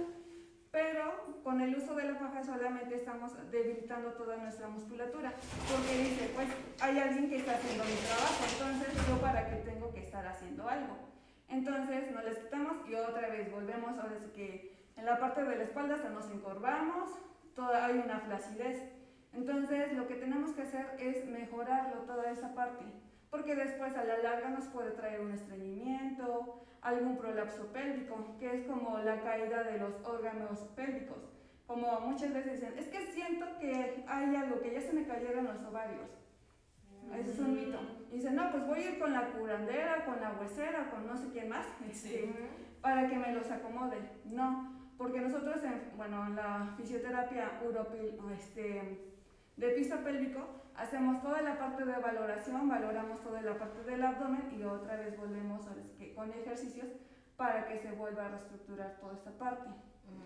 pero 0.70 1.40
con 1.42 1.60
el 1.60 1.74
uso 1.74 1.94
de 1.94 2.04
la 2.04 2.14
faja 2.16 2.42
solamente 2.42 2.94
estamos 2.94 3.32
debilitando 3.50 4.12
toda 4.12 4.36
nuestra 4.36 4.68
musculatura, 4.68 5.32
porque 5.70 5.98
dice, 5.98 6.30
pues 6.34 6.48
hay 6.80 6.98
alguien 6.98 7.28
que 7.30 7.36
está 7.36 7.54
haciendo 7.54 7.84
mi 7.84 7.94
trabajo, 8.06 8.44
entonces 8.52 9.08
yo 9.08 9.20
para 9.20 9.48
qué 9.48 9.56
tengo 9.56 9.92
que 9.92 10.00
estar 10.00 10.26
haciendo 10.26 10.68
algo. 10.68 10.96
Entonces 11.48 12.12
nos 12.12 12.24
les 12.24 12.38
quitamos 12.38 12.88
y 12.88 12.94
otra 12.94 13.28
vez 13.28 13.50
volvemos, 13.50 13.98
ahora 13.98 14.18
sí 14.18 14.30
que 14.34 14.76
en 14.96 15.06
la 15.06 15.18
parte 15.18 15.44
de 15.44 15.56
la 15.56 15.62
espalda 15.62 15.96
se 15.96 16.10
nos 16.10 16.28
encorvamos, 16.30 17.10
toda, 17.54 17.86
hay 17.86 17.98
una 17.98 18.20
flacidez. 18.20 18.82
Entonces 19.32 19.92
lo 19.94 20.06
que 20.06 20.16
tenemos 20.16 20.50
que 20.52 20.62
hacer 20.62 20.96
es 20.98 21.24
mejorarlo 21.26 22.02
toda 22.02 22.30
esa 22.30 22.54
parte, 22.54 22.84
porque 23.30 23.54
después 23.54 23.96
a 23.96 24.04
la 24.04 24.18
larga 24.18 24.50
nos 24.50 24.66
puede 24.66 24.92
traer 24.92 25.20
un 25.20 25.32
estreñimiento, 25.32 26.64
algún 26.80 27.16
prolapso 27.18 27.66
pélvico, 27.72 28.36
que 28.38 28.54
es 28.54 28.66
como 28.66 28.98
la 28.98 29.20
caída 29.20 29.64
de 29.64 29.78
los 29.78 29.94
órganos 30.04 30.58
pélvicos. 30.74 31.18
Como 31.66 32.00
muchas 32.00 32.32
veces 32.32 32.60
dicen, 32.60 32.78
es 32.78 32.88
que 32.88 33.12
siento 33.12 33.46
que 33.60 34.04
hay 34.06 34.36
algo, 34.36 34.60
que 34.60 34.72
ya 34.72 34.80
se 34.80 34.92
me 34.92 35.06
cayeron 35.06 35.44
los 35.44 35.62
ovarios. 35.64 36.08
Ese 37.14 37.30
es 37.30 37.38
un 37.38 37.54
mito. 37.54 37.78
Y 38.10 38.16
dicen, 38.16 38.36
no, 38.36 38.50
pues 38.50 38.66
voy 38.66 38.78
a 38.80 38.90
ir 38.90 38.98
con 38.98 39.12
la 39.12 39.32
curandera, 39.32 40.04
con 40.04 40.20
la 40.20 40.32
huesera, 40.40 40.90
con 40.90 41.06
no 41.06 41.16
sé 41.16 41.28
quién 41.30 41.48
más, 41.48 41.66
este, 41.90 42.32
para 42.80 43.08
que 43.08 43.16
me 43.16 43.32
los 43.32 43.50
acomode. 43.50 43.98
No, 44.24 44.92
porque 44.96 45.20
nosotros, 45.20 45.62
en, 45.62 45.96
bueno, 45.96 46.26
en 46.26 46.36
la 46.36 46.72
fisioterapia 46.76 47.60
uropil, 47.66 48.18
este, 48.32 49.12
de 49.56 49.68
piso 49.70 49.96
pélvico, 49.98 50.40
hacemos 50.78 51.22
toda 51.22 51.42
la 51.42 51.58
parte 51.58 51.84
de 51.84 51.98
valoración, 51.98 52.68
valoramos 52.68 53.20
toda 53.22 53.42
la 53.42 53.58
parte 53.58 53.82
del 53.90 54.02
abdomen 54.02 54.54
y 54.56 54.62
otra 54.62 54.96
vez 54.96 55.16
volvemos 55.16 55.66
con 56.14 56.32
ejercicios 56.32 56.88
para 57.36 57.66
que 57.66 57.78
se 57.78 57.92
vuelva 57.92 58.26
a 58.26 58.28
reestructurar 58.30 58.96
toda 59.00 59.14
esta 59.14 59.30
parte. 59.32 59.70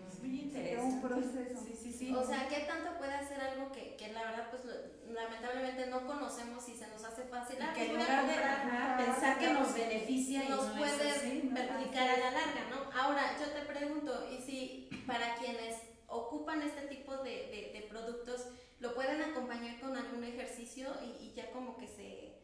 Es 0.07 0.19
muy 0.19 0.41
interesante. 0.41 0.73
Es 0.73 0.93
un 0.93 1.01
proceso. 1.01 1.61
Sí, 1.65 1.75
sí, 1.75 1.91
sí. 1.91 2.15
O 2.15 2.23
sea, 2.23 2.47
¿qué 2.47 2.61
tanto 2.61 2.97
puede 2.97 3.13
hacer 3.13 3.41
algo 3.41 3.71
que, 3.71 3.95
que 3.97 4.13
la 4.13 4.23
verdad, 4.23 4.47
pues 4.49 4.63
lamentablemente 5.09 5.87
no 5.87 6.05
conocemos 6.05 6.67
y 6.69 6.75
se 6.75 6.87
nos 6.87 7.03
hace 7.03 7.23
fácil? 7.23 7.57
Ah, 7.61 7.73
que 7.73 7.85
pues, 7.85 7.89
en 7.89 7.99
lugar 7.99 8.25
de 8.25 9.03
pensar 9.03 9.37
que 9.39 9.53
nos 9.53 9.73
beneficia 9.73 10.49
nos 10.49 10.65
puede 10.69 11.41
perjudicar 11.53 12.09
a 12.09 12.17
la 12.17 12.31
larga, 12.31 12.69
¿no? 12.69 12.99
Ahora, 12.99 13.23
yo 13.39 13.51
te 13.51 13.65
pregunto, 13.65 14.29
y 14.31 14.41
si 14.41 14.89
para 15.05 15.35
quienes 15.35 15.81
ocupan 16.07 16.61
este 16.61 16.87
tipo 16.87 17.17
de, 17.17 17.71
de, 17.73 17.87
productos, 17.89 18.47
lo 18.83 18.93
pueden 18.93 19.21
acompañar 19.21 19.79
con 19.79 19.95
algún 19.95 20.23
ejercicio 20.25 20.89
y, 21.01 21.25
y 21.25 21.33
ya 21.33 21.49
como 21.51 21.77
que 21.77 21.87
se, 21.87 22.35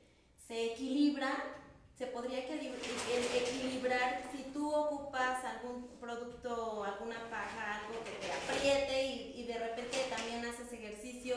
se 0.47 0.73
equilibra 0.73 1.31
se 1.99 2.07
podría 2.07 2.39
equilibrar 2.39 4.21
si 4.31 4.43
tú 4.53 4.73
ocupas 4.73 5.43
algún 5.43 5.99
producto, 5.99 6.85
alguna 6.85 7.29
paja, 7.29 7.81
algo 7.81 8.01
que 8.05 8.11
te 8.25 8.31
apriete 8.31 9.05
y, 9.35 9.45
de 9.45 9.59
repente 9.59 9.97
también 10.09 10.45
haces 10.45 10.71
ejercicio. 10.71 11.35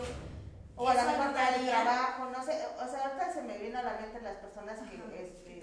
O 0.77 0.89
a 0.89 0.95
la 0.95 1.05
mejor 1.05 1.33
de 1.35 1.69
trabajo, 1.69 2.31
no 2.31 2.45
sé, 2.45 2.53
o 2.81 2.89
sea, 2.89 3.07
ahorita 3.07 3.33
se 3.33 3.43
me 3.43 3.59
viene 3.59 3.77
a 3.77 3.83
la 3.83 4.01
mente 4.01 4.21
las 4.21 4.37
personas 4.37 4.79
que, 4.79 5.25
este, 5.25 5.55
que, 5.55 5.61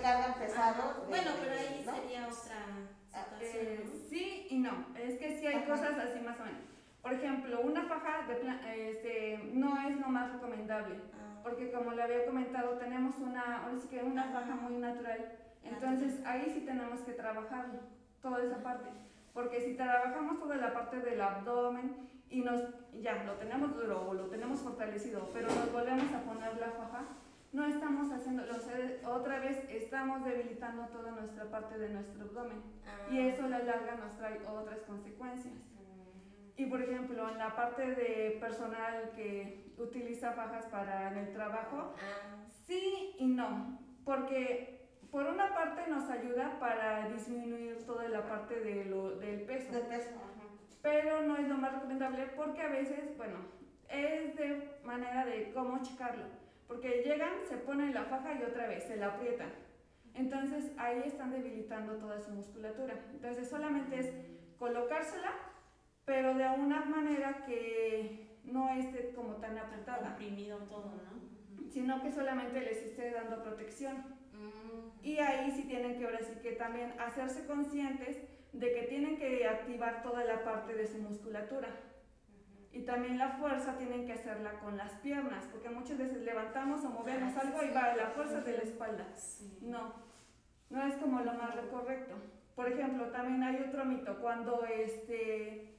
cargan 0.00 0.34
pesado. 0.38 1.04
bueno, 1.08 1.30
pero 1.40 1.52
ahí 1.52 1.84
sería 1.84 2.28
otra 2.28 2.88
ah, 3.12 3.24
situación. 3.24 3.66
Eh, 3.66 4.06
sí 4.08 4.46
y 4.48 4.58
no, 4.58 4.94
es 4.96 5.18
que 5.18 5.40
sí 5.40 5.46
hay 5.46 5.64
cosas 5.64 5.98
así 5.98 6.20
más 6.20 6.38
o 6.38 6.44
menos. 6.44 6.71
Por 7.02 7.12
ejemplo, 7.12 7.60
una 7.60 7.82
faja 7.84 8.26
de 8.26 8.90
este, 8.90 9.50
no 9.54 9.76
es 9.88 10.00
lo 10.00 10.08
más 10.08 10.32
recomendable. 10.32 10.96
Ah 11.12 11.32
porque 11.42 11.72
como 11.72 11.92
le 11.92 12.02
había 12.02 12.24
comentado, 12.24 12.78
tenemos 12.78 13.16
una, 13.18 13.68
que 13.90 14.02
una 14.02 14.24
faja 14.24 14.54
muy 14.54 14.76
natural, 14.76 15.38
entonces 15.64 16.24
ahí 16.24 16.50
sí 16.52 16.60
tenemos 16.60 17.00
que 17.00 17.12
trabajar 17.12 17.66
toda 18.20 18.42
esa 18.42 18.62
parte, 18.62 18.88
porque 19.34 19.60
si 19.60 19.74
trabajamos 19.74 20.38
toda 20.38 20.56
la 20.56 20.72
parte 20.72 21.00
del 21.00 21.20
abdomen 21.20 22.08
y 22.30 22.40
nos, 22.40 22.62
ya, 23.00 23.24
lo 23.24 23.34
tenemos 23.34 23.74
duro 23.76 24.08
o 24.08 24.14
lo 24.14 24.26
tenemos 24.26 24.60
fortalecido, 24.60 25.28
pero 25.32 25.48
nos 25.48 25.72
volvemos 25.72 26.12
a 26.12 26.20
poner 26.22 26.56
la 26.58 26.70
faja, 26.70 27.04
no 27.52 27.66
estamos 27.66 28.10
haciendo, 28.10 28.44
otra 29.06 29.40
vez 29.40 29.58
estamos 29.68 30.24
debilitando 30.24 30.86
toda 30.86 31.10
nuestra 31.10 31.44
parte 31.50 31.76
de 31.76 31.90
nuestro 31.90 32.22
abdomen 32.22 32.62
y 33.10 33.18
ah. 33.18 33.26
eso 33.26 33.44
a 33.44 33.48
la 33.48 33.58
larga 33.58 33.96
nos 33.96 34.16
trae 34.16 34.40
otras 34.46 34.80
consecuencias. 34.86 35.52
Y 36.56 36.66
por 36.66 36.82
ejemplo, 36.82 37.28
en 37.28 37.38
la 37.38 37.54
parte 37.56 37.94
de 37.94 38.36
personal 38.40 39.10
que 39.16 39.72
utiliza 39.78 40.32
fajas 40.32 40.66
para 40.66 41.10
en 41.10 41.18
el 41.18 41.32
trabajo, 41.32 41.94
ah. 41.96 42.44
sí 42.66 43.14
y 43.18 43.26
no, 43.26 43.78
porque 44.04 44.88
por 45.10 45.26
una 45.26 45.54
parte 45.54 45.88
nos 45.88 46.08
ayuda 46.08 46.58
para 46.58 47.08
disminuir 47.08 47.84
toda 47.86 48.08
la 48.08 48.26
parte 48.26 48.60
de 48.60 48.84
lo, 48.86 49.16
del 49.16 49.42
peso. 49.42 49.72
Del 49.72 49.86
peso, 49.86 50.10
ajá. 50.10 50.42
Pero 50.82 51.22
no 51.22 51.36
es 51.36 51.48
lo 51.48 51.56
más 51.56 51.74
recomendable 51.74 52.26
porque 52.34 52.62
a 52.62 52.68
veces, 52.68 53.16
bueno, 53.16 53.36
es 53.88 54.34
de 54.36 54.80
manera 54.84 55.24
de 55.24 55.52
cómo 55.52 55.80
checarlo. 55.82 56.24
Porque 56.66 57.02
llegan, 57.04 57.44
se 57.48 57.58
ponen 57.58 57.94
la 57.94 58.04
faja 58.04 58.34
y 58.34 58.42
otra 58.42 58.66
vez 58.66 58.84
se 58.84 58.96
la 58.96 59.08
aprietan. 59.08 59.52
Entonces 60.14 60.72
ahí 60.78 61.02
están 61.04 61.30
debilitando 61.30 61.96
toda 61.96 62.20
su 62.20 62.30
musculatura. 62.30 62.94
Entonces 63.12 63.48
solamente 63.48 63.98
es 63.98 64.12
colocársela, 64.58 65.32
pero 66.04 66.34
de 66.34 66.48
una 66.48 66.84
manera 66.84 67.44
que 67.46 68.38
no 68.44 68.70
esté 68.70 69.12
como 69.14 69.36
tan 69.36 69.58
apretada, 69.58 70.16
Comprimido 70.16 70.58
todo, 70.58 70.92
¿no? 70.94 71.70
sino 71.70 72.02
que 72.02 72.12
solamente 72.12 72.60
les 72.60 72.78
esté 72.82 73.10
dando 73.12 73.42
protección. 73.42 73.96
Mm, 74.32 75.04
Y 75.04 75.18
ahí 75.18 75.50
sí 75.52 75.62
tienen 75.64 75.98
que 75.98 76.04
ahora 76.04 76.22
sí 76.22 76.34
que 76.42 76.52
también 76.52 76.92
hacerse 77.00 77.46
conscientes 77.46 78.18
de 78.52 78.72
que 78.72 78.82
tienen 78.82 79.16
que 79.16 79.46
activar 79.46 80.02
toda 80.02 80.24
la 80.24 80.44
parte 80.44 80.74
de 80.74 80.86
su 80.86 80.98
musculatura. 80.98 81.68
Y 82.72 82.82
también 82.82 83.18
la 83.18 83.30
fuerza 83.30 83.76
tienen 83.76 84.06
que 84.06 84.12
hacerla 84.12 84.58
con 84.60 84.76
las 84.76 84.92
piernas, 84.96 85.46
porque 85.50 85.68
muchas 85.70 85.98
veces 85.98 86.22
levantamos 86.22 86.84
o 86.84 86.90
movemos 86.90 87.36
algo 87.36 87.62
y 87.62 87.70
va 87.70 87.94
la 87.96 88.08
fuerza 88.08 88.40
de 88.40 88.52
la 88.52 88.62
espalda. 88.62 89.14
Sí. 89.14 89.58
No, 89.62 89.94
no 90.70 90.82
es 90.86 90.96
como 90.96 91.20
lo 91.20 91.34
más 91.34 91.54
correcto. 91.70 92.14
Por 92.54 92.68
ejemplo, 92.68 93.10
también 93.10 93.42
hay 93.42 93.62
otro 93.66 93.84
mito, 93.84 94.18
cuando 94.20 94.64
este 94.64 95.71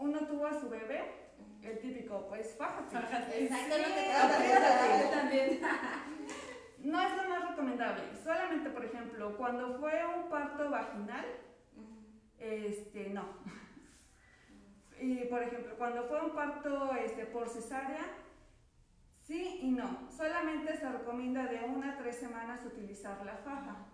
uno 0.00 0.26
tuvo 0.26 0.46
a 0.46 0.58
su 0.58 0.68
bebé, 0.68 1.02
el 1.62 1.78
típico, 1.78 2.26
pues 2.28 2.56
fájate. 2.56 2.96
Fájate. 2.96 3.44
Exacto, 3.44 3.76
te. 3.76 5.04
Yo 5.04 5.10
también. 5.10 5.60
No 6.78 7.00
es 7.00 7.14
lo 7.14 7.28
más 7.28 7.50
recomendable. 7.50 8.02
Solamente, 8.24 8.70
por 8.70 8.84
ejemplo, 8.84 9.36
cuando 9.36 9.78
fue 9.78 10.02
un 10.06 10.30
parto 10.30 10.70
vaginal, 10.70 11.26
este, 12.38 13.10
no. 13.10 13.24
Y, 14.98 15.26
por 15.26 15.42
ejemplo, 15.42 15.76
cuando 15.76 16.04
fue 16.04 16.24
un 16.24 16.32
parto 16.32 16.94
este, 16.94 17.26
por 17.26 17.48
cesárea, 17.48 18.04
sí 19.20 19.60
y 19.62 19.70
no. 19.72 20.10
Solamente 20.10 20.76
se 20.76 20.88
recomienda 20.88 21.46
de 21.46 21.60
una 21.64 21.92
a 21.92 21.98
tres 21.98 22.16
semanas 22.16 22.64
utilizar 22.64 23.24
la 23.24 23.36
faja. 23.36 23.86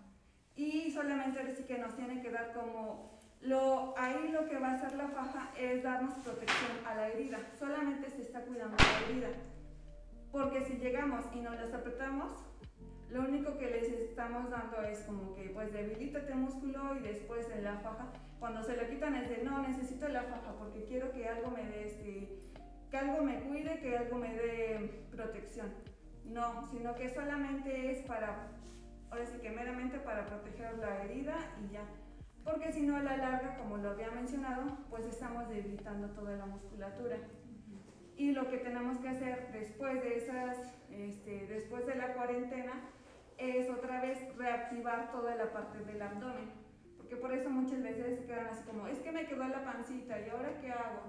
Y 0.55 0.91
solamente 0.93 1.55
sí 1.57 1.65
que 1.65 1.79
nos 1.79 1.97
tiene 1.97 2.23
que 2.23 2.31
dar 2.31 2.53
como... 2.53 3.16
Lo, 3.47 3.95
ahí 3.97 4.29
lo 4.33 4.49
que 4.49 4.59
va 4.59 4.71
a 4.71 4.75
hacer 4.75 4.97
la 4.97 5.09
faja 5.09 5.51
es 5.57 5.85
darnos 5.85 6.15
protección 6.15 6.73
a 6.85 6.97
la 6.97 7.09
herida. 7.09 7.39
Solamente 7.57 8.11
se 8.11 8.23
está 8.23 8.41
cuidando 8.41 8.77
la 8.77 9.09
herida. 9.09 9.29
Porque 10.33 10.65
si 10.65 10.79
llegamos 10.79 11.25
y 11.33 11.41
nos 11.41 11.55
las 11.55 11.73
apretamos, 11.73 12.33
lo 13.09 13.21
único 13.21 13.57
que 13.57 13.71
les 13.71 13.89
estamos 13.89 14.51
dando 14.51 14.83
es 14.83 14.99
como 15.01 15.37
que 15.37 15.51
pues 15.51 15.73
debilítate 15.73 16.35
músculo 16.35 16.97
y 16.97 17.01
después 17.03 17.49
en 17.51 17.63
la 17.63 17.77
faja, 17.77 18.13
cuando 18.41 18.65
se 18.65 18.77
lo 18.77 18.89
quitan 18.89 19.15
es 19.15 19.29
de 19.29 19.45
no, 19.45 19.63
necesito 19.63 20.09
la 20.09 20.25
faja 20.25 20.53
porque 20.59 20.85
quiero 20.85 21.13
que 21.13 21.29
algo 21.29 21.53
me 21.53 21.65
dé 21.67 21.87
este, 21.87 22.43
que 22.91 22.97
algo 22.97 23.23
me 23.23 23.41
cuide, 23.43 23.79
que 23.79 23.97
algo 23.97 24.19
me 24.19 24.35
dé 24.35 25.07
protección. 25.13 25.73
No, 26.25 26.69
sino 26.73 26.97
que 26.97 27.15
solamente 27.15 27.93
es 27.93 28.05
para, 28.07 28.49
ahora 29.11 29.25
sí 29.25 29.39
que 29.39 29.51
meramente 29.51 30.01
para 30.01 30.27
proteger 30.27 30.79
la 30.79 31.05
herida 31.05 31.37
y 31.65 31.73
ya. 31.73 31.85
Porque 32.47 32.71
si 32.73 32.83
no 32.83 32.97
a 32.97 33.03
la 33.03 33.17
larga, 33.17 33.57
como 33.57 33.77
lo 33.77 33.91
había 33.91 34.11
mencionado, 34.13 34.79
pues 34.89 35.05
estamos 35.05 35.49
debilitando 35.49 36.11
toda 36.11 36.37
la 36.37 36.47
musculatura. 36.47 37.17
Y 38.17 38.31
lo 38.31 38.49
que 38.49 38.59
tenemos 38.59 38.99
que 38.99 39.09
hacer 39.09 39.51
después 39.53 40.01
de 40.01 40.17
esas, 40.17 40.57
este, 40.91 41.49
después 41.49 41.85
de 41.87 41.97
la 41.97 42.15
cuarentena, 42.15 42.73
es 43.37 43.69
otra 43.69 44.01
vez 44.01 44.19
reactivar 44.37 45.11
toda 45.11 45.35
la 45.35 45.53
parte 45.53 45.81
del 45.81 46.01
abdomen. 46.01 46.51
Porque 46.97 47.17
por 47.17 47.33
eso 47.33 47.51
muchas 47.51 47.83
veces 47.83 48.21
se 48.21 48.27
quedan 48.27 48.47
así 48.47 48.63
como, 48.63 48.87
es 48.87 49.01
que 49.01 49.11
me 49.11 49.27
quedó 49.27 49.47
la 49.49 49.65
pancita, 49.65 50.19
¿y 50.21 50.31
ahora 50.31 50.61
qué 50.61 50.71
hago? 50.71 51.03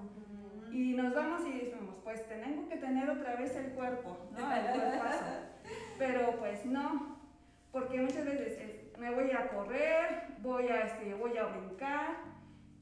Y 0.72 0.96
nos 0.96 1.14
vamos 1.14 1.48
y 1.48 1.60
decimos, 1.60 1.96
pues 2.04 2.28
tengo 2.28 2.68
que 2.68 2.78
tener 2.78 3.10
otra 3.10 3.36
vez 3.36 3.56
el 3.56 3.74
cuerpo, 3.74 4.18
¿no? 4.32 4.56
El 4.56 4.80
cuerpazo. 4.80 5.26
Pero 6.00 6.38
pues 6.40 6.66
no, 6.66 7.20
porque 7.72 8.02
muchas 8.02 8.26
veces 8.26 8.60
es, 8.60 8.77
me 8.98 9.14
voy 9.14 9.32
a 9.32 9.50
correr, 9.50 10.28
voy 10.40 10.68
a, 10.68 10.82
este, 10.86 11.14
voy 11.14 11.38
a 11.38 11.46
brincar, 11.46 12.18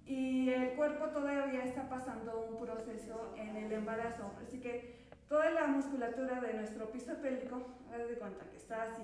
y 0.06 0.50
el 0.50 0.76
cuerpo 0.76 1.08
todavía 1.10 1.64
está 1.64 1.90
pasando 1.90 2.48
un 2.50 2.64
proceso 2.66 3.34
en 3.38 3.56
el 3.58 3.72
embarazo. 3.72 4.32
Así 4.42 4.60
que 4.60 5.08
toda 5.28 5.50
la 5.52 5.68
musculatura 5.68 6.40
de 6.42 6.54
nuestro 6.54 6.92
piso 6.92 7.16
pélvico, 7.22 7.68
haz 7.92 8.08
de 8.08 8.16
cuenta 8.18 8.46
que 8.50 8.58
está 8.58 8.84
así. 8.84 9.02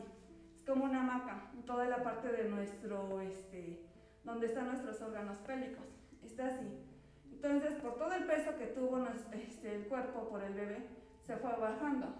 Es 0.55 0.63
como 0.65 0.85
una 0.85 0.99
hamaca, 1.01 1.51
toda 1.65 1.85
la 1.85 2.03
parte 2.03 2.31
de 2.31 2.43
nuestro, 2.49 3.19
este, 3.21 3.83
donde 4.23 4.45
están 4.45 4.67
nuestros 4.67 5.01
órganos 5.01 5.39
pélvicos. 5.39 5.85
Está 6.23 6.47
así. 6.47 6.85
Entonces, 7.31 7.73
por 7.81 7.95
todo 7.95 8.13
el 8.13 8.25
peso 8.25 8.55
que 8.57 8.67
tuvo 8.67 8.99
nos- 8.99 9.25
este, 9.33 9.75
el 9.75 9.87
cuerpo 9.87 10.29
por 10.29 10.43
el 10.43 10.53
bebé, 10.53 10.87
se 11.25 11.35
fue 11.37 11.51
bajando. 11.59 12.13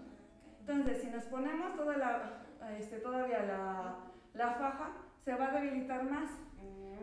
Entonces, 0.61 1.01
si 1.03 1.11
nos 1.11 1.25
ponemos 1.25 1.75
toda 1.75 1.97
la, 1.97 2.41
este, 2.79 2.97
todavía 2.99 3.43
la, 3.43 3.95
la 4.33 4.51
faja, 4.51 4.91
se 5.23 5.33
va 5.35 5.47
a 5.49 5.61
debilitar 5.61 6.03
más. 6.09 6.29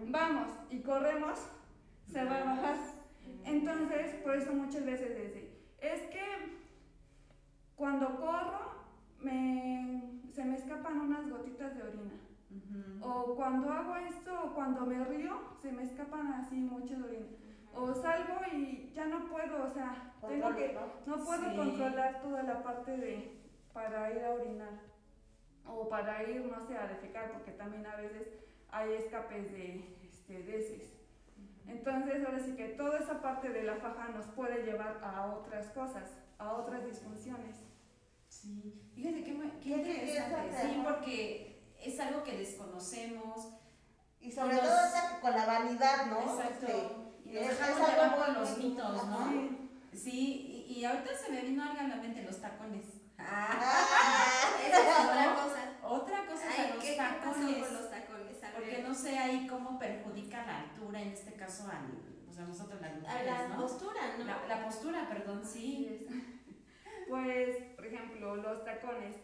Vamos 0.09 0.49
y 0.71 0.81
corremos, 0.81 1.39
se 2.07 2.25
va 2.25 2.37
a 2.37 2.45
bajar. 2.45 2.77
Entonces, 3.45 4.15
por 4.23 4.37
eso 4.37 4.53
muchas 4.55 4.85
veces 4.85 5.17
dicen, 5.17 5.49
es 5.81 6.01
que 6.11 6.59
cuando 7.77 8.17
corro 8.17 8.73
me- 9.21 10.21
se 10.33 10.45
me 10.45 10.57
escapan 10.57 11.01
unas 11.01 11.29
gotitas 11.29 11.75
de 11.77 11.83
orina. 11.83 12.13
O 13.03 13.35
cuando 13.37 13.71
hago 13.71 13.97
esto, 13.97 14.33
o 14.45 14.55
cuando 14.55 14.87
me 14.87 15.05
río, 15.05 15.39
se 15.63 15.71
me 15.73 15.83
escapan 15.83 16.33
así 16.35 16.57
muchas 16.57 17.01
orina. 17.03 17.27
O 17.75 17.93
salgo 17.95 18.41
y 18.53 18.91
ya 18.95 19.07
no 19.07 19.27
puedo, 19.29 19.65
o 19.65 19.69
sea, 19.69 20.15
tengo 20.27 20.55
que, 20.55 20.77
no 21.07 21.17
puedo 21.25 21.51
Sí. 21.51 21.57
controlar 21.57 22.21
toda 22.23 22.43
la 22.43 22.63
parte 22.63 22.97
de 22.97 23.39
para 23.73 24.11
ir 24.13 24.25
a 24.25 24.31
orinar 24.33 24.71
o 25.69 25.89
para 25.89 26.23
ir, 26.23 26.45
no 26.47 26.66
sé, 26.66 26.77
a 26.77 26.86
defecar, 26.86 27.32
porque 27.32 27.53
también 27.53 27.86
a 27.86 27.97
veces 27.97 28.28
hay 28.70 28.93
escapes 28.95 29.51
de, 29.53 29.97
este, 30.05 30.39
heces. 30.57 30.93
Entonces, 31.66 32.24
ahora 32.24 32.40
sí 32.40 32.53
que 32.57 32.69
toda 32.69 32.99
esa 32.99 33.20
parte 33.20 33.51
de 33.51 33.62
la 33.62 33.77
faja 33.77 34.09
nos 34.09 34.27
puede 34.28 34.65
llevar 34.65 35.01
a 35.05 35.27
otras 35.27 35.66
cosas, 35.69 36.05
a 36.39 36.53
otras 36.55 36.85
disfunciones. 36.86 37.57
Sí, 38.28 38.81
fíjate 38.95 39.24
qué, 39.24 39.39
qué 39.62 39.69
interesante, 39.70 40.57
sí, 40.62 40.82
porque 40.85 41.62
es 41.82 42.01
algo 42.01 42.23
que 42.24 42.39
desconocemos. 42.39 43.55
Y 44.20 44.32
sobre 44.32 44.57
Los- 44.57 44.65
todo 44.65 44.85
esa- 44.86 45.20
con 45.20 45.32
la 45.32 45.47
vanidad, 45.47 46.07
¿no? 46.07 46.20
Exacto. 46.23 46.66
Este, 46.66 47.31
Y 47.31 47.35
nos 47.35 47.59
dejamos 47.59 48.27
muy- 48.28 48.35
los 48.36 48.59
mitos, 48.59 49.07
¿no? 49.07 49.59
Sí, 49.93 50.66
y, 50.69 50.73
y 50.81 50.85
ahorita 50.85 51.11
se 51.15 51.31
me 51.32 51.43
vino 51.43 51.62
algo 51.62 51.81
a 51.81 51.85
la 51.89 51.97
mente, 51.97 52.23
los 52.23 52.40
tacones. 52.40 52.98
Ah, 53.31 54.57
Esa 54.67 54.79
es 54.79 55.05
otra 55.05 55.35
cosa. 55.35 55.63
Otra 55.83 56.27
cosa 56.27 56.45
Ay, 56.59 56.71
los 56.75 56.83
¿qué, 56.85 56.91
qué 56.93 56.97
pasó 56.97 57.21
tacones. 57.25 57.65
con 57.67 57.75
los 57.75 57.91
tacones? 57.91 58.43
A 58.45 58.51
Porque 58.53 58.83
no 58.83 58.95
sé 58.95 59.19
ahí 59.19 59.47
cómo 59.47 59.79
perjudica 59.79 60.47
la 60.47 60.59
altura, 60.61 61.01
en 61.03 61.09
este 61.09 61.33
caso 61.35 61.65
al, 61.69 61.87
pues 62.27 62.39
a 62.39 62.43
nosotros 62.43 62.81
las 62.81 62.93
A 62.93 62.95
mujeres, 62.97 63.27
la 63.27 63.49
¿no? 63.49 63.57
postura, 63.63 64.01
¿no? 64.19 64.25
La, 64.25 64.47
la 64.47 64.65
postura, 64.65 65.09
perdón, 65.09 65.43
sí. 65.45 66.07
Pues, 67.09 67.57
por 67.75 67.87
ejemplo, 67.87 68.37
los 68.37 68.65
tacones. 68.65 69.17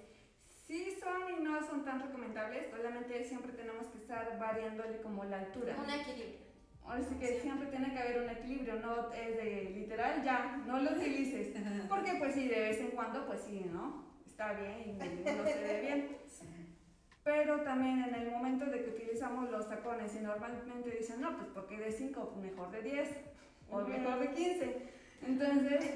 Sí 0.67 0.97
son 0.99 1.35
y 1.39 1.45
no 1.45 1.61
son 1.67 1.85
tan 1.85 2.01
recomendables, 2.01 2.71
solamente 2.71 3.23
siempre 3.25 3.53
tenemos 3.53 3.89
que 3.89 3.99
estar 3.99 4.39
variándole 4.39 5.03
como 5.03 5.23
la 5.25 5.39
altura. 5.41 5.77
Un 5.79 5.91
equilibrio. 5.91 6.44
Ahora 6.85 7.02
sí 7.02 7.15
que 7.15 7.40
siempre 7.40 7.69
tiene 7.69 7.93
que 7.93 7.98
haber 7.98 8.23
un 8.23 8.31
equilibrio, 8.31 8.74
no 8.81 9.11
es 9.12 9.36
de 9.36 9.70
literal 9.74 10.23
ya, 10.23 10.62
no 10.66 10.78
lo 10.81 10.93
utilices. 10.93 11.55
Porque 11.89 12.15
pues 12.19 12.35
sí, 12.35 12.48
de 12.48 12.61
vez 12.61 12.81
en 12.81 12.90
cuando, 12.90 13.27
pues 13.27 13.40
sí, 13.40 13.66
¿no? 13.73 14.05
Está 14.27 14.52
bien 14.52 14.82
y 14.86 14.93
no 14.93 15.44
se 15.44 15.62
ve 15.62 15.81
bien. 15.81 16.16
Pero 17.23 17.62
también 17.62 18.05
en 18.05 18.15
el 18.15 18.31
momento 18.31 18.66
de 18.66 18.85
que 18.85 18.90
utilizamos 18.90 19.51
los 19.51 19.66
tacones 19.66 20.15
y 20.15 20.20
normalmente 20.20 20.90
dicen, 20.90 21.23
no, 21.23 21.36
pues 21.36 21.48
porque 21.55 21.78
de 21.78 21.90
5, 21.90 22.39
mejor 22.43 22.70
de 22.70 22.82
10 22.82 23.09
o 23.70 23.81
mejor 23.81 24.19
de 24.19 24.31
15. 24.31 24.94
Entonces, 25.27 25.90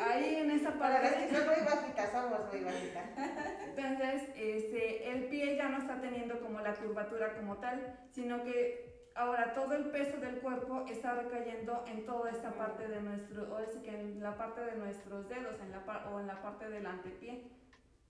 ahí 0.00 0.34
en 0.34 0.50
esa 0.50 0.72
Para 0.78 1.00
las 1.00 1.12
parte... 1.12 1.28
que 1.28 1.44
muy 1.44 1.64
bajitas, 1.64 2.10
somos 2.10 2.52
muy 2.52 2.64
bajitas. 2.64 3.04
Entonces, 3.68 4.22
este, 4.36 5.12
el 5.12 5.24
pie 5.26 5.56
ya 5.56 5.68
no 5.68 5.78
está 5.78 6.00
teniendo 6.00 6.40
como 6.40 6.60
la 6.60 6.74
curvatura 6.74 7.34
como 7.36 7.58
tal, 7.58 7.96
sino 8.10 8.42
que 8.42 8.87
ahora 9.18 9.52
todo 9.52 9.74
el 9.74 9.86
peso 9.86 10.16
del 10.18 10.38
cuerpo 10.38 10.84
está 10.88 11.14
recayendo 11.14 11.84
en 11.88 12.06
toda 12.06 12.30
esta 12.30 12.52
parte 12.52 12.86
de 12.86 13.00
nuestro, 13.00 13.46
ahora 13.52 13.66
sí 13.68 13.80
que 13.82 13.90
en 13.90 14.22
la 14.22 14.36
parte 14.36 14.60
de 14.64 14.76
nuestros 14.76 15.28
dedos 15.28 15.60
en 15.60 15.72
la 15.72 15.84
par- 15.84 16.06
o 16.12 16.20
en 16.20 16.26
la 16.28 16.40
parte 16.40 16.68
del 16.70 16.86
antepié 16.86 17.42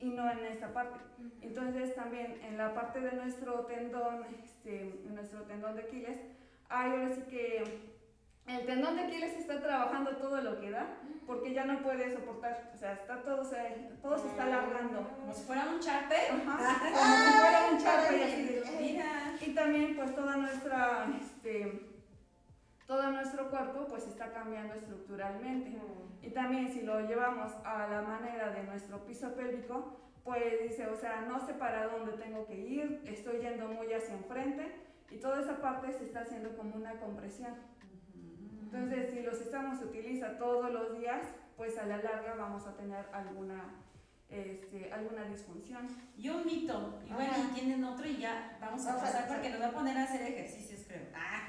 y 0.01 0.10
no 0.10 0.30
en 0.30 0.39
esta 0.44 0.72
parte. 0.72 0.98
Entonces 1.40 1.94
también 1.94 2.40
en 2.44 2.59
la 2.59 2.74
parte 2.74 3.01
de 3.01 3.12
nuestro 3.12 3.64
tendón, 3.64 4.24
este, 4.44 5.01
nuestro 5.06 5.43
tendón 5.43 5.74
de 5.76 5.82
Aquiles, 5.82 6.18
hay 6.68 6.90
ahora 6.90 7.09
sí 7.09 7.22
que 7.22 7.98
el 8.49 8.65
tendón 8.65 8.97
de 8.97 9.03
Aquiles 9.03 9.37
está 9.37 9.61
trabajando 9.61 10.16
todo 10.16 10.41
lo 10.41 10.59
que 10.59 10.70
da 10.70 10.87
porque 11.27 11.53
ya 11.53 11.66
no 11.66 11.83
puede 11.83 12.11
soportar, 12.11 12.73
o 12.75 12.79
sea, 12.79 12.95
está 12.95 13.23
todo 13.23 13.45
se, 13.45 13.57
todo 14.01 14.16
se 14.16 14.29
está 14.29 14.45
alargando. 14.45 15.07
Como 15.20 15.35
si 15.35 15.45
fuera 15.45 15.69
un 15.69 15.79
charpe. 15.79 16.16
Ajá, 16.31 16.79
como 16.81 17.16
si 17.16 17.33
fuera 17.39 17.69
un 17.70 17.79
charco. 17.79 18.15
Mira. 18.81 19.37
Y 19.47 19.55
también 19.55 19.95
pues 19.95 20.15
toda 20.15 20.39
nuestra, 20.39 21.07
este, 21.20 21.87
todo 22.87 23.11
nuestro 23.11 23.51
cuerpo 23.51 23.87
pues 23.89 24.07
está 24.07 24.33
cambiando 24.33 24.73
estructuralmente. 24.75 25.79
Y 26.23 26.31
también 26.31 26.70
si 26.70 26.81
lo 26.81 27.07
llevamos 27.07 27.53
a 27.62 27.87
la 27.89 28.01
manera 28.01 28.49
de 28.49 28.62
nuestro 28.62 29.05
piso 29.05 29.35
pélvico, 29.35 30.01
pues 30.25 30.62
dice, 30.62 30.87
o 30.87 30.97
sea, 30.97 31.27
no 31.29 31.39
sé 31.41 31.53
para 31.53 31.89
dónde 31.89 32.12
tengo 32.12 32.47
que 32.47 32.57
ir, 32.57 33.03
estoy 33.05 33.41
yendo 33.41 33.69
muy 33.69 33.93
hacia 33.93 34.15
enfrente 34.15 34.75
y 35.11 35.16
toda 35.19 35.41
esa 35.41 35.61
parte 35.61 35.93
se 35.93 36.05
está 36.05 36.20
haciendo 36.20 36.57
como 36.57 36.77
una 36.77 36.93
compresión. 36.93 37.55
Entonces, 38.70 39.11
si 39.15 39.23
los 39.23 39.40
estamos 39.40 39.82
utiliza 39.82 40.36
todos 40.36 40.70
los 40.70 40.99
días, 40.99 41.23
pues 41.57 41.78
a 41.78 41.86
la 41.86 41.97
larga 41.97 42.35
vamos 42.35 42.66
a 42.66 42.77
tener 42.77 43.07
alguna 43.12 43.82
este, 44.28 44.93
alguna 44.93 45.24
disfunción. 45.24 45.89
Y 46.19 46.28
un 46.28 46.45
mito, 46.45 47.01
y 47.09 47.12
bueno, 47.12 47.32
tienen 47.55 47.82
otro 47.82 48.07
y 48.07 48.19
ya 48.19 48.59
vamos 48.61 48.85
a 48.86 49.01
pasar 49.01 49.27
porque 49.27 49.49
nos 49.49 49.61
va 49.62 49.69
a 49.69 49.73
poner 49.73 49.97
a 49.97 50.05
hacer 50.05 50.20
ejercicios, 50.20 50.82
creo. 50.86 51.07
Ah, 51.15 51.49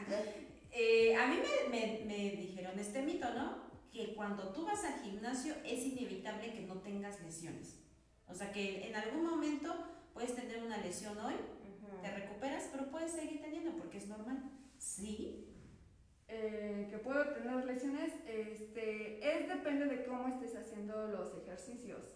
eh, 0.71 1.13
a 1.15 1.27
mí 1.27 1.39
me, 1.69 1.77
me, 1.77 2.05
me 2.05 2.29
dijeron 2.37 2.79
este 2.79 3.01
mito, 3.01 3.33
¿no? 3.33 3.69
Que 3.91 4.15
cuando 4.15 4.53
tú 4.53 4.65
vas 4.65 4.85
al 4.85 5.01
gimnasio 5.01 5.55
es 5.65 5.85
inevitable 5.85 6.53
que 6.53 6.61
no 6.61 6.75
tengas 6.75 7.21
lesiones. 7.21 7.83
O 8.27 8.33
sea 8.33 8.51
que 8.53 8.87
en 8.87 8.95
algún 8.95 9.25
momento 9.25 9.75
puedes 10.13 10.35
tener 10.35 10.63
una 10.63 10.77
lesión 10.77 11.17
hoy, 11.17 11.33
te 12.01 12.15
recuperas, 12.15 12.69
pero 12.71 12.89
puedes 12.89 13.11
seguir 13.11 13.41
teniendo 13.41 13.71
porque 13.75 13.97
es 13.97 14.07
normal. 14.07 14.41
Sí. 14.77 15.48
Eh, 16.31 16.87
que 16.91 16.97
puedo 16.99 17.25
tener 17.33 17.65
lesiones, 17.65 18.13
este, 18.27 19.17
es 19.19 19.49
depende 19.49 19.85
de 19.85 20.05
cómo 20.05 20.27
estés 20.27 20.55
haciendo 20.55 21.07
los 21.07 21.35
ejercicios. 21.35 22.15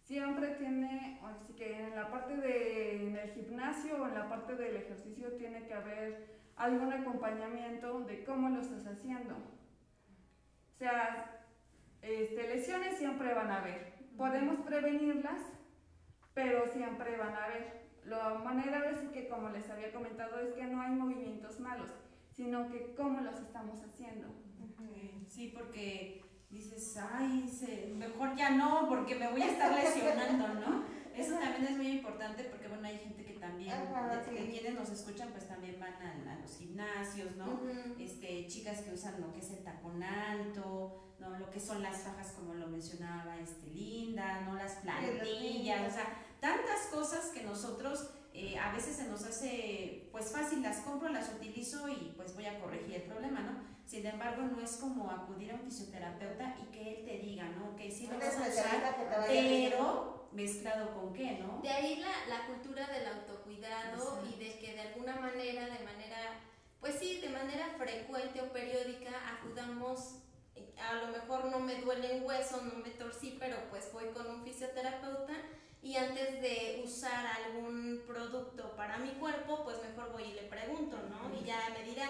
Siempre 0.00 0.54
tiene, 0.56 1.20
así 1.22 1.52
que 1.52 1.80
en 1.80 1.94
la 1.94 2.10
parte 2.10 2.34
de 2.38 3.08
en 3.08 3.16
el 3.16 3.30
gimnasio 3.30 4.02
o 4.02 4.08
en 4.08 4.14
la 4.14 4.28
parte 4.30 4.56
del 4.56 4.76
ejercicio 4.76 5.32
tiene 5.32 5.66
que 5.66 5.74
haber 5.74 6.28
algún 6.56 6.94
acompañamiento 6.94 8.00
de 8.00 8.24
cómo 8.24 8.48
lo 8.48 8.62
estás 8.62 8.86
haciendo. 8.86 9.34
O 9.34 10.78
sea, 10.78 11.44
este, 12.00 12.48
lesiones 12.48 12.96
siempre 12.96 13.34
van 13.34 13.50
a 13.50 13.60
haber. 13.60 13.92
Podemos 14.16 14.60
prevenirlas, 14.60 15.42
pero 16.32 16.66
siempre 16.68 17.18
van 17.18 17.34
a 17.34 17.44
haber. 17.44 17.82
La 18.04 18.34
manera 18.34 18.80
de 18.80 18.92
decir 18.92 19.10
que, 19.10 19.28
como 19.28 19.50
les 19.50 19.68
había 19.70 19.92
comentado, 19.92 20.40
es 20.40 20.54
que 20.54 20.64
no 20.64 20.80
hay 20.80 20.90
movimientos 20.90 21.60
malos, 21.60 21.92
sino 22.34 22.68
que 22.70 22.94
cómo 22.94 23.20
los 23.20 23.38
estamos 23.40 23.80
haciendo. 23.82 24.28
Sí, 25.28 25.52
porque 25.56 26.22
dices, 26.50 26.98
ay, 26.98 27.50
mejor 27.96 28.36
ya 28.36 28.50
no, 28.50 28.86
porque 28.88 29.14
me 29.14 29.30
voy 29.30 29.42
a 29.42 29.50
estar 29.50 29.72
lesionando, 29.72 30.48
¿no? 30.48 30.84
Eso 31.14 31.36
también 31.38 31.64
es 31.64 31.76
muy 31.76 31.88
importante 31.88 32.44
porque, 32.44 32.68
bueno, 32.68 32.86
hay 32.86 32.98
gente 32.98 33.24
que 33.24 33.34
también, 33.34 33.74
que 34.28 34.50
quienes 34.50 34.74
nos 34.74 34.90
escuchan, 34.90 35.30
pues 35.30 35.46
también 35.46 35.78
van 35.80 35.94
a, 35.94 36.38
los 36.40 36.58
gimnasios, 36.58 37.36
¿no? 37.36 37.60
este, 37.98 38.46
chicas 38.46 38.80
que 38.80 38.92
usan 38.92 39.20
lo 39.20 39.32
que 39.32 39.40
es 39.40 39.50
el 39.50 39.62
tacón 39.62 40.02
alto, 40.02 41.14
¿no? 41.18 41.38
Lo 41.38 41.50
que 41.50 41.60
son 41.60 41.82
las 41.82 41.98
fajas, 41.98 42.32
como 42.32 42.54
lo 42.54 42.66
mencionaba 42.66 43.38
este, 43.38 43.68
Linda, 43.68 44.42
¿no? 44.42 44.54
Las 44.54 44.76
plantillas, 44.76 45.92
o 45.92 45.94
sea, 45.94 46.06
tantas 46.40 46.86
cosas 46.92 47.26
que 47.26 47.42
nosotros 47.42 48.10
eh, 48.34 48.58
a 48.58 48.72
veces 48.72 48.96
se 48.96 49.04
nos 49.04 49.24
hace, 49.24 50.08
pues 50.10 50.30
fácil, 50.30 50.62
las 50.62 50.78
compro, 50.78 51.08
las 51.08 51.28
utilizo 51.30 51.88
y 51.88 52.12
pues 52.16 52.34
voy 52.34 52.46
a 52.46 52.58
corregir 52.60 52.94
el 52.94 53.02
problema, 53.02 53.40
¿no? 53.40 53.60
Sin 53.84 54.06
embargo, 54.06 54.42
no 54.42 54.60
es 54.60 54.76
como 54.76 55.10
acudir 55.10 55.52
a 55.52 55.54
un 55.56 55.62
fisioterapeuta 55.62 56.56
y 56.62 56.72
que 56.72 56.94
él 56.94 57.04
te 57.04 57.18
diga, 57.18 57.48
¿no? 57.48 57.76
Que 57.76 57.90
sí 57.90 58.06
lo 58.06 58.18
vas 58.18 58.36
a 58.36 58.48
usar, 58.48 58.96
pero 59.26 60.28
mezclado 60.32 60.94
con 60.94 61.12
qué, 61.12 61.38
¿no? 61.40 61.60
De 61.60 61.68
ahí 61.68 61.96
la, 61.96 62.26
la 62.34 62.46
cultura 62.46 62.86
del 62.86 63.06
autocuidado 63.06 64.24
y 64.26 64.42
de 64.42 64.58
que 64.58 64.72
de 64.72 64.80
alguna 64.80 65.16
manera, 65.16 65.66
de 65.66 65.84
manera, 65.84 66.40
pues 66.80 66.96
sí, 66.98 67.20
de 67.20 67.28
manera 67.28 67.74
frecuente 67.76 68.40
o 68.40 68.50
periódica 68.50 69.10
acudamos 69.36 70.22
a 70.78 70.94
lo 70.94 71.08
mejor 71.08 71.46
no 71.46 71.60
me 71.60 71.76
duele 71.76 72.16
el 72.16 72.24
hueso, 72.24 72.62
no 72.62 72.74
me 72.82 72.90
torcí, 72.90 73.36
pero 73.38 73.56
pues 73.70 73.92
voy 73.92 74.06
con 74.06 74.28
un 74.30 74.44
fisioterapeuta 74.44 75.34
y 75.82 75.96
antes 75.96 76.40
de 76.40 76.80
usar 76.84 77.26
algún 77.26 78.02
producto 78.06 78.74
para 78.76 78.98
mi 78.98 79.10
cuerpo, 79.12 79.64
pues 79.64 79.78
mejor 79.82 80.12
voy 80.12 80.22
y 80.24 80.34
le 80.34 80.42
pregunto, 80.42 80.96
¿no? 81.10 81.34
Y 81.38 81.44
ya 81.44 81.58
me 81.76 81.82
dirá, 81.84 82.08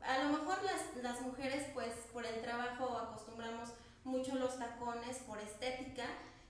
a 0.00 0.24
lo 0.24 0.38
mejor 0.38 0.62
las, 0.64 1.02
las 1.02 1.20
mujeres 1.20 1.66
pues 1.74 1.92
por 2.12 2.24
el 2.24 2.40
trabajo 2.40 2.96
acostumbramos 2.96 3.70
mucho 4.04 4.34
los 4.36 4.58
tacones 4.58 5.18
por 5.18 5.38
estética, 5.38 6.06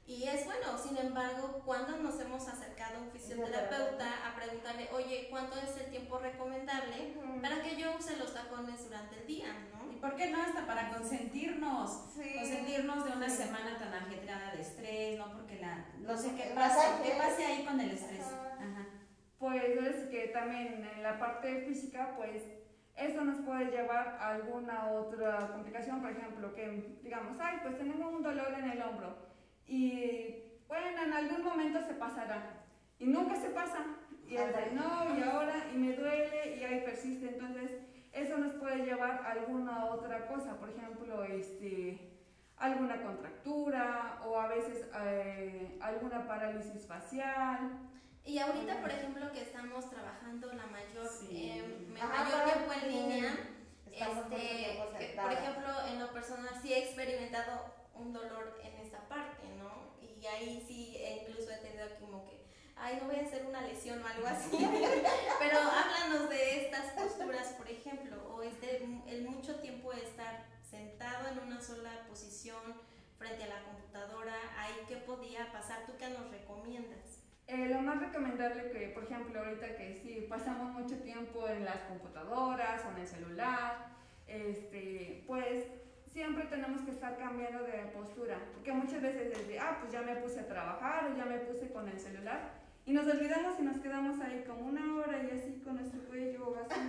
y 0.06 0.24
es 0.24 0.44
bueno, 0.44 0.76
sin 0.82 0.96
embargo, 0.98 1.62
cuando 1.64 1.96
nos 1.96 2.18
hemos 2.20 2.46
acercado 2.48 2.98
a 2.98 3.00
un 3.02 3.10
fisioterapeuta 3.12 4.28
a 4.28 4.34
preguntarle, 4.34 4.88
oye, 4.92 5.28
¿cuánto 5.30 5.56
es 5.58 5.76
el 5.76 5.90
tiempo 5.90 6.18
recomendable 6.18 7.14
para 7.40 7.62
que 7.62 7.76
yo 7.76 7.96
use 7.96 8.16
los 8.16 8.34
tacones 8.34 8.84
durante 8.84 9.20
el 9.20 9.26
día? 9.26 9.46
¿no? 9.72 9.81
¿Y 10.02 10.04
por 10.04 10.16
qué 10.16 10.30
no? 10.30 10.42
Hasta 10.42 10.66
para 10.66 10.90
consentirnos. 10.90 11.90
Consentirnos 12.16 13.04
de 13.04 13.12
una 13.12 13.28
semana 13.28 13.78
tan 13.78 13.94
ajetreada 13.94 14.52
de 14.52 14.60
estrés, 14.60 15.16
¿no? 15.16 15.32
Porque 15.32 15.60
la, 15.60 15.86
no 16.00 16.16
sé 16.16 16.34
qué 16.34 16.50
pasa, 16.54 17.00
qué 17.04 17.12
pasa 17.12 17.46
ahí 17.46 17.64
con 17.64 17.80
el 17.80 17.92
estrés. 17.92 18.26
Ajá. 18.26 18.86
Pues 19.38 19.62
es 19.62 20.08
que 20.08 20.28
también 20.32 20.88
en 20.92 21.02
la 21.04 21.20
parte 21.20 21.62
física, 21.66 22.14
pues 22.16 22.42
esto 22.96 23.24
nos 23.24 23.44
puede 23.44 23.70
llevar 23.70 24.18
a 24.20 24.30
alguna 24.30 24.90
otra 24.90 25.52
complicación, 25.52 26.00
por 26.00 26.10
ejemplo, 26.10 26.52
que 26.52 26.98
digamos, 27.04 27.38
ay, 27.40 27.58
pues 27.62 27.78
tenemos 27.78 28.12
un 28.12 28.24
dolor 28.24 28.54
en 28.58 28.70
el 28.70 28.82
hombro 28.82 29.16
y 29.68 30.42
bueno, 30.66 31.00
en 31.00 31.12
algún 31.12 31.44
momento 31.44 31.80
se 31.86 31.94
pasará. 31.94 32.64
Y 32.98 33.06
nunca 33.06 33.36
se 33.36 33.50
pasa. 33.50 33.84
Y 34.26 34.36
es 34.36 34.48
de 34.54 34.72
no, 34.72 35.16
y 35.16 35.22
ahora, 35.22 35.68
y 35.72 35.76
me 35.76 35.92
duele, 35.94 36.56
y 36.58 36.64
ahí 36.64 36.80
persiste. 36.80 37.28
Entonces, 37.28 37.70
eso 38.12 38.36
nos 38.38 38.54
puede 38.54 38.84
llevar 38.84 39.22
a 39.24 39.32
alguna 39.32 39.86
otra 39.86 40.26
cosa. 40.26 40.56
Por 40.58 40.70
ejemplo, 40.70 41.24
este, 41.24 42.12
alguna 42.56 43.02
contractura 43.02 44.20
o 44.24 44.38
a 44.38 44.48
veces 44.48 44.86
eh, 45.04 45.78
alguna 45.80 46.26
parálisis 46.26 46.86
facial. 46.86 47.72
Y 48.24 48.38
ahorita, 48.38 48.80
por 48.80 48.90
ejemplo, 48.90 49.32
que 49.32 49.42
estamos 49.42 49.90
trabajando 49.90 50.52
la 50.52 50.66
mayor, 50.66 51.10
eh, 51.30 51.88
mayor 51.92 52.44
tiempo 52.44 52.72
en 52.72 52.92
línea, 52.92 53.32
este, 53.90 55.16
por 55.20 55.32
ejemplo, 55.32 55.68
en 55.88 56.00
lo 56.00 56.12
personal 56.12 56.50
sí 56.62 56.72
he 56.72 56.84
experimentado 56.84 57.74
un 57.94 58.12
dolor 58.12 58.58
en 58.62 58.74
esa 58.86 59.00
parte, 59.08 59.48
¿no? 59.58 59.92
Y 60.00 60.24
ahí 60.26 60.64
sí, 60.66 60.96
incluso 61.20 61.50
he 61.50 61.56
tenido 61.56 61.88
como 62.00 62.24
que, 62.24 62.41
ay, 62.76 62.98
no 63.00 63.06
voy 63.06 63.16
a 63.16 63.22
hacer 63.22 63.44
una 63.46 63.62
lesión 63.62 64.02
o 64.02 64.06
algo 64.06 64.26
así. 64.26 64.56
Pero 65.38 65.58
háblanos 65.58 66.28
de 66.28 66.64
estas 66.64 66.92
posturas, 66.92 67.48
por 67.58 67.68
ejemplo, 67.68 68.16
o 68.34 68.42
este, 68.42 68.84
el 69.06 69.28
mucho 69.28 69.56
tiempo 69.56 69.92
de 69.92 70.02
estar 70.02 70.44
sentado 70.68 71.28
en 71.28 71.38
una 71.38 71.60
sola 71.60 72.06
posición 72.08 72.80
frente 73.18 73.44
a 73.44 73.48
la 73.48 73.62
computadora, 73.62 74.34
ahí 74.58 74.74
qué 74.88 74.96
podía 74.96 75.52
pasar, 75.52 75.86
¿tú 75.86 75.92
qué 75.98 76.08
nos 76.08 76.30
recomiendas? 76.30 77.22
Eh, 77.46 77.68
lo 77.68 77.82
más 77.82 78.00
recomendable 78.00 78.70
que, 78.70 78.88
por 78.88 79.04
ejemplo, 79.04 79.38
ahorita 79.38 79.76
que 79.76 79.94
sí 79.94 80.26
pasamos 80.28 80.72
mucho 80.72 80.96
tiempo 81.02 81.46
en 81.48 81.64
las 81.64 81.82
computadoras 81.82 82.84
o 82.84 82.90
en 82.92 82.98
el 82.98 83.06
celular, 83.06 83.88
este, 84.26 85.24
pues 85.26 85.66
siempre 86.06 86.44
tenemos 86.44 86.82
que 86.82 86.92
estar 86.92 87.16
cambiando 87.16 87.62
de 87.64 87.90
postura, 87.94 88.38
porque 88.52 88.72
muchas 88.72 89.02
veces 89.02 89.36
desde, 89.36 89.58
ah, 89.58 89.78
pues 89.80 89.92
ya 89.92 90.02
me 90.02 90.16
puse 90.16 90.40
a 90.40 90.46
trabajar 90.46 91.10
o 91.10 91.16
ya 91.16 91.24
me 91.24 91.38
puse 91.38 91.70
con 91.70 91.88
el 91.88 91.98
celular, 91.98 92.61
y 92.84 92.92
nos 92.92 93.06
olvidamos 93.06 93.58
y 93.60 93.62
nos 93.62 93.76
quedamos 93.78 94.20
ahí 94.20 94.44
como 94.46 94.66
una 94.66 94.96
hora 94.96 95.22
y 95.22 95.38
así 95.38 95.60
con 95.64 95.76
nuestro 95.76 96.00
cuello 96.02 96.56
así. 96.64 96.80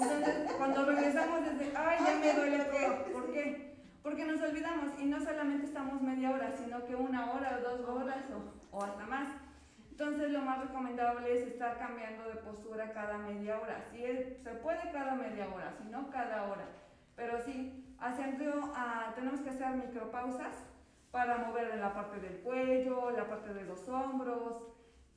Entonces, 0.00 0.52
cuando 0.56 0.84
regresamos 0.86 1.40
desde, 1.44 1.76
ay, 1.76 1.98
ya 2.04 2.16
me 2.20 2.32
duele 2.32 2.64
todo, 2.64 3.12
¿por 3.12 3.32
qué? 3.32 3.74
Porque 4.02 4.24
nos 4.26 4.40
olvidamos 4.40 4.92
y 5.00 5.06
no 5.06 5.18
solamente 5.20 5.66
estamos 5.66 6.02
media 6.02 6.30
hora, 6.30 6.52
sino 6.52 6.84
que 6.86 6.94
una 6.94 7.32
hora 7.32 7.58
o 7.58 7.68
dos 7.68 7.88
horas 7.88 8.24
o, 8.30 8.76
o 8.76 8.82
hasta 8.84 9.06
más. 9.06 9.28
Entonces 9.90 10.30
lo 10.30 10.42
más 10.42 10.60
recomendable 10.60 11.32
es 11.32 11.46
estar 11.46 11.78
cambiando 11.78 12.28
de 12.28 12.34
postura 12.36 12.92
cada 12.92 13.18
media 13.18 13.60
hora. 13.60 13.84
Si 13.90 14.02
se 14.02 14.50
puede 14.62 14.90
cada 14.92 15.14
media 15.14 15.48
hora, 15.54 15.72
si 15.80 15.88
no 15.88 16.10
cada 16.10 16.44
hora. 16.44 16.66
Pero 17.16 17.40
sí, 17.44 17.94
haciendo, 17.98 18.72
ah, 18.74 19.12
tenemos 19.14 19.40
que 19.40 19.50
hacer 19.50 19.68
micropausas 19.76 20.64
para 21.10 21.38
mover 21.38 21.76
la 21.76 21.94
parte 21.94 22.18
del 22.18 22.40
cuello, 22.40 23.10
la 23.12 23.28
parte 23.28 23.54
de 23.54 23.64
los 23.64 23.88
hombros, 23.88 24.62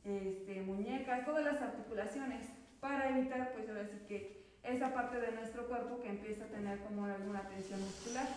este, 0.03 0.61
muñecas, 0.61 1.25
todas 1.25 1.43
las 1.43 1.61
articulaciones, 1.61 2.47
para 2.79 3.09
evitar, 3.09 3.53
pues 3.53 3.67
ahora 3.69 3.87
sí 3.87 3.99
que 4.07 4.45
esa 4.63 4.93
parte 4.93 5.19
de 5.19 5.31
nuestro 5.31 5.67
cuerpo 5.67 5.99
que 6.01 6.09
empieza 6.09 6.45
a 6.45 6.47
tener 6.47 6.79
como 6.79 7.05
alguna 7.05 7.47
tensión 7.47 7.81
muscular. 7.81 8.27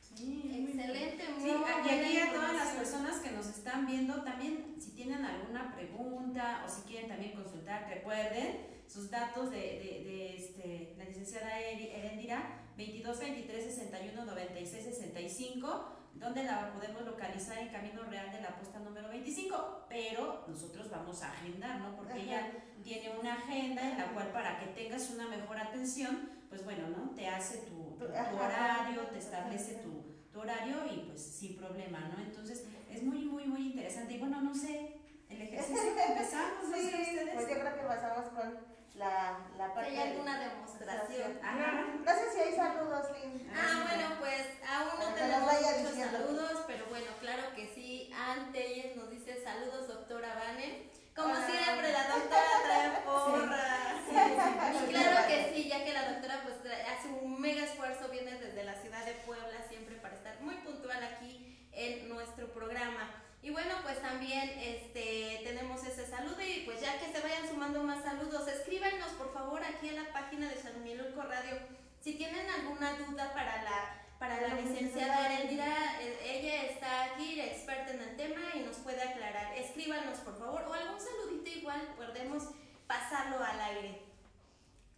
Sí, 0.00 0.66
Excelente, 0.68 1.24
muy 1.38 1.50
sí, 1.50 1.56
Y 1.56 1.88
aquí 1.90 2.18
a 2.18 2.32
todas 2.32 2.54
las 2.54 2.68
personas 2.74 3.20
que 3.20 3.30
nos 3.30 3.46
están 3.46 3.86
viendo, 3.86 4.22
también 4.22 4.76
si 4.78 4.90
tienen 4.90 5.24
alguna 5.24 5.74
pregunta 5.74 6.64
o 6.66 6.70
si 6.70 6.82
quieren 6.82 7.08
también 7.08 7.32
consultar, 7.32 7.88
recuerden 7.88 8.72
sus 8.86 9.10
datos 9.10 9.50
de, 9.50 9.56
de, 9.56 10.04
de 10.04 10.36
este, 10.36 10.94
la 10.98 11.04
licenciada 11.04 11.58
Erendira, 11.58 12.62
22 12.76 13.20
23 13.20 13.64
61 13.64 14.24
96 14.24 14.84
65, 14.84 16.01
donde 16.14 16.44
la 16.44 16.72
podemos 16.72 17.04
localizar 17.04 17.58
en 17.58 17.68
Camino 17.68 18.02
Real 18.04 18.30
de 18.30 18.40
la 18.40 18.56
posta 18.56 18.78
número 18.78 19.08
25, 19.08 19.86
pero 19.88 20.44
nosotros 20.46 20.90
vamos 20.90 21.22
a 21.22 21.32
agendar, 21.32 21.80
¿no? 21.80 21.96
Porque 21.96 22.22
ella 22.22 22.50
tiene 22.82 23.18
una 23.18 23.34
agenda 23.34 23.90
en 23.90 23.98
la 23.98 24.12
cual 24.12 24.30
para 24.32 24.58
que 24.58 24.66
tengas 24.66 25.10
una 25.10 25.26
mejor 25.26 25.58
atención, 25.58 26.30
pues 26.48 26.64
bueno, 26.64 26.88
¿no? 26.88 27.10
Te 27.10 27.26
hace 27.26 27.58
tu, 27.58 27.96
tu, 27.98 28.04
horario, 28.04 29.02
te 29.12 29.18
establece 29.18 29.76
tu, 29.76 30.04
tu 30.32 30.40
horario 30.40 30.76
y 30.92 30.98
pues 31.08 31.20
sin 31.20 31.56
problema, 31.56 32.00
¿no? 32.00 32.22
Entonces 32.22 32.66
es 32.90 33.02
muy, 33.02 33.24
muy, 33.24 33.44
muy 33.44 33.66
interesante. 33.68 34.14
Y 34.14 34.18
bueno, 34.18 34.40
no 34.40 34.54
sé, 34.54 34.96
el 35.28 35.42
ejercicio 35.42 35.94
que 35.96 36.12
empezamos, 36.12 36.68
no 36.68 36.76
sé 36.76 36.84
ustedes. 36.84 37.34
Pues 37.34 37.48
yo 37.48 37.54
creo 37.54 37.74
que 37.74 37.82
pasamos 37.82 38.28
con 38.28 38.71
la, 38.94 39.38
la 39.56 39.74
parte. 39.74 39.90
¿Hay 39.90 40.10
alguna 40.10 40.38
demostración? 40.38 41.38
Ajá. 41.42 41.84
No 42.04 42.12
sé 42.12 42.32
si 42.32 42.40
hay 42.40 42.56
saludos, 42.56 43.06
Lynn. 43.12 43.50
Ah, 43.54 43.86
bueno, 43.88 44.14
pues 44.20 44.46
aún 44.68 44.98
no 44.98 45.14
tenemos 45.14 45.52
muchos 45.52 46.10
saludos, 46.12 46.64
pero 46.66 46.86
bueno, 46.86 47.06
claro 47.20 47.54
que 47.54 47.72
sí. 47.74 48.12
Antes 48.14 48.96
nos 48.96 49.10
dice 49.10 49.42
saludos, 49.42 49.88
doctora 49.88 50.34
Vane. 50.34 50.90
Como 51.14 51.34
siempre, 51.34 51.92
la 51.92 52.08
doctora 52.08 52.42
trae 52.64 53.00
porras. 53.04 54.02
y 54.08 54.92
claro 54.92 55.26
que 55.28 55.52
sí, 55.54 55.68
ya 55.68 55.84
que 55.84 55.92
la 55.92 56.10
doctora 56.12 56.40
pues 56.42 56.56
hace 56.86 57.08
un 57.08 57.40
mega 57.40 57.64
esfuerzo, 57.64 58.08
viene 58.08 58.32
desde 58.38 58.64
la 58.64 58.74
ciudad 58.80 59.04
de 59.04 59.12
Puebla 59.26 59.58
siempre 59.68 59.96
para 59.96 60.14
estar 60.16 60.40
muy 60.40 60.54
puntual 60.56 61.02
aquí 61.02 61.68
en 61.72 62.08
nuestro 62.08 62.52
programa. 62.52 63.21
Y 63.42 63.50
bueno, 63.50 63.74
pues 63.82 64.00
también 64.00 64.50
este, 64.60 65.40
tenemos 65.42 65.84
ese 65.84 66.06
saludo 66.06 66.40
y 66.40 66.62
pues 66.64 66.80
ya 66.80 67.00
que 67.00 67.12
se 67.12 67.20
vayan 67.20 67.48
sumando 67.48 67.82
más 67.82 68.04
saludos, 68.04 68.46
escríbanos 68.46 69.10
por 69.18 69.32
favor 69.32 69.62
aquí 69.64 69.88
en 69.88 69.96
la 69.96 70.12
página 70.12 70.48
de 70.48 70.62
San 70.62 70.82
Milulco 70.84 71.22
Radio. 71.22 71.58
Si 72.00 72.14
tienen 72.14 72.48
alguna 72.48 72.92
duda 72.98 73.34
para 73.34 73.64
la, 73.64 74.06
para 74.20 74.40
la 74.40 74.54
licenciada 74.54 75.26
Erendira, 75.26 76.00
eh, 76.00 76.18
ella 76.22 76.62
está 76.70 77.04
aquí, 77.06 77.40
experta 77.40 77.92
en 77.92 78.02
el 78.02 78.16
tema 78.16 78.40
y 78.54 78.60
nos 78.60 78.76
puede 78.76 79.02
aclarar. 79.02 79.58
Escríbanos 79.58 80.18
por 80.18 80.38
favor 80.38 80.62
o 80.62 80.72
algún 80.72 81.00
saludito 81.00 81.50
igual, 81.50 81.94
podemos 81.96 82.44
pasarlo 82.86 83.42
al 83.42 83.60
aire. 83.60 84.02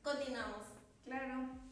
Continuamos. 0.03 0.67
Claro. 1.07 1.64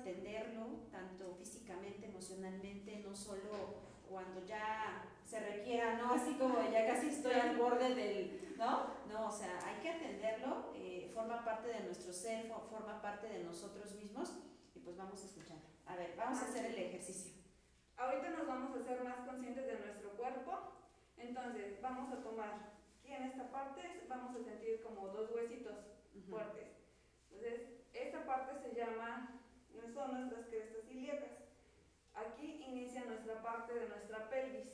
Atenderlo, 0.00 0.88
tanto 0.90 1.34
físicamente, 1.34 2.06
emocionalmente, 2.06 3.02
no 3.06 3.14
solo 3.14 3.90
cuando 4.08 4.44
ya 4.44 5.04
se 5.24 5.40
requiera, 5.40 5.96
¿no? 5.96 6.14
Así 6.14 6.34
como 6.34 6.58
ya 6.70 6.86
casi 6.86 7.08
estoy 7.08 7.34
al 7.34 7.56
borde 7.56 7.94
del, 7.94 8.54
¿no? 8.56 9.00
No, 9.08 9.28
o 9.28 9.30
sea, 9.30 9.58
hay 9.64 9.80
que 9.80 9.90
atenderlo, 9.90 10.72
eh, 10.74 11.10
forma 11.14 11.44
parte 11.44 11.68
de 11.68 11.80
nuestro 11.80 12.12
ser, 12.12 12.48
forma 12.70 13.00
parte 13.00 13.28
de 13.28 13.44
nosotros 13.44 13.94
mismos 13.94 14.32
y 14.74 14.80
pues 14.80 14.96
vamos 14.96 15.22
a 15.22 15.26
escuchar. 15.26 15.58
A 15.86 15.96
ver, 15.96 16.14
vamos 16.16 16.40
a 16.40 16.46
hacer 16.46 16.66
el 16.66 16.78
ejercicio. 16.78 17.32
Ahorita 17.96 18.30
nos 18.30 18.46
vamos 18.46 18.76
a 18.76 18.80
hacer 18.80 19.04
más 19.04 19.26
conscientes 19.26 19.66
de 19.66 19.78
nuestro 19.78 20.10
cuerpo, 20.16 20.52
entonces 21.16 21.80
vamos 21.82 22.12
a 22.12 22.22
tomar 22.22 22.72
aquí 22.98 23.12
en 23.12 23.24
esta 23.24 23.50
parte, 23.50 24.06
vamos 24.08 24.34
a 24.34 24.42
sentir 24.42 24.82
como 24.82 25.08
dos 25.08 25.30
huesitos 25.32 25.76
fuertes. 26.28 26.68
Entonces, 27.30 27.68
esta 27.92 28.24
parte 28.26 28.58
se 28.58 28.74
llama 28.74 29.40
son 29.92 30.12
nuestras 30.12 30.46
crestas 30.46 30.88
ilíacas. 30.90 31.30
Aquí 32.14 32.62
inicia 32.66 33.04
nuestra 33.04 33.42
parte 33.42 33.74
de 33.74 33.88
nuestra 33.88 34.28
pelvis. 34.28 34.68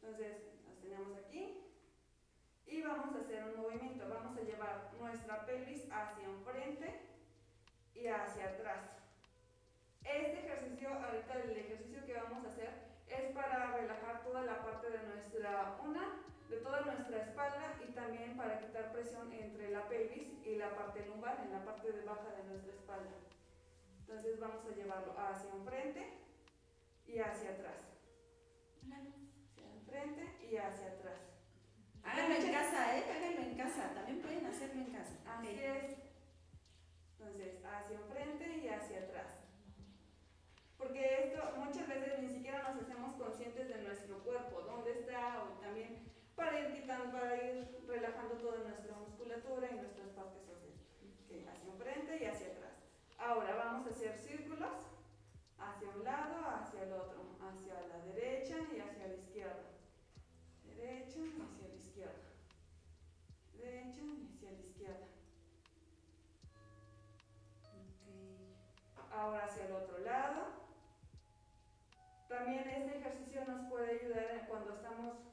Entonces, 0.00 0.42
las 0.66 0.78
tenemos 0.80 1.16
aquí. 1.18 1.64
Y 2.66 2.82
vamos 2.82 3.14
a 3.14 3.20
hacer 3.20 3.44
un 3.44 3.62
movimiento. 3.62 4.08
Vamos 4.08 4.36
a 4.36 4.42
llevar 4.42 4.90
nuestra 4.98 5.46
pelvis 5.46 5.86
hacia 5.90 6.24
enfrente 6.24 7.00
y 7.94 8.06
hacia 8.06 8.50
atrás. 8.50 8.98
Este 10.04 10.40
ejercicio, 10.40 10.88
ahorita 10.88 11.40
el 11.44 11.56
ejercicio 11.56 12.04
que 12.04 12.14
vamos 12.14 12.44
a 12.44 12.48
hacer 12.48 12.70
es 13.06 13.32
para 13.32 13.76
relajar 13.76 14.24
toda 14.24 14.42
la 14.42 14.62
parte 14.62 14.90
de 14.90 15.02
nuestra 15.04 15.78
una, 15.84 16.24
de 16.52 16.58
toda 16.58 16.82
nuestra 16.82 17.16
espalda 17.16 17.80
y 17.82 17.92
también 17.92 18.36
para 18.36 18.60
quitar 18.60 18.92
presión 18.92 19.32
entre 19.32 19.70
la 19.70 19.88
pelvis 19.88 20.28
y 20.44 20.56
la 20.56 20.74
parte 20.76 21.06
lumbar, 21.06 21.40
en 21.44 21.52
la 21.52 21.64
parte 21.64 21.90
de 21.90 22.02
baja 22.02 22.28
de 22.36 22.44
nuestra 22.44 22.74
espalda. 22.74 23.10
Entonces 24.00 24.38
vamos 24.38 24.62
a 24.66 24.76
llevarlo 24.76 25.14
hacia 25.18 25.50
enfrente 25.50 26.12
y 27.06 27.18
hacia 27.18 27.50
atrás. 27.52 27.80
Hacia 28.84 29.72
enfrente 29.72 30.46
y 30.46 30.56
hacia 30.56 30.88
atrás. 30.88 31.20
Háganlo 32.04 32.34
en 32.34 32.52
casa, 32.52 32.98
¿eh? 32.98 33.04
Háganlo 33.16 33.40
en 33.40 33.56
casa. 33.56 33.94
También 33.94 34.20
pueden 34.20 34.44
hacerlo 34.44 34.82
en 34.82 34.92
casa. 34.92 35.16
Así 35.26 35.48
es. 35.48 35.96
Entonces, 37.18 37.64
hacia 37.64 37.96
enfrente 37.96 38.58
y 38.58 38.68
hacia 38.68 38.98
atrás. 38.98 39.40
Porque 40.76 41.24
esto 41.24 41.56
muchas 41.56 41.88
veces 41.88 42.18
ni 42.18 42.28
siquiera 42.28 42.62
nos 42.68 42.82
hacemos 42.82 43.14
conscientes 43.14 43.68
de 43.68 43.82
nuestro 43.82 44.18
cuerpo, 44.18 44.62
dónde 44.62 44.98
está, 44.98 45.44
o 45.44 45.60
también 45.60 46.11
para 46.42 46.58
ir 46.58 46.72
quitando, 46.72 47.12
para 47.12 47.36
ir 47.36 47.84
relajando 47.86 48.34
toda 48.34 48.58
nuestra 48.64 48.96
musculatura 48.96 49.68
y 49.70 49.76
nuestras 49.76 50.08
partes 50.08 50.42
sociales. 50.42 50.80
hacia 51.46 51.70
enfrente 51.70 52.18
y 52.20 52.26
hacia 52.26 52.48
atrás. 52.48 52.74
Ahora 53.16 53.54
vamos 53.54 53.86
a 53.86 53.90
hacer 53.90 54.18
círculos 54.18 54.90
hacia 55.56 55.88
un 55.88 56.02
lado, 56.02 56.34
hacia 56.50 56.82
el 56.82 56.92
otro, 56.94 57.22
hacia 57.40 57.74
la 57.86 57.98
derecha 58.06 58.56
y 58.74 58.80
hacia 58.80 59.06
la 59.06 59.14
izquierda. 59.14 59.70
Derecha 60.64 61.20
y 61.20 61.40
hacia 61.40 61.68
la 61.68 61.74
izquierda. 61.74 62.28
Derecha 63.54 64.00
y 64.02 64.26
hacia 64.26 64.50
la 64.50 64.58
izquierda. 64.58 65.06
Okay. 68.90 69.38
hacia 69.44 69.66
el 69.66 69.72
otro 69.72 69.98
lado. 69.98 70.42
También 72.28 72.68
este 72.68 72.98
ejercicio 72.98 73.44
nos 73.44 73.70
puede 73.70 74.00
ayudar 74.00 74.46
cuando 74.48 74.74
estamos 74.74 75.31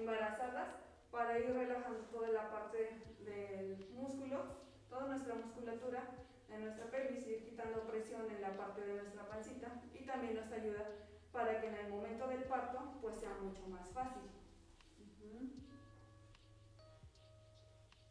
embarazadas 0.00 0.68
para 1.10 1.38
ir 1.38 1.52
relajando 1.52 2.00
toda 2.10 2.28
la 2.28 2.50
parte 2.50 3.02
del 3.24 3.88
músculo, 3.92 4.44
toda 4.88 5.06
nuestra 5.06 5.34
musculatura 5.34 6.02
en 6.48 6.62
nuestra 6.62 6.86
pelvis, 6.86 7.26
ir 7.26 7.44
quitando 7.44 7.86
presión 7.86 8.30
en 8.30 8.40
la 8.40 8.56
parte 8.56 8.80
de 8.80 8.94
nuestra 8.94 9.28
pancita 9.28 9.82
y 9.94 10.04
también 10.04 10.34
nos 10.34 10.50
ayuda 10.50 10.84
para 11.32 11.60
que 11.60 11.68
en 11.68 11.74
el 11.76 11.90
momento 11.90 12.26
del 12.26 12.42
parto 12.44 12.98
pues 13.00 13.16
sea 13.16 13.34
mucho 13.40 13.66
más 13.68 13.88
fácil. 13.90 14.22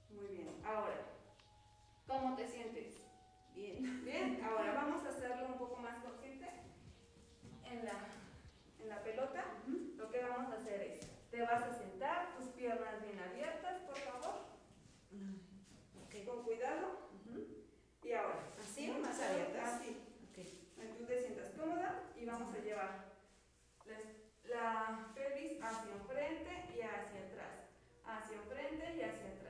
Muy 0.09 0.27
bien, 0.27 0.61
ahora, 0.65 0.95
¿cómo 2.07 2.35
te 2.35 2.47
sientes? 2.47 3.01
Bien. 3.53 4.03
Bien, 4.03 4.41
ahora 4.43 4.73
vamos 4.73 5.05
a 5.05 5.09
hacerlo 5.09 5.47
un 5.47 5.57
poco 5.57 5.77
más 5.77 5.97
consciente 6.03 6.47
en 7.65 7.85
la, 7.85 8.07
en 8.79 8.89
la 8.89 9.03
pelota. 9.03 9.43
Lo 9.97 10.09
que 10.09 10.23
vamos 10.23 10.51
a 10.51 10.57
hacer 10.57 10.81
es, 10.81 11.08
te 11.31 11.41
vas 11.41 11.63
a 11.63 11.73
sentar, 11.73 12.35
tus 12.37 12.47
piernas 12.49 13.01
bien 13.01 13.19
abiertas, 13.19 13.81
por 13.81 13.97
favor. 13.97 14.49
Con 16.25 16.43
cuidado. 16.43 17.09
Y 18.03 18.13
ahora, 18.13 18.43
¿así 18.59 18.89
o 18.89 18.99
más 18.99 19.19
abiertas? 19.19 19.75
Así. 19.75 20.05
Tú 20.97 21.05
te 21.05 21.21
sientas 21.21 21.49
cómoda 21.49 22.03
y 22.15 22.25
vamos 22.25 22.53
a 22.53 22.59
llevar 22.59 23.13
la, 24.45 25.11
pelvis 25.13 25.61
hacia 25.61 25.91
enfrente 25.93 26.51
y 26.75 26.81
hacia 26.81 27.21
atrás. 27.27 27.69
Hacia 28.05 28.37
enfrente 28.37 28.95
y 28.97 29.01
hacia 29.01 29.29
atrás. 29.29 29.48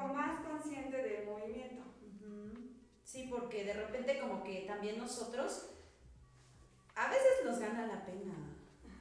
Poco 0.00 0.14
más 0.14 0.40
consciente 0.40 0.96
del 0.96 1.26
movimiento. 1.26 1.84
Sí, 3.04 3.26
porque 3.28 3.64
de 3.64 3.72
repente 3.72 4.20
como 4.20 4.44
que 4.44 4.60
también 4.68 4.98
nosotros 4.98 5.70
a 6.94 7.08
veces 7.08 7.44
nos 7.44 7.58
gana 7.58 7.86
la 7.86 8.04
pena, 8.04 8.34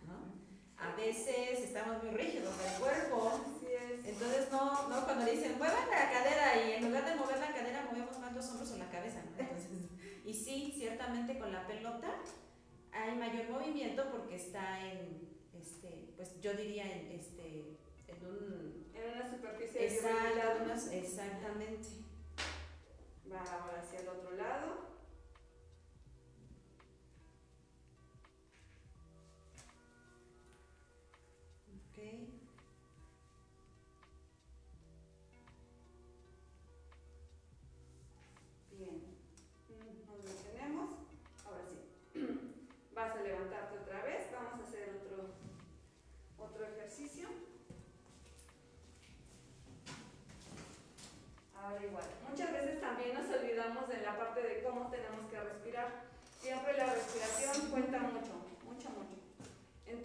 ¿no? 0.07 0.33
A 0.77 0.95
veces 0.95 1.59
estamos 1.59 2.03
muy 2.03 2.11
rígidos 2.15 2.57
del 2.57 2.79
cuerpo. 2.79 3.39
Así 3.45 3.67
es. 3.67 4.05
Entonces, 4.05 4.49
no, 4.51 4.89
no, 4.89 5.05
cuando 5.05 5.25
dicen 5.25 5.57
muevan 5.59 5.89
la 5.89 6.11
cadera 6.11 6.65
y 6.65 6.71
en 6.73 6.85
lugar 6.85 7.05
de 7.05 7.15
mover 7.15 7.37
la 7.37 7.53
cadera 7.53 7.87
movemos 7.91 8.17
más 8.17 8.33
los 8.33 8.49
hombros 8.49 8.71
o 8.71 8.77
la 8.77 8.89
cabeza, 8.89 9.21
¿no? 9.23 9.39
Entonces, 9.39 9.69
y 10.25 10.33
sí, 10.33 10.73
ciertamente 10.75 11.37
con 11.37 11.51
la 11.51 11.67
pelota 11.67 12.15
hay 12.91 13.15
mayor 13.15 13.49
movimiento 13.49 14.09
porque 14.11 14.35
está 14.37 14.83
en, 14.89 15.29
este, 15.53 16.13
pues 16.15 16.39
yo 16.41 16.53
diría 16.53 16.91
en, 16.91 17.11
este, 17.11 17.77
en 18.19 18.27
un... 18.27 18.91
En 18.93 19.15
una 19.15 19.29
superficie 19.29 19.85
Exacto, 19.85 20.91
exactamente. 20.91 21.87
Va 23.31 23.41
ahora 23.41 23.79
hacia 23.81 23.99
el 23.99 24.09
otro 24.09 24.31
lado. 24.31 24.88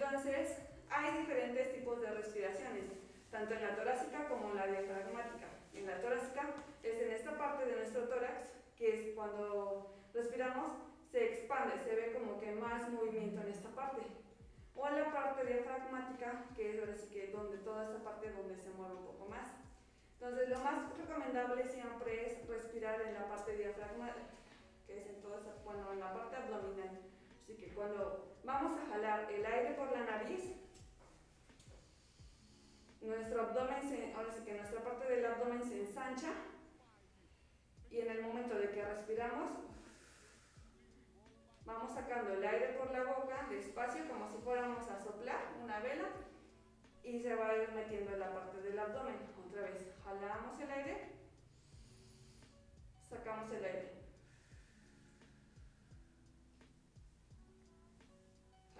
Entonces, 0.04 0.58
hay 0.90 1.18
diferentes 1.18 1.72
tipos 1.72 1.98
de 2.00 2.10
respiraciones, 2.10 2.84
tanto 3.30 3.54
en 3.54 3.62
la 3.62 3.74
torácica 3.74 4.28
como 4.28 4.50
en 4.50 4.56
la 4.56 4.66
diafragmática. 4.66 5.46
En 5.72 5.86
la 5.86 5.98
torácica 6.00 6.50
es 6.82 7.00
en 7.00 7.10
esta 7.10 7.38
parte 7.38 7.64
de 7.64 7.76
nuestro 7.76 8.02
tórax, 8.08 8.50
que 8.76 9.08
es 9.08 9.14
cuando 9.14 9.96
respiramos, 10.12 10.72
se 11.10 11.24
expande, 11.24 11.82
se 11.82 11.94
ve 11.94 12.12
como 12.12 12.38
que 12.38 12.52
más 12.52 12.90
movimiento 12.90 13.40
en 13.40 13.48
esta 13.48 13.70
parte. 13.70 14.02
O 14.76 14.86
en 14.88 15.00
la 15.00 15.12
parte 15.12 15.46
diafragmática, 15.46 16.44
que 16.54 16.74
es 16.74 16.80
ahora 16.80 16.96
sí 16.96 17.08
que 17.08 17.28
donde 17.28 17.58
toda 17.58 17.84
esta 17.84 18.04
parte 18.04 18.30
donde 18.30 18.56
se 18.56 18.70
mueve 18.70 18.96
un 18.96 19.06
poco 19.06 19.28
más. 19.30 19.52
Entonces, 20.20 20.50
lo 20.50 20.58
más 20.60 20.96
recomendable 20.98 21.66
siempre 21.66 22.26
es 22.26 22.46
respirar 22.46 23.00
en 23.00 23.14
la 23.14 23.26
parte 23.26 23.56
diafragmática, 23.56 24.34
que 24.86 24.98
es 24.98 25.06
en 25.06 25.22
toda 25.22 25.38
esa, 25.38 25.54
bueno, 25.64 25.92
en 25.92 26.00
la 26.00 26.12
parte 26.12 26.36
abdominal. 26.36 27.13
Así 27.44 27.56
que 27.56 27.74
cuando 27.74 28.38
vamos 28.42 28.80
a 28.80 28.86
jalar 28.86 29.30
el 29.30 29.44
aire 29.44 29.74
por 29.74 29.92
la 29.92 30.02
nariz, 30.04 30.56
nuestro 33.02 33.42
abdomen, 33.42 33.82
se, 33.82 34.14
ahora 34.14 34.32
sí 34.32 34.42
que 34.46 34.54
nuestra 34.54 34.82
parte 34.82 35.06
del 35.06 35.26
abdomen 35.26 35.62
se 35.62 35.80
ensancha 35.80 36.32
y 37.90 38.00
en 38.00 38.10
el 38.10 38.22
momento 38.22 38.54
de 38.54 38.70
que 38.70 38.82
respiramos, 38.82 39.50
vamos 41.66 41.92
sacando 41.92 42.32
el 42.32 42.42
aire 42.42 42.68
por 42.78 42.90
la 42.90 43.04
boca 43.04 43.46
despacio 43.50 44.08
como 44.08 44.26
si 44.26 44.38
fuéramos 44.38 44.88
a 44.88 44.98
soplar 44.98 45.52
una 45.62 45.80
vela 45.80 46.08
y 47.02 47.20
se 47.20 47.34
va 47.34 47.50
a 47.50 47.56
ir 47.58 47.72
metiendo 47.72 48.14
en 48.14 48.20
la 48.20 48.32
parte 48.32 48.62
del 48.62 48.78
abdomen. 48.78 49.16
Otra 49.46 49.62
vez, 49.62 49.94
jalamos 50.02 50.58
el 50.58 50.70
aire, 50.70 51.08
sacamos 53.10 53.52
el 53.52 53.64
aire. 53.64 53.93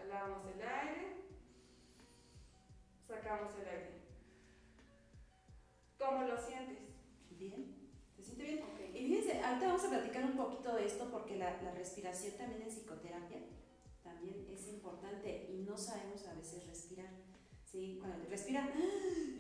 Jalamos 0.05 0.45
el 0.47 0.61
aire, 0.61 1.17
sacamos 3.09 3.53
el 3.59 3.69
aire. 3.69 4.03
¿Cómo 5.99 6.25
lo 6.25 6.37
sientes? 6.37 6.79
Bien. 7.31 7.91
¿Se 8.15 8.23
siente 8.23 8.45
bien? 8.45 8.65
Y 8.95 9.09
fíjense, 9.09 9.43
ahorita 9.43 9.67
vamos 9.67 9.85
a 9.85 9.89
platicar 9.89 10.25
un 10.25 10.37
poquito 10.37 10.75
de 10.77 10.87
esto 10.87 11.09
porque 11.11 11.37
la, 11.37 11.63
la, 11.63 11.73
respiración 11.73 12.37
también 12.37 12.63
en 12.63 12.69
psicoterapia 12.69 13.39
también 14.03 14.47
es 14.51 14.69
importante 14.69 15.49
y 15.51 15.63
no 15.63 15.77
sabemos 15.79 16.27
a 16.27 16.35
veces 16.35 16.67
respirar. 16.67 17.11
¿sí? 17.65 17.99
Cuando 17.99 18.29
respiran 18.29 18.71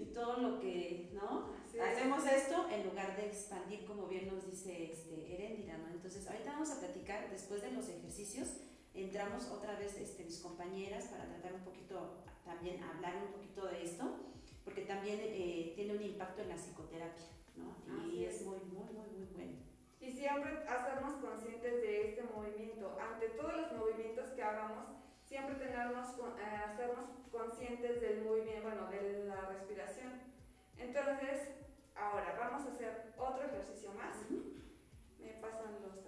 y 0.00 0.06
todo 0.14 0.38
lo 0.38 0.60
que, 0.60 1.10
¿no? 1.12 1.52
Hacemos 1.82 2.24
esto 2.26 2.70
en 2.70 2.86
lugar 2.86 3.16
de 3.16 3.26
expandir, 3.26 3.84
como 3.84 4.06
bien 4.06 4.28
nos 4.28 4.50
dice 4.50 4.92
este, 4.92 5.34
Erendira, 5.34 5.76
¿no? 5.76 5.90
Entonces, 5.90 6.26
ahorita 6.26 6.52
vamos 6.52 6.70
a 6.70 6.80
platicar, 6.80 7.30
después 7.30 7.60
de 7.60 7.72
los 7.72 7.88
ejercicios, 7.88 8.48
entramos 8.94 9.48
otra 9.48 9.78
vez 9.78 9.96
este, 9.98 10.24
mis 10.24 10.38
compañeras 10.38 11.04
para 11.06 11.26
tratar 11.26 11.54
un 11.54 11.64
poquito, 11.64 12.24
también 12.44 12.82
hablar 12.82 13.16
un 13.26 13.32
poquito 13.32 13.66
de 13.66 13.82
esto 13.82 14.24
porque 14.64 14.82
también 14.82 15.20
eh, 15.22 15.72
tiene 15.76 15.94
un 15.94 16.02
impacto 16.02 16.42
en 16.42 16.48
la 16.48 16.56
psicoterapia, 16.56 17.26
¿no? 17.56 18.08
Y 18.08 18.24
es, 18.24 18.42
muy, 18.44 18.58
muy, 18.60 18.90
muy, 18.92 19.06
muy 19.10 19.26
bueno. 19.34 19.58
Y 20.00 20.10
siempre 20.10 20.66
hacernos 20.66 21.14
conscientes 21.16 21.82
de 21.82 22.08
este 22.08 22.22
movimiento. 22.22 22.96
Ante 22.98 23.28
todos 23.30 23.54
los 23.56 23.72
movimientos 23.72 24.30
que 24.30 24.42
hagamos, 24.42 24.86
siempre 25.22 25.56
tenernos, 25.56 26.08
eh, 26.18 26.56
hacernos 26.66 27.10
conscientes 27.30 28.00
del 28.00 28.24
movimiento, 28.24 28.62
bueno, 28.62 28.90
de 28.90 29.26
la 29.26 29.48
respiración. 29.48 30.12
Entonces, 30.78 31.48
ahora 31.94 32.36
vamos 32.38 32.66
a 32.66 32.72
hacer 32.72 33.12
otro 33.18 33.44
ejercicio 33.44 33.92
más. 33.92 34.16
Me 35.20 35.40
pasan 35.40 35.74
los 35.82 36.04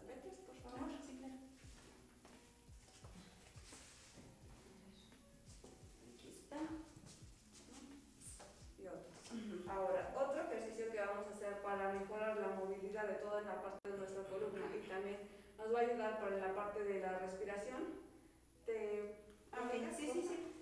movilidad 12.67 13.07
de 13.07 13.15
toda 13.15 13.41
la 13.43 13.63
parte 13.63 13.91
de 13.91 13.99
nuestra 13.99 14.25
columna 14.25 14.67
y 14.75 14.89
también 14.89 15.17
nos 15.57 15.65
va 15.77 15.83
a 15.83 15.85
ayudar 15.85 16.19
para 16.19 16.37
la 16.39 16.55
parte 16.55 16.83
de 16.85 17.01
la 17.01 17.19
respiración. 17.19 17.85
Te... 18.65 19.21
Ah, 19.53 19.69
sí, 19.95 20.11
sí, 20.11 20.23
sí. 20.23 20.53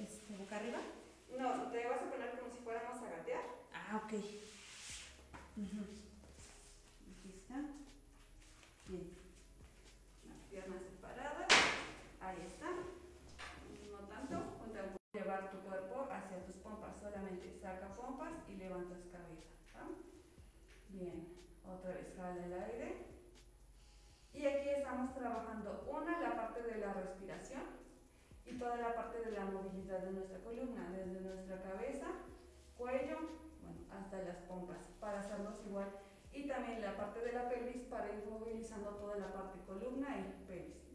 Este, 0.00 0.36
¿Boca 0.36 0.56
arriba? 0.56 0.78
No, 1.36 1.70
te 1.70 1.84
vas 1.88 2.02
a 2.02 2.10
poner 2.10 2.38
como 2.38 2.52
si 2.52 2.58
fuéramos 2.62 3.02
a 3.02 3.10
gatear. 3.10 3.42
Ah, 3.74 4.00
ok. 4.04 4.12
Aquí 7.10 7.28
está. 7.28 7.56
Bien. 8.86 9.10
Las 10.28 10.38
piernas 10.48 10.82
separadas. 10.82 11.48
Ahí 12.20 12.46
está. 12.46 12.70
No 13.90 13.98
tanto. 14.06 14.36
Llevar 15.12 15.50
tu 15.50 15.58
cuerpo 15.66 16.06
hacia 16.08 16.46
tus 16.46 16.54
pompas. 16.58 16.94
Solamente 17.02 17.58
saca 17.60 17.96
pompas 17.96 18.32
y 18.48 18.54
levantas 18.54 19.00
cabeza. 19.10 19.88
Bien. 20.88 21.34
Otra 21.66 21.94
vez 21.94 22.14
jala 22.16 22.46
el 22.46 22.52
aire. 22.52 23.09
Y 24.40 24.46
aquí 24.46 24.70
estamos 24.70 25.14
trabajando 25.14 25.84
una, 25.86 26.18
la 26.18 26.34
parte 26.34 26.62
de 26.62 26.78
la 26.78 26.94
respiración 26.94 27.60
y 28.46 28.54
toda 28.54 28.78
la 28.78 28.94
parte 28.94 29.20
de 29.20 29.32
la 29.32 29.44
movilidad 29.44 29.98
de 29.98 30.12
nuestra 30.12 30.38
columna, 30.38 30.88
desde 30.96 31.20
nuestra 31.20 31.60
cabeza, 31.60 32.06
cuello, 32.78 33.18
bueno, 33.60 33.80
hasta 33.92 34.22
las 34.22 34.38
pompas, 34.48 34.88
para 34.98 35.20
hacerlos 35.20 35.60
igual. 35.66 35.90
Y 36.32 36.48
también 36.48 36.80
la 36.80 36.96
parte 36.96 37.20
de 37.20 37.32
la 37.32 37.50
pelvis 37.50 37.82
para 37.82 38.08
ir 38.08 38.24
movilizando 38.30 38.92
toda 38.92 39.18
la 39.18 39.30
parte 39.30 39.58
columna 39.66 40.08
y 40.18 40.46
pelvis. 40.46 40.88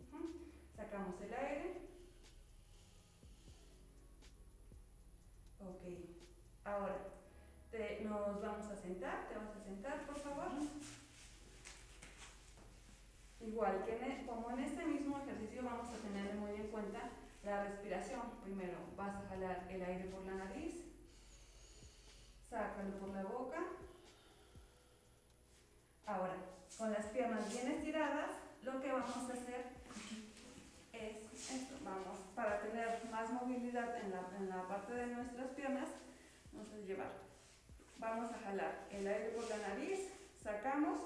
Sacamos 0.76 1.22
el 1.22 1.32
aire. 1.32 1.82
Ok. 5.60 5.84
Ahora, 6.64 6.98
nos 8.02 8.42
vamos 8.42 8.66
a 8.66 8.76
sentar. 8.76 9.28
Te 9.28 9.38
vas 9.38 9.56
a 9.56 9.64
sentar, 9.64 10.04
por 10.08 10.18
favor. 10.18 10.50
Igual 13.46 13.86
que 13.86 13.94
e, 13.94 14.26
como 14.26 14.50
en 14.52 14.60
este 14.60 14.86
mismo 14.86 15.20
ejercicio 15.20 15.62
vamos 15.64 15.88
a 15.90 16.02
tener 16.08 16.34
muy 16.36 16.52
en 16.52 16.68
cuenta 16.68 17.10
la 17.44 17.64
respiración. 17.64 18.22
Primero 18.44 18.78
vas 18.98 19.16
a 19.16 19.28
jalar 19.30 19.68
el 19.70 19.84
aire 19.84 20.06
por 20.06 20.26
la 20.26 20.46
nariz, 20.46 20.84
sácalo 22.50 22.98
por 22.98 23.10
la 23.10 23.24
boca. 23.24 23.60
Ahora, 26.08 26.36
con 26.78 26.92
las 26.92 27.06
piernas 27.08 27.50
bien 27.52 27.72
estiradas, 27.72 28.32
lo 28.64 28.82
que 28.82 28.92
vamos 28.92 29.16
a 29.16 29.34
hacer 29.34 29.66
es 30.92 31.52
esto. 31.52 31.76
Vamos, 31.84 32.18
para 32.36 32.62
tener 32.62 33.00
más 33.12 33.32
movilidad 33.32 33.96
en 34.04 34.12
la, 34.12 34.22
en 34.38 34.50
la 34.50 34.68
parte 34.68 34.94
de 34.94 35.08
nuestras 35.08 35.50
piernas, 35.52 35.90
vamos 36.52 36.74
a 36.74 36.78
llevar. 36.78 37.12
Vamos 38.00 38.32
a 38.32 38.40
jalar 38.40 38.88
el 38.90 39.08
aire 39.08 39.30
por 39.30 39.48
la 39.50 39.58
nariz, 39.70 40.12
sacamos 40.42 41.00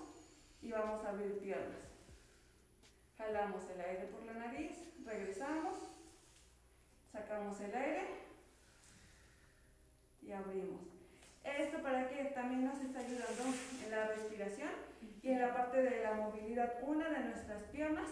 y 0.62 0.72
vamos 0.72 1.04
a 1.04 1.10
abrir 1.10 1.38
piernas. 1.40 1.89
Jalamos 3.20 3.70
el 3.70 3.82
aire 3.82 4.06
por 4.06 4.24
la 4.24 4.34
nariz, 4.34 4.72
regresamos, 5.06 5.78
sacamos 7.12 7.60
el 7.60 7.76
aire 7.76 8.08
y 10.22 10.32
abrimos. 10.32 10.80
Esto 11.44 11.84
para 11.84 12.08
que 12.08 12.24
también 12.34 12.64
nos 12.64 12.80
está 12.80 13.00
ayudando 13.00 13.44
en 13.84 13.92
la 13.92 14.08
respiración 14.08 14.70
y 15.22 15.32
en 15.32 15.42
la 15.42 15.54
parte 15.54 15.82
de 15.84 16.02
la 16.02 16.14
movilidad, 16.14 16.80
una 16.82 17.10
de 17.10 17.20
nuestras 17.20 17.64
piernas, 17.64 18.08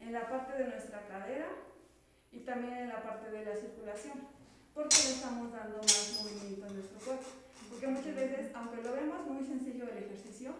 en 0.00 0.12
la 0.12 0.28
parte 0.28 0.60
de 0.60 0.68
nuestra 0.70 1.06
cadera 1.06 1.46
y 2.32 2.40
también 2.40 2.78
en 2.78 2.88
la 2.88 3.00
parte 3.00 3.30
de 3.30 3.44
la 3.44 3.54
circulación, 3.54 4.26
porque 4.74 4.96
le 5.04 5.10
estamos 5.14 5.52
dando 5.52 5.76
más 5.76 6.20
movimiento 6.20 6.66
a 6.66 6.70
nuestro 6.70 6.98
cuerpo. 6.98 7.28
Porque 7.70 7.86
muchas 7.86 8.16
veces, 8.16 8.50
aunque 8.54 8.82
lo 8.82 8.92
vemos 8.92 9.24
muy 9.24 9.44
sencillo 9.44 9.88
el 9.88 9.98
ejercicio, 9.98 10.56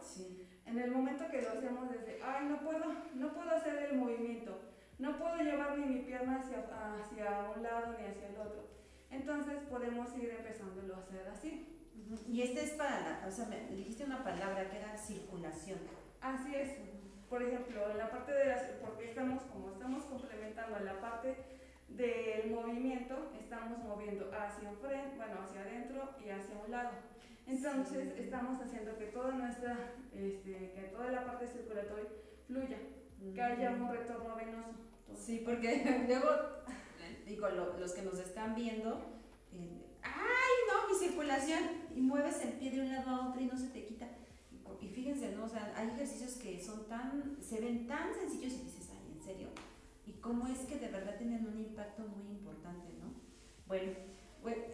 en 0.67 0.79
el 0.79 0.91
momento 0.91 1.29
que 1.29 1.43
lo 1.43 1.51
hacemos 1.51 1.91
desde, 1.91 2.21
ay, 2.23 2.47
no 2.47 2.61
puedo, 2.61 2.85
no 3.15 3.33
puedo 3.33 3.51
hacer 3.51 3.91
el 3.91 3.99
movimiento, 3.99 4.61
no 4.99 5.19
puedo 5.19 5.37
llevar 5.37 5.79
ni 5.79 5.87
mi 5.87 6.01
pierna 6.01 6.41
hacia, 6.41 6.59
hacia 6.59 7.51
un 7.55 7.63
lado 7.63 7.97
ni 7.99 8.07
hacia 8.07 8.29
el 8.29 8.37
otro. 8.37 8.69
Entonces 9.11 9.59
podemos 9.69 10.17
ir 10.17 10.31
empezándolo 10.31 10.97
a 10.97 11.01
hacer 11.01 11.29
así. 11.29 11.69
Y 12.27 12.43
este 12.43 12.65
es 12.65 12.71
para, 12.73 13.01
la, 13.01 13.27
o 13.27 13.31
sea, 13.31 13.47
me 13.47 13.67
dijiste 13.75 14.05
una 14.05 14.23
palabra 14.25 14.69
que 14.71 14.79
era 14.79 14.97
circulación. 14.97 15.79
Así 16.21 16.55
es. 16.55 16.77
Por 17.29 17.43
ejemplo, 17.43 17.91
en 17.91 17.99
la 17.99 18.11
parte 18.11 18.33
de 18.33 18.47
las, 18.47 18.63
porque 18.85 19.11
estamos, 19.11 19.43
como 19.45 19.73
estamos 19.73 20.05
complementando 20.05 20.79
la 20.81 21.01
parte 21.01 21.37
del 21.89 22.51
movimiento, 22.51 23.33
estamos 23.39 23.79
moviendo 23.79 24.31
hacia 24.33 24.71
frente, 24.73 25.17
bueno, 25.17 25.41
hacia 25.43 25.61
adentro 25.63 26.11
y 26.25 26.31
hacia 26.31 26.59
un 26.59 26.71
lado. 26.71 26.91
Entonces, 27.47 28.19
estamos 28.19 28.61
haciendo 28.61 28.97
que 28.99 29.07
toda 29.07 29.33
nuestra, 29.33 29.95
este, 30.13 30.73
que 30.75 30.91
toda 30.93 31.11
la 31.11 31.27
parte 31.27 31.47
circulatoria 31.47 32.09
fluya, 32.47 32.79
que 33.35 33.43
haya 33.43 33.71
un 33.73 33.91
retorno 33.91 34.37
venoso. 34.37 34.75
Sí, 35.15 35.43
porque 35.45 36.05
luego, 36.09 36.29
digo, 37.27 37.49
los 37.49 37.93
que 37.93 38.03
nos 38.03 38.19
están 38.19 38.55
viendo, 38.55 39.21
eh, 39.53 39.85
¡ay, 40.03 40.53
no, 40.69 40.89
mi 40.89 40.99
circulación! 40.99 41.63
Y 41.95 42.01
mueves 42.01 42.43
el 42.45 42.55
pie 42.55 42.71
de 42.71 42.81
un 42.81 42.91
lado 42.91 43.11
a 43.11 43.29
otro 43.29 43.41
y 43.41 43.47
no 43.47 43.59
se 43.59 43.69
te 43.69 43.85
quita. 43.85 44.09
Y, 44.81 44.89
fíjense, 44.89 45.31
¿no? 45.37 45.45
O 45.45 45.49
sea, 45.49 45.73
hay 45.77 45.89
ejercicios 45.89 46.33
que 46.35 46.61
son 46.61 46.89
tan, 46.89 47.37
se 47.41 47.61
ven 47.61 47.87
tan 47.87 48.13
sencillos 48.15 48.53
y 48.55 48.65
dices, 48.65 48.91
¡ay, 48.91 49.13
en 49.15 49.23
serio! 49.23 49.49
Y 50.05 50.15
cómo 50.15 50.49
es 50.49 50.59
que 50.61 50.79
de 50.81 50.89
verdad 50.89 51.17
tienen 51.19 51.47
un 51.47 51.57
impacto 51.57 52.03
muy 52.03 52.33
importante, 52.33 52.89
¿no? 52.99 53.15
Bueno, 53.69 53.93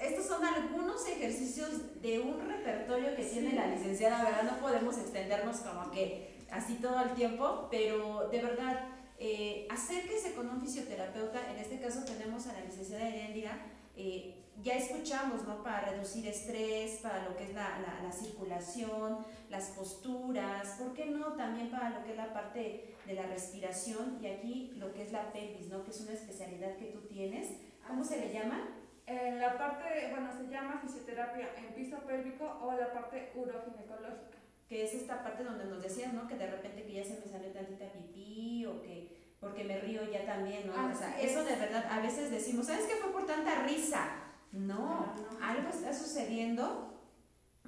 estos 0.01 0.27
son 0.27 0.45
algunos 0.45 1.07
ejercicios 1.07 2.01
de 2.01 2.21
un 2.21 2.41
repertorio 2.47 3.15
que 3.15 3.25
tiene 3.25 3.53
la 3.53 3.67
licenciada, 3.67 4.25
¿verdad? 4.25 4.53
No 4.55 4.61
podemos 4.61 4.97
extendernos 4.97 5.59
como 5.59 5.91
que 5.91 6.45
así 6.51 6.75
todo 6.77 7.01
el 7.03 7.15
tiempo, 7.15 7.69
pero 7.71 8.29
de 8.31 8.41
verdad, 8.41 8.89
eh, 9.19 9.67
acérquese 9.71 10.35
con 10.35 10.49
un 10.49 10.61
fisioterapeuta, 10.61 11.51
en 11.51 11.59
este 11.59 11.79
caso 11.81 12.05
tenemos 12.05 12.47
a 12.47 12.55
la 12.55 12.61
licenciada 12.61 13.09
Heréndira, 13.09 13.67
eh, 13.97 14.35
ya 14.63 14.75
escuchamos, 14.75 15.45
¿no? 15.45 15.63
Para 15.63 15.91
reducir 15.91 16.27
estrés, 16.27 16.99
para 17.01 17.29
lo 17.29 17.37
que 17.37 17.45
es 17.45 17.55
la, 17.55 17.79
la, 18.03 18.11
circulación, 18.11 19.25
las 19.51 19.67
posturas, 19.69 20.77
¿por 20.79 20.95
qué 20.95 21.07
no? 21.07 21.35
También 21.35 21.71
para 21.71 21.91
lo 21.91 22.05
que 22.05 22.11
es 22.13 22.17
la 22.17 22.33
parte 22.33 22.95
de 23.07 23.15
la 23.15 23.27
respiración 23.27 24.19
y 24.21 24.27
aquí 24.27 24.73
lo 24.77 24.93
que 24.93 25.03
es 25.03 25.13
la 25.13 25.33
pelvis, 25.33 25.69
¿no? 25.69 25.85
Que 25.85 25.91
es 25.91 26.01
una 26.01 26.13
especialidad 26.13 26.77
que 26.77 26.87
tú 26.87 27.01
tienes. 27.03 27.49
¿Cómo 27.87 28.05
se 28.05 28.19
le 28.19 28.33
llama? 28.33 28.78
En 29.09 29.41
la 29.41 29.57
parte, 29.57 30.09
bueno, 30.11 30.31
se 30.33 30.49
llama 30.49 30.81
fisioterapia 30.83 31.49
en 31.57 31.75
piso 31.75 31.99
pélvico 32.01 32.45
o 32.63 32.73
la 32.73 32.93
parte 32.93 33.33
uroginecológica. 33.35 34.39
Que 34.69 34.85
es 34.85 34.93
esta 34.93 35.23
parte 35.23 35.45
donde 35.45 35.65
nos 35.65 35.83
decías, 35.83 36.13
¿no? 36.13 36.29
Que 36.29 36.37
de 36.37 36.47
repente 36.47 36.85
que 36.85 36.93
ya 36.93 37.05
se 37.05 37.19
me 37.19 37.27
salió 37.27 37.51
tantita 37.51 37.91
pipí 37.91 38.67
o 38.67 38.83
que 38.83 39.17
porque 39.41 39.65
me 39.65 39.81
río 39.81 40.03
ya 40.11 40.27
también, 40.27 40.67
¿no? 40.67 40.73
o 40.73 40.95
sea, 40.97 41.17
eso 41.21 41.45
de 41.45 41.55
verdad, 41.55 41.87
a 41.89 42.01
veces 42.01 42.29
decimos, 42.29 42.67
¿sabes 42.67 42.87
qué 42.87 42.97
fue 42.97 43.13
por 43.13 43.25
tanta 43.25 43.63
risa? 43.63 44.09
No, 44.51 45.15
algo 45.41 45.69
está 45.69 45.95
sucediendo 45.95 47.01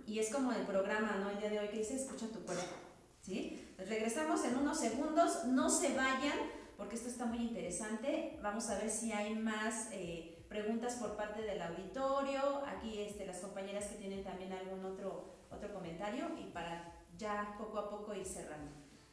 y 0.05 0.19
es 0.19 0.33
como 0.35 0.51
el 0.51 0.63
programa, 0.63 1.19
¿no? 1.21 1.31
El 1.31 1.39
día 1.39 1.49
de 1.49 1.61
hoy 1.61 1.69
que 1.69 1.79
dice, 1.79 1.95
escucha 1.95 2.27
tu 2.27 2.41
cuerpo, 2.41 2.75
¿sí? 3.21 3.71
regresamos 3.79 4.45
en 4.45 4.57
unos 4.57 4.81
segundos, 4.81 5.45
no 5.45 5.71
se 5.71 5.95
vayan 5.95 6.39
porque 6.77 6.97
esto 6.97 7.09
está 7.09 7.27
muy 7.27 7.39
interesante. 7.39 8.39
Vamos 8.43 8.71
a 8.71 8.79
ver 8.79 8.91
si 8.91 9.13
hay 9.13 9.35
más 9.35 9.89
eh, 9.93 10.30
preguntas 10.51 10.97
por 10.97 11.17
parte 11.17 11.43
del 11.43 11.63
auditorio. 11.63 12.63
Aquí 12.67 13.01
este, 13.01 13.25
las 13.25 13.39
compañeras 13.39 13.87
que 13.87 13.95
tienen 13.95 14.23
también 14.25 14.53
algún 14.53 14.85
otro, 14.85 15.37
otro 15.51 15.73
comentario 15.73 16.27
y 16.39 16.51
para 16.51 16.93
ya 17.17 17.55
poco 17.57 17.79
a 17.79 17.89
poco 17.89 18.15
ir 18.15 18.27
cerrando. 18.27 18.73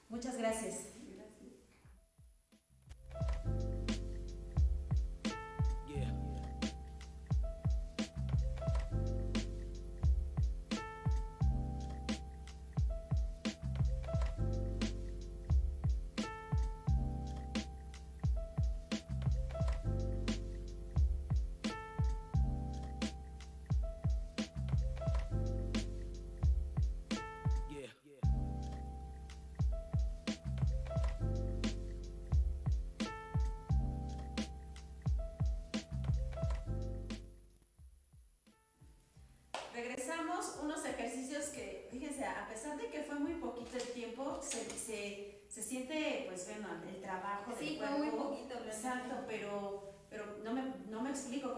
Muchas 0.10 0.38
gracias. 0.38 0.88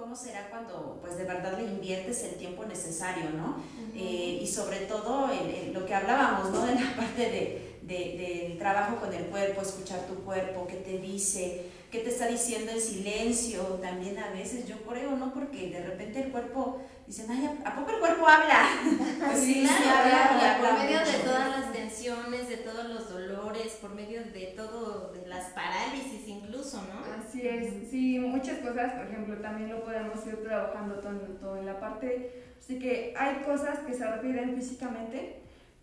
Cómo 0.10 0.20
será 0.20 0.50
cuando 0.50 0.98
pues 1.02 1.20
de 1.20 1.24
verdad 1.24 1.56
le 1.56 1.66
inviertes 1.66 2.24
el 2.24 2.34
tiempo 2.34 2.66
necesario, 2.66 3.30
¿no? 3.30 3.62
Eh, 3.96 4.40
y 4.42 4.48
sobre 4.48 4.78
todo 4.88 5.30
lo 5.72 5.86
que 5.86 5.94
hablábamos, 5.94 6.50
¿no? 6.50 6.66
De 6.66 6.74
la 6.74 6.96
parte 6.98 7.22
de, 7.22 7.78
de, 7.84 8.18
del 8.18 8.58
trabajo 8.58 8.96
con 8.96 9.14
el 9.14 9.26
cuerpo, 9.26 9.62
escuchar 9.62 10.08
tu 10.08 10.16
cuerpo, 10.24 10.66
qué 10.66 10.78
te 10.78 10.98
dice, 10.98 11.66
qué 11.92 12.00
te 12.00 12.10
está 12.10 12.26
diciendo 12.26 12.72
en 12.72 12.82
silencio, 12.82 13.62
también 13.84 14.18
a 14.18 14.32
veces 14.32 14.68
yo 14.68 14.78
creo, 14.82 15.12
¿no? 15.12 15.32
Porque 15.32 15.70
de 15.70 15.84
repente 15.84 16.24
el 16.24 16.32
cuerpo 16.32 16.82
dicen, 17.10 17.26
ay, 17.28 17.60
¿a 17.66 17.76
poco 17.76 17.90
el 17.90 18.00
cuerpo 18.00 18.28
habla? 18.28 18.68
Pues 19.20 19.40
sí, 19.40 19.68
claro, 19.68 20.62
por 20.62 20.80
medio 20.80 21.00
de 21.00 21.18
todas 21.26 21.60
las 21.60 21.74
tensiones, 21.74 22.48
de 22.48 22.58
todos 22.58 22.86
los 22.88 23.10
dolores, 23.10 23.80
por 23.82 23.96
medio 23.96 24.24
de 24.24 24.54
todo, 24.56 25.12
de 25.12 25.28
las 25.28 25.48
parálisis 25.48 26.28
incluso, 26.28 26.78
¿no? 26.84 27.02
Así 27.12 27.48
es, 27.48 27.90
sí, 27.90 28.20
muchas 28.20 28.60
cosas, 28.60 28.94
por 28.94 29.08
ejemplo, 29.08 29.38
también 29.38 29.72
lo 29.72 29.84
podemos 29.84 30.26
ir 30.28 30.44
trabajando 30.44 31.00
todo, 31.00 31.20
todo 31.42 31.58
en 31.58 31.66
la 31.66 31.80
parte, 31.80 32.44
así 32.60 32.78
que 32.78 33.16
hay 33.18 33.42
cosas 33.44 33.80
que 33.80 33.94
se 33.96 34.06
refieren 34.06 34.56
físicamente, 34.56 35.42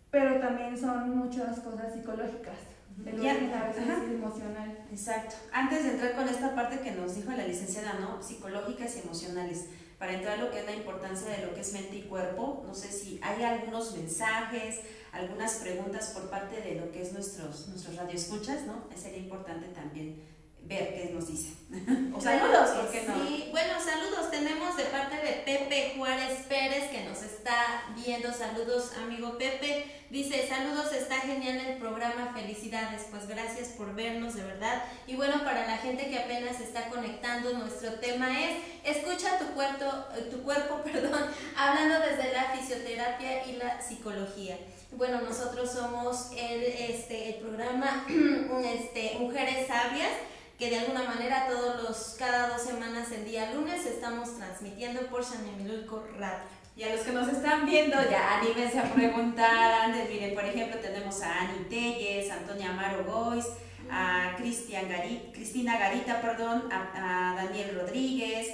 pero 0.09 0.39
también 0.39 0.77
son 0.77 1.17
muchas 1.17 1.59
cosas 1.59 1.93
psicológicas. 1.93 2.76
El 3.05 3.19
origen 3.19 3.53
a 3.53 3.67
veces 3.67 3.83
es 3.83 4.11
emocional. 4.11 4.85
Exacto. 4.91 5.35
Antes 5.51 5.83
de 5.83 5.91
entrar 5.91 6.15
con 6.15 6.27
esta 6.27 6.55
parte 6.55 6.79
que 6.79 6.91
nos 6.91 7.15
dijo 7.15 7.31
la 7.31 7.45
licenciada, 7.45 7.93
¿no? 7.99 8.21
Psicológicas 8.21 8.95
y 8.95 8.99
emocionales 8.99 9.65
para 9.99 10.13
entrar 10.13 10.39
a 10.39 10.43
lo 10.43 10.51
que 10.51 10.59
es 10.59 10.65
la 10.65 10.75
importancia 10.75 11.29
de 11.29 11.45
lo 11.45 11.53
que 11.53 11.61
es 11.61 11.73
mente 11.73 11.95
y 11.95 12.03
cuerpo. 12.03 12.63
No 12.65 12.73
sé 12.73 12.91
si 12.91 13.19
hay 13.23 13.43
algunos 13.43 13.95
mensajes, 13.95 14.81
algunas 15.11 15.55
preguntas 15.55 16.09
por 16.09 16.29
parte 16.29 16.61
de 16.61 16.75
lo 16.75 16.91
que 16.91 17.01
es 17.01 17.13
nuestros, 17.13 17.67
nuestros 17.69 17.95
radioescuchas, 17.95 18.65
¿no? 18.65 18.87
Sería 18.95 19.19
importante 19.19 19.67
también 19.67 20.21
ver 20.67 20.93
qué 20.93 21.11
nos 21.13 21.27
dice. 21.27 21.53
o 22.13 22.21
saludos, 22.21 22.69
¿por 22.69 22.91
qué 22.91 23.03
no? 23.07 23.27
Sí, 23.27 23.47
bueno, 23.51 23.73
saludos. 23.83 24.31
Tenemos 24.31 24.77
de 24.77 24.83
parte 24.85 25.15
de 25.15 25.33
Pepe 25.45 25.93
Juárez 25.97 26.45
Pérez 26.47 26.89
que 26.91 27.03
nos 27.03 27.21
está 27.23 27.83
viendo. 27.95 28.31
Saludos, 28.33 28.91
amigo 28.97 29.37
Pepe. 29.37 29.85
Dice, 30.09 30.47
saludos, 30.47 30.93
está 30.93 31.15
genial 31.19 31.57
el 31.57 31.77
programa, 31.77 32.33
felicidades. 32.33 33.07
Pues 33.09 33.27
gracias 33.27 33.69
por 33.69 33.95
vernos, 33.95 34.35
de 34.35 34.43
verdad. 34.43 34.83
Y 35.07 35.15
bueno, 35.15 35.43
para 35.43 35.67
la 35.67 35.77
gente 35.77 36.09
que 36.09 36.19
apenas 36.19 36.59
está 36.59 36.89
conectando, 36.89 37.53
nuestro 37.53 37.93
tema 37.95 38.27
es 38.41 38.57
escucha 38.83 39.37
tu 39.39 39.45
cuerpo, 39.53 39.85
tu 40.31 40.43
cuerpo, 40.43 40.81
perdón, 40.85 41.23
hablando 41.57 41.95
desde 41.99 42.31
la 42.33 42.43
fisioterapia 42.55 43.45
y 43.47 43.53
la 43.53 43.81
psicología. 43.81 44.57
Bueno, 44.91 45.21
nosotros 45.21 45.69
somos 45.71 46.31
el, 46.37 46.63
este, 46.63 47.29
el 47.29 47.35
programa 47.35 48.05
este, 48.63 49.17
Mujeres 49.19 49.67
Sabias 49.67 50.11
que 50.57 50.69
de 50.69 50.79
alguna 50.79 51.03
manera 51.03 51.47
todos 51.47 51.83
los, 51.83 52.15
cada 52.17 52.49
dos 52.49 52.61
semanas 52.61 53.11
el 53.11 53.25
día 53.25 53.53
lunes 53.53 53.85
estamos 53.85 54.35
transmitiendo 54.37 55.01
por 55.07 55.23
Xanimilulco 55.23 56.03
Radio. 56.17 56.57
Y 56.75 56.83
a 56.83 56.95
los 56.95 57.01
que 57.01 57.11
nos 57.11 57.27
están 57.27 57.65
viendo, 57.65 57.97
ya 58.09 58.39
anímense 58.39 58.79
a 58.79 58.93
preguntar. 58.93 59.81
Antes, 59.81 60.09
miren, 60.09 60.35
por 60.35 60.45
ejemplo, 60.45 60.79
tenemos 60.79 61.21
a 61.21 61.41
Ani 61.41 61.65
Telles, 61.69 62.29
Antonia 62.29 62.69
Amaro 62.69 63.03
Gois, 63.03 63.45
a 63.89 64.35
Cristina 64.37 65.77
Garita, 65.77 66.21
perdón, 66.21 66.69
a, 66.71 67.33
Daniel 67.35 67.79
Rodríguez, 67.79 68.47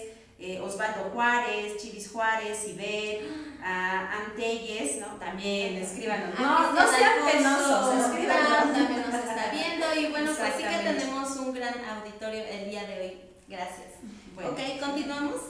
eh, 0.44 0.60
Osvaldo 0.60 1.10
Juárez, 1.14 1.78
Chivis 1.78 2.12
Juárez, 2.12 2.68
Ibel, 2.68 3.56
a 3.64 4.26
Antelles, 4.26 4.98
¿no? 5.00 5.16
También 5.16 5.78
escríbanos. 5.78 6.38
No, 6.38 6.74
no 6.74 6.88
sean 6.92 7.26
penosos, 7.32 7.96
escríbanos. 7.96 8.74
También 8.74 9.02
nos 9.10 9.14
está 9.14 9.52
viendo 9.54 9.96
y 9.96 10.12
bueno, 10.12 10.32
pues 10.38 10.54
sí 10.58 10.64
que 10.64 10.78
tenemos 10.84 11.38
un 11.38 11.54
gran 11.54 11.76
auditorio 11.86 12.44
el 12.44 12.70
día 12.70 12.84
de 12.86 13.00
hoy. 13.00 13.22
Gracias. 13.48 13.94
Ok, 14.38 14.86
continuamos. 14.86 15.42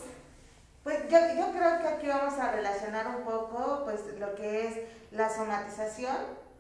Pues 0.84 1.00
yo, 1.10 1.18
yo 1.38 1.52
creo 1.52 1.82
que 1.82 1.88
aquí 1.88 2.08
vamos 2.08 2.38
a 2.40 2.52
relacionar 2.52 3.08
un 3.08 3.24
poco 3.24 3.86
pues 3.86 4.02
lo 4.20 4.36
que 4.36 4.68
es 4.68 4.78
la 5.10 5.28
somatización 5.36 6.18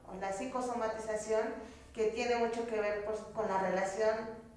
o 0.07 0.19
la 0.19 0.33
psicosomatización 0.33 1.43
que 1.93 2.05
tiene 2.05 2.37
mucho 2.37 2.65
que 2.65 2.81
ver 2.81 3.05
pues, 3.05 3.19
con 3.35 3.47
la 3.47 3.59
relación 3.59 4.15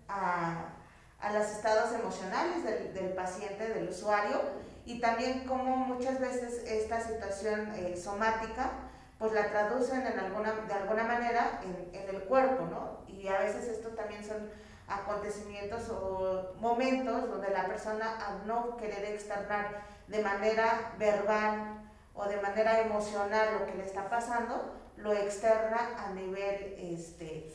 a, 0.09 0.76
a 1.21 1.33
los 1.33 1.47
estados 1.47 1.93
emocionales 1.93 2.65
del, 2.65 3.11
paciente, 3.15 3.69
del 3.69 3.89
usuario 3.89 4.41
y 4.85 5.01
también 5.01 5.47
como 5.47 5.77
muchas 5.77 6.21
veces 6.21 6.63
esta 6.67 7.01
situación 7.01 7.73
eh, 7.75 7.97
somática 7.97 8.71
pues 9.19 9.33
la 9.33 9.51
traducen 9.51 10.05
de 10.05 10.75
alguna 10.75 11.05
manera 11.05 11.61
en, 11.65 12.15
el 12.15 12.23
cuerpo, 12.25 12.67
¿no? 12.67 12.99
Y 13.09 13.29
a 13.29 13.39
veces 13.39 13.67
esto 13.67 13.89
también 13.91 14.23
son 14.25 14.51
acontecimientos 14.87 15.89
o 15.89 16.53
momentos 16.61 17.29
donde 17.29 17.51
la 17.51 17.67
persona 17.67 18.19
al 18.27 18.47
no 18.47 18.77
querer 18.77 19.05
externar 19.07 19.83
de 20.07 20.23
manera 20.23 20.93
verbal 20.99 21.91
o 22.15 22.27
de 22.27 22.41
manera 22.41 22.81
emocional 22.81 23.59
lo 23.59 23.67
que 23.67 23.75
le 23.75 23.85
está 23.85 24.09
pasando, 24.09 24.76
lo 24.97 25.12
externa 25.12 25.90
a 25.98 26.12
nivel 26.12 26.74
este, 26.78 27.52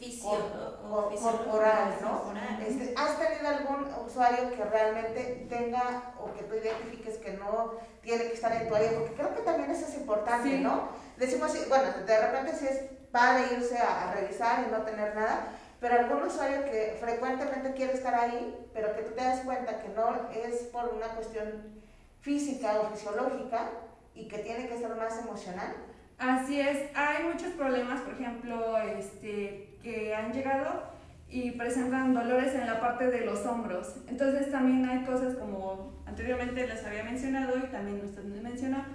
corporal, 1.22 1.98
¿no? 2.02 2.34
Este, 2.66 2.94
¿Has 2.96 3.18
tenido 3.20 3.48
algún 3.48 3.88
usuario 4.06 4.52
que 4.56 4.64
realmente 4.64 5.48
tenga 5.50 6.14
o 6.20 6.32
que 6.34 6.44
tú 6.44 6.56
identifiques 6.56 7.18
que 7.18 7.34
no 7.34 7.74
tiene 8.02 8.26
que 8.26 8.34
estar 8.34 8.52
en 8.54 8.68
tu 8.68 8.76
área? 8.76 8.92
Porque 8.94 9.14
creo 9.16 9.36
que 9.36 9.42
también 9.42 9.72
eso 9.72 9.88
es 9.88 9.96
importante, 9.96 10.60
¿no? 10.60 10.90
Decimos, 11.18 11.52
bueno, 11.68 11.92
de 12.06 12.28
repente 12.28 12.56
si 12.56 12.68
es 12.68 12.82
padre 13.12 13.46
irse 13.58 13.78
a 13.78 14.14
revisar 14.14 14.66
y 14.68 14.72
no 14.72 14.84
tener 14.84 15.16
nada, 15.16 15.48
pero 15.80 15.96
algún 15.96 16.24
usuario 16.24 16.64
que 16.66 16.96
frecuentemente 17.00 17.74
quiere 17.74 17.94
estar 17.94 18.14
ahí, 18.14 18.70
pero 18.74 18.96
que 18.96 19.02
tú 19.02 19.14
te 19.14 19.24
das 19.24 19.40
cuenta 19.42 19.80
que 19.80 19.90
no 19.90 20.30
es 20.32 20.58
por 20.68 20.90
una 20.90 21.08
cuestión 21.16 21.82
física 22.22 22.80
o 22.82 22.92
fisiológica 22.92 23.70
y 24.14 24.28
que 24.28 24.38
tiene 24.40 24.68
que 24.68 24.78
ser 24.78 24.96
más 24.96 25.18
emocional. 25.20 25.76
Así 26.22 26.60
es, 26.60 26.96
hay 26.96 27.24
muchos 27.24 27.50
problemas, 27.54 28.02
por 28.02 28.14
ejemplo, 28.14 28.78
este, 28.78 29.76
que 29.82 30.14
han 30.14 30.32
llegado 30.32 30.84
y 31.28 31.52
presentan 31.52 32.14
dolores 32.14 32.54
en 32.54 32.68
la 32.68 32.80
parte 32.80 33.10
de 33.10 33.26
los 33.26 33.46
hombros. 33.46 33.96
Entonces 34.08 34.52
también 34.52 34.88
hay 34.88 35.04
cosas 35.04 35.36
como 35.36 36.04
anteriormente 36.06 36.68
les 36.68 36.86
había 36.86 37.04
mencionado 37.04 37.58
y 37.58 37.72
también 37.72 38.02
usted 38.06 38.24
me 38.24 38.40
mencionó, 38.42 38.86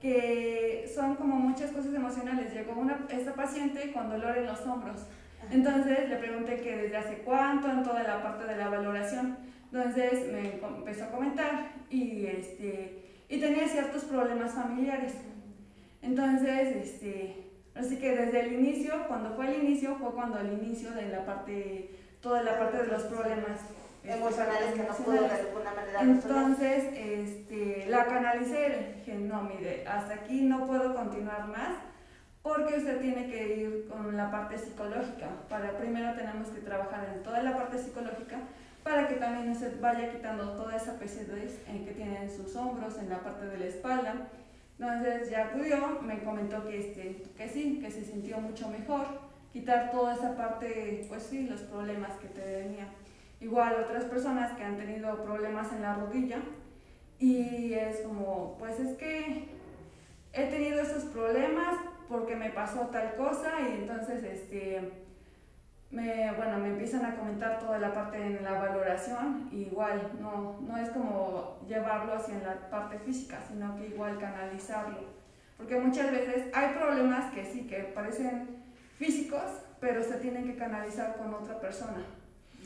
que 0.00 0.90
son 0.94 1.16
como 1.16 1.36
muchas 1.36 1.70
cosas 1.70 1.92
emocionales. 1.92 2.54
Llegó 2.54 2.72
una, 2.72 3.06
esta 3.10 3.34
paciente 3.34 3.92
con 3.92 4.08
dolor 4.08 4.38
en 4.38 4.46
los 4.46 4.60
hombros 4.62 5.06
entonces 5.50 6.08
le 6.08 6.16
pregunté 6.16 6.60
que 6.60 6.76
desde 6.76 6.96
hace 6.96 7.18
cuánto 7.18 7.70
en 7.70 7.82
toda 7.82 8.02
la 8.02 8.22
parte 8.22 8.46
de 8.46 8.56
la 8.56 8.68
valoración. 8.68 9.38
Entonces 9.72 10.30
me 10.32 10.60
empezó 10.76 11.04
a 11.04 11.10
comentar 11.10 11.72
y, 11.88 12.26
este, 12.26 13.24
y 13.28 13.40
tenía 13.40 13.66
ciertos 13.66 14.04
problemas 14.04 14.52
familiares. 14.52 15.14
Entonces, 16.02 16.76
este, 16.76 17.50
así 17.74 17.98
que 17.98 18.16
desde 18.16 18.40
el 18.40 18.52
inicio, 18.54 19.06
cuando 19.08 19.34
fue 19.34 19.48
el 19.48 19.64
inicio, 19.64 19.96
fue 19.96 20.12
cuando 20.12 20.38
el 20.38 20.52
inicio 20.52 20.92
de 20.92 21.08
la 21.08 21.24
parte, 21.24 21.90
toda 22.20 22.42
la 22.42 22.58
parte 22.58 22.78
de 22.78 22.86
los 22.86 23.02
problemas 23.04 23.60
emocionales 24.04 24.74
que 24.74 24.82
no 24.82 24.94
pudo 24.94 25.22
de 25.22 25.34
alguna 25.34 25.74
manera 25.74 26.00
Entonces, 26.00 26.84
este, 26.94 27.86
la 27.88 28.06
canalicé, 28.06 28.94
dije, 28.96 29.14
no, 29.14 29.42
mire, 29.42 29.86
hasta 29.86 30.14
aquí 30.14 30.42
no 30.42 30.66
puedo 30.66 30.94
continuar 30.94 31.48
más 31.48 31.76
porque 32.42 32.78
usted 32.78 33.00
tiene 33.00 33.26
que 33.26 33.56
ir 33.56 33.88
con 33.88 34.16
la 34.16 34.30
parte 34.30 34.56
psicológica. 34.56 35.28
Para 35.48 35.76
primero 35.76 36.14
tenemos 36.14 36.48
que 36.48 36.60
trabajar 36.60 37.06
en 37.14 37.22
toda 37.22 37.42
la 37.42 37.54
parte 37.54 37.78
psicológica 37.78 38.38
para 38.82 39.08
que 39.08 39.16
también 39.16 39.50
usted 39.50 39.78
vaya 39.80 40.10
quitando 40.10 40.52
toda 40.52 40.76
esa 40.76 40.98
pesadez 40.98 41.60
que 41.66 41.92
tiene 41.92 42.22
en 42.22 42.30
sus 42.34 42.56
hombros, 42.56 42.96
en 42.98 43.10
la 43.10 43.18
parte 43.18 43.46
de 43.46 43.58
la 43.58 43.66
espalda. 43.66 44.14
Entonces 44.80 45.28
ya 45.28 45.44
acudió, 45.44 46.00
me 46.00 46.20
comentó 46.20 46.66
que, 46.66 46.78
este, 46.78 47.22
que 47.36 47.48
sí, 47.50 47.80
que 47.82 47.90
se 47.90 48.02
sintió 48.02 48.38
mucho 48.38 48.66
mejor, 48.70 49.06
quitar 49.52 49.90
toda 49.90 50.14
esa 50.14 50.34
parte, 50.34 51.04
pues 51.06 51.22
sí, 51.24 51.46
los 51.46 51.60
problemas 51.60 52.12
que 52.16 52.28
te 52.28 52.40
venía. 52.40 52.88
Igual 53.42 53.76
otras 53.84 54.06
personas 54.06 54.52
que 54.52 54.64
han 54.64 54.78
tenido 54.78 55.22
problemas 55.22 55.70
en 55.74 55.82
la 55.82 55.96
rodilla 55.96 56.38
y 57.18 57.74
es 57.74 57.98
como, 57.98 58.56
pues 58.58 58.80
es 58.80 58.96
que 58.96 59.50
he 60.32 60.46
tenido 60.46 60.80
esos 60.80 61.04
problemas, 61.04 61.76
porque 62.08 62.34
me 62.34 62.48
pasó 62.48 62.86
tal 62.86 63.16
cosa 63.16 63.60
y 63.60 63.82
entonces 63.82 64.24
este, 64.24 64.92
me, 65.90 66.32
bueno, 66.32 66.58
me 66.58 66.68
empiezan 66.68 67.04
a 67.04 67.16
comentar 67.16 67.58
toda 67.58 67.78
la 67.78 67.92
parte 67.92 68.24
en 68.24 68.44
la 68.44 68.52
valoración 68.52 69.48
igual 69.52 70.12
no, 70.20 70.60
no 70.60 70.76
es 70.76 70.90
como 70.90 71.58
llevarlo 71.66 72.14
hacia 72.14 72.38
la 72.38 72.70
parte 72.70 72.98
física, 73.00 73.40
sino 73.46 73.76
que 73.76 73.88
igual 73.88 74.18
canalizarlo. 74.18 74.98
Porque 75.56 75.78
muchas 75.78 76.10
veces 76.10 76.46
hay 76.54 76.74
problemas 76.74 77.32
que 77.34 77.44
sí, 77.44 77.66
que 77.66 77.92
parecen 77.94 78.62
físicos, 78.98 79.42
pero 79.80 80.02
se 80.02 80.14
tienen 80.14 80.44
que 80.44 80.56
canalizar 80.56 81.16
con 81.16 81.34
otra 81.34 81.60
persona. 81.60 82.04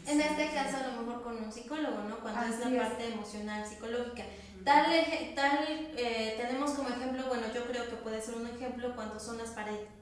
En 0.06 0.20
este 0.20 0.50
caso, 0.54 0.76
a 0.76 0.88
lo 0.88 1.02
mejor 1.02 1.22
con 1.22 1.42
un 1.42 1.50
psicólogo, 1.50 2.02
¿no? 2.08 2.18
Cuando 2.18 2.42
es 2.42 2.58
la 2.60 2.82
parte 2.82 3.12
emocional, 3.12 3.64
psicológica. 3.64 4.24
Tal, 4.64 4.86
tal 5.34 5.58
eh, 5.94 6.34
tenemos 6.38 6.70
como 6.70 6.88
ejemplo, 6.88 7.26
bueno, 7.28 7.44
yo 7.54 7.66
creo 7.66 7.84
que 7.84 7.96
puede 7.96 8.22
ser 8.22 8.36
un 8.36 8.46
ejemplo 8.46 8.94
cuando 8.94 9.20
son 9.20 9.36
las 9.36 9.50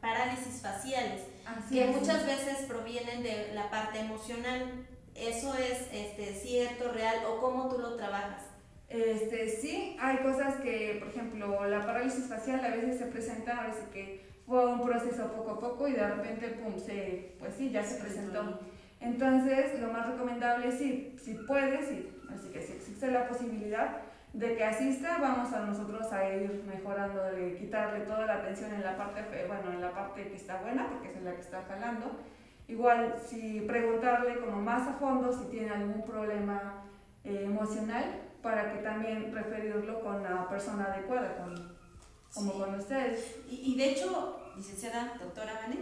parálisis 0.01 0.63
faciales, 0.63 1.23
que 1.69 1.87
muchas 1.87 2.25
veces 2.25 2.67
provienen 2.69 3.25
de 3.25 3.53
la 3.55 3.71
parte 3.71 3.99
emocional. 3.99 4.87
¿Eso 5.17 5.55
es 5.55 5.89
este, 5.93 6.33
cierto, 6.35 6.93
real 6.93 7.17
o 7.27 7.41
cómo 7.41 7.69
tú 7.69 7.79
lo 7.79 7.97
trabajas? 7.97 8.43
Este, 8.89 9.49
sí, 9.49 9.97
hay 10.01 10.19
cosas 10.19 10.55
que, 10.63 10.97
por 11.01 11.09
ejemplo, 11.09 11.67
la 11.67 11.85
parálisis 11.85 12.29
facial 12.29 12.65
a 12.65 12.69
veces 12.69 12.99
se 12.99 13.07
presenta, 13.07 13.65
a 13.65 13.67
veces 13.67 13.85
que 13.93 14.25
fue 14.47 14.65
un 14.65 14.81
proceso 14.81 15.33
poco 15.33 15.51
a 15.51 15.61
poco 15.61 15.89
y 15.89 15.93
de 15.93 16.07
repente, 16.07 16.49
pum, 16.49 16.79
se, 16.79 17.35
pues 17.41 17.55
sí, 17.59 17.71
ya 17.71 17.83
se 17.85 18.01
presentó. 18.01 18.61
Entonces, 19.01 19.81
lo 19.81 19.93
más 19.93 20.07
recomendable 20.09 20.69
es, 20.69 20.79
si, 20.79 21.17
si 21.23 21.35
puedes, 21.35 21.81
así 22.31 22.49
que 22.53 22.63
si 22.63 22.73
existe 22.75 23.11
la 23.11 23.27
posibilidad 23.27 24.12
de 24.33 24.57
que 24.57 24.65
asista, 24.65 25.19
vamos 25.19 25.53
a 25.53 25.67
nosotros 25.67 26.11
a 26.13 26.29
ir 26.35 26.65
mejorando, 26.67 27.23
de 27.25 27.57
quitarle 27.59 28.01
toda 28.01 28.27
la 28.27 28.37
atención 28.37 28.73
en 28.73 28.83
la 28.83 28.97
parte, 28.97 29.23
bueno, 29.47 29.73
en 29.73 29.81
la 29.81 29.93
parte 29.93 30.29
que 30.29 30.37
está 30.37 30.63
buena, 30.63 30.89
porque 30.89 31.13
es 31.13 31.23
la 31.23 31.35
que 31.35 31.41
está 31.41 31.63
jalando. 31.69 32.19
Igual, 32.67 33.15
si 33.23 33.61
preguntarle 33.63 34.41
como 34.41 34.63
más 34.63 34.89
a 34.89 34.95
fondo 34.95 35.33
si 35.33 35.45
tiene 35.51 35.71
algún 35.71 36.03
problema 36.05 36.85
eh, 37.25 37.45
emocional, 37.45 38.23
para 38.43 38.73
que 38.73 38.79
también 38.79 39.33
referirlo 39.33 40.01
con 40.01 40.23
la 40.23 40.49
persona 40.49 40.87
adecuada, 40.87 41.37
con, 41.37 41.77
como 42.35 42.55
con 42.55 42.75
ustedes. 42.75 43.37
Y, 43.49 43.73
y, 43.73 43.77
de 43.77 43.91
hecho, 43.91 44.53
licenciada 44.57 45.15
doctora 45.21 45.61
Vane, 45.63 45.79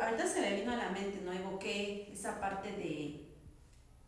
ahorita 0.00 0.26
se 0.26 0.40
me 0.40 0.56
vino 0.56 0.72
a 0.72 0.76
la 0.76 0.90
mente, 0.90 1.20
¿no? 1.24 1.32
Evoqué 1.32 2.12
esa 2.12 2.40
parte 2.40 2.72
de, 2.72 3.28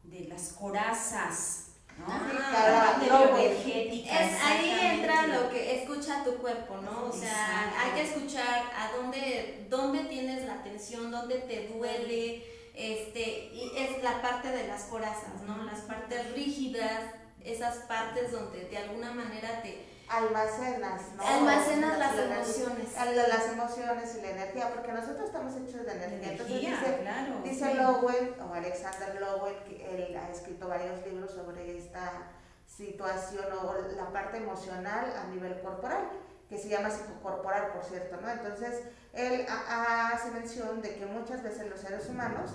de 0.03 0.29
las 0.29 0.55
corazas, 0.55 1.64
¿no? 1.99 2.07
Ah, 2.09 3.01
es, 3.01 4.43
ahí 4.43 4.79
entra 4.83 5.27
lo 5.27 5.51
que 5.51 5.83
escucha 5.83 6.25
tu 6.25 6.37
cuerpo, 6.37 6.79
¿no? 6.79 7.07
O 7.07 7.13
sea, 7.13 7.73
hay 7.81 7.93
que 7.93 8.03
escuchar 8.03 8.65
a 8.77 8.97
dónde, 8.97 9.67
dónde 9.69 10.05
tienes 10.05 10.47
la 10.47 10.63
tensión, 10.63 11.11
dónde 11.11 11.37
te 11.37 11.69
duele, 11.69 12.45
este, 12.75 13.51
y 13.53 13.73
es 13.77 14.03
la 14.03 14.21
parte 14.21 14.49
de 14.49 14.67
las 14.67 14.85
corazas, 14.85 15.43
¿no? 15.47 15.65
Las 15.65 15.81
partes 15.81 16.33
rígidas, 16.35 17.03
esas 17.45 17.77
partes 17.87 18.33
donde 18.33 18.65
de 18.65 18.79
alguna 18.79 19.13
manera 19.13 19.63
te 19.63 19.94
almacenas, 20.09 21.03
¿no? 21.17 21.27
Almacenas 21.27 21.99
las, 21.99 22.19
emociones. 22.19 22.95
Las 22.95 23.49
emociones 23.53 24.17
y 24.17 24.23
la 24.23 24.31
energía, 24.31 24.71
porque 24.73 24.93
nosotros 24.93 25.27
estamos 25.27 25.53
hechos 25.57 25.87
de 25.87 25.93
energía. 25.93 26.33
Entonces 26.33 26.61
dice, 26.61 27.05
dice 27.45 27.75
Lowell, 27.75 28.35
o 28.41 28.55
Alexander 28.55 29.21
Lowell, 29.21 29.57
que 29.65 29.95
él 29.95 30.17
ha 30.17 30.31
escrito 30.31 30.69
varios 30.69 31.05
libros 31.07 31.31
sobre 31.33 31.77
esta 31.77 32.31
situación 32.67 33.45
o 33.63 33.75
la 33.97 34.13
parte 34.13 34.39
emocional 34.39 35.13
a 35.17 35.29
nivel 35.29 35.61
corporal, 35.61 36.09
que 36.49 36.59
se 36.59 36.69
llama 36.69 36.91
psicocorporal, 36.91 37.73
por 37.73 37.85
cierto, 37.85 38.21
¿no? 38.21 38.31
Entonces, 38.31 38.83
él 39.13 39.47
hace 39.49 40.31
mención 40.33 40.83
de 40.83 40.97
que 40.97 41.07
muchas 41.07 41.43
veces 41.43 41.69
los 41.69 41.81
seres 41.81 42.09
humanos, 42.09 42.51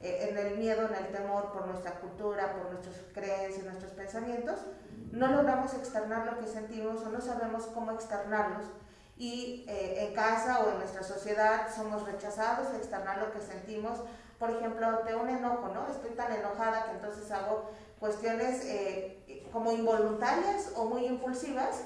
eh, 0.00 0.28
en 0.30 0.38
el 0.38 0.56
miedo, 0.58 0.86
en 0.86 0.94
el 0.94 1.12
temor 1.12 1.52
por 1.52 1.66
nuestra 1.66 2.00
cultura, 2.00 2.52
por 2.52 2.70
nuestras 2.70 2.96
creencias, 3.12 3.64
nuestros 3.64 3.92
pensamientos, 3.92 4.60
no 5.14 5.28
logramos 5.28 5.72
externar 5.74 6.26
lo 6.26 6.38
que 6.40 6.46
sentimos 6.46 7.02
o 7.02 7.08
no 7.08 7.20
sabemos 7.20 7.66
cómo 7.66 7.92
externarlos. 7.92 8.66
Y 9.16 9.64
eh, 9.68 10.06
en 10.06 10.14
casa 10.14 10.64
o 10.64 10.72
en 10.72 10.78
nuestra 10.78 11.04
sociedad 11.04 11.68
somos 11.74 12.04
rechazados 12.04 12.68
a 12.68 12.76
externar 12.76 13.18
lo 13.18 13.32
que 13.32 13.40
sentimos. 13.40 14.00
Por 14.40 14.50
ejemplo, 14.50 14.86
ante 14.86 15.14
un 15.14 15.28
enojo, 15.28 15.68
¿no? 15.68 15.86
Estoy 15.86 16.10
tan 16.10 16.32
enojada 16.32 16.86
que 16.86 16.90
entonces 16.92 17.30
hago 17.30 17.70
cuestiones 18.00 18.64
eh, 18.64 19.48
como 19.52 19.70
involuntarias 19.70 20.72
o 20.74 20.84
muy 20.86 21.06
impulsivas 21.06 21.84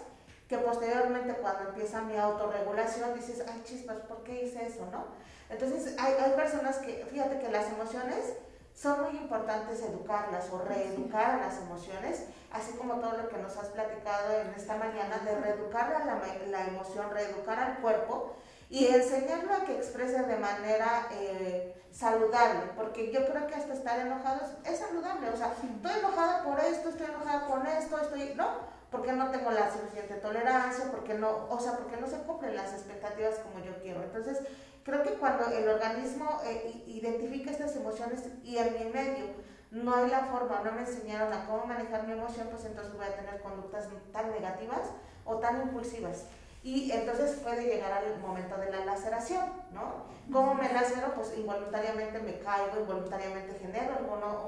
que 0.48 0.56
posteriormente 0.56 1.34
cuando 1.34 1.68
empieza 1.68 2.00
mi 2.00 2.16
autorregulación 2.16 3.14
dices, 3.14 3.44
ay 3.46 3.62
chispas, 3.64 3.98
¿por 4.08 4.22
qué 4.24 4.44
hice 4.44 4.66
eso, 4.66 4.88
no? 4.90 5.04
Entonces, 5.50 5.94
hay, 5.98 6.14
hay 6.14 6.32
personas 6.32 6.78
que, 6.78 7.06
fíjate 7.10 7.38
que 7.38 7.50
las 7.50 7.70
emociones 7.70 8.32
son 8.80 9.02
muy 9.02 9.16
importantes 9.16 9.82
educarlas 9.82 10.50
o 10.52 10.58
reeducar 10.58 11.40
las 11.40 11.58
emociones, 11.58 12.26
así 12.52 12.72
como 12.74 12.94
todo 13.00 13.16
lo 13.16 13.28
que 13.28 13.38
nos 13.38 13.56
has 13.56 13.68
platicado 13.68 14.38
en 14.40 14.48
esta 14.54 14.76
mañana 14.76 15.18
de 15.18 15.34
reeducar 15.34 15.90
la, 15.90 16.20
la 16.46 16.66
emoción, 16.66 17.10
reeducar 17.10 17.58
al 17.58 17.78
cuerpo 17.78 18.36
y 18.70 18.86
enseñarlo 18.86 19.52
a 19.52 19.64
que 19.64 19.76
exprese 19.76 20.22
de 20.22 20.36
manera 20.36 21.08
eh, 21.10 21.74
saludable, 21.90 22.70
porque 22.76 23.10
yo 23.10 23.26
creo 23.26 23.48
que 23.48 23.54
hasta 23.56 23.74
estar 23.74 23.98
enojado 23.98 24.42
es, 24.64 24.78
saludable, 24.78 25.30
o 25.30 25.36
sea, 25.36 25.54
estoy 25.54 25.98
enojada 25.98 26.44
por 26.44 26.60
esto, 26.60 26.90
estoy 26.90 27.06
enojada 27.06 27.46
con 27.46 27.66
esto, 27.66 27.98
estoy, 28.00 28.34
¿no? 28.36 28.78
Porque 28.92 29.12
no 29.12 29.30
tengo 29.30 29.50
la 29.50 29.72
suficiente 29.72 30.14
tolerancia, 30.14 30.84
porque 30.92 31.14
no, 31.14 31.48
o 31.50 31.58
sea, 31.58 31.72
porque 31.72 31.96
no 31.96 32.06
se 32.06 32.18
cumplen 32.18 32.54
las 32.54 32.72
expectativas 32.72 33.36
como 33.36 33.64
yo 33.64 33.72
quiero. 33.82 34.02
Entonces, 34.02 34.38
Creo 34.88 35.02
que 35.02 35.18
cuando 35.18 35.44
el 35.48 35.68
organismo 35.68 36.40
eh, 36.46 36.82
identifica 36.86 37.50
estas 37.50 37.76
emociones 37.76 38.24
y 38.42 38.56
en 38.56 38.72
mi 38.72 38.90
medio 38.90 39.26
no 39.70 39.94
hay 39.94 40.08
la 40.08 40.20
forma, 40.20 40.62
no 40.64 40.72
me 40.72 40.80
enseñaron 40.80 41.30
a 41.30 41.44
cómo 41.44 41.66
manejar 41.66 42.06
mi 42.06 42.14
emoción, 42.14 42.48
pues 42.50 42.64
entonces 42.64 42.94
voy 42.94 43.04
a 43.04 43.14
tener 43.14 43.38
conductas 43.42 43.86
tan 44.14 44.30
negativas 44.30 44.88
o 45.26 45.36
tan 45.40 45.60
impulsivas. 45.60 46.24
Y 46.62 46.90
entonces 46.90 47.38
puede 47.40 47.64
llegar 47.64 47.92
al 47.92 48.18
momento 48.20 48.56
de 48.56 48.70
la 48.70 48.86
laceración, 48.86 49.44
¿no? 49.74 50.06
¿Cómo 50.32 50.54
me 50.54 50.72
lacero? 50.72 51.12
Pues 51.14 51.36
involuntariamente 51.36 52.20
me 52.20 52.38
caigo, 52.38 52.80
involuntariamente 52.80 53.58
genero 53.60 53.98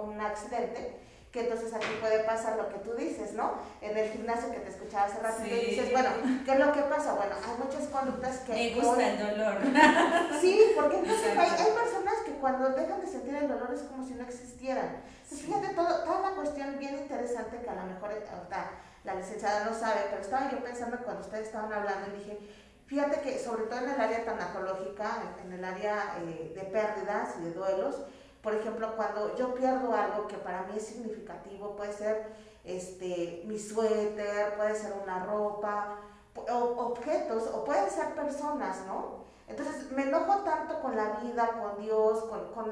un 0.02 0.18
accidente 0.22 1.00
que 1.32 1.42
entonces 1.42 1.72
aquí 1.72 1.86
puede 2.00 2.24
pasar 2.24 2.56
lo 2.56 2.68
que 2.68 2.78
tú 2.78 2.94
dices, 2.94 3.34
¿no? 3.34 3.54
En 3.80 3.96
el 3.96 4.10
gimnasio 4.10 4.50
que 4.50 4.58
te 4.58 4.70
escuchaba 4.70 5.04
hace 5.04 5.20
rato, 5.20 5.44
y 5.46 5.50
dices, 5.50 5.92
bueno, 5.92 6.10
¿qué 6.44 6.52
es 6.52 6.58
lo 6.58 6.72
que 6.72 6.82
pasa? 6.82 7.14
Bueno, 7.14 7.36
hay 7.36 7.64
muchas 7.64 7.88
conductas 7.88 8.38
que... 8.40 8.52
Me 8.52 8.80
gusta 8.80 9.08
el 9.08 9.18
dolor. 9.18 9.58
Sí, 10.40 10.72
porque 10.74 10.96
entonces 10.96 11.36
hay, 11.36 11.50
hay, 11.50 11.72
personas 11.72 12.14
que 12.24 12.32
cuando 12.40 12.70
dejan 12.70 13.00
de 13.00 13.06
sentir 13.06 13.34
el 13.34 13.48
dolor 13.48 13.72
es 13.72 13.82
como 13.82 14.04
si 14.04 14.14
no 14.14 14.24
existieran. 14.24 15.02
Entonces, 15.22 15.46
fíjate, 15.46 15.74
todo, 15.74 16.02
toda 16.04 16.18
una 16.18 16.34
cuestión 16.34 16.78
bien 16.78 16.98
interesante 16.98 17.60
que 17.62 17.70
a 17.70 17.74
lo 17.74 17.82
mejor 17.82 18.10
ahorita 18.10 18.70
la 19.04 19.14
licenciada 19.14 19.64
no 19.64 19.74
sabe, 19.74 20.00
pero 20.10 20.22
estaba 20.22 20.50
yo 20.50 20.62
pensando 20.64 20.98
cuando 20.98 21.22
ustedes 21.22 21.46
estaban 21.46 21.72
hablando 21.72 22.08
y 22.08 22.18
dije, 22.18 22.38
fíjate 22.86 23.20
que 23.20 23.38
sobre 23.38 23.64
todo 23.64 23.80
en 23.80 23.90
el 23.90 24.00
área 24.00 24.24
tanatológica, 24.24 25.22
en 25.44 25.52
el 25.52 25.64
área 25.64 26.16
eh, 26.22 26.52
de 26.54 26.62
pérdidas 26.62 27.36
y 27.38 27.44
de 27.44 27.52
duelos, 27.52 28.02
por 28.42 28.54
ejemplo, 28.54 28.94
cuando 28.96 29.36
yo 29.36 29.54
pierdo 29.54 29.94
algo 29.94 30.26
que 30.26 30.36
para 30.36 30.62
mí 30.62 30.74
es 30.76 30.86
significativo, 30.86 31.76
puede 31.76 31.92
ser 31.92 32.32
este, 32.64 33.42
mi 33.46 33.58
suéter, 33.58 34.56
puede 34.56 34.74
ser 34.74 34.94
una 35.02 35.24
ropa, 35.24 35.98
o, 36.34 36.54
objetos, 36.54 37.48
o 37.52 37.64
pueden 37.64 37.90
ser 37.90 38.14
personas, 38.14 38.86
¿no? 38.86 39.24
Entonces 39.46 39.90
me 39.92 40.04
enojo 40.04 40.38
tanto 40.42 40.80
con 40.80 40.96
la 40.96 41.20
vida, 41.20 41.60
con 41.60 41.82
Dios, 41.82 42.20
con, 42.24 42.52
con 42.52 42.70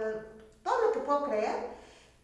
todo 0.63 0.87
lo 0.87 0.93
que 0.93 1.01
puedo 1.01 1.25
creer, 1.25 1.79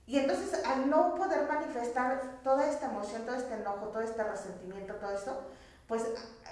y 0.07 0.19
entonces 0.19 0.63
al 0.65 0.89
no 0.89 1.15
poder 1.15 1.49
manifestar 1.49 2.41
toda 2.43 2.67
esta 2.69 2.87
emoción, 2.87 3.25
todo 3.25 3.37
este 3.37 3.55
enojo, 3.55 3.89
todo 3.89 4.03
este 4.03 4.23
resentimiento, 4.23 4.95
todo 4.95 5.11
esto, 5.11 5.33
pues 5.89 6.05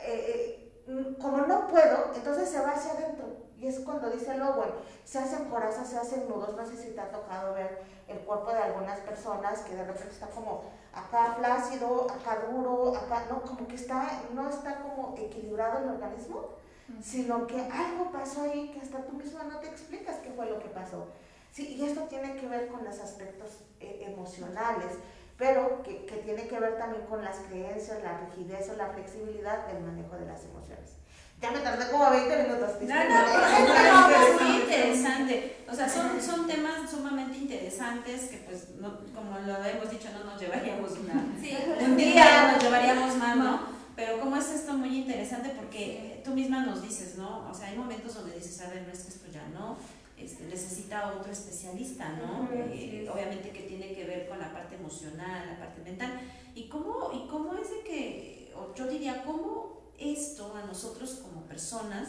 eh, 0.02 0.72
eh, 0.86 1.16
como 1.20 1.38
no 1.38 1.66
puedo, 1.68 2.12
entonces 2.14 2.50
se 2.50 2.60
va 2.60 2.70
hacia 2.70 2.92
adentro. 2.92 3.41
Y 3.62 3.68
es 3.68 3.78
cuando 3.78 4.10
dice 4.10 4.32
bueno, 4.32 4.74
se 5.04 5.20
hacen 5.20 5.48
corazas, 5.48 5.88
se 5.88 5.96
hacen 5.96 6.28
nudos. 6.28 6.56
No 6.56 6.66
sé 6.66 6.76
si 6.76 6.90
te 6.90 7.00
ha 7.00 7.12
tocado 7.12 7.54
ver 7.54 7.82
el 8.08 8.18
cuerpo 8.18 8.50
de 8.50 8.58
algunas 8.58 8.98
personas 8.98 9.60
que 9.60 9.76
de 9.76 9.84
repente 9.84 10.10
está 10.10 10.26
como 10.26 10.64
acá 10.92 11.36
flácido, 11.38 12.08
acá 12.10 12.40
duro, 12.50 12.96
acá, 12.96 13.24
no, 13.30 13.40
como 13.42 13.68
que 13.68 13.76
está, 13.76 14.20
no 14.34 14.50
está 14.50 14.80
como 14.82 15.14
equilibrado 15.16 15.78
el 15.78 15.90
organismo, 15.90 16.56
sino 17.00 17.46
que 17.46 17.60
algo 17.60 18.10
pasó 18.10 18.42
ahí 18.42 18.72
que 18.72 18.80
hasta 18.80 19.06
tú 19.06 19.12
misma 19.12 19.44
no 19.44 19.60
te 19.60 19.68
explicas 19.68 20.16
qué 20.16 20.32
fue 20.32 20.50
lo 20.50 20.58
que 20.58 20.68
pasó. 20.68 21.06
Sí, 21.52 21.76
y 21.76 21.84
esto 21.84 22.02
tiene 22.08 22.34
que 22.34 22.48
ver 22.48 22.66
con 22.66 22.84
los 22.84 22.98
aspectos 22.98 23.60
eh, 23.78 24.06
emocionales, 24.08 24.98
pero 25.38 25.84
que, 25.84 26.04
que 26.04 26.16
tiene 26.16 26.48
que 26.48 26.58
ver 26.58 26.78
también 26.78 27.06
con 27.06 27.22
las 27.22 27.36
creencias, 27.48 28.02
la 28.02 28.18
rigidez 28.18 28.68
o 28.70 28.76
la 28.76 28.88
flexibilidad 28.88 29.68
del 29.68 29.84
manejo 29.84 30.16
de 30.16 30.26
las 30.26 30.44
emociones. 30.44 30.96
Ya 31.42 31.50
me 31.50 31.58
tardé 31.58 31.90
como 31.90 32.08
20 32.08 32.42
minutos. 32.44 32.70
No, 32.82 32.94
no, 32.94 34.08
no, 34.08 34.10
es 34.28 34.40
muy 34.40 34.62
interesante. 34.62 35.56
O 35.68 35.74
sea, 35.74 35.88
son, 35.88 36.22
son 36.22 36.46
temas 36.46 36.88
sumamente 36.88 37.36
interesantes 37.36 38.30
que, 38.30 38.36
pues, 38.38 38.68
no, 38.78 39.00
como 39.12 39.40
lo 39.40 39.64
hemos 39.64 39.90
dicho, 39.90 40.08
no 40.12 40.22
nos 40.22 40.40
llevaríamos 40.40 40.92
una, 40.92 41.26
sí. 41.42 41.58
un 41.80 41.96
día, 41.96 42.52
nos 42.52 42.62
llevaríamos 42.62 43.16
más, 43.16 43.36
¿no? 43.36 43.60
Pero 43.96 44.20
como 44.20 44.36
es 44.36 44.50
esto 44.50 44.72
muy 44.74 44.98
interesante 44.98 45.50
porque 45.50 46.22
tú 46.24 46.30
misma 46.30 46.64
nos 46.64 46.80
dices, 46.80 47.18
¿no? 47.18 47.50
O 47.50 47.54
sea, 47.54 47.68
hay 47.68 47.76
momentos 47.76 48.14
donde 48.14 48.36
dices, 48.36 48.60
a 48.60 48.70
ver, 48.70 48.82
no 48.86 48.92
es 48.92 49.00
que 49.00 49.08
esto 49.08 49.26
ya 49.32 49.46
no, 49.48 49.76
este, 50.16 50.44
necesita 50.44 51.08
otro 51.08 51.32
especialista, 51.32 52.08
¿no? 52.10 52.48
Eh, 52.52 53.08
obviamente 53.12 53.50
que 53.50 53.62
tiene 53.62 53.92
que 53.92 54.04
ver 54.04 54.28
con 54.28 54.38
la 54.38 54.52
parte 54.52 54.76
emocional, 54.76 55.48
la 55.50 55.58
parte 55.58 55.82
mental. 55.82 56.20
¿Y 56.54 56.68
cómo, 56.68 57.10
y 57.12 57.28
cómo 57.28 57.54
es 57.54 57.68
de 57.68 57.80
que, 57.80 58.54
yo 58.76 58.86
diría, 58.86 59.24
cómo 59.24 59.81
esto 60.02 60.54
a 60.54 60.66
nosotros 60.66 61.20
como 61.22 61.42
personas, 61.42 62.08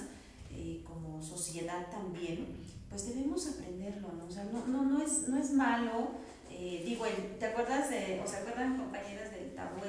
eh, 0.51 0.83
como 0.85 1.21
sociedad 1.21 1.89
también, 1.91 2.47
pues 2.89 3.07
debemos 3.07 3.47
aprenderlo, 3.47 4.09
¿no? 4.13 4.25
O 4.25 4.31
sea, 4.31 4.43
no, 4.45 4.65
no, 4.67 4.83
no, 4.83 5.03
es, 5.03 5.27
no 5.27 5.37
es 5.37 5.51
malo. 5.51 6.11
Eh, 6.49 6.83
digo, 6.85 7.05
¿te 7.39 7.45
acuerdas 7.45 7.89
de, 7.89 8.21
o 8.23 8.27
se 8.27 8.37
acuerdan 8.37 8.77
compañeras 8.77 9.31
del 9.31 9.55
tabú, 9.55 9.81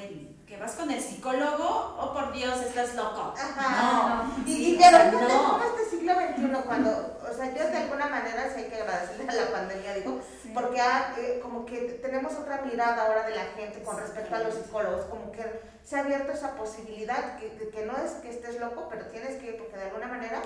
que 0.47 0.57
vas 0.59 0.73
con 0.73 0.91
el 0.91 1.01
psicólogo, 1.01 1.97
oh 1.99 2.13
por 2.13 2.33
Dios, 2.33 2.61
estás 2.61 2.95
loco? 2.95 3.35
Ajá. 3.37 4.25
No, 4.25 4.45
y, 4.47 4.75
y 4.75 4.79
pero 4.79 5.21
no. 5.21 5.61
este 5.65 5.97
siglo 5.97 6.13
XXI, 6.15 6.63
cuando, 6.67 7.19
o 7.23 7.35
sea, 7.35 7.55
yo 7.55 7.71
de 7.71 7.77
alguna 7.77 8.07
manera 8.07 8.53
sí 8.53 8.61
hay 8.61 8.69
que 8.69 8.83
agradecerle 8.83 9.29
a 9.29 9.35
la 9.35 9.51
pandemia, 9.51 9.95
digo, 9.95 10.21
porque 10.53 10.75
que 10.75 10.81
ha, 10.81 11.15
eh, 11.19 11.41
como 11.43 11.65
que 11.65 11.99
tenemos 12.03 12.35
otra 12.35 12.63
mirada 12.63 13.07
ahora 13.07 13.27
de 13.27 13.35
la 13.35 13.45
gente 13.57 13.83
con 13.83 13.97
respecto 13.97 14.35
a 14.35 14.41
los 14.41 14.55
psicólogos, 14.55 15.07
como 15.07 15.33
que 15.33 15.45
se 15.85 15.97
ha 15.97 16.01
abierto 16.01 16.33
esa 16.33 16.55
posibilidad, 16.57 17.37
que, 17.37 17.71
que 17.71 17.87
no 17.87 17.97
es 17.97 18.13
que 18.23 18.31
estés 18.31 18.59
loco, 18.61 18.89
pero 18.91 19.07
tienes 19.07 19.41
que 19.41 19.51
ir 19.51 19.59
porque 19.59 19.77
de 19.77 19.85
alguna 19.85 20.09
manera 20.09 20.43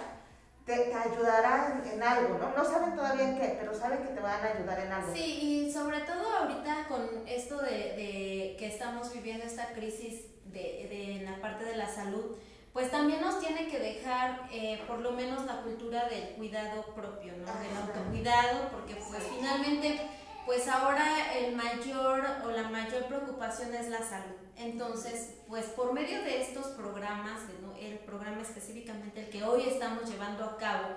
te, 0.69 0.77
te 0.77 0.95
ayudará 0.95 1.81
en, 1.91 2.03
algo, 2.03 2.39
¿no? 2.39 2.55
No 2.55 2.63
saben 2.63 2.95
todavía 2.95 3.31
en 3.31 3.39
qué, 3.39 3.57
pero 3.59 3.75
saben 3.75 4.03
que 4.03 4.09
te 4.09 4.21
van 4.21 4.45
a 4.45 4.49
ayudar 4.49 4.79
en 4.81 4.93
algo. 4.93 5.15
Sí, 5.15 5.39
y 5.41 5.73
sobre 5.73 6.01
todo 6.01 6.37
ahorita 6.37 6.87
con 6.89 7.27
esto 7.27 7.57
de, 7.63 7.71
de 7.71 8.57
que 8.59 8.67
estamos 8.67 9.11
viviendo 9.15 9.47
esta 9.47 9.73
crisis 9.73 10.27
de, 10.45 10.87
de, 10.91 11.17
en 11.17 11.25
la 11.25 11.41
parte 11.41 11.65
de 11.65 11.75
la 11.75 11.89
salud, 11.89 12.37
pues 12.75 12.91
también 12.91 13.23
nos 13.23 13.41
tiene 13.41 13.67
que 13.69 13.79
dejar 13.79 14.47
eh, 14.53 14.85
por 14.87 15.01
lo 15.01 15.13
menos 15.13 15.47
la 15.47 15.63
cultura 15.63 16.07
del 16.07 16.35
cuidado 16.37 16.85
propio, 16.95 17.33
¿no? 17.33 17.47
Del 17.47 17.77
autocuidado, 17.83 18.69
porque 18.71 18.95
pues 18.95 19.23
finalmente, 19.37 19.99
pues 20.45 20.69
ahora 20.69 21.33
el 21.35 21.57
mayor 21.57 22.25
o 22.45 22.51
la 22.51 22.69
mayor 22.69 23.07
preocupación 23.07 23.75
es 23.75 23.89
la 23.89 24.03
salud. 24.03 24.37
Entonces, 24.57 25.31
pues 25.49 25.65
por 25.67 25.95
medio 25.95 26.21
de 26.23 26.43
estos 26.43 26.67
programas, 26.69 27.41
el 27.81 27.99
programa 27.99 28.43
específicamente 28.43 29.21
el 29.21 29.29
que 29.31 29.43
hoy 29.43 29.63
estamos 29.67 30.09
llevando 30.11 30.45
a 30.45 30.57
cabo, 30.57 30.89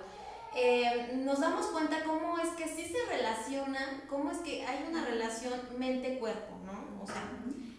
eh, 0.54 1.12
nos 1.14 1.40
damos 1.40 1.66
cuenta 1.66 2.04
cómo 2.04 2.38
es 2.38 2.50
que 2.50 2.68
sí 2.68 2.84
se 2.84 3.16
relaciona, 3.16 4.04
cómo 4.08 4.30
es 4.30 4.38
que 4.38 4.64
hay 4.64 4.86
una 4.88 5.04
relación 5.04 5.54
mente-cuerpo, 5.78 6.58
¿no? 6.66 7.02
O 7.02 7.06
sea, 7.06 7.22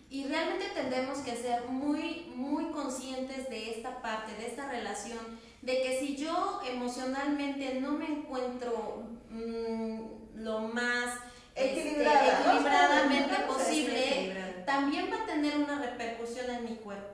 y 0.09 0.25
realmente 0.25 0.65
tendremos 0.73 1.19
que 1.19 1.35
ser 1.35 1.65
muy, 1.69 2.31
muy 2.35 2.65
conscientes 2.71 3.49
de 3.49 3.71
esta 3.71 4.01
parte, 4.01 4.33
de 4.35 4.47
esta 4.47 4.69
relación, 4.69 5.19
de 5.61 5.81
que 5.81 5.99
si 5.99 6.15
yo 6.17 6.61
emocionalmente 6.67 7.79
no 7.79 7.93
me 7.93 8.05
encuentro 8.05 9.03
mm, 9.29 10.01
lo 10.35 10.61
más 10.61 11.17
este, 11.55 11.91
equilibradamente 11.91 13.35
posible, 13.47 14.63
también 14.65 15.11
va 15.11 15.23
a 15.23 15.25
tener 15.25 15.57
una 15.57 15.79
repercusión 15.79 16.49
en 16.49 16.63
mi 16.65 16.75
cuerpo 16.77 17.12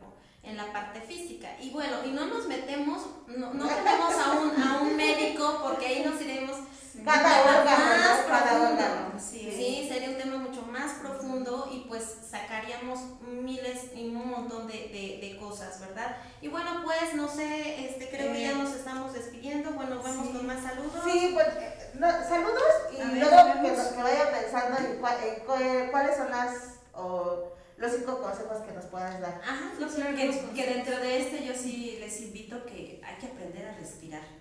en 0.50 0.58
la 0.58 0.72
parte 0.74 1.02
física. 1.02 1.50
Y 1.62 1.70
bueno, 1.70 1.98
y 2.06 2.10
no 2.10 2.26
nos 2.26 2.48
metemos, 2.48 3.02
no, 3.28 3.54
no 3.54 3.68
tenemos 3.68 4.16
a 4.16 4.32
un, 4.40 4.62
a 4.62 4.82
un 4.82 4.96
médico 4.96 5.60
porque 5.64 5.86
ahí 5.88 6.04
nos 6.04 6.20
iremos 6.22 6.58
cada 7.06 7.42
órgano, 7.42 8.28
cada 8.28 8.72
órgano. 8.72 9.20
Sí, 9.20 9.88
sería 9.88 10.10
un 10.10 10.18
tema 10.18 10.38
mucho 10.38 10.64
más 10.64 10.94
profundo 10.94 11.70
y 11.72 11.86
pues 11.88 12.04
sacaríamos 12.30 13.00
miles 13.22 13.92
y 13.96 14.08
un 14.08 14.30
montón 14.30 14.68
de, 14.68 14.74
de, 14.74 15.20
de 15.22 15.38
cosas, 15.40 15.80
¿verdad? 15.80 16.18
Y 16.42 16.48
bueno, 16.48 16.82
pues 16.84 17.14
no 17.16 17.28
sé, 17.28 17.86
este 17.86 18.10
creo 18.10 18.34
que 18.34 18.42
ya 18.42 18.54
nos 18.54 18.74
estamos 18.74 19.14
despidiendo. 19.14 19.72
Bueno, 19.72 20.02
vamos 20.04 20.30
con 20.30 20.48
más 20.48 20.64
saludos. 20.64 21.02
Sí, 21.06 21.32
pues 21.34 21.48
eh, 21.48 21.92
saludos 22.28 22.74
y 22.92 23.20
luego 23.20 23.54
que, 23.62 23.96
que, 23.96 24.04
vaya 24.04 24.32
pensando 24.32 24.78
en, 24.80 25.92
cuáles 25.92 26.18
son 26.18 26.32
las 26.32 26.80
o 26.94 27.59
los 27.80 27.91
cinco 27.93 28.22
consejos 28.22 28.57
que 28.57 28.73
nos 28.73 28.85
puedas 28.85 29.19
dar. 29.22 29.41
Ajá, 29.43 29.72
que, 30.15 30.53
que 30.53 30.73
dentro 30.73 30.97
de 30.99 31.22
este 31.22 31.45
yo 31.45 31.53
sí 31.53 31.97
les 31.99 32.22
invito 32.22 32.65
que 32.65 33.01
hay 33.03 33.15
que 33.18 33.27
aprender 33.27 33.68
a 33.68 33.76
respirar. 33.76 34.39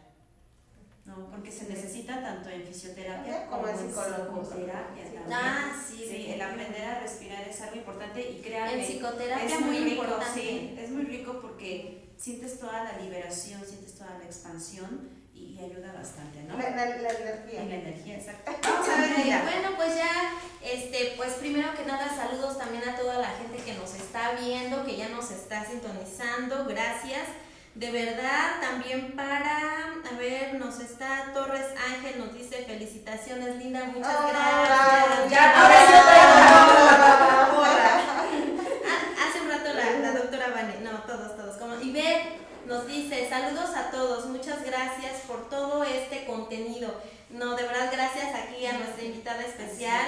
¿no? 1.07 1.31
Porque 1.31 1.51
se 1.51 1.69
necesita 1.69 2.21
tanto 2.21 2.51
en 2.51 2.65
fisioterapia 2.65 3.47
como, 3.47 3.67
en 3.67 3.77
psicoterapia 3.77 5.05
Ah, 5.31 5.73
sí, 5.89 6.05
sí 6.07 6.33
el 6.33 6.43
aprender 6.43 6.85
a 6.85 7.01
respirar 7.01 7.49
es 7.49 7.61
algo 7.63 7.77
importante 7.77 8.31
y 8.31 8.43
créanme, 8.43 8.81
en 8.81 8.87
psicoterapia 8.87 9.47
es 9.47 9.61
muy, 9.61 9.79
rico, 9.79 10.03
importante. 10.03 10.41
Sí, 10.41 10.77
es 10.79 10.91
muy 10.91 11.05
rico 11.05 11.39
porque 11.41 12.11
sientes 12.19 12.59
toda 12.59 12.85
la 12.85 12.99
liberación, 12.99 13.65
sientes 13.65 13.95
toda 13.95 14.19
la 14.19 14.25
expansión 14.25 15.18
y, 15.39 15.59
ayuda 15.59 15.93
bastante, 15.93 16.43
¿no? 16.43 16.57
La, 16.57 16.69
energía. 16.69 17.65
la 17.65 17.75
energía, 17.75 18.15
exacto. 18.17 18.53
Vamos 18.63 18.89
a 18.89 18.97
ver, 19.01 19.43
Bueno, 19.43 19.77
pues 19.77 19.97
ya, 19.97 20.33
este, 20.63 21.15
pues 21.17 21.35
primero 21.35 21.75
que 21.75 21.85
nada, 21.85 22.09
saludos 22.09 22.59
también 22.59 22.89
a 22.89 22.97
toda 22.97 23.19
la 23.19 23.29
gente 23.31 23.59
que 23.59 23.75
nos 23.75 23.95
está 23.95 24.33
viendo, 24.33 24.85
que 24.85 24.97
ya 24.97 25.09
nos 25.09 25.31
está 25.31 25.65
sintonizando, 25.65 26.65
gracias. 26.67 27.29
De 27.75 27.93
verdad, 27.93 28.61
también 28.61 29.15
para, 29.15 30.01
a 30.03 30.19
ver, 30.19 30.55
nos 30.55 30.81
está 30.81 31.31
Torres 31.33 31.67
Ángel, 31.89 32.19
nos 32.19 32.35
dice 32.35 32.65
felicitaciones, 32.65 33.57
Linda, 33.57 33.85
muchas 33.85 34.21
gracias. 34.27 35.31
Ya, 35.31 35.67
Hace 39.17 39.41
un 39.43 39.49
rato 39.49 39.75
la, 39.75 39.91
la 40.01 40.13
doctora 40.13 40.49
Vane, 40.49 40.81
no, 40.83 41.03
todos, 41.03 41.37
todos. 41.37 41.57
Como, 41.57 41.81
y 41.81 41.93
ver, 41.93 42.39
nos 42.69 42.87
dice, 42.87 43.29
saludos 43.29 43.71
a 43.75 43.91
todos, 43.91 44.27
muchas 44.27 44.65
gracias 44.65 45.23
por 45.27 45.49
todo 45.49 45.83
este 45.85 46.25
contenido. 46.27 46.95
No, 47.31 47.57
de 47.57 47.65
verdad, 47.65 47.91
gracias 47.93 48.35
aquí 48.35 48.65
a 48.67 48.75
nuestra 48.75 49.05
invitada 49.05 49.41
especial, 49.41 50.07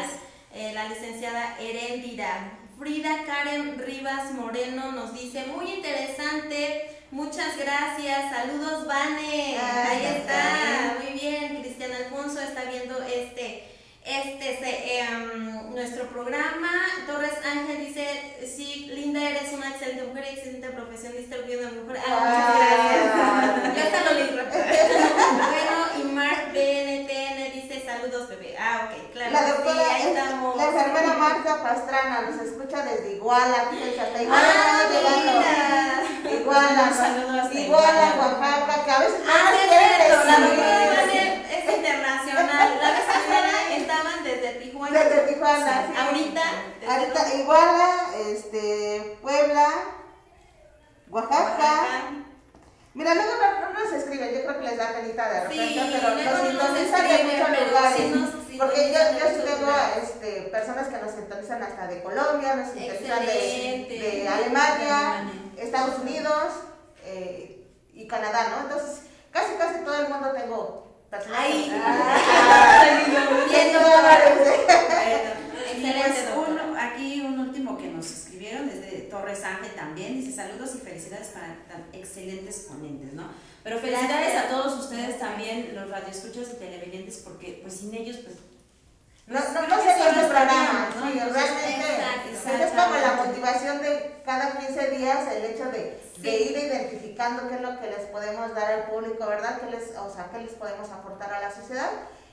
eh, 0.55 0.73
la 0.75 0.89
licenciada 0.89 1.59
Erendira. 1.59 2.59
Frida 2.79 3.25
Karen 3.27 3.79
Rivas 3.79 4.33
Moreno 4.33 4.93
nos 4.93 5.13
dice, 5.15 5.47
muy 5.47 5.71
interesante 5.73 7.01
Muchas 7.13 7.59
gracias, 7.59 8.31
saludos 8.31 8.87
Vane, 8.87 9.59
ahí 9.59 10.07
está, 10.17 10.97
muy 11.03 11.19
bien, 11.19 11.61
Cristian 11.61 11.91
Alfonso 11.91 12.41
está 12.41 12.63
viendo 12.71 13.03
este, 13.03 13.65
este, 14.05 15.01
em, 15.01 15.75
nuestro 15.75 16.07
programa, 16.09 16.71
Torres 17.07 17.35
Ángel 17.45 17.87
dice, 17.87 18.37
sí, 18.47 18.91
Linda, 18.95 19.21
eres 19.23 19.53
una 19.53 19.71
excelente 19.71 20.05
mujer 20.05 20.25
y 20.31 20.39
excelente 20.39 20.69
profesionista, 20.71 21.37
de 21.37 21.57
mujer, 21.57 22.03
ah, 22.07 22.19
muchas 22.21 23.65
gracias, 23.65 23.77
ya 23.77 23.85
está 23.85 24.11
lo 24.11 24.19
lindo. 24.19 24.43
bueno, 25.51 25.75
y 25.99 26.03
Mark 26.15 26.53
BNTN 26.53 27.53
dice, 27.53 27.83
saludos 27.85 28.29
bebé, 28.29 28.57
ah, 28.59 28.89
ok, 28.89 29.13
claro, 29.13 29.33
la 29.33 29.49
doctora, 29.49 29.85
sí. 29.99 30.15
La 30.57 30.67
enfermera 30.67 31.15
Marta 31.15 31.63
Pastrana 31.63 32.23
nos 32.23 32.41
escucha 32.43 32.85
desde 32.85 33.17
Iguala, 33.17 33.71
hasta 34.01 34.23
Iguala, 34.23 34.43
ah, 34.47 34.83
Iguala, 36.25 37.51
Iguala, 37.53 38.15
Oaxaca, 38.19 38.85
que 38.85 38.91
a 38.91 38.99
veces 38.99 39.21
ah, 39.27 39.53
es 39.55 39.71
cierto, 39.71 40.25
la 40.25 40.41
doctora 40.41 41.05
es 41.51 41.77
internacional. 41.77 42.79
La 42.81 42.91
vez 42.93 43.05
pasada 43.07 43.77
estaban 43.77 44.25
desde 44.91 45.33
Tijuana. 45.33 45.87
Tijuana. 45.87 45.87
Sí. 45.87 45.95
Ahorita. 45.99 46.43
Ahorita 46.89 47.35
Iguala, 47.35 47.91
este, 48.27 49.19
Puebla, 49.23 49.69
Oaxaca. 51.09 51.45
Oaxaca. 51.45 52.11
Mira, 52.95 53.15
luego 53.15 53.31
no, 53.41 53.73
no, 53.73 53.85
nos 53.85 53.93
escriben, 53.93 54.35
yo 54.35 54.43
creo 54.43 54.59
que 54.59 54.65
les 54.65 54.77
da 54.77 54.93
penita 54.93 55.31
de 55.31 55.41
repente, 55.43 55.65
sí, 55.65 55.99
pero 56.01 56.15
nos 56.15 56.49
sintonizan 56.49 57.09
de 57.09 57.25
muchos 57.25 57.69
lugares. 57.69 57.97
Sí 57.97 58.41
porque 58.61 58.93
yo, 58.93 58.99
yo 59.19 59.43
tengo 59.43 59.73
este, 60.03 60.43
personas 60.51 60.89
que 60.89 60.99
nos 60.99 61.13
sintonizan 61.13 61.63
hasta 61.63 61.87
de 61.87 62.03
Colombia, 62.03 62.57
nos 62.57 62.73
sintonizan 62.73 63.25
de, 63.25 63.87
de, 63.89 64.29
Alemania, 64.29 65.31
Estados 65.57 65.99
Unidos 66.01 66.47
eh, 67.07 67.67
y 67.95 68.07
Canadá, 68.07 68.49
¿no? 68.51 68.63
Entonces, 68.65 69.05
casi 69.31 69.55
casi 69.55 69.81
todo 69.83 69.99
el 70.03 70.09
mundo 70.11 70.33
tengo 70.33 70.80
Pues, 76.01 76.25
aquí 76.79 77.21
un 77.21 77.39
último 77.39 77.77
que 77.77 77.89
nos 77.89 78.11
escribieron 78.11 78.69
desde 78.69 79.03
Torres 79.11 79.45
Ángel 79.45 79.73
también, 79.75 80.15
dice 80.15 80.33
saludos 80.33 80.75
y 80.77 80.79
felicidades 80.79 81.29
para 81.29 81.57
tan 81.69 81.85
excelentes 81.93 82.67
ponentes, 82.69 83.13
¿no? 83.13 83.25
Pero 83.63 83.79
felicidades 83.79 84.37
a 84.37 84.49
todos 84.49 84.81
ustedes 84.81 85.19
también, 85.19 85.75
los 85.75 85.91
radioescuchas 85.91 86.49
y 86.53 86.59
televidentes, 86.59 87.19
porque 87.19 87.59
pues 87.63 87.75
sin 87.75 87.95
ellos 87.95 88.19
pues 88.19 88.37
no, 89.31 89.39
no, 89.39 89.69
no 89.69 89.83
sería 89.83 90.09
el 90.11 90.27
programa, 90.27 90.89
¿no? 90.97 91.07
Sí, 91.07 91.21
realmente 91.21 91.71
es 92.65 92.71
como 92.71 92.97
la 92.97 93.23
motivación 93.25 93.81
de 93.81 94.23
cada 94.25 94.59
15 94.59 94.91
días 94.91 95.33
el 95.33 95.45
hecho 95.45 95.71
de, 95.71 96.03
de, 96.19 96.37
ir 96.37 96.59
identificando 96.59 97.49
qué 97.49 97.55
es 97.55 97.61
lo 97.61 97.79
que 97.79 97.87
les 97.87 98.07
podemos 98.07 98.53
dar 98.55 98.73
al 98.73 98.83
público, 98.85 99.27
¿verdad? 99.27 99.61
¿Qué 99.61 99.71
les, 99.71 99.97
o 99.97 100.13
sea, 100.13 100.29
qué 100.33 100.39
les 100.39 100.53
podemos 100.53 100.91
aportar 100.91 101.33
a 101.33 101.41
la 101.41 101.51
sociedad. 101.53 101.91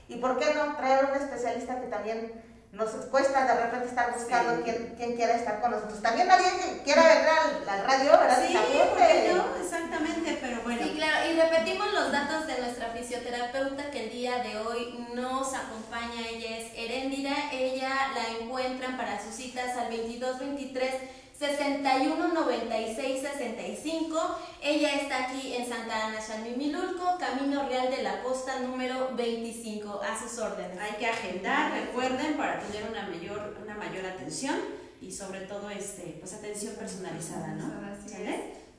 Y 0.08 0.16
por 0.16 0.38
qué 0.38 0.54
no 0.54 0.76
traer 0.76 1.04
un 1.04 1.16
especialista 1.16 1.80
que 1.80 1.86
también 1.86 2.32
nos 2.72 2.90
cuesta 3.06 3.44
de 3.44 3.64
repente 3.64 3.88
estar 3.88 4.12
buscando 4.12 4.62
quién, 4.62 4.94
quién 4.96 5.16
quiera 5.16 5.34
estar 5.34 5.60
con 5.60 5.70
nosotros. 5.70 6.02
También 6.02 6.28
nadie 6.28 6.46
quiera 6.84 7.02
venir 7.02 7.28
al, 7.28 7.68
al 7.68 7.84
radio, 7.84 8.10
¿verdad? 8.12 8.44
Sí, 8.46 8.56
porque 8.90 9.32
yo, 9.32 9.56
exactamente, 9.62 10.38
pero 10.40 10.62
bueno. 10.62 10.82
Sí, 10.82 10.94
claro, 10.94 11.30
y 11.30 11.40
repetimos 11.40 11.92
los 11.92 12.12
datos 12.12 12.46
de 12.46 12.58
nuestra 12.60 12.88
fisioterapeuta 12.90 13.90
que 13.90 14.04
el 14.04 14.10
día 14.10 14.42
de 14.42 14.58
hoy 14.58 15.06
nos 15.14 15.54
acompaña. 15.54 16.28
Ella 16.28 16.58
es 16.58 16.72
Herendira, 16.76 17.50
ella 17.52 18.12
la 18.14 18.44
encuentran 18.44 18.96
para 18.96 19.22
sus 19.22 19.34
citas 19.34 19.76
al 19.76 19.90
2223 19.90 20.94
61 21.38 22.34
96 22.34 23.22
65. 23.22 24.38
Ella 24.60 24.94
está 24.94 25.26
aquí 25.26 25.54
en 25.54 25.68
Santa 25.68 26.08
Ana, 26.08 26.20
Xalmimilulco, 26.20 27.16
Camino 27.16 27.68
Real 27.68 27.90
de 27.90 28.02
la 28.02 28.22
Costa 28.24 28.58
número 28.58 29.14
25. 29.14 30.00
A 30.02 30.18
sus 30.18 30.36
órdenes. 30.38 30.76
Hay 30.80 30.98
que 30.98 31.06
agendar, 31.06 31.72
recuerden, 31.72 32.36
para 32.36 32.58
tener 32.58 32.90
una 32.90 33.02
mayor, 33.02 33.56
una 33.62 33.76
mayor 33.76 34.04
atención 34.04 34.56
y 35.00 35.12
sobre 35.12 35.42
todo 35.42 35.70
este, 35.70 36.16
pues 36.18 36.34
atención 36.34 36.74
personalizada, 36.74 37.48
¿no? 37.54 37.68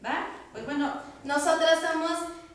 ¿Va? 0.05 0.27
Pues 0.51 0.65
bueno, 0.65 0.93
nosotras 1.23 1.79
somos 1.81 2.11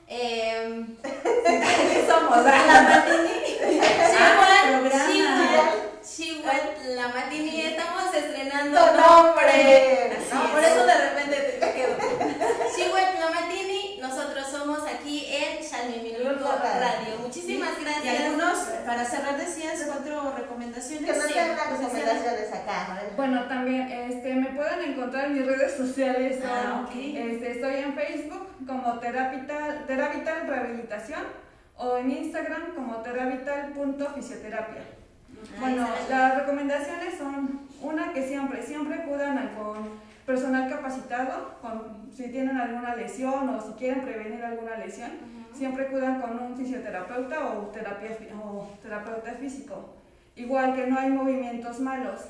eh, 0.08 0.84
¿Qué 1.02 2.04
somos? 2.08 2.44
La 2.44 2.82
Matini. 2.82 3.34
Chihuahua, 6.04 6.54
la 6.96 7.08
Matini. 7.08 7.60
Estamos 7.62 8.14
estrenando. 8.14 8.80
Por 10.52 10.62
eso 10.62 10.86
de 10.86 10.94
repente 10.94 11.36
te 11.60 11.72
quedo. 11.72 11.94
Chihuahua, 12.74 13.12
la 13.20 13.30
Matini 13.30 13.83
Muchísimas 17.20 17.80
gracias. 17.80 18.04
Y 18.04 18.24
algunos, 18.24 18.58
para 18.86 19.04
cerrar, 19.04 19.36
decías 19.36 19.84
cuatro 19.86 20.34
recomendaciones. 20.36 21.10
Pues, 21.10 21.22
bueno, 23.16 23.44
también 23.48 23.90
este, 23.90 24.34
me 24.34 24.48
pueden 24.48 24.92
encontrar 24.92 25.26
en 25.26 25.34
mis 25.34 25.46
redes 25.46 25.76
sociales. 25.76 26.42
Este, 27.16 27.52
estoy 27.52 27.76
en 27.76 27.94
Facebook 27.94 28.48
como 28.66 28.98
Terapital, 28.98 29.86
Terapital 29.86 30.46
Rehabilitación 30.46 31.22
o 31.76 31.96
en 31.96 32.10
Instagram 32.10 32.74
como 32.74 32.96
terapital.fisioterapia. 32.98 34.82
Ah, 34.82 35.60
bueno, 35.60 35.88
las 36.08 36.36
recomendaciones 36.36 37.18
son 37.18 37.68
una 37.80 38.12
que 38.12 38.26
siempre, 38.26 38.62
siempre 38.62 39.02
acudan 39.02 39.38
al 39.38 39.54
con 39.54 40.00
personal 40.26 40.68
capacitado, 40.68 41.58
con, 41.60 42.10
si 42.14 42.30
tienen 42.30 42.56
alguna 42.56 42.96
lesión 42.96 43.48
o 43.48 43.60
si 43.60 43.72
quieren 43.72 44.02
prevenir 44.02 44.44
alguna 44.44 44.76
lesión, 44.76 45.10
siempre 45.52 45.86
acudan 45.86 46.20
con 46.20 46.38
un 46.38 46.56
fisioterapeuta 46.56 47.46
o, 47.46 47.66
terapia, 47.68 48.10
o 48.42 48.70
terapeuta 48.82 49.32
físico. 49.32 49.94
Igual 50.36 50.74
que 50.74 50.86
no 50.86 50.98
hay 50.98 51.10
movimientos 51.10 51.80
malos. 51.80 52.22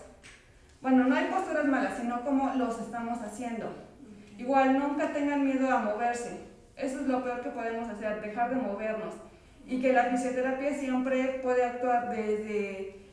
Bueno, 0.83 1.05
no 1.05 1.15
hay 1.15 1.27
posturas 1.27 1.65
malas, 1.65 1.99
sino 1.99 2.23
como 2.23 2.55
los 2.55 2.79
estamos 2.79 3.21
haciendo. 3.23 3.73
Igual 4.37 4.79
nunca 4.79 5.13
tengan 5.13 5.45
miedo 5.45 5.71
a 5.71 5.79
moverse. 5.79 6.41
Eso 6.77 7.01
es 7.01 7.07
lo 7.07 7.23
peor 7.23 7.41
que 7.41 7.51
podemos 7.51 7.89
hacer, 7.89 8.21
dejar 8.21 8.51
de 8.51 8.57
movernos. 8.57 9.15
Y 9.67 9.81
que 9.81 9.93
la 9.93 10.05
fisioterapia 10.05 10.75
siempre 10.75 11.41
puede 11.43 11.65
actuar 11.65 12.11
desde, 12.11 13.04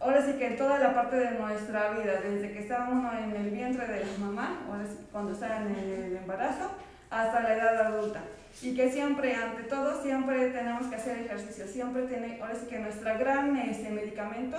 ahora 0.00 0.24
sí 0.24 0.32
que 0.32 0.46
en 0.46 0.56
toda 0.56 0.78
la 0.78 0.94
parte 0.94 1.16
de 1.16 1.30
nuestra 1.32 1.90
vida, 1.92 2.20
desde 2.22 2.52
que 2.52 2.60
está 2.60 2.88
uno 2.90 3.12
en 3.16 3.34
el 3.36 3.50
vientre 3.50 3.86
de 3.86 4.00
la 4.00 4.18
mamá, 4.18 4.60
ahora 4.68 4.84
sí, 4.86 4.98
cuando 5.12 5.32
está 5.32 5.58
en 5.58 5.74
el 5.74 6.16
embarazo, 6.16 6.70
hasta 7.10 7.40
la 7.40 7.54
edad 7.54 7.86
adulta. 7.86 8.22
Y 8.62 8.74
que 8.74 8.90
siempre, 8.90 9.34
ante 9.34 9.62
todo, 9.64 10.02
siempre 10.02 10.50
tenemos 10.50 10.86
que 10.86 10.96
hacer 10.96 11.18
ejercicio. 11.18 11.66
Siempre 11.66 12.02
tiene, 12.02 12.40
ahora 12.40 12.54
sí 12.54 12.66
que 12.66 12.78
nuestra 12.78 13.16
gran 13.16 13.56
este, 13.56 13.90
medicamento 13.90 14.58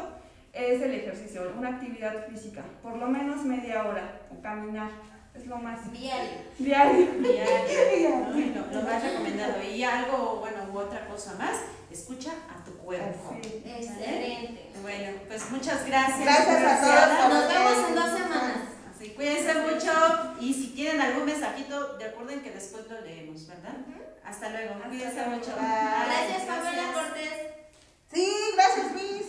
es 0.53 0.81
el 0.81 0.93
ejercicio, 0.93 1.53
una 1.57 1.69
actividad 1.69 2.27
física, 2.27 2.61
por 2.81 2.97
lo 2.97 3.07
menos 3.07 3.43
media 3.45 3.85
hora, 3.85 4.19
o 4.29 4.41
caminar, 4.41 4.89
es 5.33 5.47
lo 5.47 5.57
más 5.57 5.91
Diario. 5.93 6.41
diario. 6.59 7.07
Diario, 7.21 8.09
lo, 8.55 8.79
lo 8.79 8.81
más 8.87 9.03
recomendado. 9.03 9.63
Y 9.63 9.83
algo, 9.83 10.37
bueno, 10.41 10.57
u 10.73 10.77
otra 10.77 11.07
cosa 11.07 11.35
más, 11.37 11.61
escucha 11.89 12.31
a 12.49 12.63
tu 12.65 12.75
cuerpo. 12.77 13.37
Sí. 13.41 13.63
Excelente. 13.65 14.70
Bueno, 14.81 15.19
pues 15.27 15.49
muchas 15.51 15.85
gracias. 15.85 16.19
Gracias 16.19 16.63
a 16.65 16.81
todos. 16.81 17.33
Nos 17.33 17.47
vemos 17.47 17.89
en 17.89 17.95
dos 17.95 18.05
semanas. 18.05 18.57
Así, 18.93 19.09
cuídense 19.11 19.53
mucho 19.53 19.91
y 20.39 20.53
si 20.53 20.67
tienen 20.69 21.01
algún 21.01 21.25
mensajito, 21.25 21.97
recuerden 21.99 22.41
que 22.41 22.51
después 22.51 22.87
lo 22.89 23.01
leemos, 23.01 23.47
¿verdad? 23.47 23.75
Hasta 24.25 24.49
luego. 24.49 24.75
Hasta 24.75 24.87
cuídense 24.87 25.25
mucho. 25.27 25.51
Gracias, 25.55 26.43
Pamela 26.47 26.93
Cortés. 26.93 27.33
Sí, 28.11 28.29
gracias, 28.55 28.91
Miss. 28.93 29.25